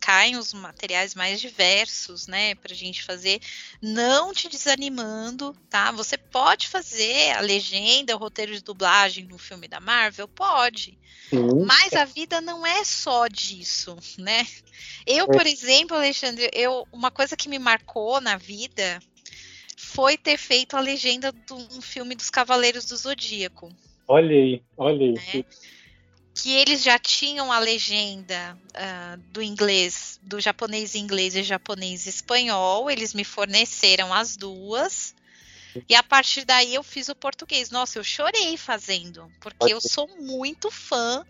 caem 0.00 0.36
os 0.36 0.54
materiais 0.54 1.14
mais 1.14 1.42
diversos, 1.42 2.26
né, 2.26 2.54
para 2.54 2.72
a 2.72 2.76
gente 2.76 3.02
fazer, 3.02 3.38
não 3.82 4.32
te 4.32 4.48
desanimando, 4.48 5.54
tá? 5.68 5.92
Você 5.92 6.16
pode 6.16 6.68
fazer 6.68 7.32
a 7.32 7.40
legenda, 7.40 8.16
o 8.16 8.18
roteiro 8.18 8.54
de 8.54 8.62
dublagem 8.62 9.26
no 9.26 9.36
filme 9.36 9.68
da 9.68 9.78
Marvel, 9.78 10.26
pode, 10.26 10.98
mas 11.66 11.92
a 11.92 12.06
vida 12.06 12.40
não 12.40 12.66
é 12.66 12.82
só 12.82 13.28
disso, 13.28 13.94
né? 14.16 14.46
Eu, 15.06 15.26
por 15.26 15.46
é. 15.46 15.50
exemplo, 15.50 15.96
Alexandre, 15.96 16.48
eu 16.54 16.88
uma 16.90 17.10
coisa 17.10 17.36
que 17.36 17.48
me 17.48 17.58
marcou 17.58 18.22
na 18.22 18.38
vida 18.38 18.98
foi 19.82 20.16
ter 20.16 20.36
feito 20.36 20.76
a 20.76 20.80
legenda 20.80 21.32
de 21.32 21.52
um 21.52 21.80
filme 21.80 22.14
dos 22.14 22.30
Cavaleiros 22.30 22.84
do 22.84 22.96
Zodíaco. 22.96 23.72
Olha 24.06 24.34
aí, 24.34 24.62
olha 24.76 25.06
aí. 25.06 25.12
Né? 25.12 25.44
que 26.42 26.52
eles 26.52 26.82
já 26.82 26.98
tinham 26.98 27.52
a 27.52 27.58
legenda 27.58 28.56
uh, 28.70 29.20
do 29.30 29.42
inglês, 29.42 30.18
do 30.22 30.40
japonês 30.40 30.94
inglês 30.94 31.34
e 31.34 31.42
japonês 31.42 32.06
espanhol, 32.06 32.90
eles 32.90 33.12
me 33.12 33.24
forneceram 33.24 34.14
as 34.14 34.36
duas. 34.36 35.14
E 35.88 35.94
a 35.94 36.02
partir 36.02 36.44
daí 36.44 36.74
eu 36.74 36.82
fiz 36.82 37.08
o 37.08 37.14
português. 37.14 37.70
Nossa, 37.70 37.98
eu 37.98 38.04
chorei 38.04 38.56
fazendo, 38.56 39.30
porque 39.40 39.72
eu 39.72 39.80
sou 39.80 40.08
muito 40.18 40.70
fã. 40.70 41.24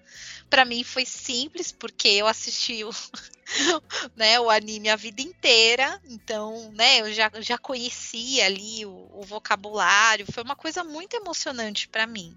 Para 0.50 0.64
mim 0.64 0.84
foi 0.84 1.06
simples, 1.06 1.72
porque 1.72 2.08
eu 2.08 2.26
assisti 2.26 2.84
o, 2.84 2.90
né, 4.16 4.38
o 4.40 4.50
anime 4.50 4.90
a 4.90 4.96
vida 4.96 5.22
inteira, 5.22 6.00
então, 6.08 6.70
né, 6.72 7.00
eu 7.00 7.12
já, 7.12 7.30
já 7.38 7.56
conhecia 7.56 8.44
ali 8.44 8.84
o, 8.84 9.08
o 9.14 9.22
vocabulário. 9.22 10.26
Foi 10.30 10.42
uma 10.42 10.56
coisa 10.56 10.84
muito 10.84 11.14
emocionante 11.14 11.88
para 11.88 12.06
mim 12.06 12.36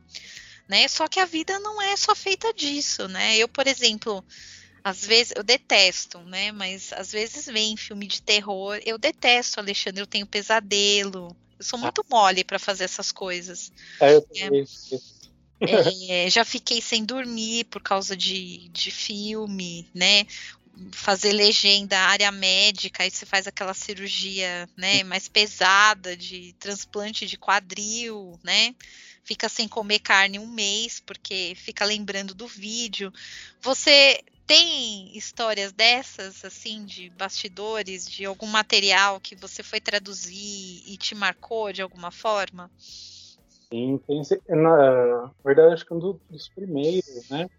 né? 0.67 0.87
Só 0.87 1.07
que 1.07 1.19
a 1.19 1.25
vida 1.25 1.59
não 1.59 1.81
é 1.81 1.95
só 1.95 2.15
feita 2.15 2.53
disso, 2.53 3.07
né? 3.07 3.37
Eu, 3.37 3.47
por 3.47 3.67
exemplo, 3.67 4.23
às 4.83 5.05
vezes 5.05 5.33
eu 5.35 5.43
detesto, 5.43 6.19
né? 6.19 6.51
Mas 6.51 6.91
às 6.93 7.11
vezes 7.11 7.45
vem 7.45 7.77
filme 7.77 8.07
de 8.07 8.21
terror, 8.21 8.79
eu 8.85 8.97
detesto, 8.97 9.59
Alexandre, 9.59 10.01
eu 10.01 10.07
tenho 10.07 10.25
pesadelo. 10.25 11.35
Eu 11.59 11.65
sou 11.65 11.79
muito 11.79 12.01
ah. 12.01 12.05
mole 12.09 12.43
para 12.43 12.59
fazer 12.59 12.85
essas 12.85 13.11
coisas. 13.11 13.71
É, 13.99 14.15
eu 14.15 14.27
é, 14.35 14.49
é, 15.61 16.29
já 16.29 16.43
fiquei 16.43 16.81
sem 16.81 17.05
dormir 17.05 17.65
por 17.65 17.81
causa 17.81 18.15
de, 18.15 18.69
de 18.69 18.91
filme, 18.91 19.89
né? 19.93 20.25
Fazer 20.91 21.31
legenda, 21.33 21.97
área 21.99 22.31
médica, 22.31 23.03
aí 23.03 23.11
você 23.11 23.25
faz 23.25 23.45
aquela 23.45 23.75
cirurgia, 23.75 24.67
né, 24.75 25.03
mais 25.03 25.27
pesada 25.27 26.17
de 26.17 26.55
transplante 26.59 27.27
de 27.27 27.37
quadril, 27.37 28.39
né? 28.43 28.73
fica 29.23 29.47
sem 29.47 29.67
comer 29.67 29.99
carne 29.99 30.37
um 30.37 30.47
mês 30.47 30.99
porque 30.99 31.53
fica 31.55 31.85
lembrando 31.85 32.33
do 32.33 32.47
vídeo. 32.47 33.11
Você 33.61 34.21
tem 34.45 35.17
histórias 35.17 35.71
dessas, 35.71 36.43
assim, 36.43 36.85
de 36.85 37.09
bastidores, 37.11 38.05
de 38.05 38.25
algum 38.25 38.47
material 38.47 39.19
que 39.19 39.35
você 39.35 39.63
foi 39.63 39.79
traduzir 39.79 40.83
e 40.85 40.97
te 40.97 41.15
marcou 41.15 41.71
de 41.71 41.81
alguma 41.81 42.11
forma? 42.11 42.69
Sim, 43.73 43.99
tem. 44.05 44.21
Na 44.49 45.31
verdade, 45.43 45.73
acho 45.73 45.83
que 45.83 45.93
um 45.95 46.19
dos 46.29 46.47
primeiros, 46.49 47.27
né? 47.27 47.49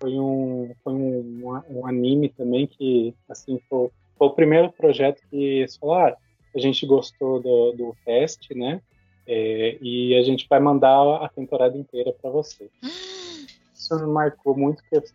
Foi 0.00 0.18
um, 0.18 0.74
foi 0.82 0.94
um, 0.94 1.62
um 1.68 1.86
anime 1.86 2.30
também 2.30 2.66
que, 2.66 3.14
assim, 3.28 3.60
foi, 3.68 3.90
foi 4.16 4.28
o 4.28 4.32
primeiro 4.32 4.72
projeto 4.72 5.20
que 5.28 5.36
eles 5.36 5.76
falaram, 5.76 6.14
ah, 6.14 6.18
a 6.56 6.58
gente 6.58 6.86
gostou 6.86 7.42
do, 7.42 7.72
do 7.72 7.96
teste, 8.06 8.54
né? 8.54 8.80
É, 9.26 9.76
e 9.82 10.16
a 10.16 10.22
gente 10.22 10.46
vai 10.48 10.58
mandar 10.58 11.22
a 11.22 11.28
temporada 11.28 11.76
inteira 11.76 12.14
para 12.14 12.30
você. 12.30 12.70
Isso 13.74 13.94
me 14.00 14.06
marcou 14.06 14.56
muito, 14.56 14.82
porque 14.88 15.06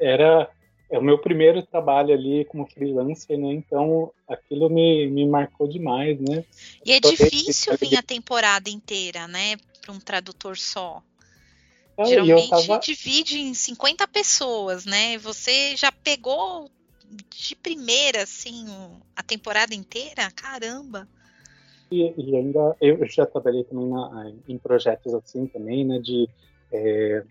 era 0.00 0.50
é 0.92 0.98
o 0.98 1.02
meu 1.02 1.18
primeiro 1.18 1.62
trabalho 1.62 2.12
ali 2.12 2.44
como 2.44 2.66
freelancer, 2.66 3.38
né? 3.38 3.50
Então 3.54 4.12
aquilo 4.28 4.68
me, 4.68 5.08
me 5.08 5.26
marcou 5.26 5.66
demais, 5.66 6.20
né? 6.20 6.44
E 6.84 6.92
é 6.92 7.00
difícil 7.00 7.74
vir 7.78 7.96
a 7.96 8.02
temporada 8.02 8.68
inteira, 8.68 9.26
né? 9.26 9.56
Para 9.80 9.92
um 9.92 9.98
tradutor 9.98 10.58
só. 10.58 11.02
É, 11.96 12.04
Geralmente 12.04 12.50
tava... 12.50 12.78
divide 12.78 13.38
em 13.38 13.54
50 13.54 14.06
pessoas, 14.08 14.84
né? 14.84 15.16
Você 15.16 15.74
já 15.76 15.90
pegou 15.90 16.70
de 17.30 17.56
primeira, 17.56 18.22
assim, 18.22 18.66
a 19.16 19.22
temporada 19.22 19.74
inteira? 19.74 20.30
Caramba! 20.30 21.08
E, 21.90 22.12
e, 22.18 22.36
ainda 22.36 22.76
eu 22.80 23.06
já 23.06 23.24
trabalhei 23.24 23.64
também 23.64 23.86
na, 23.86 24.30
em 24.46 24.58
projetos 24.58 25.12
assim 25.14 25.46
também, 25.46 25.84
né, 25.84 25.98
de 25.98 26.26
é, 26.70 27.22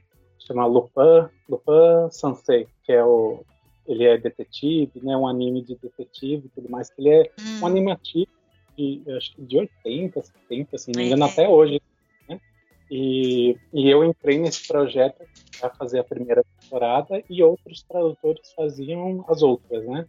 chamar 0.45 0.65
Lupin, 0.65 1.29
Lupin 1.49 2.09
Sansei, 2.09 2.67
que 2.83 2.91
é 2.91 3.03
o 3.03 3.43
ele 3.87 4.05
é 4.05 4.17
detetive, 4.17 5.01
né, 5.01 5.17
um 5.17 5.27
anime 5.27 5.61
de 5.61 5.75
detetive 5.75 6.45
e 6.45 6.49
tudo 6.49 6.69
mais, 6.69 6.89
que 6.89 7.01
ele 7.01 7.09
é 7.09 7.31
hum. 7.39 7.61
um 7.61 7.65
animativo 7.65 8.31
de, 8.77 9.01
acho 9.17 9.35
que 9.35 9.41
de 9.41 9.57
80, 9.57 10.21
70, 10.21 10.75
assim, 10.75 10.91
não 10.93 11.01
me 11.01 11.07
engano, 11.07 11.25
é. 11.25 11.29
até 11.29 11.49
hoje, 11.49 11.81
né? 12.29 12.39
E, 12.89 13.57
e 13.73 13.89
eu 13.89 14.03
entrei 14.03 14.37
nesse 14.37 14.67
projeto 14.67 15.23
para 15.59 15.69
fazer 15.71 15.99
a 15.99 16.03
primeira 16.03 16.43
temporada 16.59 17.21
e 17.29 17.43
outros 17.43 17.83
tradutores 17.83 18.53
faziam 18.53 19.25
as 19.27 19.41
outras, 19.41 19.85
né? 19.85 20.05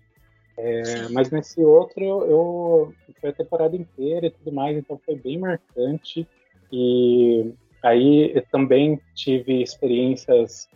É, 0.57 1.09
mas 1.09 1.31
nesse 1.31 1.63
outro 1.63 2.05
eu, 2.05 2.27
eu 2.27 2.95
foi 3.21 3.31
a 3.31 3.35
temporada 3.35 3.75
inteira 3.75 4.27
e 4.27 4.31
tudo 4.31 4.53
mais, 4.53 4.77
então 4.77 5.01
foi 5.05 5.17
bem 5.17 5.39
marcante. 5.39 6.27
E 6.71 7.53
aí 7.83 8.33
eu 8.35 8.45
também 8.51 9.01
tive 9.15 9.63
experiências 9.63 10.69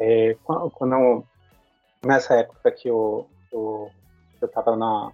é, 0.00 0.36
quando 0.44 1.24
nessa 2.04 2.34
época 2.34 2.70
que 2.70 2.88
eu 2.88 3.26
eu 3.52 3.90
estava 4.42 4.76
na 4.76 5.12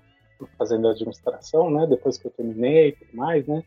fazendo 0.58 0.88
administração, 0.88 1.70
né? 1.70 1.86
Depois 1.86 2.18
que 2.18 2.26
eu 2.26 2.30
terminei 2.30 2.88
e 2.88 2.92
tudo 2.92 3.16
mais, 3.16 3.46
né? 3.46 3.62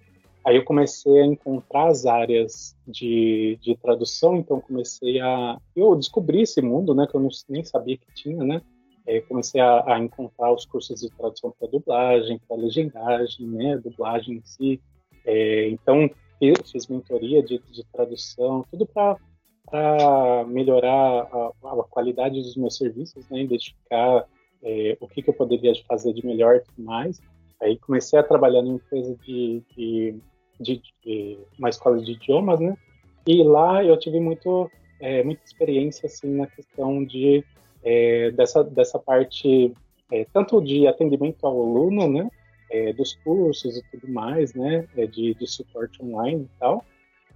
Aí 0.45 0.55
eu 0.55 0.63
comecei 0.63 1.19
a 1.21 1.25
encontrar 1.25 1.87
as 1.87 2.05
áreas 2.05 2.77
de, 2.87 3.57
de 3.61 3.75
tradução, 3.75 4.37
então 4.37 4.61
comecei 4.61 5.19
a 5.19 5.57
eu 5.75 5.95
descobri 5.95 6.43
esse 6.43 6.61
mundo, 6.61 6.93
né? 6.93 7.07
Que 7.07 7.15
eu 7.15 7.19
não, 7.19 7.29
nem 7.49 7.63
sabia 7.63 7.97
que 7.97 8.13
tinha, 8.13 8.43
né? 8.43 8.61
é, 9.09 9.21
comecei 9.21 9.59
a, 9.59 9.95
a, 9.95 9.99
encontrar 9.99 10.53
os 10.53 10.65
cursos 10.65 11.01
de 11.01 11.09
tradução 11.09 11.51
para 11.57 11.67
dublagem, 11.67 12.39
para 12.47 12.55
legendagem, 12.55 13.47
né, 13.47 13.75
dublagem 13.77 14.35
em 14.35 14.41
si. 14.43 14.79
É, 15.25 15.67
então, 15.69 16.07
fiz 16.65 16.87
mentoria 16.87 17.43
de, 17.43 17.59
de 17.71 17.83
tradução, 17.91 18.65
tudo 18.71 18.85
para 18.85 19.17
melhorar 20.47 21.27
a, 21.31 21.51
a, 21.63 21.83
qualidade 21.89 22.41
dos 22.41 22.55
meus 22.55 22.77
serviços, 22.77 23.27
né, 23.29 23.41
identificar 23.41 24.25
é, 24.63 24.97
o 24.99 25.07
que, 25.07 25.21
que, 25.21 25.29
eu 25.29 25.33
poderia 25.33 25.73
fazer 25.87 26.13
de 26.13 26.25
melhor 26.25 26.55
e 26.55 26.59
tudo 26.61 26.83
mais. 26.83 27.21
Aí 27.61 27.77
comecei 27.77 28.17
a 28.17 28.23
trabalhar 28.23 28.61
numa 28.61 28.75
empresa 28.75 29.15
de, 29.25 29.61
de, 29.75 30.15
de, 30.59 30.81
de 31.03 31.39
uma 31.57 31.69
escola 31.69 31.99
de 31.99 32.13
idiomas, 32.13 32.59
né, 32.59 32.75
e 33.27 33.43
lá 33.43 33.83
eu 33.83 33.97
tive 33.97 34.19
muito, 34.19 34.71
é, 34.99 35.23
muita 35.23 35.43
experiência 35.45 36.07
assim 36.07 36.35
na 36.35 36.47
questão 36.47 37.03
de 37.03 37.43
é, 37.83 38.31
dessa, 38.31 38.63
dessa 38.63 38.97
parte, 38.97 39.73
é, 40.11 40.25
tanto 40.33 40.61
de 40.61 40.87
atendimento 40.87 41.45
ao 41.45 41.61
aluno, 41.61 42.07
né, 42.09 42.29
é, 42.69 42.93
dos 42.93 43.15
cursos 43.23 43.77
e 43.77 43.83
tudo 43.91 44.11
mais, 44.11 44.53
né, 44.53 44.87
é, 44.95 45.05
de, 45.05 45.33
de 45.33 45.47
suporte 45.47 46.03
online 46.03 46.43
e 46.43 46.59
tal, 46.59 46.85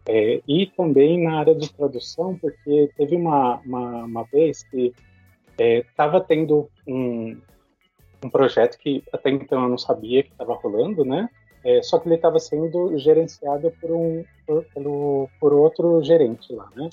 é, 0.08 0.42
e 0.48 0.68
também 0.68 1.24
na 1.24 1.40
área 1.40 1.56
de 1.56 1.72
tradução, 1.72 2.38
porque 2.38 2.90
teve 2.98 3.16
uma, 3.16 3.60
uma, 3.66 4.04
uma 4.04 4.24
vez 4.24 4.64
que 4.64 4.94
estava 5.58 6.18
é, 6.18 6.22
tendo 6.22 6.70
um, 6.88 7.38
um 8.24 8.30
projeto 8.30 8.78
que 8.78 9.04
até 9.12 9.30
então 9.30 9.64
eu 9.64 9.70
não 9.70 9.78
sabia 9.78 10.24
que 10.24 10.32
estava 10.32 10.54
rolando, 10.54 11.06
né, 11.06 11.30
só 11.82 11.98
que 11.98 12.10
ele 12.10 12.16
estava 12.16 12.40
sendo 12.40 12.98
gerenciado 12.98 13.72
por 13.80 13.90
um 13.92 14.26
por, 14.46 14.66
pelo, 14.74 15.30
por 15.40 15.54
outro 15.54 16.04
gerente 16.04 16.52
lá, 16.52 16.70
né? 16.76 16.90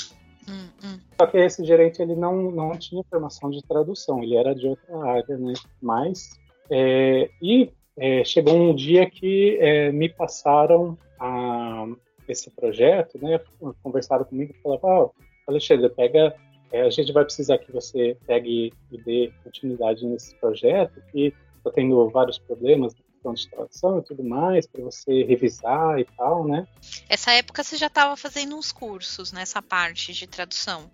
Hum, 0.49 0.69
hum. 0.85 1.01
Só 1.21 1.27
que 1.27 1.39
esse 1.39 1.65
gerente 1.65 2.01
ele 2.01 2.15
não, 2.15 2.51
não 2.51 2.71
tinha 2.79 3.03
formação 3.11 3.51
de 3.51 3.63
tradução, 3.63 4.23
ele 4.23 4.37
era 4.37 4.55
de 4.55 4.69
outra 4.69 5.05
área, 5.05 5.37
né? 5.37 5.53
Mas 5.83 6.39
é, 6.71 7.29
e 7.43 7.73
é, 8.01 8.25
chegou 8.25 8.55
um 8.55 8.75
dia 8.75 9.09
que 9.09 9.59
é, 9.61 9.93
me 9.93 10.09
passaram 10.09 10.97
a, 11.21 11.87
esse 12.27 12.51
projeto, 12.51 13.19
né? 13.23 13.39
Conversaram 13.83 14.25
comigo 14.25 14.55
e 14.57 14.63
falaram, 14.63 15.13
oh, 15.15 15.23
Alexandre, 15.47 15.89
pega, 15.91 16.35
é, 16.73 16.81
a 16.83 16.91
gente 16.91 17.13
vai 17.13 17.25
precisar 17.25 17.59
que 17.59 17.71
você 17.71 18.17
pegue 18.27 18.73
e 18.91 18.99
dê 19.03 19.33
continuidade 19.45 20.07
nesse 20.07 20.35
projeto, 20.37 21.01
que 21.13 21.35
está 21.59 21.71
tendo 21.71 22.09
vários 22.09 22.39
problemas 22.39 22.95
questão 23.21 23.35
de 23.35 23.49
tradução 23.49 23.99
e 23.99 24.03
tudo 24.03 24.25
mais, 24.25 24.67
para 24.67 24.83
você 24.83 25.23
revisar 25.25 25.99
e 25.99 26.05
tal, 26.17 26.47
né? 26.47 26.67
Essa 27.09 27.33
época 27.33 27.63
você 27.63 27.77
já 27.77 27.87
estava 27.87 28.17
fazendo 28.17 28.57
uns 28.57 28.73
cursos 28.73 29.31
nessa 29.33 29.61
parte 29.61 30.13
de 30.13 30.27
tradução? 30.27 30.91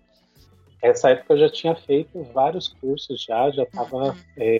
Essa 0.81 1.11
época 1.11 1.33
eu 1.33 1.39
já 1.39 1.49
tinha 1.49 1.75
feito 1.75 2.21
vários 2.33 2.67
cursos 2.67 3.23
já, 3.23 3.49
já 3.49 3.63
estava 3.63 4.11
uhum. 4.11 4.15
é, 4.37 4.59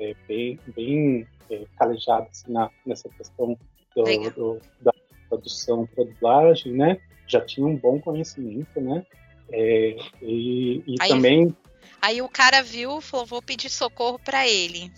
é, 0.00 0.14
bem, 0.26 0.58
bem 0.74 1.26
é, 1.50 1.66
assim, 1.80 2.52
na, 2.52 2.70
nessa 2.84 3.08
questão 3.08 3.56
do, 3.94 4.30
do, 4.30 4.60
da 4.80 4.92
tradução 5.28 5.86
para 5.86 6.04
dublagem, 6.04 6.72
né? 6.72 6.98
Já 7.26 7.40
tinha 7.40 7.66
um 7.66 7.76
bom 7.76 8.00
conhecimento, 8.00 8.80
né? 8.80 9.04
É, 9.50 9.96
e, 10.22 10.82
e 10.86 10.96
aí, 11.00 11.08
também. 11.08 11.56
Aí 12.00 12.22
o 12.22 12.28
cara 12.28 12.62
viu, 12.62 13.00
falou, 13.00 13.26
vou 13.26 13.42
pedir 13.42 13.70
socorro 13.70 14.18
para 14.18 14.46
ele. 14.46 14.92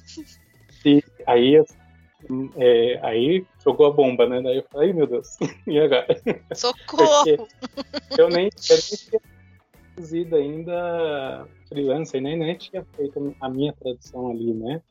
E 0.84 1.02
aí, 1.26 1.56
é, 2.56 3.00
aí 3.02 3.46
jogou 3.64 3.86
a 3.86 3.90
bomba, 3.90 4.28
né? 4.28 4.40
Daí 4.42 4.56
eu 4.56 4.66
falei, 4.70 4.92
meu 4.92 5.06
Deus, 5.06 5.36
e 5.66 5.78
agora? 5.78 6.06
Socorro! 6.54 7.24
eu 7.26 7.36
nem, 7.36 8.18
eu 8.18 8.28
nem 8.28 8.48
tinha 8.50 9.20
traduzido 9.94 10.36
ainda 10.36 11.46
freelancer, 11.68 12.20
nem, 12.20 12.36
nem 12.36 12.56
tinha 12.56 12.84
feito 12.96 13.36
a 13.40 13.48
minha 13.48 13.72
tradução 13.72 14.30
ali, 14.30 14.52
né? 14.54 14.82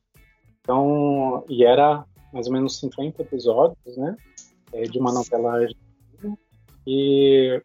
Então, 0.68 1.46
e 1.48 1.64
era 1.64 2.04
mais 2.34 2.48
ou 2.48 2.52
menos 2.52 2.78
50 2.78 3.22
episódios, 3.22 3.96
né? 3.96 4.18
É, 4.74 4.82
de 4.82 5.00
uma 5.00 5.14
novela 5.14 5.54
argentina. 5.54 6.38
E 6.86 7.62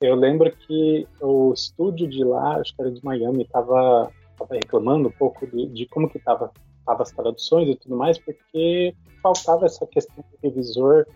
eu 0.00 0.16
lembro 0.16 0.50
que 0.50 1.06
o 1.20 1.52
estúdio 1.52 2.08
de 2.08 2.24
lá, 2.24 2.56
acho 2.56 2.74
que 2.74 2.82
era 2.82 2.90
de 2.90 3.04
Miami, 3.04 3.44
estava 3.44 4.10
reclamando 4.50 5.10
um 5.10 5.12
pouco 5.12 5.46
de, 5.46 5.66
de 5.66 5.86
como 5.86 6.10
que 6.10 6.18
estava 6.18 6.50
tava 6.84 7.04
as 7.04 7.12
traduções 7.12 7.68
e 7.68 7.76
tudo 7.76 7.96
mais, 7.96 8.18
porque 8.18 8.96
faltava 9.22 9.66
essa 9.66 9.86
questão 9.86 10.16
do 10.16 10.38
revisor, 10.42 11.06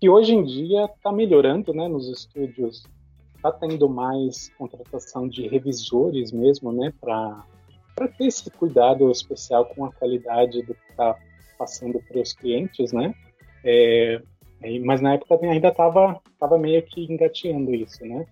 que 0.00 0.10
hoje 0.10 0.34
em 0.34 0.42
dia 0.42 0.86
está 0.86 1.12
melhorando, 1.12 1.72
né, 1.72 1.86
nos 1.86 2.08
estúdios. 2.08 2.82
Está 3.36 3.52
tendo 3.52 3.88
mais 3.88 4.50
contratação 4.58 5.28
de 5.28 5.46
revisores 5.46 6.32
mesmo, 6.32 6.72
né, 6.72 6.92
para 7.00 7.44
ter 7.94 8.26
esse 8.26 8.50
cuidado 8.50 9.10
especial 9.10 9.66
com 9.66 9.84
a 9.84 9.92
qualidade 9.92 10.62
do 10.62 10.74
que 10.74 10.90
está 10.90 11.16
passando 11.58 12.00
para 12.08 12.20
os 12.20 12.32
clientes, 12.32 12.92
né? 12.92 13.14
É, 13.64 14.20
mas 14.84 15.00
na 15.00 15.14
época 15.14 15.38
ainda 15.46 15.68
estava 15.68 16.20
tava 16.38 16.58
meio 16.58 16.82
que 16.82 17.04
engateando 17.04 17.74
isso, 17.74 18.04
né? 18.04 18.26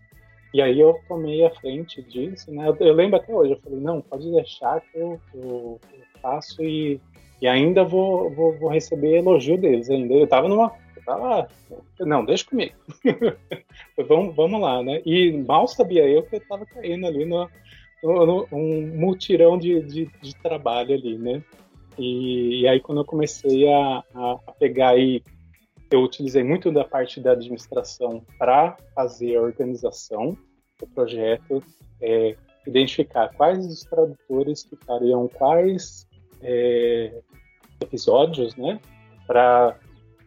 E 0.53 0.61
aí 0.61 0.79
eu 0.79 1.01
tomei 1.09 1.45
a 1.45 1.51
frente 1.51 2.03
disso, 2.03 2.53
né? 2.53 2.69
Eu, 2.69 2.77
eu 2.87 2.93
lembro 2.93 3.17
até 3.17 3.33
hoje, 3.33 3.53
eu 3.53 3.61
falei, 3.61 3.81
não, 3.81 4.03
pode 4.03 4.31
deixar 4.31 4.81
que 4.81 4.99
eu, 4.99 5.19
eu, 5.35 5.81
eu 5.93 6.21
faço 6.21 6.63
e, 6.63 7.01
e 7.41 7.49
ainda 7.49 7.85
vou, 7.85 8.31
vou, 8.31 8.59
vou, 8.59 8.69
receber 8.69 9.17
elogio 9.17 9.57
deles 9.57 9.89
ainda. 9.89 10.13
Eu 10.13 10.27
tava 10.27 10.49
numa... 10.49 10.73
Eu 10.95 11.03
tava, 11.05 11.49
não, 12.01 12.25
deixa 12.25 12.45
comigo. 12.45 12.75
vamos, 14.07 14.37
vamos 14.37 14.61
lá, 14.61 14.83
né? 14.83 15.01
E 15.07 15.33
mal 15.33 15.67
sabia 15.67 16.07
eu 16.07 16.23
que 16.23 16.37
eu 16.37 16.47
tava 16.47 16.67
caindo 16.67 17.07
ali 17.07 17.25
no 17.25 17.49
um 18.03 18.98
multirão 18.98 19.57
de, 19.57 19.80
de, 19.82 20.11
de, 20.20 20.34
trabalho 20.36 20.94
ali, 20.94 21.16
né? 21.16 21.42
E, 21.98 22.62
e, 22.62 22.68
aí 22.68 22.80
quando 22.80 23.03
eu 23.03 23.05
comecei 23.05 23.70
a, 23.72 24.03
a, 24.14 24.53
pegar 24.59 24.90
aí 24.90 25.22
eu 25.90 26.03
utilizei 26.03 26.42
muito 26.42 26.72
da 26.72 26.84
parte 26.84 27.20
da 27.20 27.32
administração 27.32 28.24
para 28.38 28.76
fazer 28.94 29.36
a 29.36 29.42
organização 29.42 30.36
do 30.80 30.86
projeto, 30.86 31.62
é, 32.00 32.34
identificar 32.66 33.28
quais 33.36 33.66
os 33.66 33.82
tradutores 33.82 34.64
que 34.64 34.76
fariam 34.86 35.28
quais 35.28 36.07
é, 36.40 37.20
episódios, 37.80 38.57
né, 38.57 38.80
para 39.26 39.78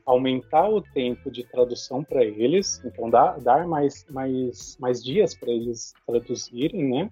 aumentar 0.06 0.70
o 0.70 0.82
tempo 0.82 1.32
de 1.32 1.44
tradução 1.44 2.04
para 2.04 2.24
eles, 2.24 2.82
então 2.86 3.10
dar 3.10 3.68
mais, 3.68 4.06
mais, 4.12 4.78
mais 4.80 5.04
dias 5.04 5.34
para 5.34 5.50
eles 5.50 5.94
traduzirem, 6.06 6.88
né, 6.88 7.10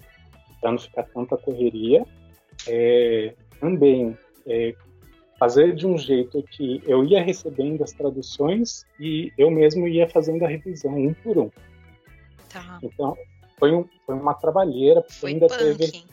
para 0.64 0.72
não 0.72 0.80
ficar 0.80 1.04
tanta 1.04 1.36
correria. 1.36 2.06
É, 2.68 3.34
também 3.60 4.18
é, 4.48 4.74
fazer 5.38 5.76
de 5.76 5.86
um 5.86 5.98
jeito 5.98 6.42
que 6.44 6.82
eu 6.88 7.04
ia 7.04 7.22
recebendo 7.22 7.84
as 7.84 7.92
traduções 7.92 8.86
e 8.98 9.32
eu 9.38 9.52
mesmo 9.52 9.88
ia 9.88 10.08
fazendo 10.08 10.46
a 10.46 10.48
revisão 10.48 10.96
um 10.96 11.14
por 11.14 11.38
um. 11.38 11.52
Tá. 12.50 12.80
Então 12.82 13.18
foi, 13.60 13.74
um, 13.74 13.86
foi 14.06 14.16
uma 14.16 14.34
trabalheira, 14.34 15.02
porque 15.02 15.16
foi 15.16 15.32
ainda 15.32 15.48
punk. 15.48 15.60
teve 15.60 16.06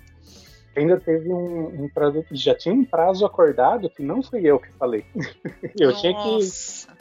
ainda 0.76 0.98
teve 0.98 1.32
um, 1.32 1.84
um 1.84 1.88
prazo, 1.88 2.24
já 2.32 2.55
tinha 2.55 2.74
um 2.74 2.84
prazo 2.84 3.26
acordado 3.26 3.90
que 3.90 4.03
não 4.03 4.22
fui 4.22 4.42
eu 4.46 4.59
que 4.59 4.72
falei. 4.72 5.05
eu 5.78 5.90
Nossa. 5.90 6.01
tinha 6.01 6.96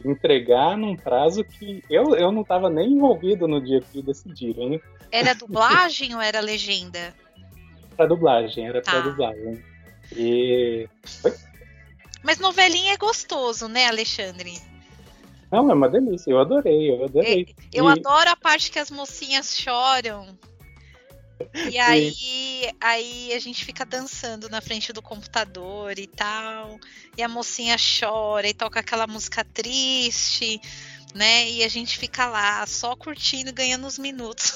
que 0.00 0.08
entregar 0.08 0.76
num 0.76 0.96
prazo 0.96 1.44
que 1.44 1.82
eu, 1.90 2.14
eu 2.16 2.32
não 2.32 2.42
estava 2.42 2.70
nem 2.70 2.92
envolvido 2.92 3.46
no 3.46 3.60
dia 3.60 3.80
que 3.80 4.00
decidiram, 4.00 4.70
né? 4.70 4.80
Era 5.10 5.34
dublagem 5.34 6.14
ou 6.14 6.20
era 6.20 6.40
legenda? 6.40 7.14
Pra 7.96 8.06
dublagem, 8.06 8.66
era 8.68 8.80
Tá. 8.82 8.92
pra 8.92 9.00
dublagem. 9.00 9.62
E. 10.14 10.88
Oi? 11.24 11.34
Mas 12.22 12.38
novelinha 12.38 12.94
é 12.94 12.96
gostoso, 12.96 13.68
né, 13.68 13.86
Alexandre? 13.86 14.52
Não, 15.50 15.70
é 15.70 15.74
uma 15.74 15.88
delícia, 15.88 16.30
eu 16.30 16.38
adorei, 16.40 16.90
eu 16.90 17.04
adorei. 17.04 17.54
Eu 17.72 17.88
E- 17.88 17.92
adoro 17.92 18.30
a 18.30 18.36
parte 18.36 18.70
que 18.70 18.78
as 18.78 18.90
mocinhas 18.90 19.56
choram. 19.58 20.38
E 21.54 21.78
aí, 21.78 22.70
aí 22.80 23.32
a 23.32 23.38
gente 23.38 23.64
fica 23.64 23.86
dançando 23.86 24.48
na 24.50 24.60
frente 24.60 24.92
do 24.92 25.00
computador 25.00 25.98
e 25.98 26.06
tal. 26.06 26.78
E 27.16 27.22
a 27.22 27.28
mocinha 27.28 27.76
chora 27.78 28.48
e 28.48 28.52
toca 28.52 28.80
aquela 28.80 29.06
música 29.06 29.42
triste, 29.44 30.60
né? 31.18 31.50
E 31.50 31.64
a 31.64 31.68
gente 31.68 31.98
fica 31.98 32.26
lá 32.26 32.64
só 32.64 32.94
curtindo, 32.94 33.52
ganhando 33.52 33.86
os 33.88 33.98
minutos. 33.98 34.54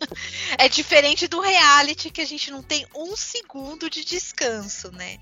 é 0.58 0.66
diferente 0.66 1.28
do 1.28 1.38
reality 1.38 2.10
que 2.10 2.22
a 2.22 2.24
gente 2.24 2.50
não 2.50 2.62
tem 2.62 2.86
um 2.96 3.14
segundo 3.14 3.90
de 3.90 4.02
descanso, 4.02 4.90
né? 4.90 5.18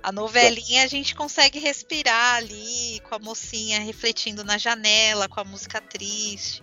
A 0.00 0.12
novelinha 0.12 0.84
a 0.84 0.86
gente 0.86 1.12
consegue 1.12 1.58
respirar 1.58 2.36
ali 2.36 3.00
com 3.08 3.16
a 3.16 3.18
mocinha 3.18 3.80
refletindo 3.80 4.44
na 4.44 4.56
janela, 4.56 5.28
com 5.28 5.40
a 5.40 5.44
música 5.44 5.80
triste, 5.80 6.62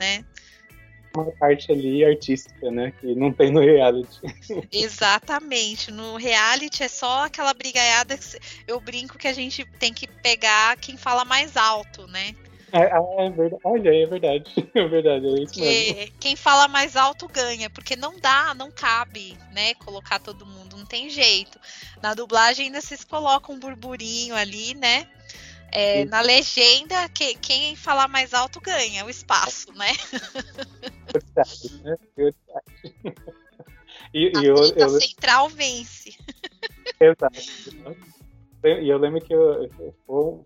né? 0.00 0.24
uma 1.14 1.30
parte 1.32 1.70
ali 1.70 2.02
artística, 2.02 2.70
né? 2.70 2.90
Que 2.98 3.14
não 3.14 3.30
tem 3.30 3.52
no 3.52 3.60
reality. 3.60 4.18
Exatamente. 4.72 5.90
No 5.90 6.16
reality 6.16 6.82
é 6.82 6.88
só 6.88 7.26
aquela 7.26 7.52
brigaiada 7.52 8.16
que 8.16 8.38
eu 8.66 8.80
brinco 8.80 9.18
que 9.18 9.28
a 9.28 9.32
gente 9.34 9.66
tem 9.78 9.92
que 9.92 10.06
pegar 10.06 10.74
quem 10.78 10.96
fala 10.96 11.22
mais 11.22 11.54
alto, 11.54 12.06
né? 12.06 12.34
É, 12.72 13.26
é 13.26 13.30
verdade. 13.30 13.62
Olha, 13.64 13.90
é 13.90 14.06
verdade. 14.06 14.44
É 14.74 14.88
verdade, 14.88 15.26
é 15.26 15.42
isso 15.42 15.60
mesmo. 15.60 16.08
Quem 16.18 16.34
fala 16.34 16.66
mais 16.66 16.96
alto 16.96 17.28
ganha, 17.28 17.68
porque 17.68 17.94
não 17.94 18.18
dá, 18.18 18.54
não 18.54 18.70
cabe, 18.70 19.36
né? 19.52 19.74
Colocar 19.74 20.18
todo 20.18 20.46
mundo, 20.46 20.76
não 20.76 20.86
tem 20.86 21.10
jeito. 21.10 21.60
Na 22.02 22.14
dublagem 22.14 22.66
ainda 22.66 22.80
vocês 22.80 23.04
colocam 23.04 23.54
um 23.54 23.58
burburinho 23.58 24.34
ali, 24.34 24.74
né? 24.74 25.06
É, 25.70 26.04
na 26.06 26.20
legenda, 26.20 27.08
que- 27.10 27.34
quem 27.36 27.76
falar 27.76 28.08
mais 28.08 28.34
alto 28.34 28.60
ganha 28.60 29.04
o 29.04 29.10
espaço, 29.10 29.72
né? 29.74 29.92
Verdade, 31.12 31.82
né? 31.82 31.96
Verdade. 32.16 32.64
E, 34.14 34.28
A 34.36 34.42
e 34.42 34.46
eu, 34.46 34.56
eu, 34.56 35.00
central 35.00 35.48
vence. 35.48 36.16
Exato. 37.00 37.42
E 38.64 38.88
eu 38.88 38.98
lembro 38.98 39.20
que 39.20 39.34
eu, 39.34 39.68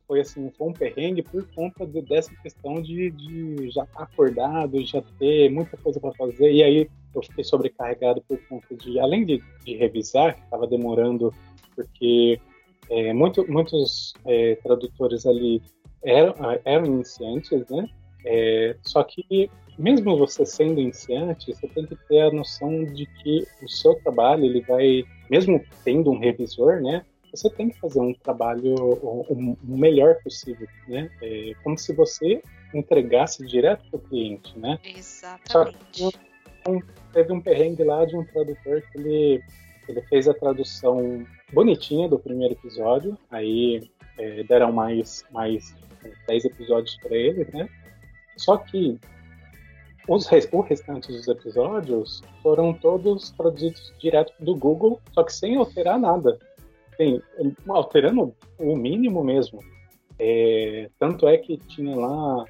foi, 0.06 0.20
assim, 0.20 0.50
foi 0.56 0.68
um 0.68 0.72
perrengue 0.72 1.22
por 1.22 1.46
conta 1.54 1.86
de- 1.86 2.00
dessa 2.02 2.34
questão 2.42 2.80
de, 2.80 3.10
de 3.10 3.70
já 3.70 3.84
estar 3.84 4.04
acordado, 4.04 4.84
já 4.84 5.02
ter 5.18 5.50
muita 5.50 5.76
coisa 5.76 6.00
para 6.00 6.12
fazer. 6.14 6.50
E 6.52 6.62
aí 6.62 6.88
eu 7.14 7.22
fiquei 7.22 7.44
sobrecarregado 7.44 8.22
por 8.26 8.38
conta 8.48 8.74
de, 8.74 8.98
além 8.98 9.24
de, 9.24 9.42
de 9.64 9.76
revisar, 9.76 10.34
que 10.34 10.42
estava 10.42 10.66
demorando, 10.66 11.32
porque 11.74 12.40
é, 12.88 13.12
muito, 13.12 13.50
muitos 13.50 14.14
é, 14.24 14.54
tradutores 14.56 15.26
ali 15.26 15.62
eram, 16.02 16.34
eram 16.64 16.86
iniciantes, 16.86 17.68
né? 17.68 17.88
É, 18.24 18.76
só 18.82 19.02
que 19.04 19.50
mesmo 19.78 20.16
você 20.16 20.46
sendo 20.46 20.80
iniciante, 20.80 21.54
você 21.54 21.68
tem 21.68 21.86
que 21.86 21.96
ter 22.08 22.20
a 22.20 22.30
noção 22.30 22.84
de 22.84 23.06
que 23.06 23.46
o 23.62 23.68
seu 23.68 23.94
trabalho 23.96 24.44
ele 24.44 24.62
vai, 24.62 25.04
mesmo 25.30 25.62
tendo 25.84 26.10
um 26.10 26.18
revisor, 26.18 26.80
né? 26.80 27.04
Você 27.37 27.51
tem 27.51 27.68
que 27.68 27.78
fazer 27.78 28.01
um 28.01 28.14
trabalho 28.14 28.74
o, 28.74 29.20
o- 29.28 29.59
melhor 29.62 30.16
possível, 30.22 30.66
né? 30.89 31.11
É 31.22 31.53
como 31.62 31.76
se 31.78 31.93
você 31.95 32.43
entregasse 32.74 33.45
direto 33.47 33.84
para 33.91 33.99
o 33.99 34.01
cliente, 34.03 34.59
né? 34.59 34.78
Exatamente. 34.84 36.18
Teve 37.12 37.32
um 37.32 37.41
perrengue 37.41 37.84
lá 37.84 38.05
de 38.05 38.16
um 38.16 38.24
tradutor 38.24 38.82
que 38.91 38.99
ele, 38.99 39.43
ele 39.89 40.03
fez 40.03 40.26
a 40.26 40.34
tradução 40.34 41.24
bonitinha 41.53 42.09
do 42.09 42.18
primeiro 42.18 42.55
episódio, 42.55 43.16
aí 43.30 43.89
é, 44.18 44.43
deram 44.43 44.72
mais, 44.72 45.24
mais 45.30 45.74
é, 46.05 46.11
10 46.26 46.45
episódios 46.47 46.97
para 46.99 47.14
ele, 47.14 47.47
né? 47.53 47.68
Só 48.37 48.57
que 48.57 48.99
os, 50.09 50.28
o 50.53 50.61
restante 50.61 51.09
dos 51.12 51.26
episódios 51.28 52.22
foram 52.43 52.72
todos 52.74 53.30
traduzidos 53.30 53.95
direto 53.99 54.32
do 54.41 54.55
Google, 54.55 55.01
só 55.12 55.22
que 55.22 55.32
sem 55.32 55.57
alterar 55.57 55.99
nada. 55.99 56.39
Bem, 56.99 57.20
alterando 57.68 58.34
o 58.59 58.76
mínimo 58.76 59.22
mesmo. 59.22 59.61
É, 60.18 60.88
tanto 60.99 61.28
é 61.28 61.36
que 61.36 61.59
tinha 61.59 61.94
lá, 61.94 62.44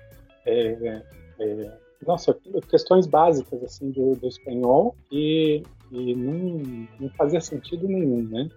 é, 0.45 1.03
é, 1.41 1.73
nossa, 2.07 2.37
questões 2.69 3.07
básicas 3.07 3.63
assim 3.65 3.91
do, 3.91 4.15
do 4.15 4.29
espanhol 4.29 4.95
e, 5.11 5.63
e 5.91 6.15
não, 6.15 6.87
não, 7.01 7.09
fazia 7.11 7.41
sentido 7.41 7.89
nenhum, 7.89 8.23
né? 8.23 8.49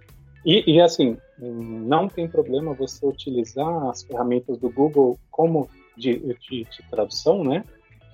E, 0.46 0.76
e, 0.76 0.80
assim, 0.80 1.18
não 1.38 2.08
tem 2.08 2.28
problema 2.28 2.74
você 2.74 3.06
utilizar 3.06 3.90
as 3.90 4.04
ferramentas 4.04 4.58
do 4.58 4.70
Google 4.70 5.20
como 5.32 5.68
de, 5.98 6.18
de, 6.18 6.64
de 6.64 6.90
tradução, 6.90 7.44
né? 7.44 7.66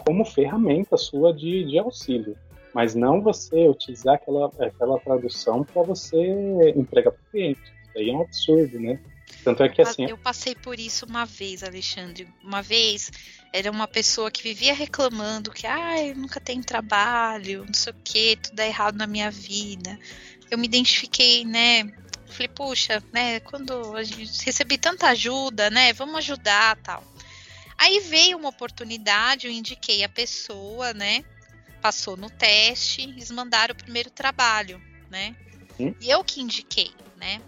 Como 0.06 0.26
ferramenta 0.26 0.98
sua 0.98 1.34
de, 1.34 1.66
de 1.66 1.78
auxílio 1.78 2.36
mas 2.76 2.94
não 2.94 3.22
você 3.22 3.70
utilizar 3.70 4.16
aquela, 4.16 4.48
aquela 4.60 5.00
tradução 5.00 5.64
para 5.64 5.82
você 5.84 6.18
entregar 6.76 7.12
para 7.12 7.22
o 7.22 7.32
cliente. 7.32 7.62
Isso 7.62 7.98
aí 7.98 8.10
é 8.10 8.14
um 8.14 8.22
absurdo, 8.22 8.78
né? 8.82 9.00
Tanto 9.46 9.64
é 9.64 9.70
que 9.70 9.82
assim. 9.82 10.06
Eu 10.10 10.18
passei 10.18 10.54
por 10.54 10.78
isso 10.78 11.06
uma 11.06 11.26
vez, 11.26 11.64
Alexandre. 11.64 12.28
Uma 12.44 12.62
vez 12.62 13.10
era 13.54 13.72
uma 13.72 13.88
pessoa 13.88 14.30
que 14.30 14.44
vivia 14.44 14.74
reclamando 14.74 15.52
que 15.52 15.66
ai, 15.66 16.14
nunca 16.14 16.42
tem 16.42 16.62
trabalho, 16.62 17.64
não 17.66 17.74
sei 17.74 17.94
o 17.94 17.96
que, 18.04 18.36
tudo 18.36 18.60
é 18.60 18.68
errado 18.68 18.98
na 18.98 19.08
minha 19.08 19.32
vida. 19.32 19.98
Eu 20.52 20.58
me 20.58 20.68
identifiquei, 20.68 21.46
né? 21.46 21.90
Falei, 22.28 22.50
puxa, 22.50 23.02
né? 23.14 23.40
Quando 23.40 23.96
a 23.96 24.04
gente 24.04 24.46
recebi 24.46 24.78
tanta 24.78 25.08
ajuda, 25.08 25.70
né? 25.70 25.94
Vamos 25.94 26.18
ajudar 26.18 26.76
tal. 26.84 27.02
Aí 27.78 28.02
veio 28.02 28.38
uma 28.38 28.50
oportunidade, 28.50 29.48
eu 29.48 29.54
indiquei 29.54 30.04
a 30.04 30.10
pessoa, 30.10 30.94
né? 30.94 31.24
Passou 31.86 32.18
no 32.18 32.32
teste, 32.32 33.04
eles 33.04 33.30
mandaram 33.30 33.74
o 33.74 33.78
primeiro 33.78 34.10
trabalho, 34.10 34.82
né? 35.08 35.36
Hum? 35.80 35.94
E 36.02 36.10
eu 36.10 36.24
que 36.24 36.42
indiquei, 36.42 36.92
né? 37.16 37.40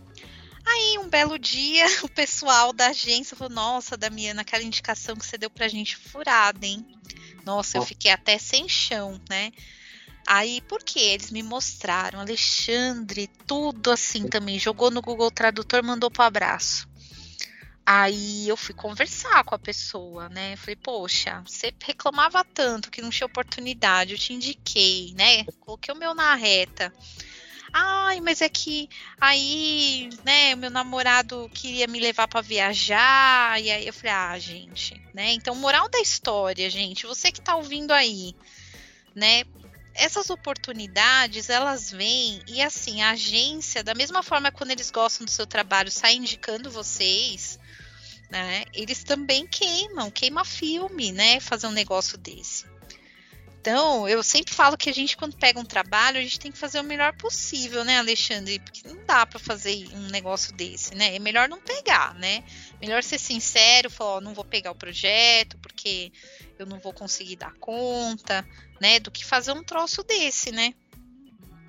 Aí, 0.63 0.99
um 0.99 1.09
belo 1.09 1.39
dia, 1.39 1.83
o 2.05 2.09
pessoal 2.09 2.71
da 2.71 2.89
agência 2.89 3.35
falou: 3.35 3.51
Nossa, 3.51 3.97
Damiana, 3.97 4.41
aquela 4.41 4.61
indicação 4.61 5.15
que 5.15 5.25
você 5.25 5.39
deu 5.39 5.49
pra 5.49 5.67
gente 5.67 5.97
furada, 5.97 6.63
hein? 6.67 6.85
Nossa, 7.43 7.79
oh. 7.79 7.81
eu 7.81 7.85
fiquei 7.87 8.11
até 8.11 8.37
sem 8.37 8.69
chão, 8.69 9.19
né? 9.27 9.51
Aí, 10.27 10.61
por 10.61 10.83
que 10.83 10.99
eles 10.99 11.31
me 11.31 11.41
mostraram, 11.41 12.19
Alexandre, 12.19 13.27
tudo 13.47 13.89
assim 13.89 14.27
também, 14.27 14.59
jogou 14.59 14.91
no 14.91 15.01
Google 15.01 15.31
Tradutor, 15.31 15.83
mandou 15.83 16.11
pro 16.11 16.21
abraço. 16.21 16.87
Aí 17.89 18.49
eu 18.49 18.57
fui 18.57 18.75
conversar 18.75 19.45
com 19.45 19.55
a 19.55 19.59
pessoa, 19.59 20.27
né? 20.27 20.57
Falei, 20.57 20.75
poxa, 20.75 21.41
você 21.47 21.73
reclamava 21.81 22.43
tanto 22.43 22.91
que 22.91 23.01
não 23.01 23.09
tinha 23.09 23.25
oportunidade, 23.25 24.11
eu 24.11 24.19
te 24.19 24.33
indiquei, 24.33 25.13
né? 25.15 25.45
Coloquei 25.61 25.93
o 25.93 25.97
meu 25.97 26.13
na 26.13 26.35
reta. 26.35 26.93
Ai, 27.71 28.19
mas 28.19 28.41
é 28.41 28.49
que 28.49 28.89
aí, 29.21 30.09
né, 30.25 30.53
meu 30.55 30.69
namorado 30.69 31.49
queria 31.53 31.87
me 31.87 32.01
levar 32.01 32.27
para 32.27 32.41
viajar, 32.41 33.61
e 33.61 33.71
aí 33.71 33.87
eu 33.87 33.93
falei, 33.93 34.11
ah, 34.11 34.37
gente, 34.37 35.01
né? 35.13 35.31
Então, 35.31 35.55
moral 35.55 35.87
da 35.87 36.01
história, 36.01 36.69
gente, 36.69 37.05
você 37.05 37.31
que 37.31 37.39
tá 37.39 37.55
ouvindo 37.55 37.91
aí, 37.91 38.35
né? 39.15 39.45
Essas 39.93 40.29
oportunidades, 40.29 41.49
elas 41.49 41.89
vêm 41.89 42.41
e 42.47 42.61
assim, 42.61 43.01
a 43.01 43.11
agência, 43.11 43.81
da 43.81 43.95
mesma 43.95 44.21
forma 44.21 44.51
quando 44.51 44.71
eles 44.71 44.91
gostam 44.91 45.23
do 45.23 45.31
seu 45.31 45.47
trabalho, 45.47 45.89
sai 45.89 46.15
indicando 46.15 46.69
vocês, 46.69 47.57
né? 48.29 48.63
Eles 48.73 49.03
também 49.03 49.47
queimam, 49.47 50.11
queima 50.11 50.43
filme, 50.43 51.11
né? 51.11 51.39
Fazer 51.39 51.67
um 51.67 51.71
negócio 51.71 52.17
desse. 52.17 52.65
Então, 53.59 54.07
eu 54.07 54.23
sempre 54.23 54.53
falo 54.53 54.77
que 54.77 54.89
a 54.89 54.93
gente, 54.93 55.17
quando 55.17 55.35
pega 55.35 55.59
um 55.59 55.65
trabalho, 55.65 56.17
a 56.17 56.21
gente 56.21 56.39
tem 56.39 56.51
que 56.51 56.57
fazer 56.57 56.79
o 56.79 56.85
melhor 56.85 57.13
possível, 57.17 57.83
né, 57.83 57.97
Alexandre? 57.97 58.59
Porque 58.59 58.87
não 58.87 58.97
dá 59.05 59.25
para 59.25 59.39
fazer 59.39 59.89
um 59.93 60.07
negócio 60.09 60.55
desse, 60.55 60.95
né? 60.95 61.13
É 61.15 61.19
melhor 61.19 61.49
não 61.49 61.59
pegar, 61.59 62.13
né? 62.15 62.45
Melhor 62.79 63.03
ser 63.03 63.19
sincero, 63.19 63.89
falar, 63.89 64.11
ó, 64.11 64.21
não 64.21 64.33
vou 64.33 64.45
pegar 64.45 64.71
o 64.71 64.75
projeto 64.75 65.57
porque 65.57 66.13
eu 66.57 66.65
não 66.65 66.79
vou 66.79 66.93
conseguir 66.93 67.35
dar 67.35 67.53
conta, 67.55 68.47
né? 68.79 69.01
Do 69.01 69.11
que 69.11 69.25
fazer 69.25 69.51
um 69.51 69.63
troço 69.63 70.01
desse, 70.01 70.49
né? 70.49 70.73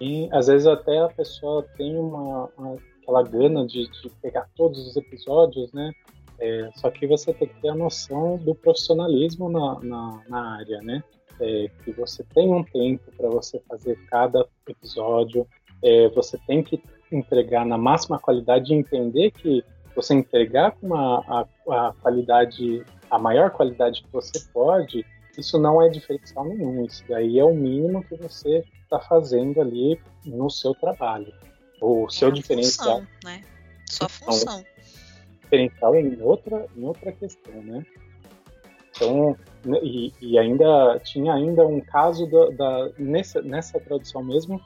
E 0.01 0.29
às 0.33 0.47
vezes 0.47 0.69
até 0.69 1.01
a 1.01 1.09
pessoa 1.09 1.65
tem 1.77 1.97
uma, 1.97 2.49
uma 2.57 2.77
aquela 3.03 3.23
gana 3.23 3.67
de, 3.67 3.91
de 3.91 4.11
pegar 4.23 4.49
todos 4.55 4.87
os 4.87 4.97
episódios, 4.97 5.73
né? 5.73 5.93
É, 6.41 6.71
só 6.75 6.91
que 6.91 7.07
você 7.07 7.33
tem 7.35 7.49
que 7.49 7.61
ter 7.61 7.69
a 7.69 7.75
noção 7.75 8.37
do 8.37 8.55
profissionalismo 8.55 9.49
na, 9.49 9.81
na, 9.81 10.23
na 10.29 10.57
área, 10.57 10.81
né? 10.83 11.03
É, 11.41 11.71
que 11.85 11.93
você 11.93 12.25
tem 12.35 12.53
um 12.53 12.65
tempo 12.65 13.13
para 13.17 13.29
você 13.29 13.61
fazer 13.69 13.97
cada 14.07 14.47
episódio, 14.67 15.47
é, 15.83 16.09
você 16.09 16.39
tem 16.47 16.63
que 16.63 16.83
entregar 17.13 17.65
na 17.65 17.79
máxima 17.79 18.19
qualidade 18.19 18.73
e 18.73 18.77
entender 18.77 19.31
que 19.31 19.65
você 19.95 20.15
entregar 20.15 20.73
com 20.73 20.95
a, 20.95 21.47
a 21.69 21.93
qualidade, 22.01 22.85
a 23.11 23.19
maior 23.19 23.51
qualidade 23.51 24.03
que 24.03 24.13
você 24.13 24.41
pode, 24.53 25.05
isso 25.37 25.59
não 25.59 25.81
é 25.81 25.89
diferencial 25.89 26.45
nenhum. 26.45 26.85
Isso 26.85 27.05
daí 27.09 27.39
é 27.39 27.45
o 27.45 27.55
mínimo 27.55 28.03
que 28.05 28.17
você 28.17 28.65
está 28.83 29.01
fazendo 29.01 29.61
ali 29.61 30.01
no 30.25 30.51
seu 30.51 30.75
trabalho. 30.75 31.33
O 31.81 32.07
é 32.07 32.11
seu 32.11 32.31
diferencial. 32.31 33.01
Função, 33.01 33.09
né? 33.25 33.45
Sua 33.89 34.07
então, 34.07 34.27
função. 34.27 34.61
Então, 34.61 34.78
diferencial 35.49 35.97
em 35.97 36.21
outra, 36.23 36.67
em 36.77 36.85
outra 36.85 37.11
questão, 37.13 37.63
né? 37.63 37.85
Então, 38.91 39.37
né, 39.65 39.79
e, 39.83 40.13
e 40.21 40.39
ainda 40.39 40.99
tinha 41.05 41.33
ainda 41.33 41.67
um 41.67 41.81
caso 41.81 42.27
da, 42.27 42.51
da, 42.51 42.91
nessa, 42.99 43.41
nessa 43.41 43.81
tradução 43.81 44.23
mesmo, 44.23 44.61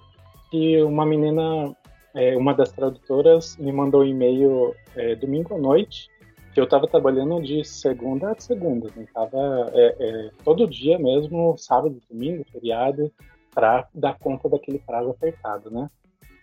que 0.50 0.82
uma 0.82 1.06
menina, 1.06 1.74
é, 2.14 2.36
uma 2.36 2.54
das 2.54 2.72
tradutoras, 2.72 3.56
me 3.56 3.72
mandou 3.72 4.02
um 4.02 4.06
e-mail 4.06 4.74
é, 4.96 5.14
domingo 5.14 5.54
à 5.54 5.58
noite, 5.58 6.10
que 6.52 6.60
eu 6.60 6.64
estava 6.64 6.86
trabalhando 6.86 7.42
de 7.42 7.64
segunda 7.64 8.32
a 8.32 8.40
segunda, 8.40 8.88
né? 8.94 9.06
Tava 9.12 9.70
é, 9.72 9.96
é, 9.98 10.30
todo 10.44 10.68
dia 10.68 10.98
mesmo, 10.98 11.56
sábado, 11.56 11.98
domingo, 12.10 12.44
feriado, 12.52 13.10
para 13.54 13.88
dar 13.94 14.18
conta 14.18 14.48
daquele 14.48 14.78
prazo 14.78 15.10
apertado, 15.10 15.70
né? 15.70 15.90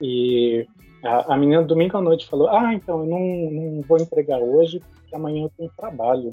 E 0.02 0.68
a, 1.04 1.34
a 1.34 1.38
menina 1.38 1.64
domingo 1.64 1.98
à 1.98 2.02
noite 2.02 2.28
falou: 2.28 2.50
Ah, 2.50 2.74
então 2.74 3.00
eu 3.00 3.06
não, 3.06 3.20
não 3.52 3.82
vou 3.82 3.98
entregar 3.98 4.40
hoje, 4.40 4.82
porque 4.94 5.16
amanhã 5.16 5.44
eu 5.44 5.52
tenho 5.58 5.72
trabalho. 5.78 6.32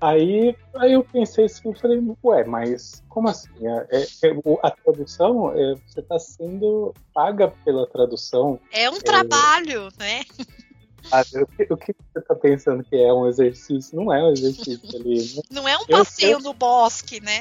Aí, 0.00 0.56
aí 0.76 0.92
eu 0.92 1.02
pensei 1.02 1.46
assim, 1.46 1.74
falei, 1.74 2.00
ué, 2.22 2.44
mas 2.44 3.02
como 3.08 3.28
assim? 3.28 3.50
É, 3.90 4.02
é, 4.02 4.36
a 4.62 4.70
tradução, 4.70 5.52
é, 5.52 5.74
você 5.86 5.98
está 5.98 6.18
sendo 6.20 6.94
paga 7.12 7.52
pela 7.64 7.84
tradução. 7.84 8.60
É 8.72 8.88
um 8.88 8.96
é. 8.96 9.00
trabalho, 9.00 9.88
né? 9.98 10.24
Ah, 11.10 11.22
o, 11.70 11.76
que, 11.76 11.94
você 12.12 12.18
está 12.18 12.34
pensando 12.34 12.84
que 12.84 12.94
é 12.94 13.10
um 13.10 13.26
exercício? 13.26 13.96
Não 13.96 14.12
é 14.12 14.22
um 14.22 14.30
exercício 14.30 14.94
ali. 14.94 15.36
Né? 15.36 15.42
Não 15.50 15.66
é 15.66 15.78
um 15.78 15.86
passeio 15.86 16.32
eu, 16.32 16.40
no 16.40 16.52
bosque, 16.52 17.18
né? 17.20 17.40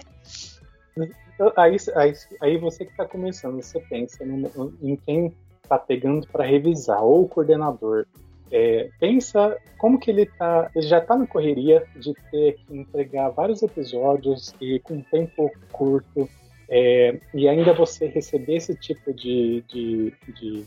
Aí, 1.55 1.77
aí, 1.95 2.13
aí 2.41 2.57
você 2.57 2.85
que 2.85 2.91
está 2.91 3.05
começando, 3.05 3.61
você 3.61 3.79
pensa 3.79 4.25
no, 4.25 4.73
em 4.81 4.95
quem 4.95 5.33
está 5.63 5.77
pegando 5.77 6.27
para 6.27 6.45
revisar, 6.45 7.03
ou 7.03 7.23
o 7.23 7.27
coordenador. 7.27 8.05
É, 8.49 8.89
pensa 8.99 9.57
como 9.77 9.99
que 9.99 10.09
ele 10.09 10.25
tá, 10.25 10.71
ele 10.73 10.88
já 10.88 10.99
está 10.99 11.17
na 11.17 11.27
correria 11.27 11.85
de 11.95 12.13
ter 12.31 12.55
que 12.55 12.77
entregar 12.77 13.29
vários 13.29 13.61
episódios 13.61 14.55
e 14.61 14.79
com 14.79 15.01
tempo 15.01 15.51
curto, 15.71 16.29
é, 16.69 17.19
e 17.33 17.47
ainda 17.47 17.73
você 17.73 18.07
receber 18.07 18.55
esse 18.55 18.73
tipo 18.75 19.13
de, 19.13 19.63
de, 19.67 20.13
de 20.33 20.65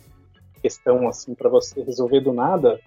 questão 0.63 1.09
assim 1.09 1.35
para 1.35 1.49
você 1.49 1.83
resolver 1.83 2.21
do 2.21 2.33
nada, 2.33 2.79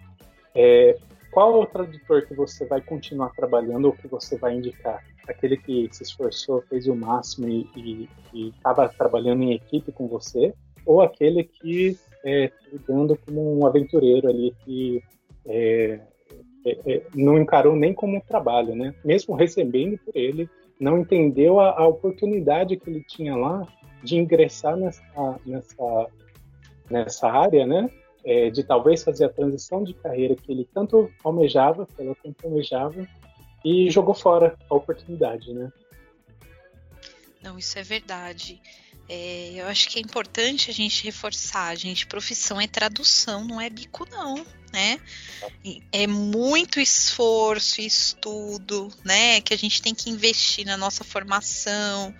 é, 0.54 0.96
qual 1.32 1.56
é 1.56 1.64
o 1.64 1.66
tradutor 1.66 2.28
que 2.28 2.36
você 2.36 2.64
vai 2.66 2.80
continuar 2.80 3.32
trabalhando 3.32 3.86
ou 3.86 3.94
que 3.94 4.08
você 4.08 4.38
vai 4.38 4.56
indicar? 4.56 5.04
Aquele 5.28 5.58
que 5.58 5.88
se 5.92 6.04
esforçou, 6.04 6.62
fez 6.64 6.88
o 6.88 6.96
máximo 6.96 7.48
e 7.48 8.10
estava 8.34 8.90
trabalhando 8.90 9.44
em 9.44 9.54
equipe 9.54 9.92
com 9.92 10.08
você? 10.08 10.54
Ou 10.86 11.02
aquele 11.02 11.44
que 11.44 11.98
é, 12.26 12.52
lidando 12.72 13.18
como 13.26 13.60
um 13.60 13.66
aventureiro 13.66 14.28
ali 14.28 14.54
que 14.66 15.02
é, 15.46 16.00
é, 16.66 16.94
é, 16.94 17.04
não 17.16 17.38
encarou 17.38 17.76
nem 17.76 17.94
como 17.94 18.18
um 18.18 18.22
trabalho, 18.22 18.76
né? 18.76 18.94
Mesmo 19.04 19.36
recebendo 19.36 19.98
por 20.00 20.16
ele, 20.16 20.50
não 20.80 21.00
entendeu 21.00 21.60
a, 21.60 21.80
a 21.80 21.88
oportunidade 21.88 22.78
que 22.78 22.90
ele 22.90 23.04
tinha 23.04 23.36
lá 23.36 23.66
de 24.04 24.18
ingressar 24.18 24.76
nessa, 24.76 25.40
nessa, 25.46 26.08
nessa 26.90 27.30
área, 27.30 27.66
né? 27.66 27.90
é, 28.24 28.50
de 28.50 28.64
talvez 28.64 29.04
fazer 29.04 29.26
a 29.26 29.30
transição 29.30 29.84
de 29.84 29.94
carreira 29.94 30.36
que 30.36 30.52
ele 30.52 30.68
tanto 30.74 31.10
almejava, 31.24 31.86
que 31.86 32.02
ela 32.02 32.16
tanto 32.24 32.46
almejava, 32.46 33.06
e 33.64 33.90
jogou 33.90 34.14
fora 34.14 34.58
a 34.70 34.76
oportunidade, 34.76 35.54
né? 35.54 35.72
Não, 37.42 37.58
isso 37.58 37.78
é 37.78 37.84
verdade. 37.84 38.62
É, 39.10 39.52
eu 39.56 39.68
acho 39.68 39.90
que 39.90 40.00
é 40.00 40.02
importante 40.02 40.70
a 40.70 40.74
gente 40.74 41.04
reforçar, 41.04 41.76
gente, 41.76 42.08
profissão 42.08 42.60
é 42.60 42.68
tradução, 42.68 43.44
não 43.44 43.60
é 43.60 43.70
bico 43.70 44.08
não, 44.10 44.46
né? 44.72 45.00
É 45.92 46.08
muito 46.08 46.80
esforço 46.80 47.82
e 47.82 47.86
estudo, 47.86 48.90
né? 49.04 49.42
Que 49.42 49.54
a 49.54 49.58
gente 49.58 49.82
tem 49.82 49.94
que 49.94 50.10
investir 50.10 50.66
na 50.66 50.78
nossa 50.78 51.04
formação 51.04 52.14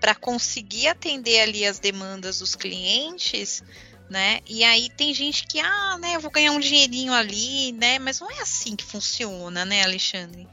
para 0.00 0.14
conseguir 0.14 0.88
atender 0.88 1.40
ali 1.40 1.64
as 1.64 1.78
demandas 1.78 2.40
dos 2.40 2.54
clientes 2.56 3.62
né? 4.08 4.40
E 4.46 4.62
aí 4.62 4.88
tem 4.90 5.12
gente 5.12 5.46
que, 5.46 5.58
ah, 5.60 5.98
né, 5.98 6.14
eu 6.14 6.20
vou 6.20 6.30
ganhar 6.30 6.52
um 6.52 6.60
dinheirinho 6.60 7.12
ali, 7.12 7.72
né? 7.72 7.98
Mas 7.98 8.20
não 8.20 8.30
é 8.30 8.40
assim 8.40 8.76
que 8.76 8.84
funciona, 8.84 9.64
né, 9.64 9.82
Alexandre? 9.82 10.46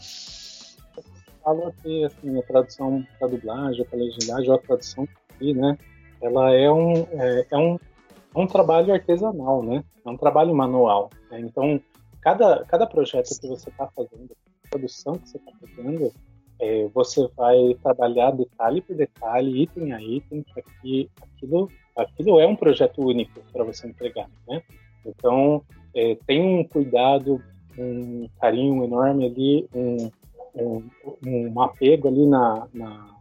Fala 1.43 1.73
que 1.81 2.05
assim, 2.05 2.37
a 2.37 2.43
tradução 2.43 3.05
para 3.19 3.27
dublagem, 3.27 3.85
para 3.85 3.99
legendagem, 3.99 4.49
ou 4.49 4.55
a 4.55 4.59
tradução 4.59 5.07
aqui, 5.29 5.53
né? 5.53 5.77
Ela 6.21 6.53
é 6.53 6.71
um, 6.71 6.93
é, 7.11 7.47
é 7.51 7.57
um, 7.57 7.75
é 7.75 8.39
um 8.39 8.47
trabalho 8.47 8.93
artesanal, 8.93 9.61
né? 9.61 9.83
É 10.05 10.09
um 10.09 10.17
trabalho 10.17 10.55
manual. 10.55 11.09
Né? 11.29 11.41
Então, 11.41 11.81
cada, 12.21 12.63
cada 12.65 12.87
projeto 12.87 13.29
que 13.39 13.47
você 13.47 13.69
está 13.69 13.87
fazendo, 13.87 14.35
produção 14.69 15.15
que 15.15 15.29
você 15.29 15.37
está 15.37 15.51
fazendo, 15.59 16.13
é, 16.59 16.87
você 16.93 17.27
vai 17.35 17.75
trabalhar 17.83 18.31
detalhe 18.31 18.81
por 18.81 18.95
detalhe, 18.95 19.63
item 19.63 19.91
a 19.91 20.01
item, 20.01 20.43
para 20.43 20.63
que 20.81 21.09
aquilo, 21.21 21.69
aquilo 21.95 22.39
é 22.39 22.47
um 22.47 22.55
projeto 22.55 23.01
único 23.01 23.41
para 23.51 23.65
você 23.65 23.87
entregar, 23.87 24.29
né? 24.47 24.63
Então, 25.05 25.61
é, 25.93 26.17
tem 26.25 26.41
um 26.41 26.63
cuidado, 26.63 27.43
um 27.77 28.29
carinho 28.39 28.83
enorme 28.83 29.25
ali, 29.25 29.67
um, 29.75 30.09
um, 30.55 30.89
um 31.25 31.61
apego 31.61 32.07
ali 32.07 32.25
na, 32.25 32.67
na, 32.73 33.17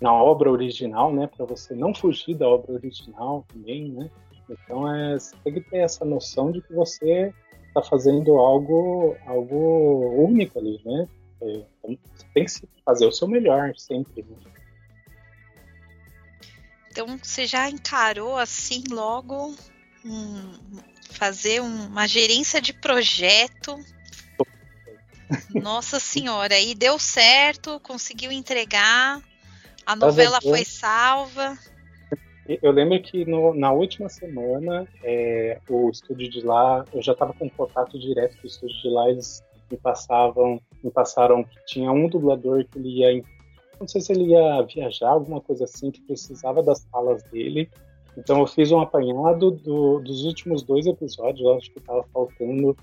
na 0.00 0.12
obra 0.12 0.50
original, 0.50 1.12
né? 1.12 1.26
Para 1.26 1.46
você 1.46 1.74
não 1.74 1.94
fugir 1.94 2.34
da 2.34 2.48
obra 2.48 2.72
original 2.72 3.44
também, 3.48 3.90
né? 3.90 4.10
Então, 4.48 4.94
é, 4.94 5.18
você 5.18 5.34
tem 5.42 5.54
que 5.54 5.60
ter 5.60 5.78
essa 5.78 6.04
noção 6.04 6.52
de 6.52 6.60
que 6.62 6.72
você 6.72 7.32
está 7.68 7.82
fazendo 7.82 8.36
algo, 8.36 9.16
algo 9.26 10.24
único 10.24 10.58
ali, 10.58 10.80
né? 10.84 11.08
É, 11.42 11.62
você 11.82 12.26
tem 12.32 12.44
que 12.44 12.52
fazer 12.84 13.06
o 13.06 13.12
seu 13.12 13.28
melhor 13.28 13.74
sempre. 13.76 14.22
Né? 14.22 14.36
Então 16.90 17.18
você 17.22 17.46
já 17.46 17.68
encarou 17.68 18.36
assim 18.38 18.82
logo 18.90 19.54
um, 20.04 20.52
fazer 21.10 21.60
uma 21.60 22.06
gerência 22.06 22.60
de 22.60 22.72
projeto. 22.72 23.76
Nossa 25.54 25.98
senhora, 25.98 26.58
e 26.58 26.74
deu 26.74 26.98
certo, 26.98 27.80
conseguiu 27.80 28.30
entregar, 28.30 29.20
a 29.84 29.96
novela 29.96 30.40
foi 30.40 30.64
salva. 30.64 31.56
Eu 32.48 32.70
lembro 32.70 33.00
que 33.02 33.24
no, 33.24 33.54
na 33.54 33.72
última 33.72 34.08
semana, 34.08 34.86
é, 35.02 35.60
o 35.68 35.90
estúdio 35.90 36.30
de 36.30 36.42
lá, 36.42 36.84
eu 36.92 37.02
já 37.02 37.12
estava 37.12 37.32
com 37.32 37.50
contato 37.50 37.98
direto 37.98 38.36
com 38.36 38.44
o 38.44 38.46
estúdio 38.46 38.76
de 38.82 38.88
lá, 38.88 39.10
eles 39.10 39.42
me 39.70 39.76
passavam, 39.76 40.60
me 40.82 40.90
passaram 40.90 41.42
que 41.42 41.56
tinha 41.66 41.90
um 41.90 42.08
dublador 42.08 42.64
que 42.64 42.78
ele 42.78 43.00
ia, 43.00 43.22
não 43.80 43.88
sei 43.88 44.00
se 44.00 44.12
ele 44.12 44.26
ia 44.26 44.62
viajar, 44.62 45.08
alguma 45.08 45.40
coisa 45.40 45.64
assim, 45.64 45.90
que 45.90 46.00
precisava 46.02 46.62
das 46.62 46.84
falas 46.86 47.22
dele. 47.24 47.68
Então 48.16 48.38
eu 48.40 48.46
fiz 48.46 48.70
um 48.70 48.80
apanhado 48.80 49.50
do, 49.50 50.00
dos 50.00 50.24
últimos 50.24 50.62
dois 50.62 50.86
episódios, 50.86 51.46
acho 51.56 51.72
que 51.72 51.78
estava 51.78 52.04
faltando 52.12 52.76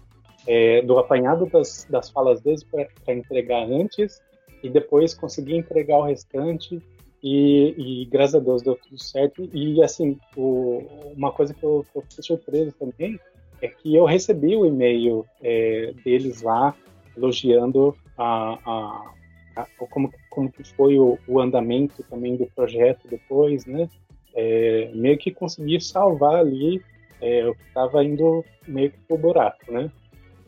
é, 0.47 0.81
do 0.81 0.97
apanhado 0.99 1.45
das, 1.45 1.85
das 1.89 2.09
falas 2.09 2.41
deles 2.41 2.63
para 2.63 3.13
entregar 3.13 3.63
antes 3.63 4.21
e 4.61 4.69
depois 4.69 5.13
consegui 5.13 5.55
entregar 5.55 5.97
o 5.97 6.03
restante 6.03 6.81
e, 7.23 7.73
e, 7.77 8.05
graças 8.05 8.35
a 8.35 8.39
Deus 8.39 8.61
deu 8.61 8.75
tudo 8.75 9.01
certo. 9.01 9.49
E 9.53 9.81
assim, 9.81 10.19
o, 10.35 10.85
uma 11.15 11.31
coisa 11.31 11.53
que 11.53 11.63
eu, 11.63 11.85
que 11.89 11.97
eu 11.97 12.01
fiquei 12.01 12.23
surpreso 12.23 12.73
também 12.73 13.17
é 13.61 13.67
que 13.69 13.95
eu 13.95 14.03
recebi 14.03 14.57
o 14.57 14.65
e-mail 14.65 15.25
é, 15.41 15.93
deles 16.03 16.41
lá 16.41 16.75
elogiando 17.15 17.95
a, 18.17 18.59
a, 18.65 19.13
a, 19.55 19.67
como, 19.89 20.11
como 20.29 20.51
que 20.51 20.63
foi 20.75 20.99
o, 20.99 21.17
o, 21.25 21.39
andamento 21.39 22.03
também 22.09 22.35
do 22.35 22.45
projeto 22.47 23.07
depois, 23.07 23.65
né? 23.65 23.87
É, 24.35 24.91
meio 24.93 25.17
que 25.17 25.31
consegui 25.31 25.79
salvar 25.79 26.35
ali 26.35 26.81
é, 27.21 27.47
o 27.47 27.55
que 27.55 27.63
estava 27.63 28.03
indo 28.03 28.43
meio 28.67 28.91
que 28.91 28.99
pro 29.07 29.17
buraco, 29.17 29.71
né? 29.71 29.89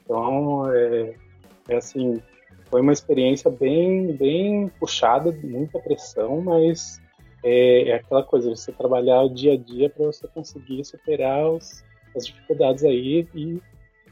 Então, 0.05 0.71
é, 0.71 1.15
é, 1.67 1.75
assim, 1.75 2.21
foi 2.69 2.81
uma 2.81 2.93
experiência 2.93 3.49
bem, 3.49 4.13
bem 4.13 4.69
puxada, 4.79 5.31
muita 5.43 5.79
pressão, 5.79 6.41
mas 6.41 7.01
é, 7.43 7.89
é 7.89 7.95
aquela 7.95 8.23
coisa, 8.23 8.49
você 8.49 8.71
trabalhar 8.71 9.23
o 9.23 9.33
dia 9.33 9.53
a 9.53 9.57
dia 9.57 9.89
para 9.89 10.05
você 10.05 10.27
conseguir 10.27 10.85
superar 10.85 11.49
os, 11.49 11.83
as 12.15 12.27
dificuldades 12.27 12.83
aí 12.83 13.27
e, 13.33 13.61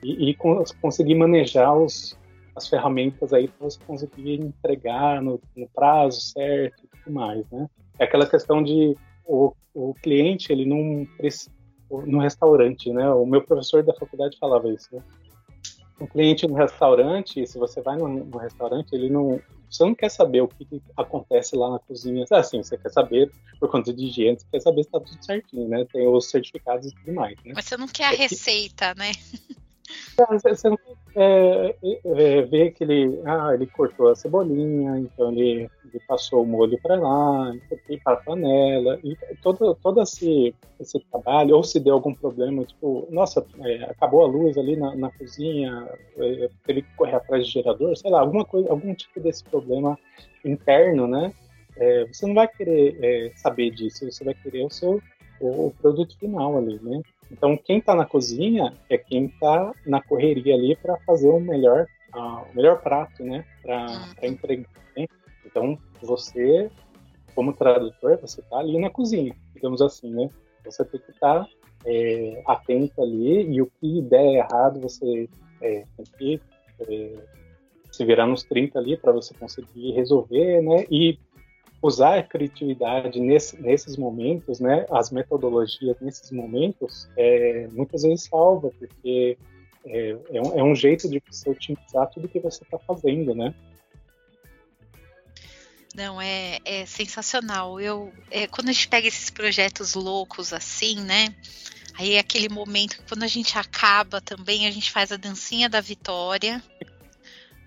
e, 0.04 0.30
e 0.32 0.38
conseguir 0.82 1.16
manejar 1.16 1.76
os, 1.76 2.18
as 2.56 2.68
ferramentas 2.68 3.32
aí 3.32 3.48
para 3.48 3.70
você 3.70 3.80
conseguir 3.86 4.41
entregar 4.41 5.22
no, 5.22 5.39
no, 5.56 5.68
prazo 5.70 6.22
certo 6.22 6.84
e 6.84 6.98
tudo 6.98 7.14
mais, 7.14 7.50
né? 7.52 7.70
É 8.00 8.06
aquela 8.06 8.26
questão 8.26 8.64
de 8.64 8.96
o, 9.26 9.54
o 9.74 9.94
cliente, 9.96 10.52
ele 10.52 10.66
não 10.66 11.08
no 12.08 12.20
restaurante, 12.20 12.91
né? 12.91 13.08
O 13.12 13.26
meu 13.26 13.41
professor 13.44 13.84
da 13.84 13.94
faculdade 13.94 14.38
falava 14.39 14.68
isso, 14.70 14.96
né? 14.96 15.02
Um 16.00 16.08
cliente 16.08 16.48
no 16.48 16.56
restaurante, 16.56 17.46
se 17.46 17.58
você 17.58 17.82
vai 17.82 17.96
no, 17.98 18.38
restaurante, 18.38 18.94
ele 18.94 19.10
não, 19.10 19.39
você 19.70 19.84
não 19.84 19.96
quer 19.96 20.10
saber 20.10 20.41
o 20.41 20.48
que, 20.48 20.66
que, 20.66 20.82
acontece 20.98 21.56
lá 21.56 21.72
na 21.72 21.80
cozinha. 21.80 22.26
Assim, 22.32 22.62
você 22.62 22.78
quer 22.78 22.89
saber 22.89 23.32
por 23.60 23.70
conta 23.70 23.94
de 23.94 24.06
higiene, 24.06 24.38
você 24.38 24.46
quer 24.52 24.60
saber 24.60 24.84
se 24.84 24.89
está 24.89 25.00
tudo 25.00 25.24
certinho, 25.24 25.68
né? 25.68 25.86
Tem 25.91 26.08
os 26.08 26.30
certificados 26.30 26.88
e 26.88 26.96
tudo 26.96 27.14
mais, 27.14 27.36
né? 27.46 27.54
Mas 27.56 27.66
você 27.66 27.78
não 27.78 27.88
quer 27.88 28.06
a 28.06 28.14
é 28.14 28.16
receita, 28.16 28.94
né? 28.96 29.12
Você 30.43 30.69
não 30.69 30.77
é, 31.15 31.75
é, 31.84 32.41
vê 32.43 32.71
que 32.71 32.84
ele, 32.84 33.21
ah, 33.25 33.53
ele 33.53 33.67
cortou 33.67 34.09
a 34.09 34.15
cebolinha, 34.15 34.97
então 34.97 35.31
ele, 35.31 35.69
ele 35.86 36.01
passou 36.07 36.43
o 36.43 36.45
molho 36.45 36.79
para 36.81 36.95
lá, 36.95 37.53
para 38.03 38.13
a 38.13 38.17
panela, 38.17 38.99
e 39.03 39.15
todo, 39.41 39.75
todo 39.75 40.01
esse, 40.01 40.55
esse 40.79 40.99
trabalho, 41.11 41.55
ou 41.55 41.63
se 41.63 41.79
deu 41.79 41.93
algum 41.95 42.13
problema, 42.13 42.63
tipo, 42.63 43.07
nossa, 43.11 43.45
é, 43.59 43.84
acabou 43.84 44.23
a 44.23 44.27
luz 44.27 44.57
ali 44.57 44.75
na, 44.75 44.95
na 44.95 45.11
cozinha, 45.11 45.88
é, 46.17 46.49
teve 46.65 46.81
que 46.84 46.95
correr 46.95 47.15
atrás 47.15 47.45
de 47.45 47.51
gerador, 47.51 47.95
sei 47.97 48.09
lá, 48.09 48.21
alguma 48.21 48.45
coisa, 48.45 48.69
algum 48.69 48.93
tipo 48.95 49.19
desse 49.19 49.43
problema 49.43 49.97
interno, 50.43 51.07
né? 51.07 51.34
É, 51.75 52.05
você 52.05 52.25
não 52.25 52.36
vai 52.36 52.47
querer 52.47 52.97
é, 53.03 53.31
saber 53.36 53.71
disso, 53.71 54.09
você 54.09 54.23
vai 54.23 54.34
querer 54.34 54.65
o 54.65 54.69
seu 54.69 55.01
o 55.41 55.73
produto 55.81 56.17
final 56.17 56.57
ali, 56.57 56.79
né? 56.81 57.01
Então, 57.34 57.57
quem 57.57 57.79
está 57.79 57.95
na 57.95 58.05
cozinha 58.05 58.71
é 58.88 58.95
quem 58.95 59.25
está 59.25 59.73
na 59.88 59.99
correria 59.99 60.53
ali 60.53 60.75
para 60.75 60.97
fazer 60.99 61.29
o 61.29 61.39
melhor, 61.39 61.88
uh, 62.15 62.43
o 62.51 62.55
melhor 62.55 62.79
prato, 62.79 63.23
né? 63.23 63.43
Para 63.63 63.88
uhum. 63.88 64.29
entregar. 64.29 64.69
Né? 64.95 65.07
Então, 65.43 65.75
você, 65.99 66.69
como 67.34 67.51
tradutor, 67.51 68.19
você 68.21 68.39
está 68.39 68.59
ali 68.59 68.77
na 68.77 68.91
cozinha, 68.91 69.36
digamos 69.51 69.81
assim, 69.81 70.11
né? 70.11 70.29
Você 70.63 70.86
tem 70.86 71.01
que 71.01 71.09
estar 71.09 71.43
tá, 71.43 71.49
é, 71.88 72.43
atento 72.45 73.01
ali 73.01 73.51
e 73.51 73.61
o 73.63 73.71
que 73.81 73.99
der 74.03 74.36
errado, 74.36 74.79
você 74.79 75.27
é, 75.59 75.86
tem 75.97 76.05
que 76.17 76.41
é, 76.88 77.15
se 77.91 78.05
virar 78.05 78.27
nos 78.27 78.43
30 78.43 78.77
ali 78.77 78.95
para 78.95 79.11
você 79.11 79.34
conseguir 79.34 79.91
resolver, 79.93 80.61
né? 80.61 80.86
E 80.89 81.17
usar 81.84 82.17
a 82.17 82.23
criatividade 82.23 83.19
nesse, 83.19 83.61
nesses 83.61 83.97
momentos, 83.97 84.61
né, 84.61 84.86
as 84.89 85.11
metodologias 85.11 85.97
nesses 85.99 86.31
momentos, 86.31 87.09
é, 87.17 87.67
muitas 87.73 88.03
vezes 88.03 88.23
salva, 88.23 88.71
porque 88.79 89.38
é, 89.86 90.17
é, 90.31 90.41
um, 90.41 90.59
é 90.59 90.63
um 90.63 90.73
jeito 90.73 91.09
de 91.09 91.21
você 91.29 91.49
otimizar 91.49 92.09
tudo 92.09 92.29
que 92.29 92.39
você 92.39 92.63
está 92.63 92.79
fazendo, 92.79 93.36
né? 93.36 93.53
Não, 95.93 96.19
é, 96.19 96.57
é 96.64 96.85
sensacional. 96.85 97.80
Eu, 97.80 98.11
é, 98.31 98.47
quando 98.47 98.69
a 98.69 98.72
gente 98.72 98.88
pega 98.88 99.07
esses 99.07 99.30
projetos 99.30 99.93
loucos 99.93 100.53
assim, 100.53 101.01
né? 101.01 101.35
Aí 101.95 102.14
é 102.14 102.19
aquele 102.19 102.49
momento 102.49 102.97
que 102.97 103.03
quando 103.10 103.23
a 103.23 103.27
gente 103.27 103.57
acaba 103.57 104.22
também, 104.22 104.65
a 104.65 104.72
gente 104.72 104.89
faz 104.89 105.11
a 105.11 105.18
dancinha 105.18 105.69
da 105.69 105.81
vitória 105.81 106.64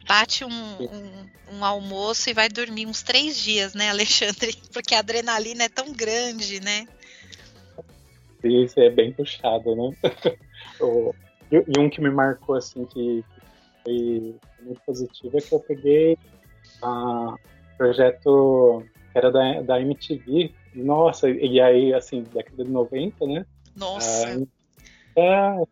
bate 0.07 0.45
um, 0.45 0.51
um, 0.51 1.57
um, 1.57 1.65
almoço 1.65 2.31
e 2.31 2.35
vai 2.35 2.49
dormir 2.49 2.87
uns 2.87 3.03
três 3.03 3.37
dias, 3.39 3.75
né, 3.75 3.91
Alexandre? 3.91 4.57
Porque 4.73 4.95
a 4.95 5.01
adrenalina 5.01 5.65
é 5.65 5.69
tão 5.69 5.93
grande, 5.93 6.61
né? 6.61 6.87
Isso 8.43 8.79
é 8.81 8.91
bem 8.91 9.13
puxado, 9.13 9.75
né? 9.75 9.97
e 11.51 11.81
um 11.81 11.91
que 11.91 12.01
me 12.01 12.11
marcou, 12.11 12.55
assim, 12.55 12.85
que 12.87 13.25
foi 13.85 14.37
muito 14.63 14.81
positivo 14.85 15.37
é 15.37 15.41
que 15.41 15.53
eu 15.53 15.61
peguei 15.61 16.19
a 16.83 17.37
projeto 17.77 18.85
que 19.13 19.19
era 19.19 19.31
da, 19.31 19.63
da 19.63 19.81
MTV. 19.81 20.53
Nossa, 20.75 21.29
e 21.29 21.61
aí, 21.61 21.95
assim, 21.95 22.23
década 22.23 22.65
de 22.65 22.71
90, 22.71 23.27
né? 23.27 23.47
Nossa! 23.75 24.47
Ah, 25.19 25.63
é, 25.63 25.67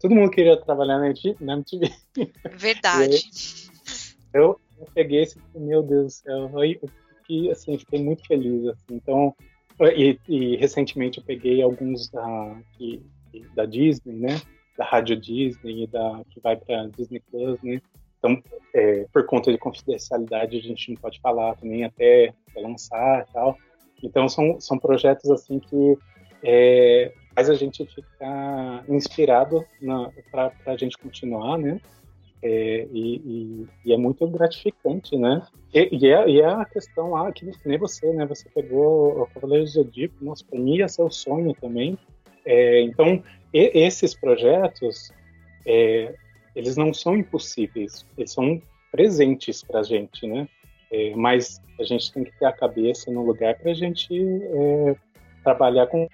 todo 0.00 0.14
mundo 0.14 0.30
queria 0.30 0.56
trabalhar 0.56 0.98
na 0.98 1.08
MTV. 1.08 1.92
Verdade. 2.56 3.22
eu, 4.34 4.60
eu, 4.78 4.88
peguei 4.94 5.22
esse, 5.22 5.38
meu 5.54 5.82
Deus 5.82 6.06
do 6.06 6.10
céu, 6.10 6.64
eu, 6.64 6.90
fiquei, 7.18 7.50
assim, 7.50 7.78
fiquei 7.78 8.02
muito 8.02 8.26
feliz. 8.26 8.66
Assim, 8.66 8.94
então, 8.94 9.34
e, 9.96 10.18
e, 10.28 10.56
recentemente 10.56 11.18
eu 11.18 11.24
peguei 11.24 11.62
alguns 11.62 12.08
da, 12.10 12.56
que, 12.72 13.02
da 13.54 13.64
Disney, 13.64 14.14
né? 14.14 14.40
Da 14.76 14.84
Rádio 14.84 15.16
Disney, 15.16 15.86
da, 15.86 16.22
que 16.30 16.40
vai 16.40 16.56
para 16.56 16.88
Disney 16.88 17.20
Plus, 17.30 17.62
né? 17.62 17.80
Então, 18.18 18.40
é, 18.74 19.06
por 19.12 19.26
conta 19.26 19.50
de 19.50 19.58
confidencialidade, 19.58 20.56
a 20.56 20.60
gente 20.60 20.92
não 20.92 21.00
pode 21.00 21.20
falar 21.20 21.50
até, 21.50 22.32
até 22.48 22.60
lançar 22.60 23.26
e 23.28 23.32
tal. 23.32 23.58
Então, 24.02 24.28
são, 24.28 24.60
são 24.60 24.78
projetos 24.78 25.30
assim 25.30 25.58
que 25.58 25.98
é, 26.42 27.12
faz 27.34 27.50
a 27.50 27.54
gente 27.54 27.84
ficar 27.86 28.84
inspirado 28.88 29.64
para 30.30 30.52
a 30.66 30.76
gente 30.76 30.96
continuar, 30.98 31.58
né? 31.58 31.80
É, 32.44 32.88
e, 32.92 33.16
e, 33.24 33.66
e, 33.84 33.92
é 33.92 33.96
muito 33.96 34.26
gratificante, 34.26 35.16
né? 35.16 35.46
E, 35.72 35.88
e, 35.92 36.08
é, 36.08 36.28
e 36.28 36.40
é 36.40 36.46
a 36.46 36.64
questão 36.64 37.12
lá 37.12 37.30
que 37.30 37.48
nem 37.64 37.78
você, 37.78 38.12
né? 38.12 38.26
Você 38.26 38.48
pegou 38.48 39.22
o 39.22 39.26
Cavaleiro 39.28 39.64
do 39.64 39.70
Zodíaco, 39.70 40.16
nossa, 40.20 40.44
para 40.44 40.58
mim 40.58 40.76
ia 40.76 40.88
ser 40.88 41.02
o 41.02 41.10
sonho 41.10 41.54
também. 41.54 41.96
É, 42.44 42.80
então, 42.82 43.22
esses 43.52 44.14
projetos, 44.14 45.12
é, 45.64 46.14
eles 46.56 46.76
não 46.76 46.92
são 46.92 47.16
impossíveis, 47.16 48.04
eles 48.18 48.32
são 48.32 48.60
presentes 48.90 49.62
para 49.62 49.80
a 49.80 49.82
gente, 49.84 50.26
né? 50.26 50.48
É, 50.90 51.14
mas 51.14 51.62
a 51.78 51.84
gente 51.84 52.12
tem 52.12 52.24
que 52.24 52.38
ter 52.38 52.44
a 52.44 52.52
cabeça 52.52 53.10
no 53.10 53.24
lugar 53.24 53.56
para 53.56 53.70
a 53.70 53.74
gente 53.74 54.12
é, 54.12 54.96
trabalhar 55.44 55.86
com 55.86 56.08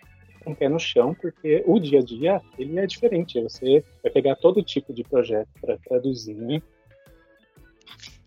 com 0.48 0.52
o 0.52 0.56
pé 0.56 0.68
no 0.68 0.78
chão, 0.78 1.14
porque 1.14 1.62
o 1.66 1.78
dia 1.78 1.98
a 1.98 2.02
dia 2.02 2.40
ele 2.58 2.78
é 2.78 2.86
diferente. 2.86 3.40
Você 3.42 3.84
vai 4.02 4.10
pegar 4.10 4.36
todo 4.36 4.62
tipo 4.62 4.94
de 4.94 5.04
projeto 5.04 5.48
para 5.60 5.76
traduzir, 5.78 6.34
né? 6.34 6.62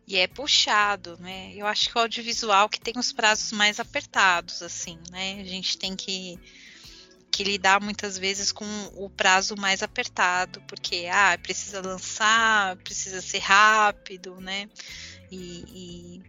E 0.08 0.18
é 0.18 0.28
puxado, 0.28 1.18
né? 1.20 1.54
Eu 1.56 1.66
acho 1.66 1.90
que 1.90 1.98
o 1.98 2.02
audiovisual 2.02 2.70
que 2.70 2.80
tem 2.80 2.94
os 2.98 3.12
prazos 3.12 3.52
mais 3.52 3.80
apertados, 3.80 4.62
assim, 4.62 5.00
né? 5.10 5.40
A 5.42 5.46
gente 5.46 5.78
tem 5.78 5.96
que, 5.96 6.38
que 7.32 7.44
lidar 7.44 7.82
muitas 7.82 8.18
vezes 8.18 8.52
com 8.52 8.66
o 8.96 9.10
prazo 9.10 9.56
mais 9.58 9.82
apertado, 9.82 10.62
porque 10.68 11.08
ah, 11.12 11.40
precisa 11.42 11.82
lançar, 11.82 12.76
precisa 12.78 13.22
ser 13.22 13.40
rápido, 13.40 14.40
né? 14.40 14.70
E, 15.32 15.64
e 15.74 16.22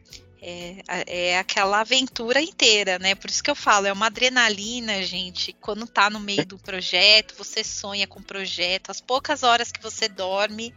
é, 0.42 0.82
é 1.06 1.38
aquela 1.38 1.80
aventura 1.80 2.42
inteira, 2.42 2.98
né? 2.98 3.14
Por 3.14 3.30
isso 3.30 3.42
que 3.42 3.50
eu 3.50 3.54
falo, 3.54 3.86
é 3.86 3.92
uma 3.92 4.06
adrenalina, 4.06 5.00
gente. 5.04 5.52
Quando 5.60 5.86
tá 5.86 6.10
no 6.10 6.18
meio 6.18 6.44
do 6.44 6.58
projeto, 6.58 7.36
você 7.38 7.62
sonha 7.62 8.08
com 8.08 8.18
o 8.18 8.24
projeto, 8.24 8.90
as 8.90 9.00
poucas 9.00 9.44
horas 9.44 9.70
que 9.70 9.80
você 9.80 10.08
dorme, 10.08 10.74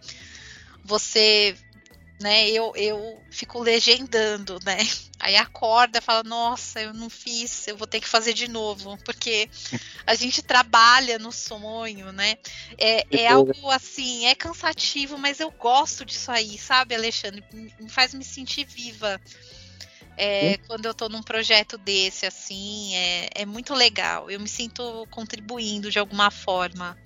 você 0.84 1.56
né? 2.26 2.50
Eu, 2.50 2.74
eu 2.76 3.24
fico 3.30 3.62
legendando, 3.62 4.58
né? 4.66 4.78
Aí 5.20 5.36
acorda, 5.36 6.02
fala, 6.02 6.24
nossa, 6.24 6.82
eu 6.82 6.92
não 6.92 7.08
fiz, 7.08 7.68
eu 7.68 7.78
vou 7.78 7.86
ter 7.86 8.00
que 8.00 8.08
fazer 8.08 8.34
de 8.34 8.48
novo, 8.48 8.98
porque 9.06 9.48
a 10.08 10.16
gente 10.16 10.42
trabalha 10.42 11.20
no 11.20 11.32
sonho, 11.32 12.12
né? 12.12 12.36
É, 12.80 13.06
é 13.12 13.28
algo 13.28 13.70
assim, 13.70 14.26
é 14.26 14.34
cansativo, 14.34 15.20
mas 15.20 15.40
eu 15.40 15.52
gosto 15.52 16.04
disso 16.04 16.32
aí, 16.32 16.58
sabe, 16.58 16.96
Alexandre? 16.96 17.44
Me 17.54 17.90
faz 17.90 18.12
me 18.12 18.26
sentir 18.26 18.66
viva. 18.66 19.22
É, 20.18 20.58
quando 20.66 20.86
eu 20.86 20.92
estou 20.92 21.10
num 21.10 21.22
projeto 21.22 21.78
desse, 21.78 22.26
assim, 22.26 22.96
é, 22.96 23.30
é 23.36 23.46
muito 23.46 23.76
legal. 23.76 24.32
Eu 24.32 24.40
me 24.40 24.48
sinto 24.48 25.06
contribuindo 25.12 25.92
de 25.92 26.00
alguma 26.00 26.32
forma 26.32 26.98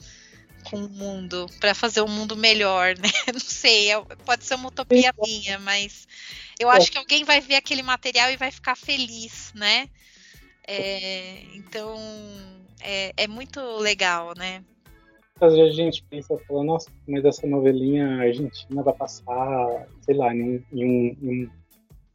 com 0.69 0.77
o 0.77 0.89
mundo, 0.89 1.47
para 1.59 1.73
fazer 1.73 2.01
o 2.01 2.05
um 2.05 2.09
mundo 2.09 2.35
melhor, 2.35 2.95
né? 2.97 3.09
Não 3.33 3.39
sei, 3.39 3.91
é, 3.91 4.01
pode 4.25 4.45
ser 4.45 4.55
uma 4.55 4.69
utopia 4.69 5.13
minha, 5.21 5.57
mas 5.59 6.07
eu 6.59 6.69
acho 6.69 6.91
que 6.91 6.97
alguém 6.97 7.23
vai 7.23 7.41
ver 7.41 7.55
aquele 7.55 7.81
material 7.81 8.29
e 8.31 8.37
vai 8.37 8.51
ficar 8.51 8.75
feliz, 8.75 9.51
né? 9.55 9.89
É, 10.67 11.41
então, 11.55 11.97
é, 12.81 13.13
é, 13.17 13.27
muito 13.27 13.59
legal, 13.77 14.33
né? 14.37 14.63
Às 15.41 15.55
vezes 15.55 15.71
a 15.71 15.83
gente 15.83 16.03
pensa, 16.03 16.37
fala, 16.47 16.63
nossa, 16.63 16.91
mas 17.07 17.23
essa 17.23 17.47
novelinha 17.47 18.21
argentina 18.21 18.83
vai 18.83 18.93
passar, 18.93 19.87
sei 20.01 20.15
lá, 20.15 20.33
em 20.35 20.43
um, 20.43 20.63
em 20.73 21.17
um 21.23 21.49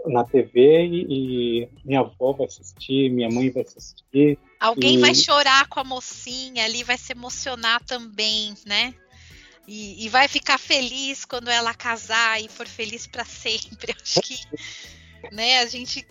na 0.07 0.25
TV 0.25 0.85
e, 0.87 1.69
minha 1.85 2.01
avó 2.01 2.33
vai 2.33 2.47
assistir, 2.47 3.11
minha 3.11 3.29
mãe 3.29 3.51
vai 3.51 3.63
assistir. 3.63 4.39
Alguém 4.61 4.97
e... 4.97 5.01
vai 5.01 5.15
chorar 5.15 5.69
com 5.69 5.81
a 5.81 5.85
mocinha 5.85 6.65
ali, 6.65 6.83
vai 6.83 6.99
se 6.99 7.13
emocionar 7.13 7.83
também, 7.85 8.55
né? 8.67 8.95
E, 9.67 10.05
e, 10.05 10.09
vai 10.11 10.29
ficar 10.29 10.59
feliz 10.59 11.25
quando 11.25 11.49
ela 11.49 11.73
casar 11.73 12.43
e 12.43 12.49
for 12.49 12.67
feliz 12.67 13.07
para 13.07 13.25
sempre. 13.27 13.95
Acho 14.01 14.21
que, 14.21 14.37
né? 15.33 15.61
A 15.61 15.67
gente 15.67 16.07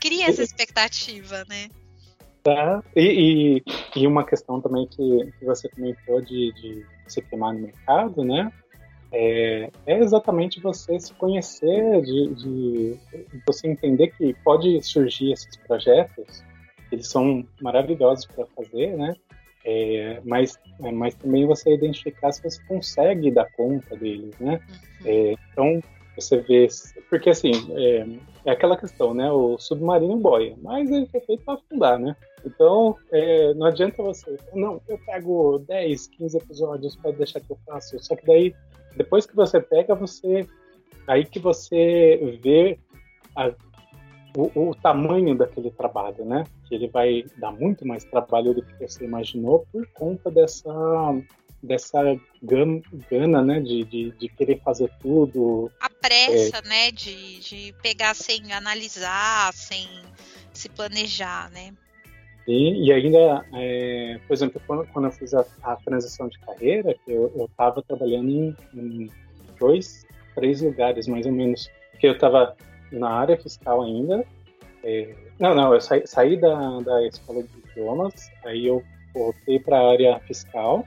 cria 0.00 0.26
essa 0.26 0.42
expectativa, 0.42 1.44
né? 1.48 1.68
Tá. 2.42 2.82
E, 2.96 3.62
e, 3.94 4.00
e 4.00 4.06
uma 4.06 4.24
questão 4.24 4.60
também 4.60 4.86
que, 4.86 5.32
que 5.38 5.44
você 5.44 5.68
comentou 5.68 6.20
de, 6.20 6.52
de 6.54 6.86
se 7.06 7.22
queimar 7.22 7.54
no 7.54 7.60
mercado, 7.60 8.24
né? 8.24 8.52
É, 9.10 9.70
é 9.86 9.98
exatamente 9.98 10.60
você 10.60 10.98
se 11.00 11.12
conhecer, 11.14 12.02
de, 12.02 12.34
de, 12.34 12.98
você 13.46 13.68
entender 13.68 14.08
que 14.08 14.34
pode 14.44 14.82
surgir 14.82 15.32
esses 15.32 15.56
projetos, 15.56 16.44
eles 16.92 17.08
são 17.08 17.46
maravilhosos 17.60 18.26
para 18.26 18.46
fazer, 18.46 18.96
né? 18.96 19.14
É, 19.64 20.20
mas, 20.24 20.58
é, 20.82 20.90
mas 20.92 21.14
também 21.14 21.46
você 21.46 21.74
identificar 21.74 22.32
se 22.32 22.42
você 22.42 22.62
consegue 22.66 23.30
dar 23.30 23.50
conta 23.52 23.96
deles, 23.96 24.34
né? 24.38 24.60
Uhum. 25.00 25.06
É, 25.06 25.34
então, 25.52 25.80
você 26.14 26.38
vê... 26.38 26.66
Porque, 27.10 27.30
assim, 27.30 27.52
é, 27.76 28.06
é, 28.44 28.50
aquela 28.50 28.76
questão, 28.76 29.14
né? 29.14 29.30
O 29.30 29.58
submarino 29.58 30.16
boia, 30.16 30.54
mas 30.62 30.90
ele 30.90 31.06
foi 31.06 31.20
feito 31.20 31.44
para 31.44 31.54
afundar, 31.54 31.98
né? 31.98 32.16
Então, 32.44 32.96
é, 33.10 33.54
não 33.54 33.66
adianta 33.66 34.02
você... 34.02 34.36
Não, 34.54 34.80
eu 34.88 34.98
pego 35.04 35.58
10, 35.66 36.06
15 36.08 36.36
episódios 36.36 36.96
para 36.96 37.10
deixar 37.12 37.40
que 37.40 37.50
eu 37.50 37.58
faço. 37.66 37.98
Só 38.02 38.16
que 38.16 38.26
daí 38.26 38.54
depois 38.96 39.26
que 39.26 39.34
você 39.34 39.60
pega, 39.60 39.94
você 39.94 40.46
aí 41.06 41.24
que 41.24 41.38
você 41.38 42.38
vê 42.42 42.78
a, 43.34 43.52
o, 44.36 44.70
o, 44.70 44.74
tamanho 44.74 45.36
daquele 45.36 45.70
trabalho, 45.70 46.24
né? 46.24 46.44
Que 46.66 46.74
ele 46.74 46.88
vai 46.88 47.24
dar 47.38 47.50
muito 47.50 47.86
mais 47.86 48.04
trabalho 48.04 48.54
do 48.54 48.62
que 48.62 48.74
você 48.78 49.04
imaginou 49.04 49.66
por 49.72 49.86
conta 49.94 50.30
dessa 50.30 50.72
dessa 51.60 52.00
gana, 52.42 53.42
né? 53.42 53.60
De, 53.60 53.84
de, 53.84 54.10
de, 54.12 54.28
querer 54.28 54.60
fazer 54.62 54.90
tudo. 55.00 55.70
A 55.80 55.90
pressa, 55.90 56.58
é, 56.58 56.68
né? 56.68 56.90
De, 56.92 57.40
de 57.40 57.74
pegar 57.82 58.14
sem 58.14 58.52
analisar, 58.52 59.52
sem 59.52 59.88
se 60.52 60.68
planejar, 60.68 61.50
né? 61.50 61.72
E, 62.48 62.86
e 62.86 62.90
ainda, 62.90 63.44
é, 63.52 64.18
por 64.26 64.32
exemplo, 64.32 64.58
quando, 64.66 64.86
quando 64.86 65.04
eu 65.04 65.12
fiz 65.12 65.34
a, 65.34 65.44
a, 65.62 65.76
transição 65.76 66.28
de 66.28 66.38
carreira, 66.38 66.96
eu 67.06 67.30
estava 67.44 67.82
trabalhando 67.82 68.30
em, 68.30 68.56
em, 68.74 69.10
dois, 69.60 70.06
três 70.34 70.62
lugares 70.62 71.06
mais 71.06 71.26
ou 71.26 71.32
menos, 71.32 71.70
que 72.00 72.06
eu 72.06 72.12
estava 72.12 72.56
na 72.90 73.10
área 73.10 73.36
fiscal 73.36 73.82
ainda. 73.82 74.24
É, 74.82 75.14
não, 75.38 75.54
não, 75.54 75.74
eu 75.74 75.80
saí, 75.82 76.06
saí 76.06 76.38
da, 76.38 76.80
da 76.80 77.06
escola 77.06 77.42
de 77.42 77.50
idiomas, 77.70 78.30
aí 78.46 78.66
eu 78.66 78.82
voltei 79.12 79.58
para 79.60 79.78
a 79.78 79.90
área 79.90 80.18
fiscal. 80.20 80.86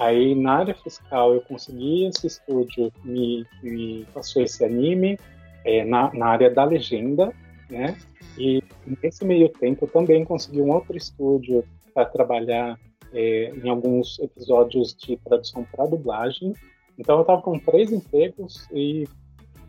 Aí 0.00 0.34
na 0.34 0.54
área 0.58 0.74
fiscal 0.74 1.32
eu 1.32 1.42
consegui 1.42 2.06
esse 2.06 2.26
estúdio, 2.26 2.92
me, 3.04 3.46
me 3.62 4.04
passou 4.12 4.42
esse 4.42 4.64
anime 4.64 5.16
é, 5.64 5.84
na, 5.84 6.12
na 6.12 6.26
área 6.26 6.50
da 6.50 6.64
legenda, 6.64 7.32
né? 7.70 7.96
E 8.36 8.62
nesse 9.02 9.24
meio 9.24 9.48
tempo 9.48 9.84
eu 9.84 9.88
também 9.90 10.24
consegui 10.24 10.60
um 10.60 10.72
outro 10.72 10.96
estúdio 10.96 11.64
para 11.94 12.06
trabalhar 12.06 12.78
é, 13.12 13.52
em 13.54 13.68
alguns 13.68 14.18
episódios 14.18 14.94
de 14.94 15.16
tradução 15.18 15.64
para 15.64 15.86
dublagem. 15.86 16.54
Então 16.98 17.16
eu 17.16 17.22
estava 17.22 17.42
com 17.42 17.58
três 17.58 17.90
empregos 17.92 18.66
e 18.72 19.06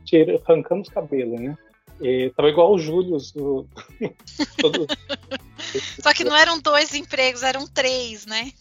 tira, 0.06 0.40
arrancando 0.46 0.82
os 0.82 0.90
cabelos, 0.90 1.40
né? 1.40 1.58
E 2.02 2.32
tava 2.36 2.50
igual 2.50 2.74
o 2.74 2.80
Júlio. 2.80 3.18
Do... 3.36 3.68
Todo... 4.60 4.88
Só 6.02 6.14
que 6.14 6.24
não 6.24 6.36
eram 6.36 6.60
dois 6.60 6.94
empregos, 6.94 7.44
eram 7.44 7.68
três, 7.68 8.26
né? 8.26 8.52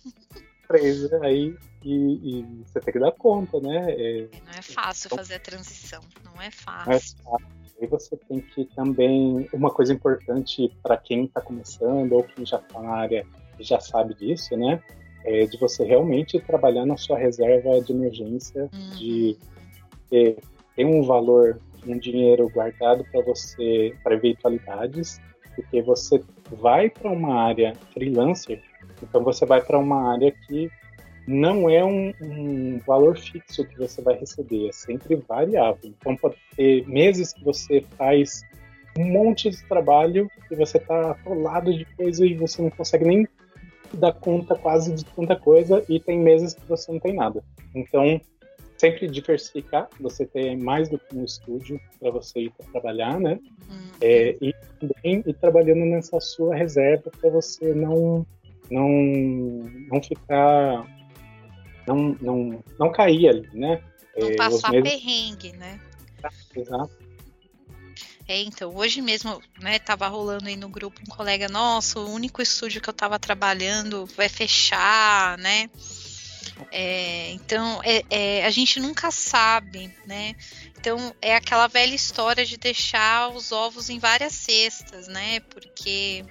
Três, 0.66 1.10
né? 1.10 1.20
aí 1.22 1.56
e, 1.84 2.40
e, 2.40 2.64
você 2.64 2.80
tem 2.80 2.92
que 2.92 2.98
dar 2.98 3.12
conta, 3.12 3.60
né? 3.60 3.92
É, 3.92 4.28
não 4.44 4.52
é 4.58 4.62
fácil 4.62 5.06
então, 5.06 5.18
fazer 5.18 5.34
a 5.36 5.40
transição, 5.40 6.02
não 6.24 6.42
é 6.42 6.50
fácil. 6.50 6.86
Não 6.86 6.96
é 6.96 7.00
fácil. 7.00 7.57
Aí 7.80 7.86
você 7.86 8.16
tem 8.16 8.40
que 8.40 8.64
também, 8.74 9.48
uma 9.52 9.70
coisa 9.70 9.92
importante 9.92 10.72
para 10.82 10.96
quem 10.96 11.24
está 11.24 11.40
começando 11.40 12.12
ou 12.12 12.24
quem 12.24 12.44
já 12.44 12.58
está 12.58 12.80
na 12.80 12.90
área 12.90 13.24
e 13.58 13.62
já 13.62 13.78
sabe 13.78 14.14
disso, 14.14 14.56
né? 14.56 14.82
É 15.24 15.46
de 15.46 15.58
você 15.58 15.84
realmente 15.84 16.40
trabalhar 16.40 16.86
na 16.86 16.96
sua 16.96 17.18
reserva 17.18 17.80
de 17.80 17.92
emergência, 17.92 18.68
uhum. 18.72 18.90
de 18.96 19.36
ter, 20.10 20.38
ter 20.74 20.84
um 20.84 21.02
valor, 21.02 21.60
um 21.86 21.98
dinheiro 21.98 22.48
guardado 22.48 23.04
para 23.10 23.22
você, 23.22 23.94
para 24.02 24.14
eventualidades, 24.14 25.20
porque 25.54 25.82
você 25.82 26.22
vai 26.50 26.88
para 26.90 27.10
uma 27.10 27.34
área 27.34 27.74
freelancer, 27.92 28.62
então 29.02 29.22
você 29.22 29.44
vai 29.44 29.60
para 29.60 29.78
uma 29.78 30.12
área 30.12 30.32
que 30.46 30.70
não 31.28 31.68
é 31.68 31.84
um, 31.84 32.12
um, 32.22 32.80
valor 32.86 33.18
fixo 33.18 33.62
que 33.66 33.76
você 33.76 34.00
vai 34.00 34.18
receber, 34.18 34.68
é 34.68 34.72
sempre 34.72 35.14
variável. 35.14 35.78
Então 35.84 36.16
pode 36.16 36.36
ter 36.56 36.88
meses 36.88 37.34
que 37.34 37.44
você 37.44 37.84
faz 37.98 38.40
um 38.98 39.04
monte 39.04 39.50
de 39.50 39.62
trabalho 39.68 40.30
e 40.50 40.56
você 40.56 40.78
está 40.78 41.10
atolado 41.10 41.76
de 41.76 41.84
coisa 41.84 42.24
e 42.24 42.34
você 42.34 42.62
não 42.62 42.70
consegue 42.70 43.04
nem 43.04 43.28
dar 43.92 44.14
conta 44.14 44.54
quase 44.54 44.94
de 44.94 45.04
tanta 45.04 45.36
coisa 45.36 45.84
e 45.86 46.00
tem 46.00 46.18
meses 46.18 46.54
que 46.54 46.66
você 46.66 46.90
não 46.90 46.98
tem 46.98 47.12
nada. 47.12 47.44
Então 47.74 48.18
sempre 48.78 49.06
diversificar, 49.06 49.88
você 50.00 50.24
ter 50.24 50.56
mais 50.56 50.88
do 50.88 50.98
que 50.98 51.14
um 51.14 51.24
estúdio 51.24 51.78
para 52.00 52.10
você 52.10 52.42
ir 52.42 52.52
trabalhar, 52.72 53.20
né? 53.20 53.38
Uhum. 53.68 53.90
É, 54.00 54.36
e 54.40 54.54
também 54.80 55.22
ir 55.26 55.34
trabalhando 55.34 55.84
nessa 55.84 56.20
sua 56.20 56.54
reserva 56.54 57.10
para 57.20 57.28
você 57.28 57.74
não 57.74 58.24
não, 58.70 58.88
não 59.90 60.02
ficar, 60.02 60.86
não, 61.88 62.16
não, 62.20 62.64
não 62.78 62.92
cair 62.92 63.28
ali, 63.28 63.48
né? 63.52 63.82
Não 64.16 64.28
é, 64.28 64.36
passar 64.36 64.70
meses... 64.70 64.90
perrengue, 64.90 65.52
né? 65.52 65.80
Exato. 66.54 66.90
É, 68.26 68.42
então, 68.42 68.74
hoje 68.76 69.00
mesmo, 69.00 69.40
né, 69.58 69.78
tava 69.78 70.06
rolando 70.06 70.48
aí 70.48 70.56
no 70.56 70.68
grupo 70.68 71.00
um 71.00 71.06
colega 71.06 71.48
nosso, 71.48 72.00
o 72.00 72.12
único 72.12 72.42
estúdio 72.42 72.78
que 72.78 72.90
eu 72.90 72.92
tava 72.92 73.18
trabalhando 73.18 74.04
vai 74.14 74.28
fechar, 74.28 75.38
né? 75.38 75.70
É, 76.70 77.30
então, 77.30 77.80
é, 77.82 78.02
é, 78.10 78.44
a 78.44 78.50
gente 78.50 78.80
nunca 78.80 79.10
sabe, 79.10 79.94
né? 80.06 80.34
Então, 80.76 81.14
é 81.22 81.34
aquela 81.34 81.68
velha 81.68 81.94
história 81.94 82.44
de 82.44 82.58
deixar 82.58 83.34
os 83.34 83.50
ovos 83.50 83.88
em 83.88 83.98
várias 83.98 84.34
cestas, 84.34 85.08
né? 85.08 85.40
Porque 85.40 86.22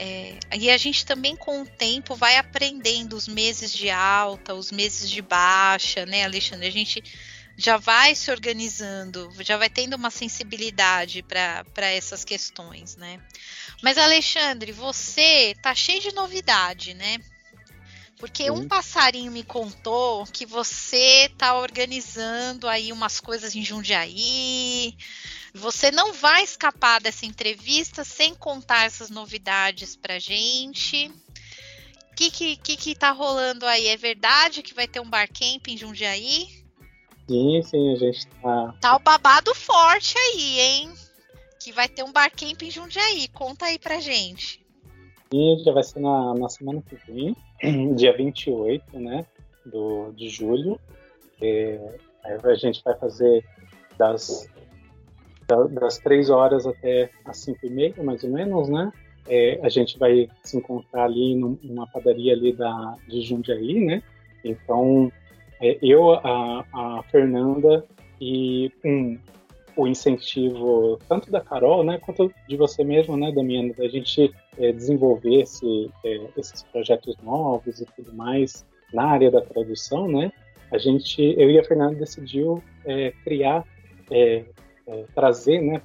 é, 0.00 0.38
e 0.56 0.70
a 0.70 0.76
gente 0.76 1.04
também, 1.04 1.34
com 1.34 1.62
o 1.62 1.66
tempo, 1.66 2.14
vai 2.14 2.36
aprendendo 2.36 3.14
os 3.14 3.26
meses 3.26 3.72
de 3.72 3.90
alta, 3.90 4.54
os 4.54 4.70
meses 4.70 5.10
de 5.10 5.20
baixa, 5.20 6.06
né, 6.06 6.24
Alexandre? 6.24 6.68
A 6.68 6.72
gente 6.72 7.02
já 7.56 7.76
vai 7.76 8.14
se 8.14 8.30
organizando, 8.30 9.28
já 9.40 9.56
vai 9.56 9.68
tendo 9.68 9.94
uma 9.94 10.10
sensibilidade 10.10 11.24
para 11.24 11.90
essas 11.90 12.24
questões, 12.24 12.96
né? 12.96 13.20
Mas, 13.82 13.98
Alexandre, 13.98 14.70
você 14.70 15.56
tá 15.60 15.74
cheio 15.74 16.00
de 16.00 16.14
novidade, 16.14 16.94
né? 16.94 17.18
Porque 18.18 18.50
um 18.50 18.66
passarinho 18.66 19.30
me 19.30 19.42
contou 19.42 20.24
que 20.26 20.46
você 20.46 21.30
tá 21.36 21.56
organizando 21.56 22.68
aí 22.68 22.92
umas 22.92 23.20
coisas 23.20 23.54
em 23.54 23.64
Jundiaí. 23.64 24.96
Você 25.54 25.90
não 25.90 26.12
vai 26.12 26.42
escapar 26.42 27.00
dessa 27.00 27.26
entrevista 27.26 28.04
sem 28.04 28.34
contar 28.34 28.86
essas 28.86 29.10
novidades 29.10 29.96
pra 29.96 30.18
gente. 30.18 31.10
O 32.10 32.14
que, 32.14 32.30
que, 32.30 32.56
que, 32.56 32.76
que 32.76 32.94
tá 32.94 33.10
rolando 33.10 33.64
aí? 33.66 33.88
É 33.88 33.96
verdade 33.96 34.62
que 34.62 34.74
vai 34.74 34.86
ter 34.86 35.00
um 35.00 35.08
bar 35.08 35.28
camp 35.28 35.68
em 35.68 35.76
Jundiaí? 35.76 36.48
Sim, 37.28 37.62
sim, 37.62 37.92
a 37.92 37.96
gente 37.96 38.26
tá. 38.42 38.74
Tá 38.80 38.96
o 38.96 39.00
babado 39.00 39.54
forte 39.54 40.16
aí, 40.18 40.60
hein? 40.60 40.92
Que 41.60 41.72
vai 41.72 41.88
ter 41.88 42.02
um 42.02 42.12
bar 42.12 42.30
camp 42.30 42.62
em 42.62 42.70
Jundiaí. 42.70 43.28
Conta 43.28 43.66
aí 43.66 43.78
pra 43.78 44.00
gente. 44.00 44.64
E 45.32 45.62
já 45.62 45.72
vai 45.72 45.84
ser 45.84 46.00
na, 46.00 46.34
na 46.34 46.48
semana 46.48 46.82
que 46.82 46.96
vem, 47.06 47.36
dia 47.94 48.16
28, 48.16 48.98
né? 48.98 49.26
Do, 49.64 50.12
de 50.12 50.28
julho. 50.28 50.80
É, 51.40 51.98
a 52.24 52.54
gente 52.54 52.82
vai 52.82 52.98
fazer 52.98 53.44
das, 53.98 54.48
das 55.70 55.98
3 55.98 56.30
horas 56.30 56.66
até 56.66 57.10
as 57.24 57.38
5 57.38 57.58
e 57.64 57.70
meia, 57.70 58.02
mais 58.02 58.22
ou 58.22 58.30
menos, 58.30 58.68
né? 58.68 58.92
É, 59.26 59.58
a 59.62 59.68
gente 59.68 59.98
vai 59.98 60.28
se 60.42 60.56
encontrar 60.56 61.04
ali 61.04 61.34
numa 61.34 61.86
padaria 61.86 62.32
ali 62.32 62.52
da, 62.52 62.96
de 63.06 63.20
Jundiaí, 63.22 63.80
né? 63.80 64.02
Então, 64.44 65.12
é, 65.60 65.78
eu, 65.82 66.12
a, 66.12 66.64
a 66.72 67.02
Fernanda 67.10 67.84
e 68.20 68.72
um, 68.84 69.18
o 69.76 69.86
incentivo 69.86 70.98
tanto 71.08 71.30
da 71.30 71.40
Carol, 71.40 71.84
né, 71.84 71.98
quanto 71.98 72.32
de 72.48 72.56
você 72.56 72.82
mesmo, 72.82 73.16
né, 73.16 73.30
Damiana, 73.30 73.72
da 73.74 73.88
gente 73.88 74.34
é, 74.58 74.72
desenvolver 74.72 75.42
esse, 75.42 75.90
é, 76.04 76.20
esses 76.36 76.62
projetos 76.64 77.16
novos 77.22 77.80
e 77.80 77.86
tudo 77.96 78.12
mais 78.12 78.66
na 78.92 79.04
área 79.04 79.30
da 79.30 79.40
tradução, 79.40 80.08
né, 80.08 80.32
a 80.72 80.78
gente, 80.78 81.22
eu 81.22 81.50
e 81.50 81.58
a 81.58 81.64
Fernanda 81.64 81.94
decidiu 81.94 82.62
é, 82.84 83.12
criar, 83.24 83.64
é, 84.88 85.00
é, 85.00 85.04
trazer, 85.14 85.60
né, 85.60 85.80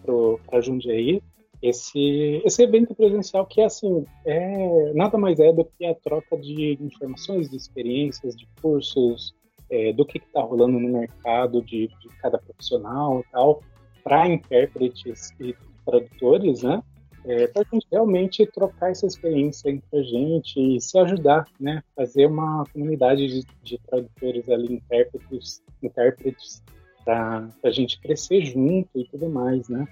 para 0.46 0.62
Jundiaí 0.62 1.22
esse, 1.64 2.42
esse 2.44 2.62
evento 2.62 2.94
presencial 2.94 3.46
que, 3.46 3.62
assim, 3.62 4.06
é, 4.26 4.92
nada 4.94 5.18
mais 5.18 5.40
é 5.40 5.54
do 5.54 5.64
que 5.64 5.86
a 5.86 5.96
troca 5.96 6.38
de 6.38 6.78
informações, 6.82 7.50
de 7.50 7.56
experiências, 7.56 8.36
de 8.36 8.46
cursos, 8.62 9.34
é, 9.72 9.94
do 9.94 10.06
que 10.06 10.18
está 10.18 10.42
rolando 10.42 10.78
no 10.78 11.00
mercado 11.00 11.62
de, 11.62 11.88
de, 11.88 12.10
cada 12.22 12.38
profissional 12.38 13.22
e 13.22 13.32
tal, 13.32 13.64
para 14.04 14.28
intérpretes 14.28 15.32
e 15.40 15.56
tradutores, 15.86 16.64
né? 16.64 16.84
É, 17.26 17.48
para 17.48 17.62
a 17.62 17.74
gente 17.74 17.88
realmente 17.90 18.46
trocar 18.46 18.92
essa 18.92 19.08
experiência 19.08 19.70
entre 19.70 19.98
a 19.98 20.04
gente 20.04 20.60
e 20.60 20.82
se 20.82 21.00
ajudar, 21.00 21.48
né? 21.58 21.82
Fazer 21.96 22.26
uma 22.26 22.66
comunidade 22.74 23.26
de, 23.26 23.48
de 23.64 23.80
tradutores 23.88 24.50
ali, 24.50 24.74
intérpretes, 24.74 25.64
intérpretes 25.82 26.62
para 27.04 27.50
a 27.64 27.72
gente 27.72 28.00
crescer 28.00 28.46
junto 28.46 28.90
e 28.96 29.08
tudo 29.10 29.30
mais, 29.30 29.68
né? 29.70 29.88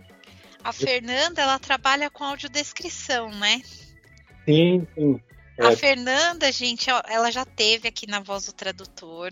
A 0.64 0.72
Fernanda, 0.72 1.42
ela 1.42 1.60
trabalha 1.60 2.10
com 2.10 2.24
audiodescrição, 2.24 3.30
né? 3.32 3.62
Sim, 4.46 4.88
sim. 4.96 5.20
É. 5.58 5.68
A 5.68 5.78
Fernanda, 5.78 6.52
gente, 6.52 6.90
ela 7.08 7.32
já 7.32 7.46
teve 7.46 7.88
aqui 7.88 8.08
na 8.08 8.20
Voz 8.20 8.46
do 8.46 8.54
Tradutor. 8.54 9.32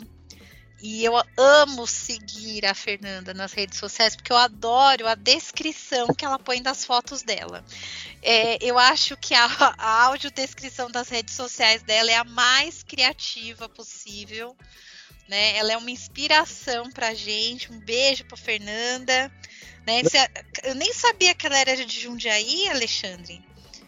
E 0.81 1.03
eu 1.03 1.13
amo 1.37 1.85
seguir 1.85 2.65
a 2.65 2.73
Fernanda 2.73 3.33
nas 3.33 3.51
redes 3.51 3.77
sociais, 3.77 4.15
porque 4.15 4.31
eu 4.31 4.37
adoro 4.37 5.07
a 5.07 5.15
descrição 5.15 6.07
que 6.07 6.23
ela 6.23 6.39
põe 6.39 6.61
das 6.61 6.85
fotos 6.85 7.21
dela. 7.21 7.65
É, 8.21 8.63
eu 8.63 8.79
acho 8.79 9.17
que 9.17 9.33
a, 9.33 9.45
a 9.77 10.05
audiodescrição 10.05 10.89
das 10.89 11.09
redes 11.09 11.35
sociais 11.35 11.83
dela 11.83 12.09
é 12.09 12.15
a 12.15 12.23
mais 12.23 12.81
criativa 12.81 13.67
possível. 13.67 14.55
Né? 15.29 15.57
Ela 15.57 15.73
é 15.73 15.77
uma 15.77 15.91
inspiração 15.91 16.89
pra 16.89 17.13
gente. 17.13 17.71
Um 17.71 17.79
beijo 17.79 18.25
pra 18.25 18.35
Fernanda. 18.35 19.31
Né? 19.85 20.01
Eu 20.63 20.75
nem 20.75 20.91
sabia 20.91 21.35
que 21.35 21.45
ela 21.45 21.57
era 21.57 21.75
de 21.75 21.99
Jundiaí, 21.99 22.67
Alexandre. 22.69 23.41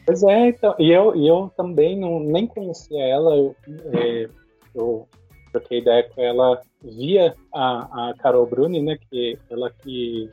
Pois 0.06 0.24
é, 0.24 0.50
então, 0.50 0.76
e 0.80 0.92
eu, 0.92 1.16
e 1.16 1.28
eu 1.28 1.52
também 1.56 1.98
não, 1.98 2.20
nem 2.20 2.48
conhecia 2.48 3.04
ela. 3.04 3.36
Eu, 3.36 3.56
é, 3.94 4.30
eu 4.76 5.08
troquei 5.52 5.80
ideia 5.80 6.08
com 6.10 6.22
ela 6.22 6.62
via 6.84 7.36
a, 7.54 8.10
a 8.10 8.14
Carol 8.16 8.46
Bruni, 8.46 8.82
né? 8.82 8.98
Que 9.10 9.38
ela 9.50 9.72
que 9.72 10.30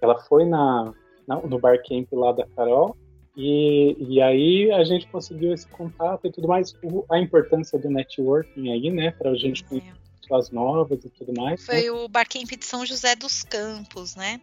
ela 0.00 0.18
foi 0.24 0.44
na, 0.44 0.92
na 1.26 1.36
no 1.40 1.58
barcamp 1.58 2.06
lá 2.12 2.32
da 2.32 2.46
Carol 2.48 2.96
e, 3.36 3.96
e 3.98 4.22
aí 4.22 4.70
a 4.70 4.84
gente 4.84 5.08
conseguiu 5.08 5.52
esse 5.52 5.66
contato 5.68 6.26
e 6.26 6.30
tudo 6.30 6.48
mais. 6.48 6.74
A 7.10 7.18
importância 7.18 7.78
do 7.78 7.90
networking 7.90 8.72
aí, 8.72 8.90
né? 8.90 9.10
Para 9.10 9.30
a 9.30 9.34
gente 9.34 9.64
conhecer 9.64 10.03
pessoas 10.24 10.50
novas 10.50 11.04
e 11.04 11.08
tudo 11.10 11.32
mais. 11.40 11.64
Foi 11.64 11.82
né? 11.82 11.90
o 11.90 12.08
barcamp 12.08 12.48
de 12.50 12.64
São 12.64 12.84
José 12.84 13.14
dos 13.14 13.42
Campos, 13.42 14.16
né? 14.16 14.40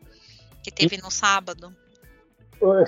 Que 0.63 0.71
teve 0.71 0.95
e, 0.95 1.01
no 1.01 1.11
sábado. 1.11 1.75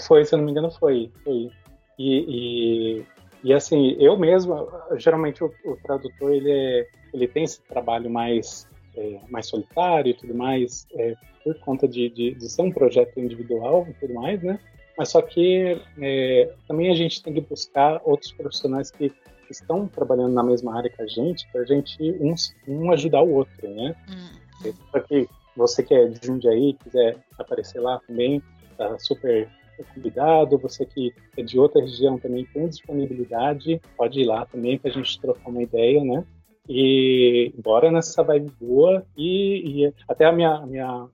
Foi, 0.07 0.23
se 0.25 0.33
eu 0.33 0.37
não 0.37 0.45
me 0.45 0.51
engano, 0.51 0.71
foi. 0.71 1.11
foi. 1.23 1.51
E, 1.99 2.25
e, 2.27 3.05
e 3.43 3.53
assim, 3.53 3.95
eu 3.99 4.17
mesmo, 4.17 4.71
geralmente 4.97 5.43
o, 5.43 5.53
o 5.65 5.75
tradutor 5.77 6.31
ele 6.31 6.51
é 6.51 6.87
ele 7.13 7.27
tem 7.27 7.43
esse 7.43 7.61
trabalho 7.61 8.09
mais, 8.09 8.67
é, 8.97 9.19
mais 9.29 9.47
solitário 9.47 10.09
e 10.09 10.13
tudo 10.13 10.33
mais, 10.33 10.87
é, 10.95 11.15
por 11.43 11.57
conta 11.59 11.87
de, 11.87 12.09
de, 12.09 12.33
de, 12.33 12.49
ser 12.49 12.63
um 12.63 12.71
projeto 12.71 13.19
individual 13.19 13.85
e 13.89 13.93
tudo 13.93 14.15
mais, 14.15 14.41
né? 14.41 14.59
Mas 14.97 15.09
só 15.09 15.21
que 15.21 15.79
é, 16.01 16.53
também 16.67 16.91
a 16.91 16.95
gente 16.95 17.21
tem 17.21 17.33
que 17.33 17.41
buscar 17.41 18.01
outros 18.03 18.31
profissionais 18.31 18.89
que 18.89 19.11
estão 19.53 19.87
trabalhando 19.87 20.33
na 20.33 20.43
mesma 20.43 20.77
área 20.77 20.89
que 20.89 21.01
a 21.01 21.07
gente, 21.07 21.47
para 21.51 21.61
a 21.61 21.65
gente 21.65 21.97
um, 22.19 22.35
um, 22.67 22.91
ajudar 22.91 23.21
o 23.21 23.33
outro, 23.33 23.69
né? 23.69 23.95
Hum. 24.09 24.71
Só 24.91 24.99
que 24.99 25.27
você 25.55 25.83
que 25.83 25.93
é 25.93 26.07
de 26.07 26.25
Jundiaí, 26.25 26.73
quiser 26.73 27.17
aparecer 27.37 27.79
lá 27.79 27.99
também, 28.07 28.41
tá 28.77 28.97
super 28.99 29.49
convidado, 29.93 30.57
você 30.57 30.85
que 30.85 31.13
é 31.37 31.41
de 31.41 31.59
outra 31.59 31.81
região 31.81 32.17
também 32.17 32.45
tem 32.45 32.67
disponibilidade, 32.67 33.81
pode 33.97 34.21
ir 34.21 34.25
lá 34.25 34.45
também 34.45 34.77
para 34.77 34.91
a 34.91 34.93
gente 34.93 35.19
trocar 35.19 35.49
uma 35.49 35.63
ideia, 35.63 36.03
né? 36.03 36.23
E 36.67 37.53
bora 37.61 37.91
nessa 37.91 38.23
vibe 38.23 38.51
boa. 38.59 39.05
E, 39.17 39.85
e 39.85 39.93
até 40.07 40.25
a 40.25 40.31
minha, 40.31 40.65
minha, 40.65 41.07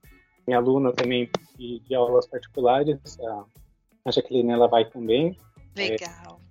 minha 0.45 0.57
aluna 0.57 0.93
também 0.93 1.29
de, 1.57 1.79
de 1.79 1.95
aulas 1.95 2.27
particulares, 2.27 2.97
a, 3.19 3.45
a 4.05 4.11
Jaqueline, 4.11 4.51
ela 4.51 4.67
vai 4.67 4.85
também. 4.85 5.35
Legal. 5.75 6.39
É, 6.45 6.48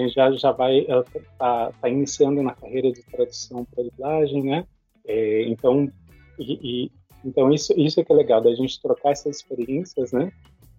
a 0.00 0.04
gente 0.04 0.14
já, 0.14 0.30
já 0.32 0.52
vai, 0.52 0.84
ela 0.88 1.04
tá, 1.38 1.72
iniciando 1.88 2.42
na 2.42 2.54
carreira 2.54 2.92
de 2.92 3.02
tradução 3.02 3.64
para 3.64 3.84
dublagem, 3.84 4.42
né? 4.42 4.66
É, 5.06 5.42
então, 5.44 5.90
e, 6.38 6.84
e, 6.84 6.92
então 7.24 7.50
isso, 7.52 7.72
isso 7.78 8.00
é 8.00 8.04
que 8.04 8.12
é 8.12 8.16
legal, 8.16 8.40
da 8.40 8.54
gente 8.54 8.80
trocar 8.80 9.12
essas 9.12 9.36
experiências, 9.36 10.12
né? 10.12 10.32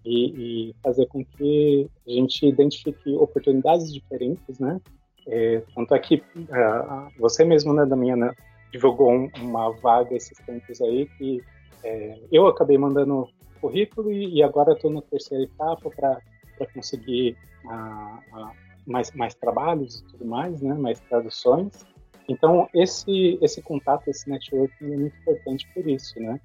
E, 0.05 0.69
e, 0.69 0.75
fazer 0.81 1.05
com 1.07 1.23
que 1.23 1.89
a 2.07 2.11
gente 2.11 2.45
identifique 2.45 3.11
oportunidades 3.13 3.93
diferentes, 3.93 4.59
né? 4.59 4.79
É, 5.27 5.61
tanto 5.75 5.93
é 5.93 5.99
que 5.99 6.15
uh, 6.15 7.19
você 7.19 7.43
mesmo, 7.43 7.73
né, 7.73 7.85
Damiana, 7.85 8.35
divulgou 8.71 9.11
um, 9.11 9.29
uma 9.41 9.71
vaga 9.71 10.15
esses 10.15 10.37
tempos 10.39 10.81
aí 10.81 11.07
que 11.17 11.41
é, 11.83 12.19
eu 12.31 12.47
acabei 12.47 12.77
mandando 12.77 13.27
currículo 13.59 14.11
e, 14.11 14.35
e 14.35 14.43
agora 14.43 14.73
estou 14.73 14.89
na 14.91 15.01
terceira 15.01 15.43
etapa 15.43 15.89
para 15.89 16.65
conseguir 16.73 17.37
uh, 17.65 18.37
uh, 18.37 18.68
mais, 18.91 19.11
mais 19.11 19.33
trabalhos 19.35 19.99
e 19.99 20.03
tudo 20.03 20.25
mais, 20.25 20.61
né, 20.61 20.73
mais 20.73 20.99
traduções. 20.99 21.85
Então, 22.27 22.69
esse, 22.73 23.39
esse 23.41 23.61
contato, 23.61 24.07
esse 24.07 24.29
networking 24.29 24.93
é 24.93 24.97
muito 24.97 25.17
importante 25.17 25.67
por 25.73 25.87
isso, 25.87 26.19
né? 26.19 26.39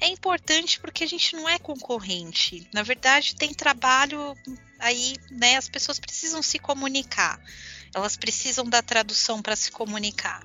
É 0.00 0.08
importante 0.08 0.80
porque 0.80 1.04
a 1.04 1.06
gente 1.06 1.36
não 1.36 1.48
é 1.48 1.58
concorrente. 1.58 2.68
Na 2.72 2.82
verdade, 2.82 3.36
tem 3.36 3.54
trabalho 3.54 4.34
aí, 4.78 5.14
né, 5.30 5.56
as 5.56 5.68
pessoas 5.68 5.98
precisam 5.98 6.42
se 6.42 6.58
comunicar. 6.58 7.40
Elas 7.94 8.16
precisam 8.16 8.64
da 8.64 8.82
tradução 8.82 9.40
para 9.40 9.54
se 9.54 9.70
comunicar. 9.70 10.42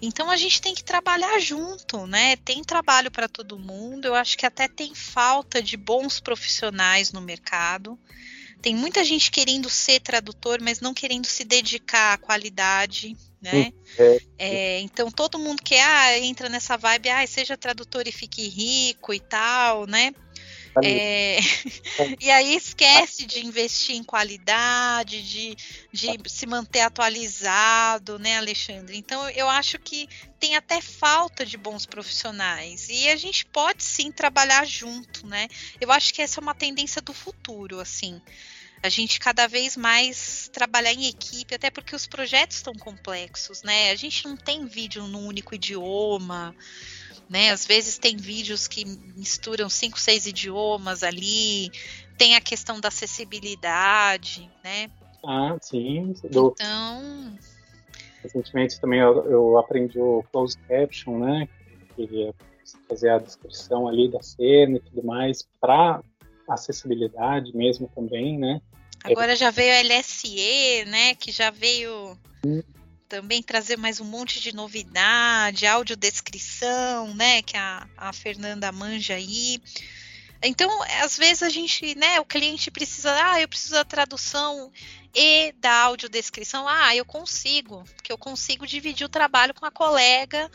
Então 0.00 0.30
a 0.30 0.36
gente 0.36 0.60
tem 0.60 0.74
que 0.74 0.84
trabalhar 0.84 1.38
junto, 1.40 2.06
né? 2.06 2.36
Tem 2.36 2.62
trabalho 2.62 3.10
para 3.10 3.28
todo 3.28 3.58
mundo. 3.58 4.06
Eu 4.06 4.14
acho 4.14 4.36
que 4.36 4.46
até 4.46 4.68
tem 4.68 4.94
falta 4.94 5.62
de 5.62 5.76
bons 5.76 6.20
profissionais 6.20 7.12
no 7.12 7.20
mercado. 7.20 7.98
Tem 8.60 8.74
muita 8.74 9.04
gente 9.04 9.30
querendo 9.30 9.70
ser 9.70 10.00
tradutor, 10.00 10.60
mas 10.60 10.80
não 10.80 10.92
querendo 10.92 11.26
se 11.26 11.44
dedicar 11.44 12.14
à 12.14 12.18
qualidade, 12.18 13.16
né? 13.40 13.72
É. 13.98 14.18
É, 14.38 14.80
então 14.80 15.10
todo 15.10 15.38
mundo 15.38 15.62
que 15.62 15.76
ah, 15.76 16.18
entra 16.18 16.48
nessa 16.48 16.76
vibe, 16.76 17.08
ah, 17.08 17.26
seja 17.26 17.56
tradutor 17.56 18.06
e 18.06 18.12
fique 18.12 18.48
rico 18.48 19.14
e 19.14 19.20
tal, 19.20 19.86
né? 19.86 20.12
É, 20.82 21.38
e 22.20 22.30
aí 22.30 22.54
esquece 22.54 23.26
de 23.26 23.44
investir 23.44 23.96
em 23.96 24.04
qualidade, 24.04 25.22
de, 25.22 25.56
de 25.92 26.30
se 26.30 26.46
manter 26.46 26.80
atualizado, 26.80 28.18
né, 28.18 28.38
Alexandre? 28.38 28.96
Então 28.96 29.28
eu 29.30 29.48
acho 29.48 29.78
que 29.78 30.08
tem 30.38 30.56
até 30.56 30.80
falta 30.80 31.44
de 31.44 31.56
bons 31.56 31.84
profissionais 31.84 32.88
e 32.88 33.08
a 33.08 33.16
gente 33.16 33.44
pode 33.46 33.82
sim 33.82 34.12
trabalhar 34.12 34.64
junto, 34.66 35.26
né? 35.26 35.48
Eu 35.80 35.90
acho 35.90 36.14
que 36.14 36.22
essa 36.22 36.40
é 36.40 36.42
uma 36.42 36.54
tendência 36.54 37.02
do 37.02 37.12
futuro, 37.12 37.80
assim 37.80 38.20
a 38.82 38.88
gente 38.88 39.18
cada 39.18 39.46
vez 39.46 39.76
mais 39.76 40.48
trabalhar 40.52 40.92
em 40.92 41.06
equipe, 41.06 41.54
até 41.54 41.70
porque 41.70 41.94
os 41.94 42.06
projetos 42.06 42.58
estão 42.58 42.74
complexos, 42.74 43.62
né? 43.62 43.90
A 43.90 43.96
gente 43.96 44.24
não 44.24 44.36
tem 44.36 44.66
vídeo 44.66 45.06
num 45.06 45.26
único 45.26 45.54
idioma, 45.54 46.54
né? 47.28 47.50
Às 47.50 47.66
vezes 47.66 47.98
tem 47.98 48.16
vídeos 48.16 48.66
que 48.66 48.84
misturam 49.16 49.68
cinco, 49.68 49.98
seis 49.98 50.26
idiomas 50.26 51.02
ali, 51.02 51.70
tem 52.16 52.34
a 52.34 52.40
questão 52.40 52.80
da 52.80 52.88
acessibilidade, 52.88 54.50
né? 54.62 54.90
Ah, 55.24 55.56
sim. 55.60 56.14
Do... 56.30 56.54
Então. 56.54 57.38
Recentemente 58.22 58.80
também 58.80 59.00
eu, 59.00 59.24
eu, 59.30 59.58
aprendi 59.58 59.98
o 59.98 60.24
closed 60.32 60.60
caption, 60.68 61.18
né? 61.18 61.48
Que 61.94 62.28
é 62.28 62.32
fazer 62.88 63.10
a 63.10 63.18
descrição 63.18 63.88
ali 63.88 64.10
da 64.10 64.22
cena 64.22 64.76
e 64.76 64.80
tudo 64.80 65.04
mais 65.04 65.46
para 65.60 66.02
acessibilidade 66.48 67.56
mesmo 67.56 67.90
também, 67.94 68.38
né? 68.38 68.60
Agora 69.04 69.36
já 69.36 69.50
veio 69.50 69.72
a 69.74 69.98
LSE, 69.98 70.84
né? 70.86 71.14
Que 71.14 71.30
já 71.30 71.50
veio. 71.50 72.18
Hum 72.44 72.62
também 73.08 73.42
trazer 73.42 73.78
mais 73.78 74.00
um 74.00 74.04
monte 74.04 74.38
de 74.40 74.54
novidade, 74.54 75.66
audiodescrição, 75.66 77.14
né, 77.14 77.40
que 77.42 77.56
a, 77.56 77.88
a 77.96 78.12
Fernanda 78.12 78.70
manja 78.70 79.14
aí. 79.14 79.60
Então, 80.42 80.70
às 81.02 81.16
vezes 81.16 81.42
a 81.42 81.48
gente, 81.48 81.94
né, 81.96 82.20
o 82.20 82.24
cliente 82.24 82.70
precisa, 82.70 83.12
ah, 83.12 83.40
eu 83.40 83.48
preciso 83.48 83.74
da 83.74 83.84
tradução 83.84 84.70
e 85.14 85.52
da 85.52 85.72
audiodescrição. 85.72 86.68
Ah, 86.68 86.94
eu 86.94 87.04
consigo, 87.04 87.82
porque 87.96 88.12
eu 88.12 88.18
consigo 88.18 88.66
dividir 88.66 89.04
o 89.04 89.08
trabalho 89.08 89.54
com 89.54 89.64
a 89.66 89.70
colega 89.70 90.48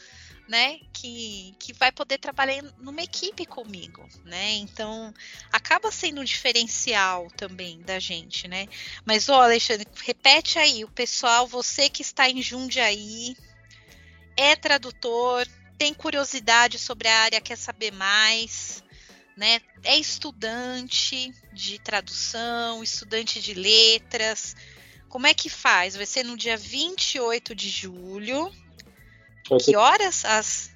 né, 0.48 0.80
que, 0.92 1.56
que 1.58 1.74
vai 1.74 1.92
poder 1.92 2.18
trabalhar 2.18 2.62
numa 2.78 3.02
equipe 3.02 3.46
comigo, 3.46 4.08
né? 4.26 4.52
Então, 4.56 5.14
acaba 5.52 5.90
sendo 5.90 6.22
um 6.22 6.24
diferencial 6.24 7.30
também 7.38 7.82
da 7.82 7.98
gente, 7.98 8.48
né? 8.48 8.68
Mas, 9.06 9.30
ó, 9.30 9.42
Alexandre, 9.42 9.88
repete 10.04 10.60
aí, 10.60 10.84
o 10.84 10.92
pessoal, 10.92 11.48
você 11.48 11.90
que 11.90 12.02
está 12.02 12.30
em 12.30 12.42
Jundiaí, 12.42 13.38
é 14.36 14.56
tradutor, 14.56 15.48
tem 15.78 15.94
curiosidade 15.94 16.78
sobre 16.78 17.08
a 17.08 17.20
área, 17.22 17.42
quer 17.42 17.58
saber 17.58 17.92
mais, 17.92 18.84
né? 19.38 19.62
É 19.84 19.98
estudante 19.98 21.34
de 21.54 21.80
tradução, 21.80 22.84
estudante 22.84 23.42
de 23.42 23.54
letras. 23.54 24.56
Como 25.08 25.26
é 25.26 25.34
que 25.34 25.50
faz? 25.50 25.96
Vai 25.96 26.06
ser 26.06 26.24
no 26.24 26.36
dia 26.36 26.58
28 26.58 27.56
de 27.56 27.70
julho, 27.70 28.52
que 29.44 29.76
horas? 29.76 30.26
As... 30.26 30.72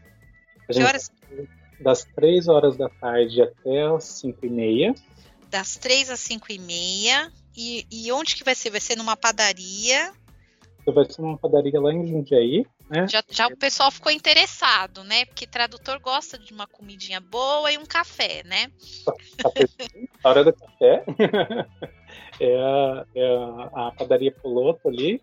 Que 0.72 0.84
horas? 0.84 1.12
Das 1.80 2.04
3 2.16 2.48
horas 2.48 2.76
da 2.76 2.90
tarde 2.90 3.42
até 3.42 3.84
as 3.84 4.04
5 4.04 4.46
e 4.46 4.50
meia. 4.50 4.96
Das 5.50 5.76
3 5.78 6.10
às 6.10 6.20
5 6.22 6.52
e 6.52 6.60
meia. 6.60 7.32
E, 7.56 7.86
e 7.92 8.12
onde 8.12 8.36
que 8.36 8.44
vai 8.44 8.56
ser? 8.56 8.70
Vai 8.70 8.82
ser 8.82 8.96
numa 8.96 9.16
padaria? 9.16 10.12
Vai 10.86 11.06
ser 11.06 11.22
uma 11.22 11.38
padaria 11.38 11.80
lá 11.80 11.94
em 11.94 12.06
Jundiaí. 12.08 12.66
Né? 12.90 13.08
Já, 13.08 13.22
já 13.30 13.48
o 13.48 13.58
pessoal 13.58 13.92
ficou 13.92 14.12
interessado, 14.12 15.04
né? 15.04 15.26
Porque 15.26 15.46
tradutor 15.46 16.00
gosta 16.00 16.38
de 16.38 16.54
uma 16.54 16.66
comidinha 16.66 17.20
boa 17.20 17.72
e 17.72 17.78
um 17.78 17.86
café, 17.86 18.44
né? 18.46 18.72
a 20.24 20.30
hora 20.30 20.44
do 20.46 20.54
café. 20.54 21.04
é, 22.40 22.56
a, 22.56 23.06
é 23.14 23.36
a, 23.36 23.88
a 23.88 23.92
padaria 23.92 24.32
Poloto 24.32 24.88
ali. 24.88 25.22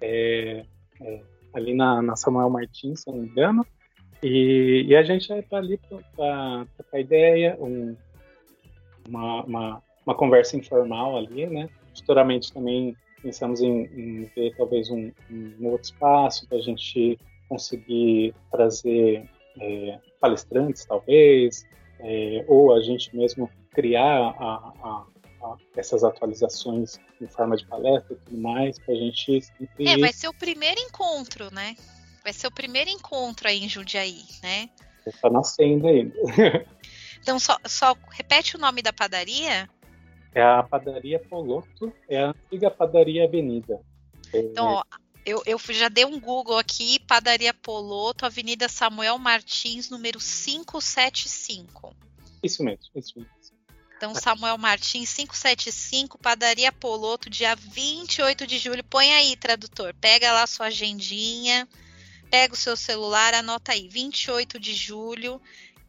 É, 0.00 0.64
é, 1.00 1.22
ali 1.54 1.74
na, 1.74 2.00
na 2.02 2.16
Samuel 2.16 2.50
Martins, 2.50 3.00
se 3.00 3.10
não 3.10 3.18
me 3.18 3.28
engano. 3.28 3.66
E, 4.22 4.84
e 4.86 4.96
a 4.96 5.02
gente 5.02 5.32
está 5.32 5.56
ali 5.56 5.78
para 6.16 6.66
trocar 6.76 7.00
ideia, 7.00 7.56
um, 7.58 7.96
uma, 9.08 9.44
uma, 9.44 9.82
uma, 10.04 10.14
conversa 10.14 10.56
informal 10.56 11.16
ali, 11.16 11.46
né? 11.46 11.68
Futuramente 11.96 12.52
também 12.52 12.94
pensamos 13.22 13.60
em, 13.60 13.84
em 13.84 14.24
ver 14.36 14.54
talvez 14.56 14.90
um, 14.90 15.10
um 15.30 15.66
outro 15.66 15.84
espaço 15.84 16.46
para 16.48 16.58
a 16.58 16.60
gente 16.60 17.18
conseguir 17.48 18.34
trazer 18.50 19.28
é, 19.58 19.98
palestrantes, 20.20 20.84
talvez, 20.84 21.66
é, 21.98 22.44
ou 22.46 22.74
a 22.74 22.80
gente 22.80 23.14
mesmo 23.16 23.50
criar 23.72 24.34
a, 24.38 24.72
a, 24.82 25.04
essas 25.76 26.04
atualizações 26.04 26.98
em 27.20 27.26
forma 27.26 27.56
de 27.56 27.66
palestra 27.66 28.14
e 28.14 28.16
tudo 28.16 28.38
mais, 28.38 28.78
para 28.78 28.94
a 28.94 28.96
gente 28.96 29.42
sempre... 29.42 29.88
É, 29.88 29.96
vai 29.96 30.12
ser 30.12 30.28
o 30.28 30.34
primeiro 30.34 30.80
encontro, 30.80 31.52
né? 31.52 31.76
Vai 32.22 32.32
ser 32.32 32.46
o 32.46 32.52
primeiro 32.52 32.90
encontro 32.90 33.48
aí 33.48 33.64
em 33.64 33.68
Jundiaí, 33.68 34.24
né? 34.42 34.68
Está 35.06 35.30
nascendo 35.30 35.86
ainda. 35.86 36.14
então, 37.20 37.38
só, 37.38 37.56
só 37.66 37.96
repete 38.10 38.56
o 38.56 38.60
nome 38.60 38.82
da 38.82 38.92
padaria? 38.92 39.68
É 40.34 40.42
a 40.42 40.62
padaria 40.62 41.18
Poloto, 41.18 41.92
é 42.08 42.18
a 42.20 42.28
antiga 42.28 42.70
padaria 42.70 43.24
Avenida. 43.24 43.80
Então, 44.32 44.66
ó, 44.66 44.84
eu, 45.24 45.42
eu 45.44 45.58
já 45.70 45.88
dei 45.88 46.04
um 46.04 46.20
Google 46.20 46.58
aqui, 46.58 47.00
padaria 47.00 47.52
Poloto, 47.52 48.24
Avenida 48.24 48.68
Samuel 48.68 49.18
Martins, 49.18 49.90
número 49.90 50.18
575. 50.18 51.94
Isso 52.42 52.62
mesmo, 52.62 52.84
isso 52.94 53.18
mesmo. 53.18 53.59
Então, 54.00 54.14
Samuel 54.14 54.56
Martins, 54.56 55.12
575, 55.12 56.16
Padaria 56.16 56.72
Poloto, 56.72 57.28
dia 57.28 57.54
28 57.54 58.46
de 58.46 58.56
julho. 58.56 58.82
Põe 58.82 59.12
aí, 59.12 59.36
tradutor. 59.36 59.92
Pega 60.00 60.32
lá 60.32 60.46
sua 60.46 60.68
agendinha, 60.68 61.68
pega 62.30 62.54
o 62.54 62.56
seu 62.56 62.78
celular, 62.78 63.34
anota 63.34 63.72
aí. 63.72 63.90
28 63.90 64.58
de 64.58 64.72
julho, 64.72 65.38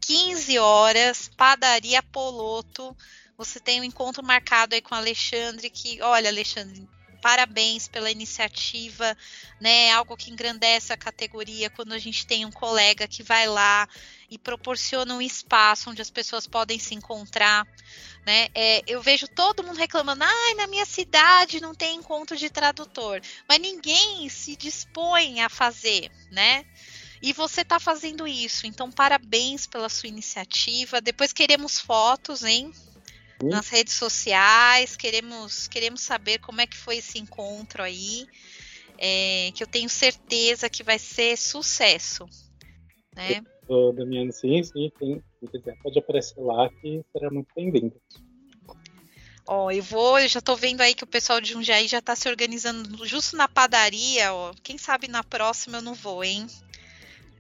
15 0.02 0.60
horas, 0.60 1.32
Padaria 1.38 2.04
Poloto. 2.04 2.94
Você 3.38 3.62
tem 3.62 3.80
um 3.80 3.86
encontro 3.86 4.22
marcado 4.22 4.76
aí 4.76 4.82
com 4.82 4.94
o 4.94 4.98
Alexandre, 4.98 5.70
que, 5.70 6.02
olha, 6.02 6.30
Alexandre, 6.30 6.86
parabéns 7.22 7.88
pela 7.88 8.12
iniciativa, 8.12 9.16
né? 9.60 9.92
Algo 9.92 10.18
que 10.18 10.32
engrandece 10.32 10.92
a 10.92 10.98
categoria 10.98 11.70
quando 11.70 11.94
a 11.94 12.00
gente 12.00 12.26
tem 12.26 12.46
um 12.46 12.52
colega 12.52 13.08
que 13.08 13.24
vai 13.24 13.48
lá 13.48 13.88
e 14.30 14.38
proporciona 14.38 15.14
um 15.14 15.22
espaço 15.22 15.90
onde 15.90 16.02
as 16.02 16.10
pessoas 16.10 16.48
podem 16.48 16.80
se 16.80 16.96
encontrar. 16.96 17.68
Né? 18.26 18.50
É, 18.54 18.82
eu 18.88 19.02
vejo 19.02 19.28
todo 19.28 19.64
mundo 19.64 19.78
reclamando, 19.78 20.24
ai, 20.24 20.54
na 20.56 20.68
minha 20.68 20.86
cidade 20.86 21.60
não 21.60 21.74
tem 21.74 21.98
encontro 21.98 22.38
de 22.38 22.50
tradutor, 22.50 23.20
mas 23.48 23.60
ninguém 23.60 24.30
se 24.30 24.56
dispõe 24.56 25.42
a 25.42 25.50
fazer, 25.50 26.12
né? 26.32 26.66
E 27.22 27.34
você 27.34 27.62
está 27.62 27.80
fazendo 27.80 28.28
isso, 28.28 28.66
então 28.66 28.92
parabéns 28.92 29.68
pela 29.68 29.90
sua 29.90 30.10
iniciativa. 30.10 31.00
Depois 31.00 31.32
queremos 31.32 31.80
fotos, 31.80 32.44
hein? 32.44 32.74
Nas 33.44 33.70
redes 33.70 33.94
sociais, 33.94 34.96
queremos, 34.96 35.68
queremos 35.68 36.02
saber 36.02 36.40
como 36.40 36.62
é 36.62 36.68
que 36.68 36.78
foi 36.78 36.98
esse 36.98 37.20
encontro 37.20 37.82
aí, 37.82 38.26
é, 38.98 39.52
que 39.54 39.64
eu 39.64 39.68
tenho 39.68 39.90
certeza 39.90 40.70
que 40.70 40.84
vai 40.84 41.00
ser 41.00 41.38
sucesso. 41.38 42.26
Né? 43.16 43.42
Eu, 43.68 43.94
Damiano, 43.94 44.32
sim, 44.32 44.64
sim, 44.64 44.92
quem, 44.98 45.24
quiser 45.52 45.78
pode 45.82 45.98
aparecer 45.98 46.40
lá 46.40 46.70
que 46.70 47.02
será 47.12 47.30
muito 47.30 47.48
bem-vindo. 47.56 47.96
Ó, 49.48 49.72
eu 49.72 49.84
vou, 49.84 50.20
eu 50.20 50.28
já 50.28 50.40
tô 50.40 50.56
vendo 50.56 50.82
aí 50.82 50.94
que 50.94 51.04
o 51.04 51.08
pessoal 51.08 51.42
de 51.42 51.52
Jundiaí 51.52 51.88
já 51.88 52.02
tá 52.02 52.16
se 52.16 52.30
organizando 52.30 53.06
justo 53.06 53.36
na 53.36 53.48
padaria, 53.48 54.34
ó. 54.34 54.54
Quem 54.64 54.78
sabe 54.78 55.08
na 55.08 55.24
próxima 55.24 55.80
eu 55.80 55.82
não 55.82 55.94
vou, 55.94 56.24
hein? 56.24 56.48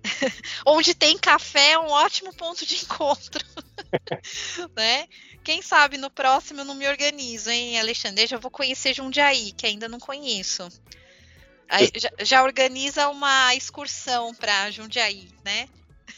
Onde 0.65 0.95
tem 0.95 1.18
café 1.18 1.72
é 1.72 1.80
um 1.80 1.88
ótimo 1.88 2.34
ponto 2.34 2.65
de 2.65 2.76
encontro. 2.76 3.45
né? 4.76 5.08
Quem 5.44 5.62
sabe 5.62 5.98
no 5.98 6.10
próximo 6.10 6.62
eu 6.62 6.66
não 6.66 6.76
me 6.76 6.88
organizo, 6.88 7.50
hein, 7.50 7.80
Alexandre? 7.80 8.24
Eu 8.24 8.28
já 8.28 8.38
vou 8.38 8.52
conhecer 8.52 8.94
Jundiaí, 8.94 9.52
que 9.52 9.66
ainda 9.66 9.88
não 9.88 10.00
conheço. 10.00 10.68
Aí, 11.68 11.90
já, 11.96 12.10
já, 12.20 12.44
organiza 12.44 13.08
uma 13.08 13.56
excursão 13.56 14.36
para 14.36 14.70
Jundiaí, 14.72 15.30
né? 15.44 15.70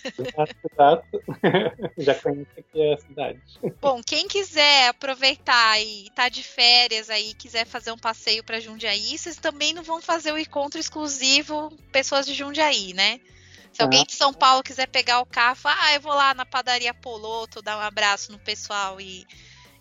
Exato, 0.03 0.55
exato. 0.71 1.23
Já 1.97 2.15
conheço 2.15 2.51
aqui 2.57 2.93
a 2.93 2.97
cidade. 2.97 3.41
Bom, 3.79 4.01
quem 4.03 4.27
quiser 4.27 4.87
aproveitar 4.89 5.79
e 5.79 6.09
tá 6.15 6.29
de 6.29 6.43
férias 6.43 7.09
aí, 7.09 7.33
quiser 7.35 7.65
fazer 7.65 7.91
um 7.91 7.97
passeio 7.97 8.43
para 8.43 8.59
Jundiaí, 8.59 9.17
vocês 9.17 9.37
também 9.37 9.73
não 9.73 9.83
vão 9.83 10.01
fazer 10.01 10.31
o 10.31 10.37
encontro 10.37 10.79
exclusivo 10.79 11.71
pessoas 11.91 12.25
de 12.25 12.33
Jundiaí, 12.33 12.93
né? 12.93 13.19
Se 13.73 13.81
alguém 13.81 14.01
ah. 14.01 14.05
de 14.05 14.13
São 14.13 14.31
Paulo 14.31 14.63
quiser 14.63 14.87
pegar 14.87 15.19
o 15.19 15.25
carro, 15.25 15.57
ah, 15.65 15.93
eu 15.95 16.01
vou 16.01 16.13
lá 16.13 16.33
na 16.33 16.45
padaria 16.45 16.93
Poloto, 16.93 17.61
dar 17.61 17.77
um 17.77 17.81
abraço 17.81 18.31
no 18.31 18.37
pessoal 18.37 19.01
e, 19.01 19.25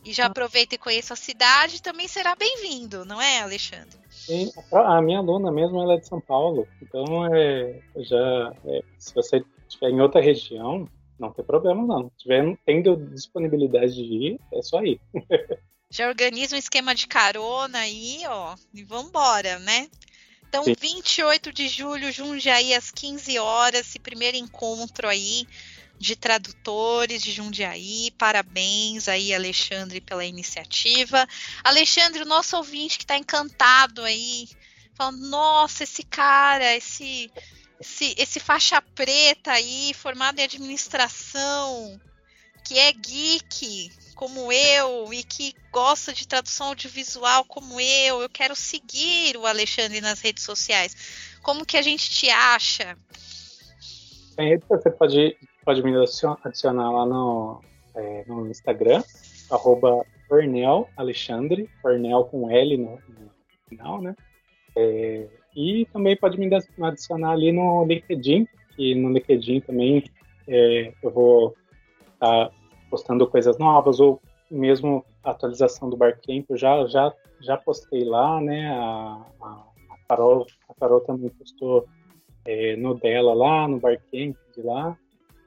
e 0.05 0.13
já 0.13 0.25
ah. 0.25 0.27
aproveita 0.29 0.75
e 0.75 0.79
conheça 0.79 1.13
a 1.13 1.17
cidade, 1.17 1.83
também 1.83 2.09
será 2.09 2.35
bem-vindo, 2.35 3.05
não 3.05 3.21
é, 3.21 3.43
Alexandre? 3.43 4.01
Sim, 4.11 4.51
a 4.73 5.03
minha 5.03 5.19
aluna 5.19 5.53
mesmo 5.53 5.81
ela 5.81 5.95
é 5.95 5.99
de 5.99 6.07
São 6.07 6.21
Paulo, 6.21 6.67
então 6.81 7.05
é, 7.35 7.81
já 7.97 8.55
é, 8.65 8.83
se 8.99 9.15
você 9.15 9.45
estiver 9.69 9.91
em 9.91 10.01
outra 10.01 10.21
região, 10.21 10.89
não 11.19 11.31
tem 11.31 11.45
problema 11.45 11.87
não. 11.87 12.11
Se 12.11 12.25
tiver 12.25 12.59
tendo 12.65 12.97
disponibilidade 12.97 13.95
de 13.95 14.03
ir, 14.03 14.41
é 14.53 14.63
só 14.63 14.83
ir. 14.83 15.01
já 15.91 16.09
organiza 16.09 16.57
um 16.57 16.59
esquema 16.59 16.95
de 16.95 17.07
carona 17.07 17.79
aí, 17.79 18.23
ó, 18.27 18.55
e 18.73 18.83
vambora, 18.83 19.59
né? 19.59 19.89
Então, 20.53 20.65
Sim. 20.65 20.75
28 20.79 21.51
de 21.51 21.67
julho, 21.67 22.13
Jundiaí, 22.13 22.75
às 22.75 22.91
15 22.91 23.39
horas, 23.39 23.87
esse 23.87 23.99
primeiro 23.99 24.37
encontro 24.37 25.09
aí 25.09 25.49
de 25.99 26.15
tradutores 26.15 27.23
de 27.23 27.33
Jundiaí. 27.33 28.11
Parabéns 28.19 29.09
aí, 29.09 29.33
Alexandre, 29.33 29.99
pela 30.03 30.27
iniciativa. 30.27 31.27
Alexandre, 31.65 32.21
o 32.21 32.27
nosso 32.27 32.55
ouvinte 32.59 32.99
que 32.99 33.05
está 33.05 33.17
encantado 33.17 34.05
aí, 34.05 34.47
falando, 34.95 35.27
nossa, 35.27 35.85
esse 35.85 36.03
cara, 36.03 36.77
esse, 36.77 37.33
esse, 37.81 38.15
esse 38.19 38.39
faixa 38.39 38.83
preta 38.95 39.53
aí, 39.53 39.95
formado 39.95 40.39
em 40.39 40.45
administração, 40.45 41.99
que 42.63 42.79
é 42.79 42.93
geek, 42.93 43.91
como 44.15 44.53
eu 44.53 45.13
e 45.13 45.23
que 45.23 45.55
gosta 45.71 46.13
de 46.13 46.27
tradução 46.27 46.69
audiovisual 46.69 47.45
como 47.45 47.81
eu, 47.81 48.23
eu 48.23 48.29
quero 48.29 48.55
seguir 48.55 49.37
o 49.37 49.47
Alexandre 49.47 50.01
nas 50.01 50.21
redes 50.21 50.45
sociais. 50.45 51.39
Como 51.43 51.67
que 51.67 51.77
a 51.77 51.83
gente 51.83 52.11
te 52.11 52.31
acha? 52.31 52.97
Você 54.69 54.91
pode 54.91 55.37
pode 55.65 55.83
me 55.83 55.93
adicionar 55.97 56.91
lá 56.91 57.07
no, 57.07 57.63
é, 57.95 58.25
no 58.27 58.49
Instagram, 58.49 59.03
arroba 59.51 60.05
Fornel 60.29 60.89
Alexandre, 60.97 61.69
Fornel 61.81 62.25
com 62.25 62.51
L 62.51 62.77
no, 62.77 62.91
no 62.91 63.31
final, 63.69 64.01
né? 64.01 64.15
É, 64.77 65.29
e 65.55 65.87
também 65.93 66.17
pode 66.17 66.39
me 66.39 66.51
adicionar 66.81 67.33
ali 67.33 67.53
no 67.53 67.85
LinkedIn, 67.85 68.49
que 68.75 68.95
no 68.95 69.11
LinkedIn 69.13 69.61
também 69.61 70.05
é, 70.49 70.93
eu 71.03 71.11
vou 71.11 71.55
estar 72.15 72.49
tá 72.49 72.62
postando 72.93 73.27
coisas 73.27 73.57
novas, 73.57 73.99
ou 74.01 74.21
mesmo 74.51 75.03
a 75.25 75.31
atualização 75.31 75.89
do 75.89 75.97
Barcamp, 75.97 76.45
eu 76.51 76.59
já, 76.59 76.87
já, 76.87 77.11
já 77.41 77.57
postei 77.57 78.05
lá, 78.05 78.39
né? 78.39 78.69
A, 78.69 79.25
a, 79.41 79.47
a, 79.47 79.97
Carol, 80.07 80.47
a 80.69 80.75
Carol 80.75 81.01
também 81.01 81.31
postou 81.31 81.89
é, 82.45 82.77
no 82.77 82.95
dela 82.95 83.33
lá, 83.33 83.67
no 83.67 83.81
Barcamp 83.81 84.37
de 84.55 84.63
lá. 84.63 84.95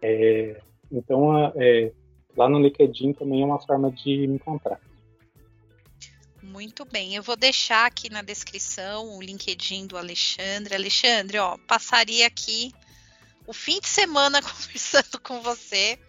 É, 0.02 0.60
então, 0.92 1.38
é, 1.56 1.92
lá 2.36 2.50
no 2.50 2.60
LinkedIn 2.60 3.14
também 3.14 3.44
é 3.44 3.46
uma 3.46 3.62
forma 3.62 3.92
de 3.92 4.26
me 4.28 4.38
encontrar. 4.38 4.82
Muito 6.42 6.84
bem, 6.84 7.16
eu 7.16 7.22
vou 7.22 7.36
deixar 7.36 7.86
aqui 7.86 8.10
na 8.10 8.24
descrição 8.24 9.18
o 9.18 9.22
LinkedIn 9.22 9.86
do 9.86 9.98
Alexandre. 9.98 10.74
Alexandre, 10.74 11.38
ó, 11.38 11.58
passaria 11.68 12.26
aqui 12.26 12.72
o 13.46 13.54
fim 13.54 13.80
de 13.80 13.88
semana 13.88 14.42
conversando 14.42 15.20
com 15.22 15.42
você. 15.42 16.00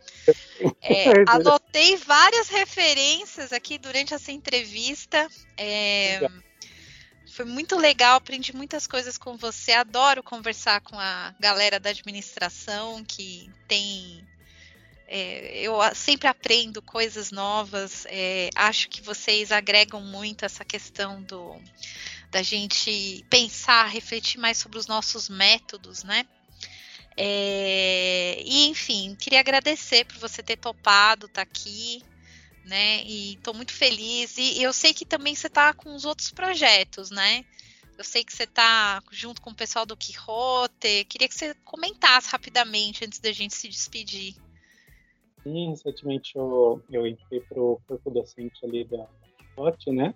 É, 0.82 1.04
anotei 1.28 1.96
várias 1.96 2.48
referências 2.48 3.52
aqui 3.52 3.78
durante 3.78 4.14
essa 4.14 4.32
entrevista. 4.32 5.28
É, 5.56 6.28
foi 7.36 7.44
muito 7.44 7.76
legal, 7.76 8.16
aprendi 8.16 8.54
muitas 8.54 8.86
coisas 8.86 9.18
com 9.18 9.36
você. 9.36 9.72
Adoro 9.72 10.22
conversar 10.22 10.80
com 10.80 10.98
a 10.98 11.34
galera 11.38 11.78
da 11.78 11.90
administração 11.90 13.04
que 13.04 13.50
tem. 13.68 14.26
É, 15.08 15.60
eu 15.60 15.78
sempre 15.94 16.28
aprendo 16.28 16.80
coisas 16.80 17.30
novas. 17.30 18.06
É, 18.08 18.48
acho 18.54 18.88
que 18.88 19.02
vocês 19.02 19.52
agregam 19.52 20.00
muito 20.00 20.44
essa 20.44 20.64
questão 20.64 21.22
do 21.22 21.60
da 22.30 22.42
gente 22.42 23.24
pensar, 23.30 23.86
refletir 23.86 24.38
mais 24.38 24.58
sobre 24.58 24.78
os 24.78 24.86
nossos 24.86 25.28
métodos, 25.28 26.02
né? 26.04 26.26
É, 27.16 28.42
e 28.44 28.68
enfim, 28.68 29.16
queria 29.18 29.40
agradecer 29.40 30.04
por 30.04 30.18
você 30.18 30.42
ter 30.42 30.56
topado 30.56 31.26
estar 31.26 31.44
tá 31.44 31.50
aqui 31.50 32.02
né? 32.66 33.02
E 33.04 33.34
estou 33.34 33.54
muito 33.54 33.72
feliz. 33.72 34.36
E 34.36 34.60
eu 34.62 34.72
sei 34.72 34.92
que 34.92 35.06
também 35.06 35.34
você 35.34 35.46
está 35.46 35.72
com 35.72 35.94
os 35.94 36.04
outros 36.04 36.30
projetos, 36.32 37.10
né? 37.10 37.44
Eu 37.96 38.04
sei 38.04 38.24
que 38.24 38.34
você 38.34 38.42
está 38.42 39.02
junto 39.10 39.40
com 39.40 39.50
o 39.50 39.54
pessoal 39.54 39.86
do 39.86 39.96
Quixote. 39.96 41.04
Queria 41.04 41.28
que 41.28 41.34
você 41.34 41.54
comentasse 41.64 42.30
rapidamente 42.30 43.04
antes 43.04 43.20
da 43.20 43.32
gente 43.32 43.54
se 43.54 43.68
despedir. 43.68 44.34
Sim, 45.42 45.70
recentemente 45.70 46.36
eu, 46.36 46.82
eu 46.90 47.06
entrei 47.06 47.40
para 47.40 47.58
o 47.58 47.80
corpo 47.86 48.10
docente 48.10 48.66
ali 48.66 48.84
da 48.84 49.06
Quixote, 49.38 49.90
né? 49.92 50.14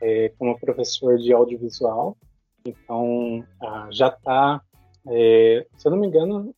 É, 0.00 0.28
como 0.38 0.58
professor 0.60 1.18
de 1.18 1.32
audiovisual. 1.32 2.16
Então, 2.64 3.44
ah, 3.60 3.88
já 3.90 4.08
está, 4.08 4.60
é, 5.08 5.66
se 5.76 5.88
eu 5.88 5.92
não 5.92 5.98
me 5.98 6.06
engano, 6.06 6.54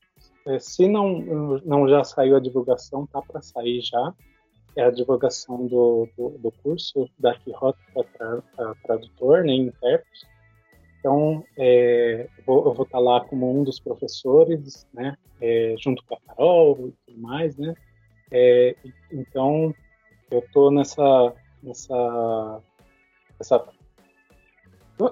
é, 0.47 0.59
se 0.59 0.89
não, 0.89 1.21
não 1.65 1.89
já 1.89 2.03
saiu 2.05 2.37
a 2.37 2.41
divulgação, 2.41 3.07
tá 3.07 3.21
para 3.23 3.43
sair 3.43 3.81
já 3.81 4.15
é 4.77 4.85
a 4.85 4.91
divulgação 4.91 5.67
do, 5.67 6.09
do, 6.17 6.31
do 6.39 6.53
curso 6.63 7.11
da 7.19 7.35
Quixote 7.35 7.79
para 7.93 8.75
tradutor, 8.85 9.45
né, 9.45 9.53
intérprete. 9.53 10.27
Então, 11.01 11.45
é, 11.57 12.29
eu, 12.47 12.73
vou, 12.73 12.83
estar 12.85 12.99
lá 13.01 13.21
como 13.25 13.59
um 13.59 13.65
dos 13.65 13.81
professores, 13.81 14.87
né, 14.95 15.17
é, 15.41 15.75
junto 15.79 16.05
com 16.05 16.15
a 16.15 16.21
Carol 16.21 16.89
e 16.89 16.93
tudo 17.07 17.21
mais, 17.21 17.57
né. 17.57 17.75
É, 18.31 18.77
então, 19.13 19.75
eu 20.31 20.39
estou 20.41 20.71
nessa, 20.71 21.35
nessa, 21.61 22.63
nessa, 23.39 23.69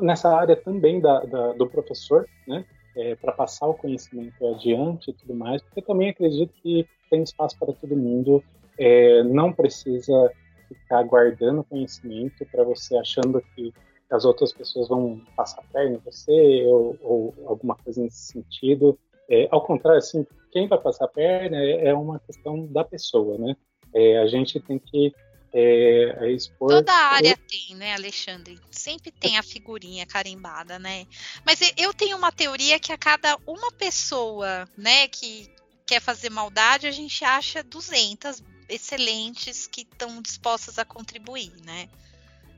nessa 0.00 0.36
área 0.36 0.54
também 0.54 1.00
da, 1.00 1.20
da 1.20 1.52
do 1.54 1.66
professor, 1.66 2.24
né, 2.46 2.64
é, 2.97 3.14
para 3.16 3.32
passar 3.32 3.66
o 3.66 3.74
conhecimento 3.74 4.47
adiante 4.47 5.10
e 5.10 5.14
tudo 5.14 5.35
mais, 5.35 5.62
porque 5.62 5.82
também 5.82 6.10
acredito 6.10 6.52
que 6.62 6.86
tem 7.10 7.23
espaço 7.23 7.59
para 7.59 7.73
todo 7.73 7.97
mundo 7.97 8.43
é, 8.78 9.23
não 9.23 9.52
precisa 9.52 10.31
ficar 10.68 11.02
guardando 11.05 11.64
conhecimento 11.64 12.44
para 12.47 12.64
você 12.64 12.97
achando 12.97 13.40
que 13.55 13.73
as 14.10 14.24
outras 14.24 14.52
pessoas 14.52 14.89
vão 14.89 15.20
passar 15.36 15.62
perna 15.73 15.97
em 15.97 16.01
você 16.01 16.64
ou, 16.66 16.97
ou, 17.02 17.35
alguma 17.47 17.74
coisa 17.77 18.02
nesse 18.02 18.32
sentido. 18.32 18.98
É, 19.28 19.48
ao 19.51 19.60
contrário, 19.60 19.98
assim, 19.98 20.24
quem 20.52 20.68
vai 20.68 20.78
passar 20.78 21.09
perna 21.09 21.56
é, 21.56 21.89
é 21.89 21.94
uma 21.94 22.20
questão 22.20 22.66
da 22.66 22.85
pessoa, 22.85 23.36
né? 23.39 23.56
É, 23.93 24.18
a 24.18 24.27
gente 24.27 24.60
tem 24.60 24.78
que 24.78 25.12
é, 25.52 26.16
é 26.20 26.32
expor. 26.32 26.68
Toda 26.68 26.93
área 26.93 27.36
tem, 27.48 27.77
né, 27.77 27.94
Alexandre? 27.94 28.59
Sempre 28.70 29.10
tem 29.10 29.39
a 29.39 29.43
figurinha 29.43 30.06
carimbada, 30.06 30.78
né? 30.78 31.06
Mas 31.44 31.60
eu 31.77 31.93
tenho 31.94 32.16
uma 32.16 32.32
teoria 32.32 32.78
que 32.78 32.93
a 32.93 32.98
cada 32.98 33.39
uma 33.47 33.70
pessoa, 33.73 34.68
né, 34.77 35.09
que 35.09 35.48
quer 35.86 36.01
fazer 36.01 36.31
maldade, 36.31 36.86
a 36.86 36.90
gente 36.90 37.24
acha 37.24 37.62
200 37.62 38.43
excelentes 38.68 39.66
que 39.66 39.82
estão 39.82 40.20
dispostas 40.20 40.78
a 40.78 40.85
contribuir, 40.85 41.52
né? 41.64 41.89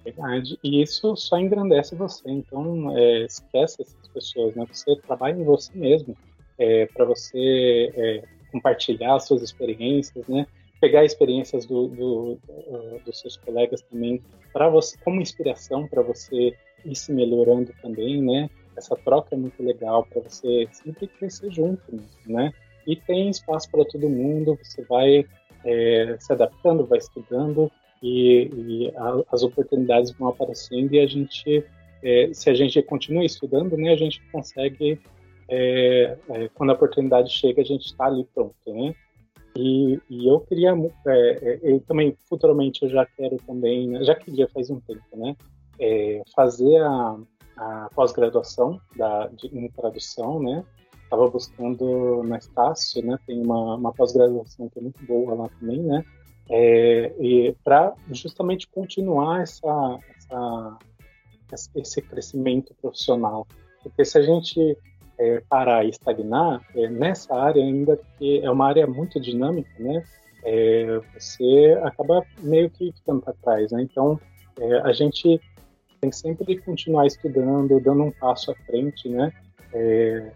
Verdade. 0.03 0.59
E 0.65 0.83
isso 0.83 1.15
só 1.17 1.39
engrandece 1.39 1.95
você. 1.95 2.31
Então, 2.31 2.97
é, 2.97 3.25
esquece 3.25 3.83
essas 3.83 4.09
pessoas, 4.09 4.55
né? 4.55 4.67
Você 4.73 4.97
trabalha 4.97 5.37
em 5.37 5.45
você 5.45 5.71
mesmo 5.75 6.17
é, 6.59 6.87
para 6.87 7.05
você 7.05 7.93
é, 7.95 8.25
compartilhar 8.51 9.21
suas 9.21 9.43
experiências, 9.43 10.27
né? 10.27 10.47
Pegar 10.81 11.05
experiências 11.05 11.67
do, 11.67 11.89
do, 11.89 12.39
do, 12.47 12.99
dos 13.05 13.21
seus 13.21 13.37
colegas 13.37 13.83
também 13.83 14.23
para 14.53 14.69
você 14.69 14.97
como 15.05 15.21
inspiração 15.21 15.87
para 15.89 16.03
você 16.03 16.55
ir 16.85 16.95
se 16.95 17.13
melhorando 17.13 17.73
também, 17.83 18.23
né? 18.23 18.49
Essa 18.77 18.95
troca 18.97 19.35
é 19.35 19.39
muito 19.39 19.61
legal 19.63 20.07
para 20.07 20.23
você 20.23 20.69
sempre 20.71 21.09
crescer 21.09 21.51
junto, 21.51 21.83
né? 22.27 22.53
E 22.87 22.95
tem 22.95 23.29
espaço 23.29 23.71
para 23.71 23.85
todo 23.85 24.09
mundo. 24.09 24.57
Você 24.63 24.83
vai 24.83 25.27
é, 25.65 26.17
se 26.19 26.33
adaptando, 26.33 26.87
vai 26.87 26.99
estudando 26.99 27.71
e, 28.03 28.51
e 28.55 28.93
a, 28.97 29.23
as 29.33 29.43
oportunidades 29.43 30.13
vão 30.13 30.29
aparecendo 30.29 30.95
e 30.95 31.01
a 31.01 31.07
gente, 31.07 31.65
é, 32.03 32.31
se 32.33 32.49
a 32.49 32.55
gente 32.55 32.81
continua 32.83 33.25
estudando, 33.25 33.77
né, 33.77 33.93
a 33.93 33.97
gente 33.97 34.23
consegue, 34.31 35.01
é, 35.49 36.17
é 36.31 36.49
quando 36.55 36.71
a 36.71 36.75
oportunidade 36.75 37.31
chega, 37.31 37.61
a 37.61 37.65
gente 37.65 37.87
está 37.87 38.07
ali 38.07 38.27
pronto, 38.35 38.55
né? 38.67 38.95
E, 39.57 40.01
e 40.09 40.29
eu 40.29 40.41
queria, 40.41 40.71
é, 41.07 41.31
é, 41.43 41.61
eu 41.63 41.81
também, 41.81 42.17
futuramente, 42.29 42.83
eu 42.83 42.89
já 42.89 43.05
quero 43.05 43.37
também, 43.47 43.89
né, 43.89 44.05
já 44.05 44.15
queria 44.15 44.49
faz 44.49 44.71
um 44.71 44.81
tempo, 44.81 45.03
né, 45.15 45.37
fazer 46.35 46.81
a, 46.83 47.17
a 47.57 47.91
pós-graduação 47.95 48.81
em 49.53 49.69
tradução, 49.71 50.41
né, 50.41 50.65
estava 51.09 51.29
buscando 51.29 52.23
na 52.23 52.37
Estácio, 52.37 53.05
né? 53.05 53.19
Tem 53.27 53.41
uma, 53.41 53.77
uma 53.77 53.93
pós-graduação 53.93 54.69
que 54.69 54.79
é 54.79 54.83
muito 54.83 55.05
boa 55.07 55.35
lá 55.35 55.49
também, 55.59 55.83
né? 55.83 56.05
É, 56.51 57.13
e 57.19 57.55
para 57.65 57.95
justamente 58.11 58.69
continuar 58.69 59.43
essa, 59.43 59.99
essa, 60.17 60.79
esse 61.75 62.03
crescimento 62.03 62.75
profissional. 62.81 63.47
Porque 63.83 64.05
se 64.05 64.19
a 64.19 64.23
gente 64.23 64.77
é, 65.19 65.43
parar 65.49 65.85
e 65.85 65.91
estagnar, 65.91 66.63
é, 66.75 66.89
nessa 66.89 67.35
área 67.35 67.63
ainda 67.63 67.99
que 68.19 68.41
é 68.41 68.51
uma 68.51 68.67
área 68.67 68.87
muito 68.87 69.21
dinâmica, 69.21 69.71
né? 69.79 70.03
É, 70.45 71.01
você 71.15 71.79
acaba 71.83 72.25
meio 72.41 72.71
que 72.71 72.93
ficando 72.93 73.21
para 73.21 73.35
trás, 73.35 73.73
né? 73.73 73.83
Então, 73.83 74.19
é, 74.61 74.79
a 74.81 74.93
gente 74.93 75.41
tem 76.01 76.13
sempre 76.13 76.59
continuar 76.59 77.07
estudando, 77.07 77.81
dando 77.81 78.05
um 78.05 78.11
passo 78.13 78.53
à 78.53 78.55
frente, 78.67 79.09
né? 79.09 79.33
É, 79.73 80.31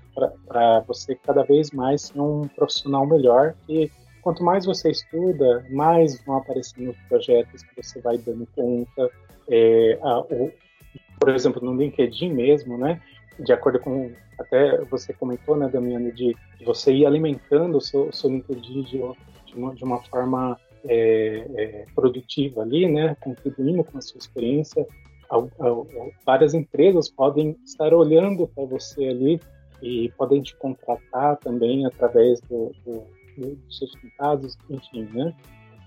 para 0.47 0.81
você 0.81 1.15
cada 1.15 1.43
vez 1.43 1.71
mais 1.71 2.03
ser 2.03 2.21
um 2.21 2.47
profissional 2.49 3.07
melhor 3.07 3.55
e 3.67 3.91
quanto 4.21 4.45
mais 4.45 4.67
você 4.67 4.91
estuda, 4.91 5.65
mais 5.71 6.23
vão 6.25 6.37
aparecendo 6.37 6.95
projetos 7.09 7.63
que 7.63 7.83
você 7.83 8.01
vai 8.01 8.19
dando 8.19 8.47
conta. 8.55 9.11
É, 9.49 9.99
a, 10.03 10.21
o, 10.21 10.53
por 11.19 11.31
exemplo, 11.31 11.65
no 11.65 11.81
LinkedIn 11.81 12.33
mesmo, 12.33 12.77
né? 12.77 13.01
De 13.39 13.53
acordo 13.53 13.79
com 13.81 14.13
até 14.39 14.79
você 14.85 15.13
comentou, 15.13 15.57
né, 15.57 15.69
Damiano, 15.69 16.13
de, 16.13 16.37
você 16.65 16.93
ir 16.93 17.07
alimentando 17.07 17.79
o 17.79 17.81
seu, 17.81 18.13
seu 18.13 18.31
LinkedIn 18.31 18.83
de, 18.83 19.03
uma, 19.55 19.75
de 19.75 19.85
uma 19.85 20.03
forma 20.05 20.59
é, 20.85 21.47
é, 21.57 21.87
produtiva 21.95 22.63
ali, 22.63 22.91
né? 22.91 23.17
Contribuindo 23.21 23.85
com 23.85 23.99
a 23.99 24.01
sua 24.01 24.19
experiência. 24.19 24.87
várias 26.25 26.55
empresas 26.55 27.09
podem 27.09 27.57
estar 27.65 27.93
olhando 27.95 28.47
para 28.49 28.65
você 28.65 29.07
ali 29.07 29.41
e 29.81 30.13
podem 30.17 30.43
te 30.43 30.55
contratar 30.57 31.37
também 31.39 31.87
através 31.87 32.41
do, 32.43 32.73
do 32.85 33.05
dos 33.37 33.79
certificados, 33.79 34.57
enfim, 34.69 35.09
né? 35.13 35.35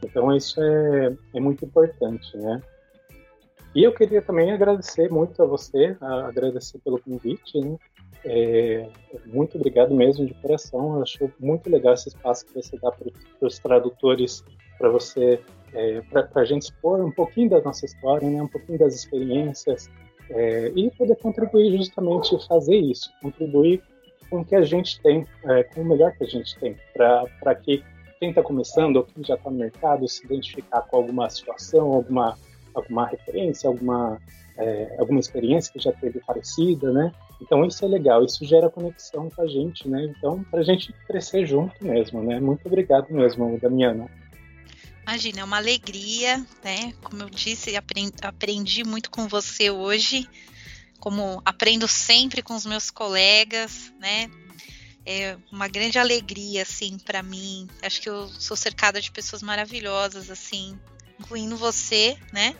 Então 0.03 0.35
isso 0.35 0.61
é, 0.61 1.15
é 1.33 1.39
muito 1.39 1.65
importante, 1.65 2.35
né? 2.37 2.61
E 3.75 3.83
eu 3.83 3.93
queria 3.93 4.21
também 4.21 4.51
agradecer 4.51 5.11
muito 5.11 5.41
a 5.43 5.45
você, 5.45 5.97
a 5.99 6.27
agradecer 6.27 6.79
pelo 6.79 6.99
convite, 6.99 7.59
né? 7.59 7.77
É, 8.23 8.87
muito 9.25 9.57
obrigado 9.57 9.93
mesmo 9.93 10.25
de 10.25 10.33
coração. 10.35 10.95
Eu 10.95 11.03
acho 11.03 11.31
muito 11.39 11.69
legal 11.69 11.93
esse 11.93 12.07
espaço 12.07 12.45
que 12.45 12.53
você 12.53 12.77
dá 12.77 12.91
para 12.91 13.11
os 13.41 13.59
tradutores, 13.59 14.43
para 14.77 14.89
você, 14.89 15.39
é, 15.73 16.01
para 16.01 16.27
a 16.35 16.45
gente 16.45 16.63
expor 16.63 17.03
um 17.03 17.11
pouquinho 17.11 17.49
da 17.49 17.61
nossa 17.61 17.85
história, 17.85 18.29
né? 18.29 18.41
Um 18.41 18.47
pouquinho 18.47 18.79
das 18.79 18.95
experiências 18.95 19.89
é, 20.29 20.71
e 20.75 20.89
poder 20.91 21.17
contribuir 21.17 21.77
justamente 21.77 22.35
fazer 22.47 22.77
isso, 22.77 23.11
contribuir 23.21 23.83
com 24.29 24.39
o 24.39 24.45
que 24.45 24.55
a 24.55 24.63
gente 24.63 24.99
tem, 25.01 25.25
é, 25.43 25.63
com 25.63 25.81
o 25.81 25.85
melhor 25.85 26.11
que 26.13 26.23
a 26.23 26.27
gente 26.27 26.57
tem, 26.59 26.75
para 26.93 27.55
que 27.55 27.83
quem 28.19 28.29
está 28.29 28.41
começando 28.41 28.97
ou 28.97 29.03
quem 29.03 29.23
já 29.23 29.35
está 29.35 29.49
no 29.49 29.57
mercado 29.57 30.07
se 30.07 30.25
identificar 30.25 30.81
com 30.81 30.97
alguma 30.97 31.29
situação, 31.29 31.93
alguma, 31.93 32.37
alguma 32.75 33.07
referência, 33.07 33.67
alguma, 33.67 34.19
é, 34.57 34.95
alguma 34.99 35.19
experiência 35.19 35.71
que 35.71 35.79
já 35.79 35.91
teve 35.91 36.19
parecida, 36.19 36.91
né? 36.91 37.11
Então 37.41 37.65
isso 37.65 37.83
é 37.83 37.87
legal, 37.87 38.23
isso 38.23 38.45
gera 38.45 38.69
conexão 38.69 39.29
com 39.29 39.41
a 39.41 39.47
gente, 39.47 39.87
né? 39.87 40.13
Então, 40.17 40.43
para 40.43 40.59
a 40.59 40.63
gente 40.63 40.93
crescer 41.07 41.45
junto 41.45 41.83
mesmo, 41.83 42.21
né? 42.23 42.39
Muito 42.39 42.65
obrigado 42.67 43.11
mesmo, 43.11 43.59
Damiana. 43.59 44.09
Imagina, 45.03 45.41
é 45.41 45.43
uma 45.43 45.57
alegria, 45.57 46.37
né? 46.63 46.93
Como 47.03 47.21
eu 47.21 47.29
disse, 47.29 47.75
aprendi, 47.75 48.13
aprendi 48.21 48.83
muito 48.83 49.11
com 49.11 49.27
você 49.27 49.69
hoje 49.69 50.27
como 51.05 51.39
aprendo 51.45 51.87
sempre 51.87 52.41
com 52.41 52.55
os 52.55 52.65
meus 52.65 52.89
colegas, 52.89 53.93
né? 53.99 54.27
É 55.05 55.37
uma 55.51 55.67
grande 55.67 55.99
alegria, 55.99 56.63
assim, 56.63 56.97
para 56.97 57.21
mim. 57.21 57.67
Acho 57.83 58.01
que 58.01 58.09
eu 58.09 58.27
sou 58.27 58.57
cercada 58.57 58.99
de 58.99 59.11
pessoas 59.11 59.43
maravilhosas, 59.43 60.31
assim, 60.31 60.79
incluindo 61.19 61.57
você, 61.57 62.17
né? 62.31 62.55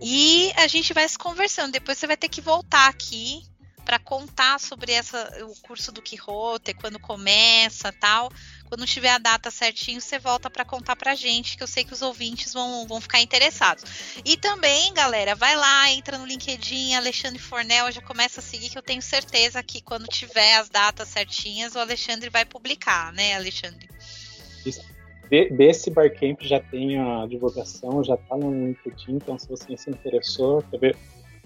E 0.00 0.52
a 0.56 0.66
gente 0.66 0.92
vai 0.92 1.08
se 1.08 1.18
conversando. 1.18 1.72
Depois 1.72 1.98
você 1.98 2.06
vai 2.06 2.16
ter 2.16 2.28
que 2.28 2.40
voltar 2.40 2.88
aqui 2.88 3.42
para 3.88 3.98
contar 3.98 4.60
sobre 4.60 4.92
essa, 4.92 5.46
o 5.46 5.56
curso 5.62 5.90
do 5.90 6.02
Quixote, 6.02 6.74
quando 6.74 6.98
começa, 6.98 7.90
tal. 7.90 8.30
Quando 8.66 8.84
tiver 8.84 9.08
a 9.08 9.16
data 9.16 9.50
certinho, 9.50 9.98
você 9.98 10.18
volta 10.18 10.50
para 10.50 10.62
contar 10.62 10.94
pra 10.94 11.14
gente, 11.14 11.56
que 11.56 11.62
eu 11.62 11.66
sei 11.66 11.84
que 11.84 11.94
os 11.94 12.02
ouvintes 12.02 12.52
vão, 12.52 12.86
vão 12.86 13.00
ficar 13.00 13.22
interessados. 13.22 13.84
E 14.26 14.36
também, 14.36 14.92
galera, 14.92 15.34
vai 15.34 15.56
lá, 15.56 15.90
entra 15.90 16.18
no 16.18 16.26
LinkedIn, 16.26 16.96
Alexandre 16.96 17.38
Fornel, 17.38 17.90
já 17.90 18.02
começa 18.02 18.40
a 18.40 18.42
seguir, 18.42 18.68
que 18.68 18.76
eu 18.76 18.82
tenho 18.82 19.00
certeza 19.00 19.62
que 19.62 19.80
quando 19.80 20.06
tiver 20.06 20.56
as 20.56 20.68
datas 20.68 21.08
certinhas, 21.08 21.74
o 21.74 21.78
Alexandre 21.78 22.28
vai 22.28 22.44
publicar, 22.44 23.10
né, 23.14 23.36
Alexandre? 23.36 23.88
Desse 25.28 25.90
Barcamp 25.90 26.40
já 26.42 26.60
tem 26.60 26.98
a 26.98 27.26
divulgação, 27.26 28.02
já 28.02 28.14
está 28.14 28.36
no 28.36 28.50
LinkedIn, 28.50 29.16
então 29.16 29.38
se 29.38 29.48
você 29.48 29.76
se 29.76 29.90
interessou, 29.90 30.62
quer 30.70 30.78
ver, 30.78 30.96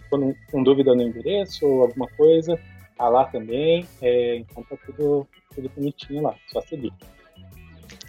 com, 0.09 0.35
com 0.51 0.63
dúvida 0.63 0.95
no 0.95 1.03
endereço 1.03 1.67
ou 1.67 1.83
alguma 1.83 2.07
coisa, 2.09 2.59
tá 2.97 3.09
lá 3.09 3.25
também. 3.25 3.87
É, 4.01 4.37
então 4.37 4.63
tá 4.65 4.77
tudo, 4.87 5.27
tudo 5.55 5.71
bonitinho 5.75 6.23
lá, 6.23 6.35
só 6.53 6.61
seguir. 6.63 6.93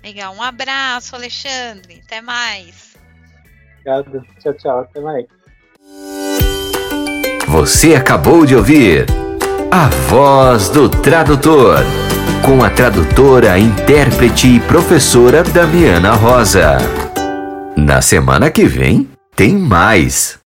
Legal, 0.04 0.36
um 0.36 0.42
abraço, 0.42 1.16
Alexandre. 1.16 2.02
Até 2.06 2.22
mais. 2.22 2.96
Obrigado. 3.80 4.26
Tchau, 4.40 4.54
tchau. 4.54 4.80
Até 4.82 5.00
mais. 5.00 5.26
Você 7.48 7.96
acabou 7.96 8.46
de 8.46 8.56
ouvir 8.56 9.06
A 9.72 9.88
Voz 10.10 10.70
do 10.70 10.90
Tradutor, 10.90 11.78
com 12.44 12.62
a 12.62 12.70
tradutora, 12.70 13.58
intérprete 13.58 14.48
e 14.48 14.60
professora 14.60 15.44
Damiana 15.44 16.12
Rosa. 16.12 16.78
Na 17.76 18.02
semana 18.02 18.52
que 18.52 18.66
vem, 18.66 19.08
tem 19.34 19.58
mais. 19.58 20.43